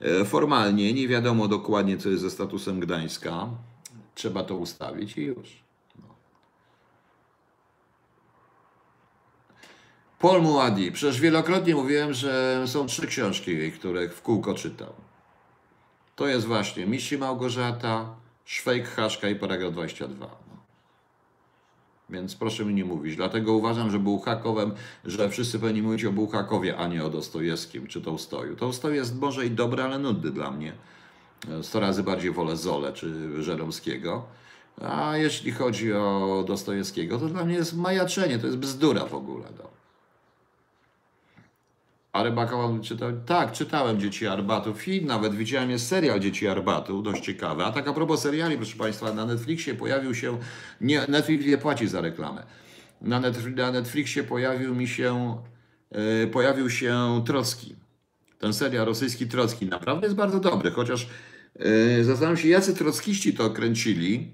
E, 0.00 0.24
Formalnie 0.24 0.92
nie 0.92 1.08
wiadomo 1.08 1.48
dokładnie, 1.48 1.98
co 1.98 2.08
jest 2.08 2.22
ze 2.22 2.30
statusem 2.30 2.80
Gdańska. 2.80 3.46
Trzeba 4.14 4.44
to 4.44 4.56
ustawić 4.56 5.18
i 5.18 5.22
już. 5.22 5.62
Paul 10.18 10.42
Muadi. 10.42 10.92
Przecież 10.92 11.20
wielokrotnie 11.20 11.74
mówiłem, 11.74 12.12
że 12.12 12.62
są 12.66 12.86
trzy 12.86 13.06
książki 13.06 13.72
które 13.72 14.08
w 14.08 14.22
kółko 14.22 14.54
czytał. 14.54 14.92
To 16.22 16.28
jest 16.28 16.46
właśnie 16.46 16.86
Mistrz 16.86 17.12
i 17.12 17.18
Małgorzata, 17.18 18.14
Szwejk, 18.44 18.88
Haszka 18.88 19.28
i 19.28 19.36
paragraf 19.36 19.72
22. 19.72 20.26
Więc 22.10 22.34
proszę 22.34 22.64
mi 22.64 22.74
nie 22.74 22.84
mówić. 22.84 23.16
Dlatego 23.16 23.52
uważam, 23.52 23.90
że 23.90 23.98
Bułhakowem, 23.98 24.72
że 25.04 25.30
wszyscy 25.30 25.58
powinni 25.58 25.82
mówić 25.82 26.04
o 26.04 26.12
Bułhakowie, 26.12 26.76
a 26.76 26.86
nie 26.86 27.04
o 27.04 27.10
Dostojewskim 27.10 27.86
czy 27.86 28.00
Tołstoju. 28.00 28.56
Tołstoj 28.56 28.94
jest 28.94 29.20
może 29.20 29.46
i 29.46 29.50
dobry, 29.50 29.82
ale 29.82 29.98
nudny 29.98 30.30
dla 30.30 30.50
mnie. 30.50 30.72
Sto 31.62 31.80
razy 31.80 32.02
bardziej 32.02 32.30
wolę 32.30 32.56
Zole 32.56 32.92
czy 32.92 33.42
Żeromskiego. 33.42 34.24
A 34.82 35.16
jeśli 35.16 35.52
chodzi 35.52 35.92
o 35.92 36.44
Dostojewskiego, 36.46 37.18
to 37.18 37.26
dla 37.26 37.44
mnie 37.44 37.54
jest 37.54 37.76
majaczenie, 37.76 38.38
to 38.38 38.46
jest 38.46 38.58
bzdura 38.58 39.04
w 39.04 39.14
ogóle. 39.14 39.44
No. 39.58 39.81
A 42.12 42.22
Rybaka 42.22 42.56
czytał? 42.82 43.12
Tak, 43.26 43.52
czytałem 43.52 44.00
Dzieci 44.00 44.26
Arbatów 44.26 44.88
i 44.88 45.04
nawet 45.04 45.34
widziałem 45.34 45.70
jest 45.70 45.88
serial 45.88 46.20
Dzieci 46.20 46.48
Arbatu, 46.48 47.02
dość 47.02 47.24
ciekawy. 47.24 47.64
A 47.64 47.72
tak 47.72 47.88
a 47.88 47.92
propos 47.92 48.22
seriali, 48.22 48.56
proszę 48.56 48.76
Państwa, 48.76 49.14
na 49.14 49.26
Netflixie 49.26 49.74
pojawił 49.74 50.14
się, 50.14 50.38
nie, 50.80 51.06
Netflix 51.08 51.46
nie 51.46 51.58
płaci 51.58 51.88
za 51.88 52.00
reklamę. 52.00 52.42
Na, 53.00 53.20
na 53.56 53.72
Netflixie 53.72 54.24
pojawił 54.24 54.74
mi 54.74 54.88
się, 54.88 55.36
yy, 55.90 56.26
pojawił 56.26 56.70
się 56.70 57.22
Trocki. 57.26 57.76
Ten 58.38 58.52
serial 58.52 58.86
rosyjski 58.86 59.26
Trocki 59.26 59.66
naprawdę 59.66 60.06
jest 60.06 60.16
bardzo 60.16 60.40
dobry, 60.40 60.70
chociaż 60.70 61.08
yy, 61.58 62.04
zastanawiam 62.04 62.36
się, 62.36 62.48
jacy 62.48 62.74
trockiści 62.74 63.34
to 63.34 63.50
kręcili, 63.50 64.32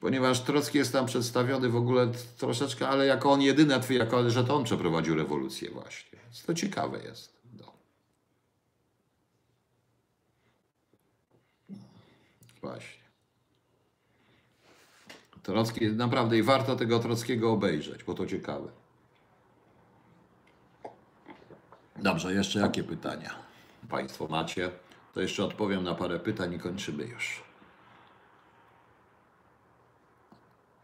ponieważ 0.00 0.40
Trocki 0.40 0.78
jest 0.78 0.92
tam 0.92 1.06
przedstawiony 1.06 1.68
w 1.68 1.76
ogóle 1.76 2.12
troszeczkę, 2.38 2.88
ale 2.88 3.06
jako 3.06 3.32
on 3.32 3.42
jedyny, 3.42 3.74
jako, 3.90 4.30
że 4.30 4.44
to 4.44 4.56
on 4.56 4.64
przeprowadził 4.64 5.14
rewolucję 5.14 5.70
właśnie. 5.70 6.18
Więc 6.24 6.42
to 6.42 6.54
ciekawe 6.54 6.98
jest. 7.02 7.32
No. 7.58 7.72
Właśnie. 12.60 12.98
Trocki, 15.42 15.86
naprawdę 15.86 16.38
i 16.38 16.42
warto 16.42 16.76
tego 16.76 16.98
Trockiego 16.98 17.52
obejrzeć, 17.52 18.04
bo 18.04 18.14
to 18.14 18.26
ciekawe. 18.26 18.68
Dobrze, 21.96 22.32
jeszcze 22.32 22.60
jakie 22.60 22.84
pytania 22.84 23.48
Państwo 23.88 24.26
macie? 24.26 24.70
To 25.14 25.20
jeszcze 25.20 25.44
odpowiem 25.44 25.84
na 25.84 25.94
parę 25.94 26.18
pytań 26.18 26.54
i 26.54 26.58
kończymy 26.58 27.04
już. 27.04 27.47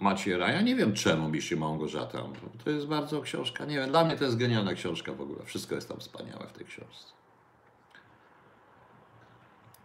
Maciera. 0.01 0.53
Ja 0.53 0.61
nie 0.61 0.77
wiem 0.77 0.93
czemu 0.93 1.29
Biszy 1.29 1.57
Małgorzata. 1.57 2.19
To 2.65 2.71
jest 2.71 2.87
bardzo 2.87 3.21
książka, 3.21 3.65
nie 3.65 3.77
wiem, 3.77 3.91
dla 3.91 4.05
mnie 4.05 4.17
to 4.17 4.25
jest 4.25 4.37
genialna 4.37 4.75
książka 4.75 5.13
w 5.13 5.21
ogóle. 5.21 5.45
Wszystko 5.45 5.75
jest 5.75 5.89
tam 5.89 6.01
wspaniałe 6.01 6.47
w 6.47 6.53
tej 6.53 6.67
książce. 6.67 7.13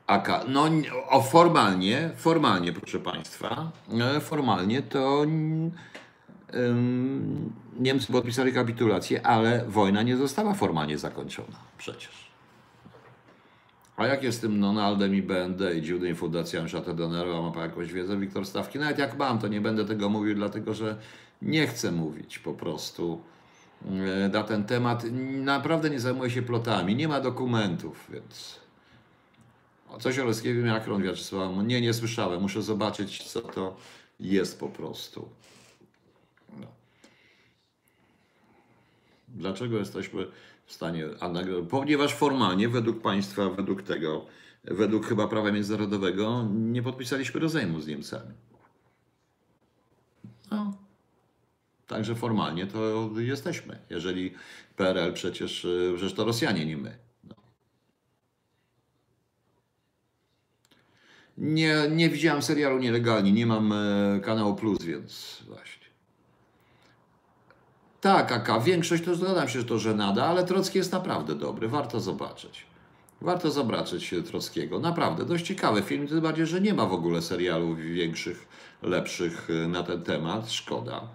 Aka, 0.08 0.44
no 0.48 0.70
o, 1.10 1.22
formalnie, 1.22 2.12
formalnie 2.16 2.74
proszę 2.74 3.00
Państwa, 3.00 3.72
e, 4.16 4.20
formalnie 4.20 4.82
to 4.82 5.26
Niemcy 7.80 8.12
podpisali 8.12 8.54
kapitulację, 8.54 9.28
ale 9.28 9.66
wojna 9.68 10.04
nie 10.04 10.18
została 10.18 10.54
formalnie 10.54 10.98
zakończona 10.98 11.58
przecież. 11.78 12.29
A 14.00 14.08
jak 14.08 14.24
jest 14.24 14.38
z 14.38 14.42
tym 14.42 14.62
Donaldem 14.62 15.16
i 15.16 15.22
BND 15.22 15.76
i 15.76 15.82
dziwnymi 15.82 16.16
fundacjami 16.16 16.70
Chateauneuf, 16.70 17.44
ma 17.44 17.52
pan 17.52 17.64
jakąś 17.64 17.94
wiedzę, 17.94 18.18
Wiktor 18.18 18.46
Stawki? 18.46 18.80
Nawet 18.80 18.98
jak 18.98 19.18
mam, 19.18 19.40
to 19.40 19.48
nie 19.48 19.62
będę 19.62 19.86
tego 19.86 20.10
mówił, 20.10 20.36
dlatego 20.36 20.74
że 20.74 20.98
nie 21.42 21.68
chcę 21.68 21.92
mówić 21.92 22.40
po 22.40 22.54
prostu 22.54 23.22
e, 23.86 24.30
na 24.30 24.44
ten 24.44 24.64
temat. 24.64 25.04
Naprawdę 25.32 25.90
nie 25.90 26.00
zajmuję 26.00 26.30
się 26.30 26.42
plotami, 26.42 26.96
nie 26.96 27.08
ma 27.08 27.22
dokumentów, 27.22 28.08
więc... 28.10 28.60
Coś 30.00 30.20
o 30.20 30.26
Leskiewicz 30.26 30.66
Makron 30.66 31.04
Wiaczysława, 31.04 31.64
nie, 31.64 31.82
nie 31.82 31.94
słyszałem, 31.94 32.42
muszę 32.42 32.62
zobaczyć, 32.62 33.24
co 33.24 33.42
to 33.42 33.76
jest 34.20 34.60
po 34.60 34.68
prostu. 34.68 35.30
No. 36.58 36.68
Dlaczego 39.28 39.78
jesteśmy 39.78 40.28
w 40.70 40.74
stanie, 40.74 41.06
ponieważ 41.70 42.14
formalnie 42.14 42.70
według 42.70 43.02
państwa, 43.02 43.50
według 43.50 43.84
tego, 43.84 44.26
według 44.64 45.06
chyba 45.06 45.28
prawa 45.28 45.52
międzynarodowego 45.52 46.46
nie 46.52 46.84
podpisaliśmy 46.84 47.40
rozejmu 47.40 47.82
z 47.82 47.88
Niemcami. 47.88 48.34
No. 50.52 50.74
Także 51.88 52.16
formalnie 52.16 52.68
to 52.68 53.10
jesteśmy. 53.18 53.80
Jeżeli 53.90 54.34
PRL 54.76 55.14
przecież, 55.14 55.68
przecież 55.96 56.14
to 56.14 56.26
Rosjanie, 56.26 56.66
nie 56.66 56.78
my. 56.78 56.98
No. 57.24 57.36
Nie, 61.38 61.76
nie 61.92 62.10
widziałem 62.10 62.42
serialu 62.42 62.80
nielegalnie, 62.80 63.32
nie 63.32 63.46
mam 63.46 63.74
e, 63.74 64.20
kanału 64.24 64.56
Plus, 64.56 64.84
więc 64.84 65.44
właśnie. 65.48 65.79
Tak, 68.02 68.32
AK, 68.32 68.64
większość 68.64 69.04
to 69.04 69.16
zgadzam 69.16 69.50
się, 69.50 69.60
że 69.60 69.66
to 69.66 69.80
żenada, 69.80 70.26
ale 70.26 70.46
Trocki 70.46 70.78
jest 70.78 70.92
naprawdę 70.92 71.36
dobry, 71.36 71.68
warto 71.68 72.00
zobaczyć. 72.00 72.66
Warto 73.22 73.52
zobaczyć 73.52 74.16
Trockiego. 74.28 74.80
Naprawdę, 74.80 75.26
dość 75.26 75.46
ciekawy 75.46 75.82
film, 75.82 76.08
tym 76.08 76.22
bardziej, 76.22 76.46
że 76.46 76.62
nie 76.62 76.74
ma 76.74 76.86
w 76.86 76.94
ogóle 76.94 77.22
serialów 77.22 77.80
większych, 77.80 78.48
lepszych 78.82 79.50
y, 79.50 79.68
na 79.68 79.84
ten 79.84 80.04
temat. 80.04 80.52
Szkoda. 80.52 81.08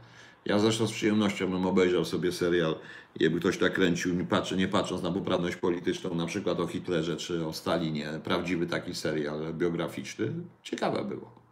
Ja 0.44 0.58
zresztą 0.58 0.86
z 0.86 0.92
przyjemnością 0.92 1.50
bym 1.50 1.66
obejrzał 1.66 2.04
sobie 2.04 2.32
serial, 2.32 2.74
jakby 3.20 3.40
ktoś 3.40 3.58
tak 3.58 3.72
kręcił, 3.72 4.14
nie, 4.14 4.24
patrzy, 4.24 4.56
nie 4.56 4.68
patrząc 4.68 5.02
na 5.02 5.10
poprawność 5.10 5.56
polityczną, 5.56 6.14
na 6.14 6.26
przykład 6.26 6.60
o 6.60 6.66
Hitlerze 6.66 7.16
czy 7.16 7.46
o 7.46 7.52
Stalinie, 7.52 8.08
prawdziwy 8.24 8.66
taki 8.66 8.94
serial 8.94 9.54
biograficzny. 9.54 10.32
Ciekawe 10.62 11.04
było. 11.04 11.43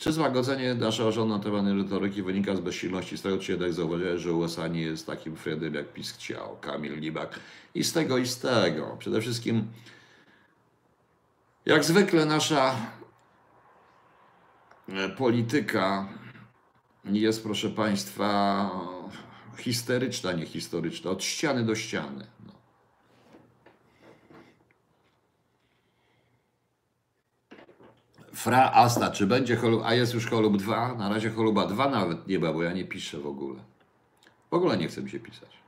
Czy 0.00 0.12
złagodzenie 0.12 0.74
naszego 0.74 1.12
rządu 1.12 1.36
na 1.36 1.42
temat 1.42 1.64
retoryki 1.66 2.22
wynika 2.22 2.56
z 2.56 2.60
bezsilności 2.60 3.18
z 3.18 3.22
tego, 3.22 3.38
czy 3.38 3.52
jednak 3.52 3.72
zauważyłeś, 3.72 4.22
że 4.22 4.32
USA 4.32 4.68
nie 4.68 4.82
jest 4.82 5.06
takim 5.06 5.36
Fredem, 5.36 5.74
jak 5.74 5.92
PiS 5.92 6.12
chciał, 6.12 6.56
Kamil 6.60 7.00
Libak. 7.00 7.40
I 7.74 7.84
z 7.84 7.92
tego, 7.92 8.18
i 8.18 8.26
z 8.26 8.38
tego. 8.38 8.96
Przede 8.98 9.20
wszystkim, 9.20 9.66
jak 11.66 11.84
zwykle 11.84 12.26
nasza 12.26 12.76
e, 14.88 15.08
polityka 15.08 16.08
jest, 17.04 17.42
proszę 17.42 17.70
Państwa, 17.70 18.70
histeryczna, 19.56 20.32
nie 20.32 20.46
historyczna, 20.46 21.10
od 21.10 21.24
ściany 21.24 21.64
do 21.64 21.74
ściany. 21.74 22.26
Fra 28.32 28.72
Asta, 28.72 29.10
czy 29.10 29.26
będzie 29.26 29.56
cholub, 29.56 29.82
a 29.84 29.94
jest 29.94 30.14
już 30.14 30.26
cholub 30.26 30.56
2? 30.56 30.94
Na 30.94 31.08
razie 31.08 31.30
choluba 31.30 31.66
2 31.66 31.90
nawet 31.90 32.28
nie 32.28 32.38
ma, 32.38 32.52
bo 32.52 32.62
ja 32.62 32.72
nie 32.72 32.84
piszę 32.84 33.18
w 33.18 33.26
ogóle. 33.26 33.60
W 34.50 34.54
ogóle 34.54 34.76
nie 34.76 34.88
chcę 34.88 35.02
mi 35.02 35.10
się 35.10 35.20
pisać. 35.20 35.60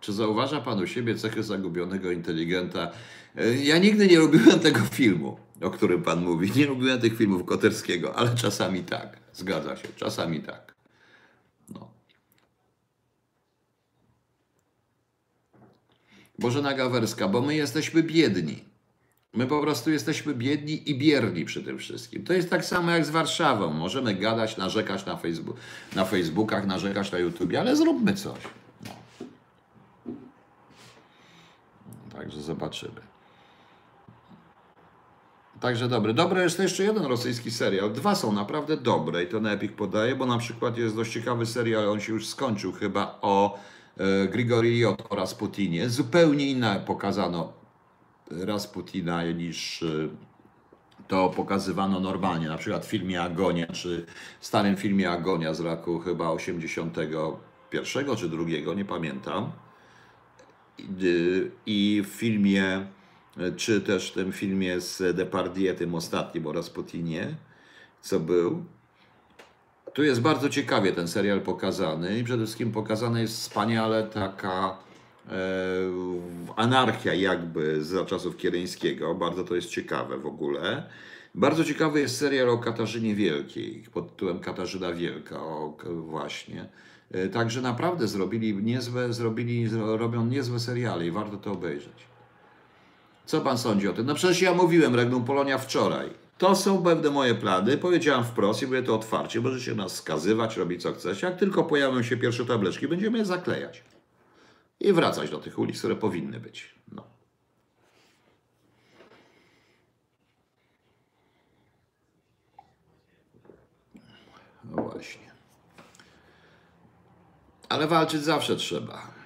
Czy 0.00 0.12
zauważa 0.12 0.60
Pan 0.60 0.82
u 0.82 0.86
siebie 0.86 1.14
cechy 1.14 1.42
zagubionego 1.42 2.10
inteligenta? 2.10 2.90
E, 3.36 3.54
ja 3.54 3.78
nigdy 3.78 4.06
nie 4.06 4.18
lubiłem 4.18 4.60
tego 4.60 4.80
filmu, 4.80 5.38
o 5.62 5.70
którym 5.70 6.02
Pan 6.02 6.24
mówi. 6.24 6.50
Nie 6.56 6.66
lubiłem 6.66 7.00
tych 7.00 7.16
filmów 7.16 7.44
Koterskiego, 7.44 8.16
ale 8.16 8.34
czasami 8.34 8.84
tak. 8.84 9.20
Zgadza 9.32 9.76
się, 9.76 9.88
czasami 9.96 10.40
tak. 10.40 10.74
No. 11.68 11.90
Bożena 16.38 16.74
Gawerska, 16.74 17.28
bo 17.28 17.42
my 17.42 17.54
jesteśmy 17.54 18.02
biedni. 18.02 18.64
My 19.36 19.46
po 19.46 19.60
prostu 19.60 19.90
jesteśmy 19.90 20.34
biedni 20.34 20.90
i 20.90 20.98
bierni 20.98 21.44
przy 21.44 21.62
tym 21.62 21.78
wszystkim. 21.78 22.24
To 22.24 22.32
jest 22.32 22.50
tak 22.50 22.64
samo 22.64 22.90
jak 22.90 23.06
z 23.06 23.10
Warszawą. 23.10 23.72
Możemy 23.72 24.14
gadać, 24.14 24.56
narzekać 24.56 25.06
na, 25.06 25.16
Facebook, 25.16 25.56
na 25.94 26.04
Facebookach, 26.04 26.66
narzekać 26.66 27.12
na 27.12 27.18
YouTube, 27.18 27.54
ale 27.58 27.76
zróbmy 27.76 28.14
coś. 28.14 28.38
No. 28.84 28.90
Także 32.12 32.42
zobaczymy. 32.42 33.00
Także 35.60 35.88
dobry. 35.88 36.14
Dobry 36.14 36.42
jest 36.42 36.58
jeszcze 36.58 36.84
jeden 36.84 37.04
rosyjski 37.04 37.50
serial. 37.50 37.92
Dwa 37.92 38.14
są 38.14 38.32
naprawdę 38.32 38.76
dobre 38.76 39.24
i 39.24 39.26
to 39.26 39.40
na 39.40 39.52
Epic 39.52 39.72
podaje, 39.72 40.16
bo 40.16 40.26
na 40.26 40.38
przykład 40.38 40.78
jest 40.78 40.96
dość 40.96 41.12
ciekawy 41.12 41.46
serial, 41.46 41.88
on 41.88 42.00
się 42.00 42.12
już 42.12 42.26
skończył 42.26 42.72
chyba 42.72 43.18
o 43.22 43.58
e, 43.96 44.28
Grigori 44.28 44.84
oraz 44.84 45.34
Putinie. 45.34 45.90
Zupełnie 45.90 46.50
inne 46.50 46.82
pokazano 46.86 47.65
Rasputina 48.30 49.24
niż 49.24 49.82
y, 49.82 50.08
to 51.08 51.28
pokazywano 51.28 52.00
normalnie, 52.00 52.48
na 52.48 52.58
przykład 52.58 52.86
w 52.86 52.88
filmie 52.88 53.22
Agonia, 53.22 53.66
czy 53.66 54.06
starym 54.40 54.76
filmie 54.76 55.10
Agonia 55.10 55.54
z 55.54 55.60
roku 55.60 55.98
chyba 55.98 56.30
81 56.30 58.16
czy 58.16 58.28
drugiego, 58.28 58.74
nie 58.74 58.84
pamiętam. 58.84 59.52
I 61.66 62.02
w 62.04 62.08
filmie, 62.08 62.86
czy 63.56 63.80
też 63.80 64.10
w 64.10 64.14
tym 64.14 64.32
filmie 64.32 64.80
z 64.80 65.16
Depardieu, 65.16 65.74
tym 65.74 65.94
ostatnim 65.94 66.46
o 66.46 66.52
Rasputinie, 66.52 67.34
co 68.00 68.20
był. 68.20 68.64
Tu 69.92 70.02
jest 70.02 70.20
bardzo 70.20 70.48
ciekawie 70.48 70.92
ten 70.92 71.08
serial 71.08 71.40
pokazany 71.40 72.18
i 72.18 72.24
przede 72.24 72.44
wszystkim 72.44 72.72
pokazana 72.72 73.20
jest 73.20 73.34
wspaniale 73.34 74.02
taka 74.02 74.85
anarchia 76.56 77.14
jakby 77.14 77.84
za 77.84 78.04
czasów 78.04 78.36
Kiereńskiego, 78.36 79.14
bardzo 79.14 79.44
to 79.44 79.54
jest 79.54 79.68
ciekawe 79.68 80.18
w 80.18 80.26
ogóle. 80.26 80.82
Bardzo 81.34 81.64
ciekawy 81.64 82.00
jest 82.00 82.16
serial 82.18 82.48
o 82.50 82.58
Katarzynie 82.58 83.14
Wielkiej, 83.14 83.84
pod 83.92 84.10
tytułem 84.10 84.38
Katarzyna 84.38 84.92
Wielka, 84.92 85.40
o, 85.42 85.76
właśnie. 85.90 86.68
E, 87.10 87.28
Także 87.28 87.62
naprawdę 87.62 88.08
zrobili 88.08 88.54
niezłe, 88.54 89.12
zrobili, 89.12 89.68
zro- 89.68 89.96
robią 89.96 90.26
niezłe 90.26 90.60
seriale 90.60 91.06
i 91.06 91.10
warto 91.10 91.36
to 91.36 91.52
obejrzeć. 91.52 92.06
Co 93.26 93.40
pan 93.40 93.58
sądzi 93.58 93.88
o 93.88 93.92
tym? 93.92 94.06
No 94.06 94.14
przecież 94.14 94.42
ja 94.42 94.54
mówiłem 94.54 94.94
Regnum 94.94 95.24
Polonia 95.24 95.58
wczoraj. 95.58 96.10
To 96.38 96.56
są 96.56 96.82
pewne 96.82 97.10
moje 97.10 97.34
plany. 97.34 97.78
Powiedziałem 97.78 98.24
wprost 98.24 98.62
i 98.62 98.66
mówię 98.66 98.82
to 98.82 98.94
otwarcie. 98.94 99.40
Możecie 99.40 99.74
nas 99.74 99.96
skazywać, 99.96 100.56
robić 100.56 100.82
co 100.82 100.92
chcecie. 100.92 101.26
Jak 101.26 101.36
tylko 101.38 101.64
pojawią 101.64 102.02
się 102.02 102.16
pierwsze 102.16 102.44
tableczki, 102.44 102.88
będziemy 102.88 103.18
je 103.18 103.24
zaklejać. 103.24 103.82
I 104.80 104.92
wracać 104.92 105.30
do 105.30 105.38
tych 105.38 105.58
ulic, 105.58 105.78
które 105.78 105.96
powinny 105.96 106.40
być. 106.40 106.74
No. 106.92 107.04
No 114.64 114.82
właśnie. 114.82 115.32
Ale 117.68 117.86
walczyć 117.86 118.22
zawsze 118.22 118.56
trzeba. 118.56 119.16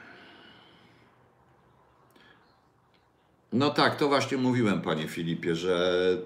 No 3.52 3.70
tak, 3.70 3.96
to 3.96 4.08
właśnie 4.08 4.38
mówiłem, 4.38 4.82
panie 4.82 5.08
Filipie, 5.08 5.56
że 5.56 6.16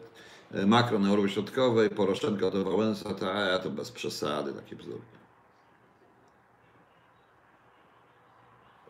Macron 0.66 1.02
na 1.02 1.08
Europie 1.08 1.28
Środkowej, 1.28 1.90
Poroszenko 1.90 2.50
do 2.50 2.64
Wałęsa, 2.64 3.14
to, 3.14 3.32
a, 3.32 3.58
to 3.58 3.70
bez 3.70 3.90
przesady, 3.90 4.52
takie 4.52 4.76
bzdury. 4.76 5.02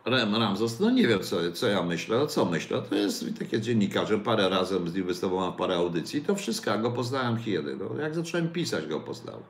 Rem 0.05 0.35
Ramzos, 0.35 0.79
no 0.79 0.91
nie 0.91 1.07
wiem, 1.07 1.19
co, 1.19 1.51
co 1.53 1.67
ja 1.67 1.83
myślę, 1.83 2.17
no 2.17 2.27
co 2.27 2.45
myślę, 2.45 2.81
to 2.89 2.95
jest 2.95 3.25
takie 3.39 3.61
dziennikarze, 3.61 4.19
parę 4.19 4.49
razy 4.49 4.79
z 4.85 4.95
nim 4.95 5.05
występowałem 5.05 5.53
parę 5.53 5.75
audycji, 5.75 6.21
to 6.21 6.35
wszystko, 6.35 6.71
ja 6.71 6.77
go 6.77 6.91
poznałem 6.91 7.37
kiedy, 7.37 7.75
no, 7.75 8.01
jak 8.01 8.15
zacząłem 8.15 8.49
pisać, 8.49 8.87
go 8.87 8.99
poznałem. 8.99 9.43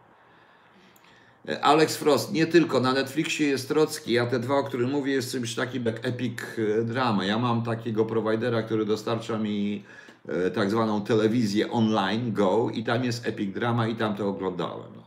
Alex 1.62 1.98
Frost, 1.98 2.34
nie 2.34 2.48
tylko, 2.48 2.80
na 2.80 2.94
Netflixie 2.94 3.48
jest 3.48 3.68
Trocki, 3.68 4.20
a 4.20 4.26
te 4.26 4.40
dwa, 4.40 4.56
o 4.56 4.64
których 4.64 4.90
mówię, 4.90 5.14
jest 5.14 5.32
czymś 5.32 5.56
takim 5.56 5.86
jak 5.86 6.06
Epic 6.08 6.40
e, 6.58 6.84
Drama. 6.84 7.26
Ja 7.26 7.40
mam 7.40 7.64
takiego 7.64 8.06
prowajdera, 8.06 8.64
który 8.64 8.86
dostarcza 8.86 9.38
mi 9.38 9.84
e, 10.28 10.52
tak 10.52 10.72
zwaną 10.72 11.02
telewizję 11.02 11.72
online, 11.72 12.34
Go, 12.34 12.70
i 12.74 12.84
tam 12.84 13.04
jest 13.04 13.28
Epic 13.28 13.54
Drama 13.54 13.88
i 13.88 13.96
tam 13.96 14.16
to 14.16 14.30
oglądałem. 14.30 15.05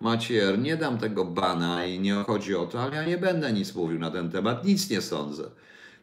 Macier, 0.00 0.58
nie 0.58 0.76
dam 0.76 0.98
tego 0.98 1.24
bana 1.24 1.86
i 1.86 2.00
nie 2.00 2.14
chodzi 2.14 2.54
o 2.54 2.66
to, 2.66 2.82
ale 2.82 2.96
ja 2.96 3.04
nie 3.04 3.18
będę 3.18 3.52
nic 3.52 3.74
mówił 3.74 3.98
na 3.98 4.10
ten 4.10 4.30
temat, 4.30 4.64
nic 4.64 4.90
nie 4.90 5.00
sądzę. 5.00 5.50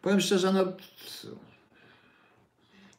Powiem 0.01 0.21
szczerze, 0.21 0.53
no... 0.53 0.63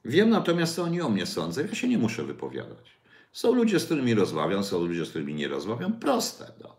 Wiem 0.04 0.30
natomiast, 0.30 0.74
co 0.74 0.82
oni 0.82 1.00
o 1.00 1.08
mnie 1.08 1.26
sądzą. 1.26 1.60
Ja 1.60 1.74
się 1.74 1.88
nie 1.88 1.98
muszę 1.98 2.24
wypowiadać. 2.24 2.98
Są 3.32 3.54
ludzie, 3.54 3.80
z 3.80 3.84
którymi 3.84 4.14
rozmawiam, 4.14 4.64
są 4.64 4.84
ludzie, 4.84 5.06
z 5.06 5.10
którymi 5.10 5.34
nie 5.34 5.48
rozmawiam. 5.48 5.92
Proste. 6.00 6.52
No. 6.62 6.76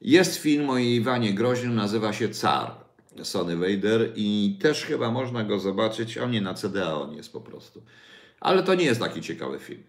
Jest 0.00 0.36
film 0.36 0.70
o 0.70 0.78
Iwanie 0.78 1.34
Groźnym, 1.34 1.74
nazywa 1.74 2.12
się 2.12 2.28
Car. 2.28 2.86
Sony 3.22 3.56
Vader 3.56 4.12
i 4.16 4.58
też 4.62 4.84
chyba 4.84 5.10
można 5.10 5.44
go 5.44 5.60
zobaczyć, 5.60 6.18
a 6.18 6.26
nie 6.26 6.40
na 6.40 6.54
CDA 6.54 6.94
on 6.94 7.14
jest 7.14 7.32
po 7.32 7.40
prostu. 7.40 7.82
Ale 8.40 8.62
to 8.62 8.74
nie 8.74 8.84
jest 8.84 9.00
taki 9.00 9.20
ciekawy 9.20 9.58
film. 9.58 9.82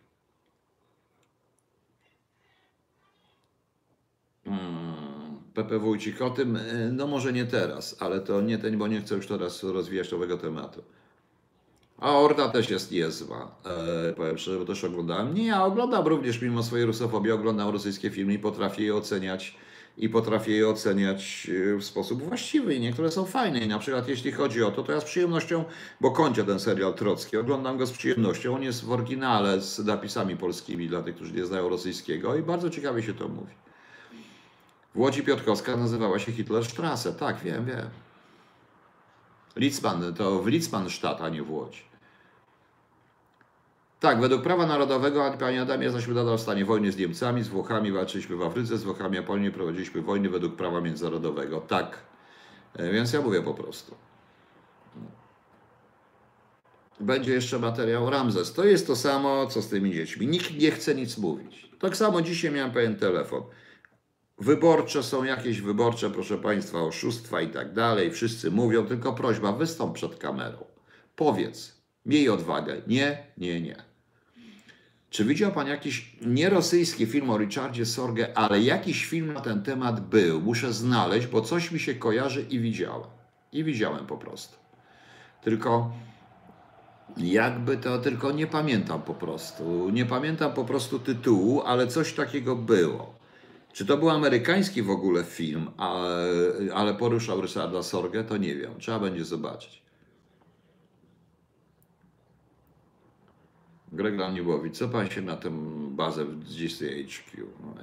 Pepe 5.57 5.79
Wójcik 5.79 6.21
o 6.21 6.29
tym, 6.29 6.55
y, 6.55 6.89
no 6.93 7.07
może 7.07 7.33
nie 7.33 7.45
teraz, 7.45 7.95
ale 7.99 8.19
to 8.19 8.41
nie 8.41 8.57
ten, 8.57 8.77
bo 8.77 8.87
nie 8.87 9.01
chcę 9.01 9.15
już 9.15 9.27
teraz 9.27 9.63
rozwijać 9.63 10.11
nowego 10.11 10.37
tematu. 10.37 10.83
A 11.97 12.17
Orda 12.17 12.49
też 12.49 12.69
jest 12.69 12.91
niezła. 12.91 13.51
E, 14.09 14.13
powiem 14.13 14.37
szczerze, 14.37 14.59
bo 14.59 14.65
też 14.65 14.83
oglądałem. 14.83 15.33
Nie, 15.33 15.45
ja 15.45 15.65
oglądam 15.65 16.07
również, 16.07 16.41
mimo 16.41 16.63
swojej 16.63 16.85
rusofobii, 16.85 17.31
oglądam 17.31 17.69
rosyjskie 17.69 18.09
filmy 18.09 18.33
i 18.33 18.39
potrafię 18.39 18.83
je 18.83 18.95
oceniać 18.95 19.55
i 19.97 20.09
potrafię 20.09 20.51
je 20.51 20.69
oceniać 20.69 21.51
e, 21.73 21.77
w 21.77 21.83
sposób 21.83 22.23
właściwy. 22.23 22.75
I 22.75 22.79
niektóre 22.79 23.11
są 23.11 23.25
fajne. 23.25 23.59
I 23.59 23.67
na 23.67 23.79
przykład 23.79 24.07
jeśli 24.07 24.31
chodzi 24.31 24.63
o 24.63 24.71
to, 24.71 24.83
to 24.83 24.91
ja 24.91 24.99
z 24.99 25.05
przyjemnością, 25.05 25.63
bo 26.01 26.11
kończę 26.11 26.43
ten 26.43 26.59
serial 26.59 26.93
Trocki, 26.93 27.37
oglądam 27.37 27.77
go 27.77 27.85
z 27.85 27.91
przyjemnością. 27.91 28.55
On 28.55 28.63
jest 28.63 28.85
w 28.85 28.91
oryginale 28.91 29.61
z 29.61 29.79
napisami 29.79 30.37
polskimi 30.37 30.87
dla 30.87 31.01
tych, 31.01 31.15
którzy 31.15 31.33
nie 31.33 31.45
znają 31.45 31.69
rosyjskiego 31.69 32.35
i 32.35 32.41
bardzo 32.41 32.69
ciekawie 32.69 33.03
się 33.03 33.13
to 33.13 33.27
mówi. 33.27 33.66
Łodzi 34.97 35.23
Piotrkowska 35.23 35.77
nazywała 35.77 36.19
się 36.19 36.31
Hitlerstrasse. 36.31 37.13
Tak, 37.13 37.39
wiem, 37.39 37.65
wiem. 37.65 37.89
Litzman, 39.55 40.13
to 40.13 40.39
w 40.39 40.47
Litzmannstadt, 40.47 41.21
a 41.21 41.29
nie 41.29 41.43
w 41.43 41.51
Łodzi. 41.51 41.81
Tak, 43.99 44.21
według 44.21 44.43
prawa 44.43 44.65
narodowego, 44.65 45.33
panie 45.39 45.61
Adamie, 45.61 45.85
jesteśmy 45.85 46.13
nadal 46.13 46.37
w 46.37 46.41
stanie 46.41 46.65
wojny 46.65 46.91
z 46.91 46.97
Niemcami, 46.97 47.43
z 47.43 47.47
Włochami, 47.47 47.91
walczyliśmy 47.91 48.35
w 48.35 48.41
Afryce, 48.41 48.77
z 48.77 48.83
Włochami, 48.83 49.15
Japonią, 49.15 49.51
prowadziliśmy 49.51 50.01
wojny 50.01 50.29
według 50.29 50.55
prawa 50.55 50.81
międzynarodowego. 50.81 51.61
Tak. 51.61 51.97
E, 52.75 52.91
Więc 52.91 53.13
ja 53.13 53.21
mówię 53.21 53.41
po 53.41 53.53
prostu. 53.53 53.95
Będzie 56.99 57.33
jeszcze 57.33 57.59
materiał 57.59 58.09
Ramzes. 58.09 58.53
To 58.53 58.65
jest 58.65 58.87
to 58.87 58.95
samo, 58.95 59.47
co 59.47 59.61
z 59.61 59.69
tymi 59.69 59.93
dziećmi. 59.93 60.27
Nikt 60.27 60.57
nie 60.57 60.71
chce 60.71 60.95
nic 60.95 61.17
mówić. 61.17 61.69
Tak 61.79 61.97
samo 61.97 62.21
dzisiaj 62.21 62.51
miałem 62.51 62.71
pewien 62.71 62.95
telefon. 62.95 63.43
Wyborcze 64.39 65.03
są 65.03 65.23
jakieś 65.23 65.61
wyborcze, 65.61 66.09
proszę 66.09 66.37
Państwa, 66.37 66.81
oszustwa 66.81 67.41
i 67.41 67.47
tak 67.47 67.73
dalej. 67.73 68.11
Wszyscy 68.11 68.51
mówią, 68.51 68.85
tylko 68.85 69.13
prośba, 69.13 69.51
wystąp 69.51 69.95
przed 69.95 70.15
kamerą. 70.15 70.65
Powiedz, 71.15 71.81
miej 72.05 72.29
odwagę. 72.29 72.81
Nie, 72.87 73.23
nie, 73.37 73.61
nie. 73.61 73.75
Czy 75.09 75.25
widział 75.25 75.51
Pan 75.51 75.67
jakiś 75.67 76.15
nierosyjski 76.21 77.05
film 77.05 77.29
o 77.29 77.37
Richardzie 77.37 77.85
Sorge, 77.85 78.37
ale 78.37 78.61
jakiś 78.61 79.05
film 79.05 79.33
na 79.33 79.41
ten 79.41 79.63
temat 79.63 79.99
był? 80.09 80.41
Muszę 80.41 80.73
znaleźć, 80.73 81.27
bo 81.27 81.41
coś 81.41 81.71
mi 81.71 81.79
się 81.79 81.95
kojarzy 81.95 82.41
i 82.41 82.59
widziałem. 82.59 83.07
I 83.51 83.63
widziałem 83.63 84.05
po 84.05 84.17
prostu. 84.17 84.57
Tylko 85.41 85.91
jakby 87.17 87.77
to, 87.77 87.99
tylko 87.99 88.31
nie 88.31 88.47
pamiętam 88.47 89.01
po 89.01 89.13
prostu. 89.13 89.89
Nie 89.89 90.05
pamiętam 90.05 90.53
po 90.53 90.65
prostu 90.65 90.99
tytułu, 90.99 91.61
ale 91.61 91.87
coś 91.87 92.13
takiego 92.13 92.55
było. 92.55 93.16
Czy 93.77 93.85
to 93.85 93.97
był 93.97 94.09
amerykański 94.09 94.81
w 94.81 94.89
ogóle 94.89 95.23
film, 95.23 95.71
ale, 96.73 96.93
poruszał 96.99 97.41
Ryszarda 97.41 97.83
Sorgę, 97.83 98.23
to 98.23 98.37
nie 98.37 98.55
wiem. 98.55 98.79
Trzeba 98.79 98.99
będzie 98.99 99.25
zobaczyć. 99.25 99.81
Greg 103.91 104.17
Laniłowicz, 104.17 104.77
co 104.77 104.89
pan 104.89 105.09
się 105.09 105.21
na 105.21 105.35
tę 105.35 105.49
bazę 105.89 106.25
w 106.25 106.39
GCHQ? 106.39 107.47
No. 107.63 107.73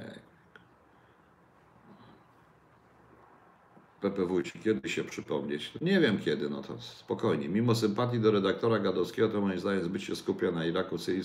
Pepe 4.00 4.26
Wójcik, 4.26 4.62
kiedy 4.62 4.88
się 4.88 5.04
przypomnieć? 5.04 5.72
Nie 5.80 6.00
wiem 6.00 6.18
kiedy, 6.18 6.50
no 6.50 6.62
to 6.62 6.80
spokojnie. 6.80 7.48
Mimo 7.48 7.74
sympatii 7.74 8.20
do 8.20 8.30
redaktora 8.30 8.78
Gadowskiego, 8.78 9.28
to 9.28 9.40
moim 9.40 9.58
zdaniem 9.58 9.84
zbyt 9.84 10.02
się 10.02 10.16
skupia 10.16 10.50
na 10.50 10.66
Iraku, 10.66 10.98
Syrii. 10.98 11.22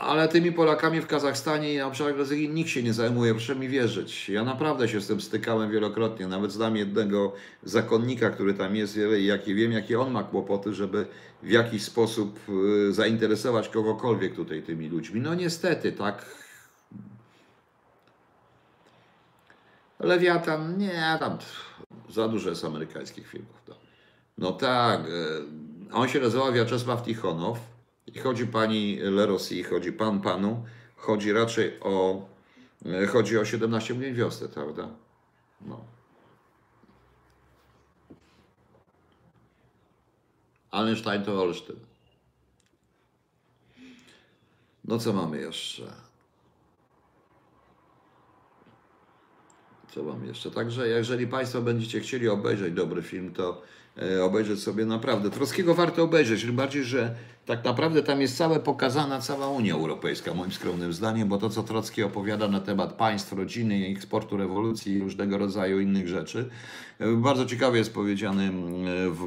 Ale 0.00 0.28
tymi 0.28 0.52
Polakami 0.52 1.00
w 1.00 1.06
Kazachstanie 1.06 1.74
i 1.74 1.78
na 1.78 1.86
obszarach 1.86 2.16
rosyjskich 2.16 2.52
nikt 2.52 2.70
się 2.70 2.82
nie 2.82 2.92
zajmuje, 2.92 3.34
proszę 3.34 3.56
mi 3.56 3.68
wierzyć. 3.68 4.28
Ja 4.28 4.44
naprawdę 4.44 4.88
się 4.88 5.00
z 5.00 5.06
tym 5.06 5.20
stykałem 5.20 5.70
wielokrotnie. 5.70 6.26
Nawet 6.26 6.52
znam 6.52 6.76
jednego 6.76 7.32
zakonnika, 7.62 8.30
który 8.30 8.54
tam 8.54 8.76
jest 8.76 8.96
i 9.46 9.54
wiem, 9.54 9.72
jakie 9.72 10.00
on 10.00 10.10
ma 10.10 10.22
kłopoty, 10.22 10.74
żeby 10.74 11.06
w 11.42 11.50
jakiś 11.50 11.82
sposób 11.82 12.38
y, 12.88 12.92
zainteresować 12.92 13.68
kogokolwiek 13.68 14.34
tutaj 14.34 14.62
tymi 14.62 14.88
ludźmi. 14.88 15.20
No 15.20 15.34
niestety, 15.34 15.92
tak. 15.92 16.26
Lewiatan, 20.00 20.78
nie, 20.78 21.16
tam 21.20 21.38
za 22.10 22.28
dużo 22.28 22.50
jest 22.50 22.64
amerykańskich 22.64 23.28
filmów. 23.28 23.62
No, 23.68 23.74
no 24.38 24.52
tak, 24.52 25.00
y, 25.00 25.92
on 25.92 26.08
się 26.08 26.20
nazywa 26.20 26.52
Wiaczesław 26.52 27.02
Tichonow. 27.02 27.75
I 28.06 28.18
chodzi 28.18 28.46
pani 28.46 28.96
Lerosi, 28.96 29.62
chodzi 29.62 29.92
pan 29.92 30.20
panu, 30.20 30.64
chodzi 30.96 31.32
raczej 31.32 31.80
o, 31.80 32.26
e, 32.86 33.06
chodzi 33.06 33.38
o 33.38 33.44
17 33.44 33.94
mniej 33.94 34.14
wiosny, 34.14 34.48
prawda? 34.48 34.88
No. 35.60 35.84
Allenstein 40.70 41.24
to 41.24 41.42
Olsztyn. 41.42 41.76
No 44.84 44.98
co 44.98 45.12
mamy 45.12 45.40
jeszcze? 45.40 46.05
Co 49.96 50.02
mam 50.02 50.26
jeszcze? 50.26 50.50
Także 50.50 50.88
jeżeli 50.88 51.26
Państwo 51.26 51.62
będziecie 51.62 52.00
chcieli 52.00 52.28
obejrzeć 52.28 52.74
dobry 52.74 53.02
film, 53.02 53.32
to 53.32 53.62
e, 54.02 54.24
obejrzeć 54.24 54.60
sobie 54.60 54.86
naprawdę. 54.86 55.30
Trockiego 55.30 55.74
warto 55.74 56.02
obejrzeć, 56.02 56.42
tym 56.42 56.56
bardziej, 56.56 56.84
że 56.84 57.14
tak 57.46 57.64
naprawdę 57.64 58.02
tam 58.02 58.20
jest 58.20 58.36
całe 58.36 58.60
pokazana 58.60 59.20
cała 59.20 59.48
Unia 59.48 59.74
Europejska, 59.74 60.34
moim 60.34 60.52
skromnym 60.52 60.92
zdaniem, 60.92 61.28
bo 61.28 61.38
to, 61.38 61.50
co 61.50 61.62
Trocki 61.62 62.02
opowiada 62.02 62.48
na 62.48 62.60
temat 62.60 62.92
państw, 62.92 63.32
rodziny, 63.32 63.88
ich 63.88 64.02
sportu, 64.02 64.36
rewolucji 64.36 64.94
i 64.94 65.00
różnego 65.00 65.38
rodzaju 65.38 65.80
innych 65.80 66.08
rzeczy, 66.08 66.50
e, 66.98 67.12
bardzo 67.12 67.46
ciekawie 67.46 67.78
jest 67.78 67.94
powiedziany, 67.94 68.52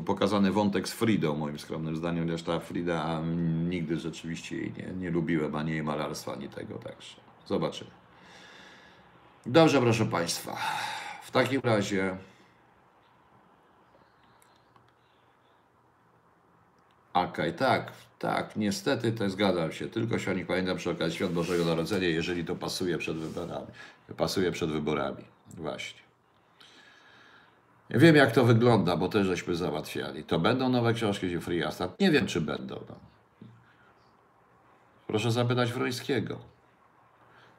pokazany 0.06 0.52
wątek 0.52 0.90
z 0.90 0.94
Fridą, 0.94 1.36
moim 1.36 1.60
skromnym 1.60 1.96
zdaniem, 1.96 2.26
chociaż 2.26 2.44
ta 2.44 2.60
Frida 2.60 3.22
nigdy 3.70 3.98
rzeczywiście 3.98 4.56
jej 4.56 4.74
nie, 4.78 4.94
nie 5.02 5.12
lubiłem, 5.12 5.56
ani 5.56 5.72
jej 5.72 5.84
malarstwa, 5.84 6.34
ani 6.34 6.50
tego, 6.50 6.76
także 6.76 7.16
zobaczymy. 7.46 7.99
Dobrze, 9.45 9.82
proszę 9.82 10.06
Państwa. 10.06 10.57
W 11.24 11.32
takim 11.32 11.61
razie. 11.64 12.18
Akaj, 17.14 17.53
tak, 17.53 17.91
tak, 18.20 18.56
niestety 18.56 19.11
to 19.11 19.30
zgadzam 19.30 19.72
się. 19.72 19.88
Tylko 19.88 20.20
się 20.20 20.32
o 20.32 20.34
nich 20.34 20.48
pamiętam 20.48 20.78
przy 20.78 20.90
okazji 20.90 21.18
Świąt 21.18 21.34
Bożego 21.34 21.66
Narodzenia, 21.66 22.07
jeżeli 22.07 22.45
to 22.45 22.56
pasuje 22.56 22.98
przed 22.98 23.18
wyborami. 23.18 23.68
Pasuje 24.18 24.52
przed 24.52 24.70
wyborami, 24.72 25.24
właśnie. 25.48 25.99
Wiem, 27.90 28.16
jak 28.16 28.32
to 28.32 28.45
wygląda, 28.45 28.98
bo 28.98 29.10
też 29.10 29.28
żeśmy 29.28 29.56
załatwiali. 29.56 30.24
To 30.24 30.40
będą 30.40 30.70
nowe 30.70 30.94
książki 30.94 31.40
Free 31.40 31.64
Astat? 31.64 31.99
Nie 31.99 32.11
wiem, 32.11 32.28
czy 32.28 32.41
będą. 32.41 32.76
No. 32.90 32.95
Proszę 35.07 35.32
zapytać 35.32 35.74
Wrońskiego. 35.74 36.40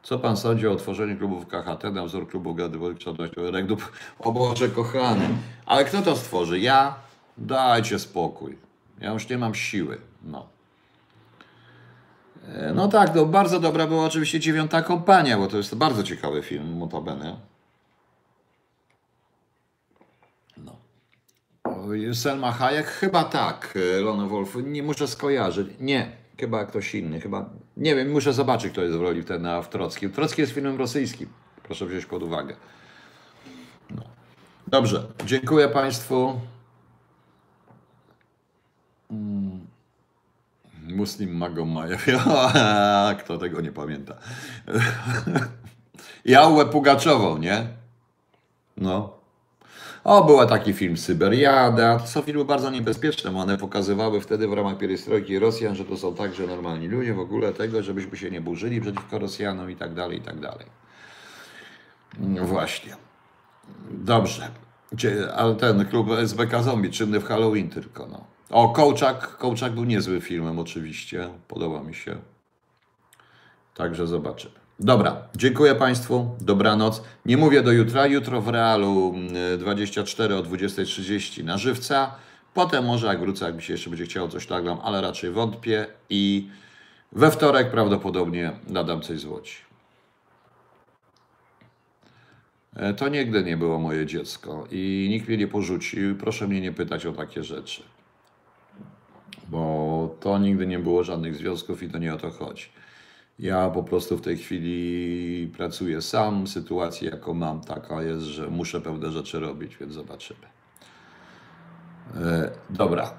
Co 0.02 0.18
pan 0.18 0.36
sądzi 0.36 0.68
o 0.68 0.72
otworzeniu 0.72 1.16
klubów 1.18 1.47
KHT 1.47 1.85
na 1.93 2.05
wzór 2.05 2.28
klubu 2.28 2.55
Gadywolczanościowego 2.55 3.51
Regdów? 3.51 3.93
O 4.18 4.32
Boże 4.32 4.68
kochany. 4.68 5.28
Ale 5.66 5.85
kto 5.85 6.02
to 6.02 6.16
stworzy? 6.16 6.60
Ja? 6.60 6.94
Dajcie 7.39 7.98
spokój. 7.98 8.59
Ja 9.01 9.12
już 9.12 9.28
nie 9.28 9.39
mam 9.39 9.55
siły. 9.55 9.98
No. 10.24 10.47
E, 12.48 12.72
No 12.74 12.89
tak, 12.89 13.14
no 13.14 13.27
bardzo 13.27 13.60
dobra 13.60 13.86
była 13.86 14.05
oczywiście 14.05 14.40
dziewiąta 14.40 14.82
kompania, 14.82 15.39
bo 15.39 15.47
to 15.47 15.56
jest 15.56 15.74
bardzo 15.74 16.02
ciekawy 16.02 16.43
film, 16.43 16.78
notabene. 16.78 17.36
No. 20.56 20.77
Oj, 21.64 22.14
Selma 22.14 22.52
Hayek? 22.52 22.86
Chyba 22.86 23.24
tak, 23.24 23.74
e, 23.97 24.01
Lona 24.01 24.27
Wolf. 24.27 24.56
Nie 24.64 24.82
muszę 24.82 25.09
skojarzyć. 25.09 25.68
Nie, 25.81 26.12
chyba 26.39 26.64
ktoś 26.64 26.94
inny. 26.94 27.20
Chyba, 27.20 27.51
nie 27.77 27.95
wiem, 27.95 28.11
muszę 28.11 28.33
zobaczyć, 28.33 28.73
kto 28.73 28.83
jest 28.83 28.97
w 28.97 29.01
roli 29.01 29.23
wtedy 29.23 29.41
na 29.41 29.63
w 29.63 29.69
Trockim. 29.69 30.13
Trocki 30.13 30.41
jest 30.41 30.53
filmem 30.53 30.79
rosyjskim. 30.79 31.29
Proszę 31.63 31.87
wziąć 31.87 32.07
pod 32.07 32.23
uwagę. 32.23 32.57
No. 33.91 34.03
Dobrze, 34.67 35.07
dziękuję 35.27 35.69
Państwu. 35.69 36.41
Mm. 39.11 39.67
Muslim 40.89 41.37
Magomajew. 41.37 42.07
Kto 43.21 43.39
tego 43.39 43.61
nie 43.61 43.73
pamięta? 43.73 44.15
Jałę 46.25 46.67
Pugaczową, 46.67 47.39
nie? 47.39 47.67
No. 48.77 49.20
O, 50.05 50.24
był 50.24 50.47
taki 50.47 50.72
film 50.72 50.97
Syberiada. 50.97 51.98
To 51.98 52.06
są 52.06 52.22
filmy 52.22 52.44
bardzo 52.44 52.70
niebezpieczne, 52.70 53.31
bo 53.31 53.39
one 53.39 53.59
pokazywały 53.59 54.20
wtedy 54.20 54.48
w 54.48 54.52
ramach 54.52 54.78
pierestrojki 54.78 55.39
Rosjan, 55.39 55.74
że 55.74 55.85
to 55.85 55.97
są 55.97 56.14
także 56.14 56.47
normalni 56.47 56.89
ludzie, 56.89 57.14
w 57.14 57.20
ogóle 57.20 57.52
tego, 57.52 57.82
żebyśmy 57.82 58.16
się 58.16 58.31
nie 58.31 58.40
burzyli 58.40 58.81
przeciwko 58.81 59.18
Rosjanom 59.18 59.70
i 59.70 59.77
tak 59.77 59.94
dalej, 59.94 60.18
i 60.18 60.22
tak 60.22 60.40
dalej. 60.40 60.66
No 62.18 62.44
właśnie. 62.44 62.97
Dobrze. 63.90 64.51
Ale 65.36 65.55
ten 65.55 65.86
klub 65.86 66.10
SBK 66.10 66.62
Zombie, 66.62 66.90
czynny 66.90 67.20
w 67.20 67.24
Halloween 67.24 67.68
tylko, 67.68 68.06
no. 68.06 68.24
O, 68.51 68.68
Kołczak. 68.68 69.36
Kołczak 69.36 69.72
był 69.72 69.85
niezły 69.85 70.20
filmem 70.20 70.59
oczywiście. 70.59 71.28
Podoba 71.48 71.82
mi 71.82 71.94
się. 71.94 72.16
Także 73.74 74.06
zobaczymy. 74.06 74.60
Dobra, 74.82 75.23
dziękuję 75.36 75.74
Państwu. 75.74 76.31
Dobranoc. 76.40 77.02
Nie 77.27 77.36
mówię 77.36 77.62
do 77.62 77.73
jutra. 77.73 78.07
Jutro 78.07 78.40
w 78.40 78.48
Realu 78.48 79.15
mm, 79.15 79.59
24 79.59 80.35
o 80.36 80.43
20.30 80.43 81.44
na 81.44 81.59
żywca. 81.59 82.15
Potem 82.55 82.85
może 82.85 83.07
jak 83.07 83.20
wrócę, 83.20 83.44
jak 83.44 83.55
mi 83.55 83.62
się 83.62 83.73
jeszcze 83.73 83.90
będzie 83.90 84.05
chciało 84.05 84.28
coś 84.28 84.48
nagram, 84.48 84.78
ale 84.82 85.01
raczej 85.01 85.31
wątpię. 85.31 85.86
I 86.11 86.48
we 87.12 87.31
wtorek 87.31 87.70
prawdopodobnie 87.70 88.52
nadam 88.69 89.01
coś 89.02 89.20
z 89.20 89.24
Łodzi. 89.24 89.55
E, 92.77 92.94
To 92.94 93.09
nigdy 93.09 93.44
nie 93.44 93.57
było 93.57 93.78
moje 93.78 94.07
dziecko 94.07 94.66
i 94.70 95.07
nikt 95.11 95.28
mnie 95.28 95.36
nie 95.36 95.48
porzucił. 95.48 96.16
Proszę 96.16 96.48
mnie 96.48 96.61
nie 96.61 96.73
pytać 96.73 97.07
o 97.07 97.12
takie 97.12 97.44
rzeczy, 97.44 97.82
bo 99.48 100.16
to 100.20 100.39
nigdy 100.39 100.66
nie 100.66 100.78
było 100.78 101.05
żadnych 101.05 101.36
związków 101.36 101.82
i 101.82 101.89
to 101.89 101.98
nie 101.98 102.15
o 102.15 102.19
to 102.19 102.31
chodzi. 102.31 102.65
Ja 103.41 103.71
po 103.71 103.83
prostu 103.83 104.17
w 104.17 104.21
tej 104.21 104.37
chwili 104.37 105.49
pracuję 105.57 106.03
sam. 106.03 106.47
Sytuacja, 106.47 107.11
jaką 107.11 107.35
mam, 107.35 107.61
taka 107.61 108.03
jest, 108.03 108.23
że 108.23 108.51
muszę 108.51 108.81
pewne 108.81 109.11
rzeczy 109.11 109.41
robić, 109.41 109.77
więc 109.77 109.93
zobaczymy. 109.93 110.47
E, 112.17 112.51
dobra. 112.71 113.15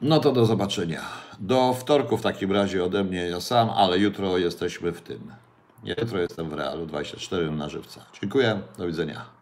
No 0.00 0.20
to 0.20 0.32
do 0.32 0.46
zobaczenia. 0.46 1.02
Do 1.40 1.74
wtorku 1.74 2.16
w 2.16 2.22
takim 2.22 2.52
razie 2.52 2.84
ode 2.84 3.04
mnie 3.04 3.28
ja 3.28 3.40
sam, 3.40 3.70
ale 3.70 3.98
jutro 3.98 4.38
jesteśmy 4.38 4.92
w 4.92 5.00
tym. 5.00 5.32
Jutro 5.84 6.18
jestem 6.18 6.50
w 6.50 6.52
Realu 6.52 6.86
24 6.86 7.50
na 7.50 7.68
żywca. 7.68 8.04
Dziękuję, 8.20 8.60
do 8.78 8.86
widzenia. 8.86 9.37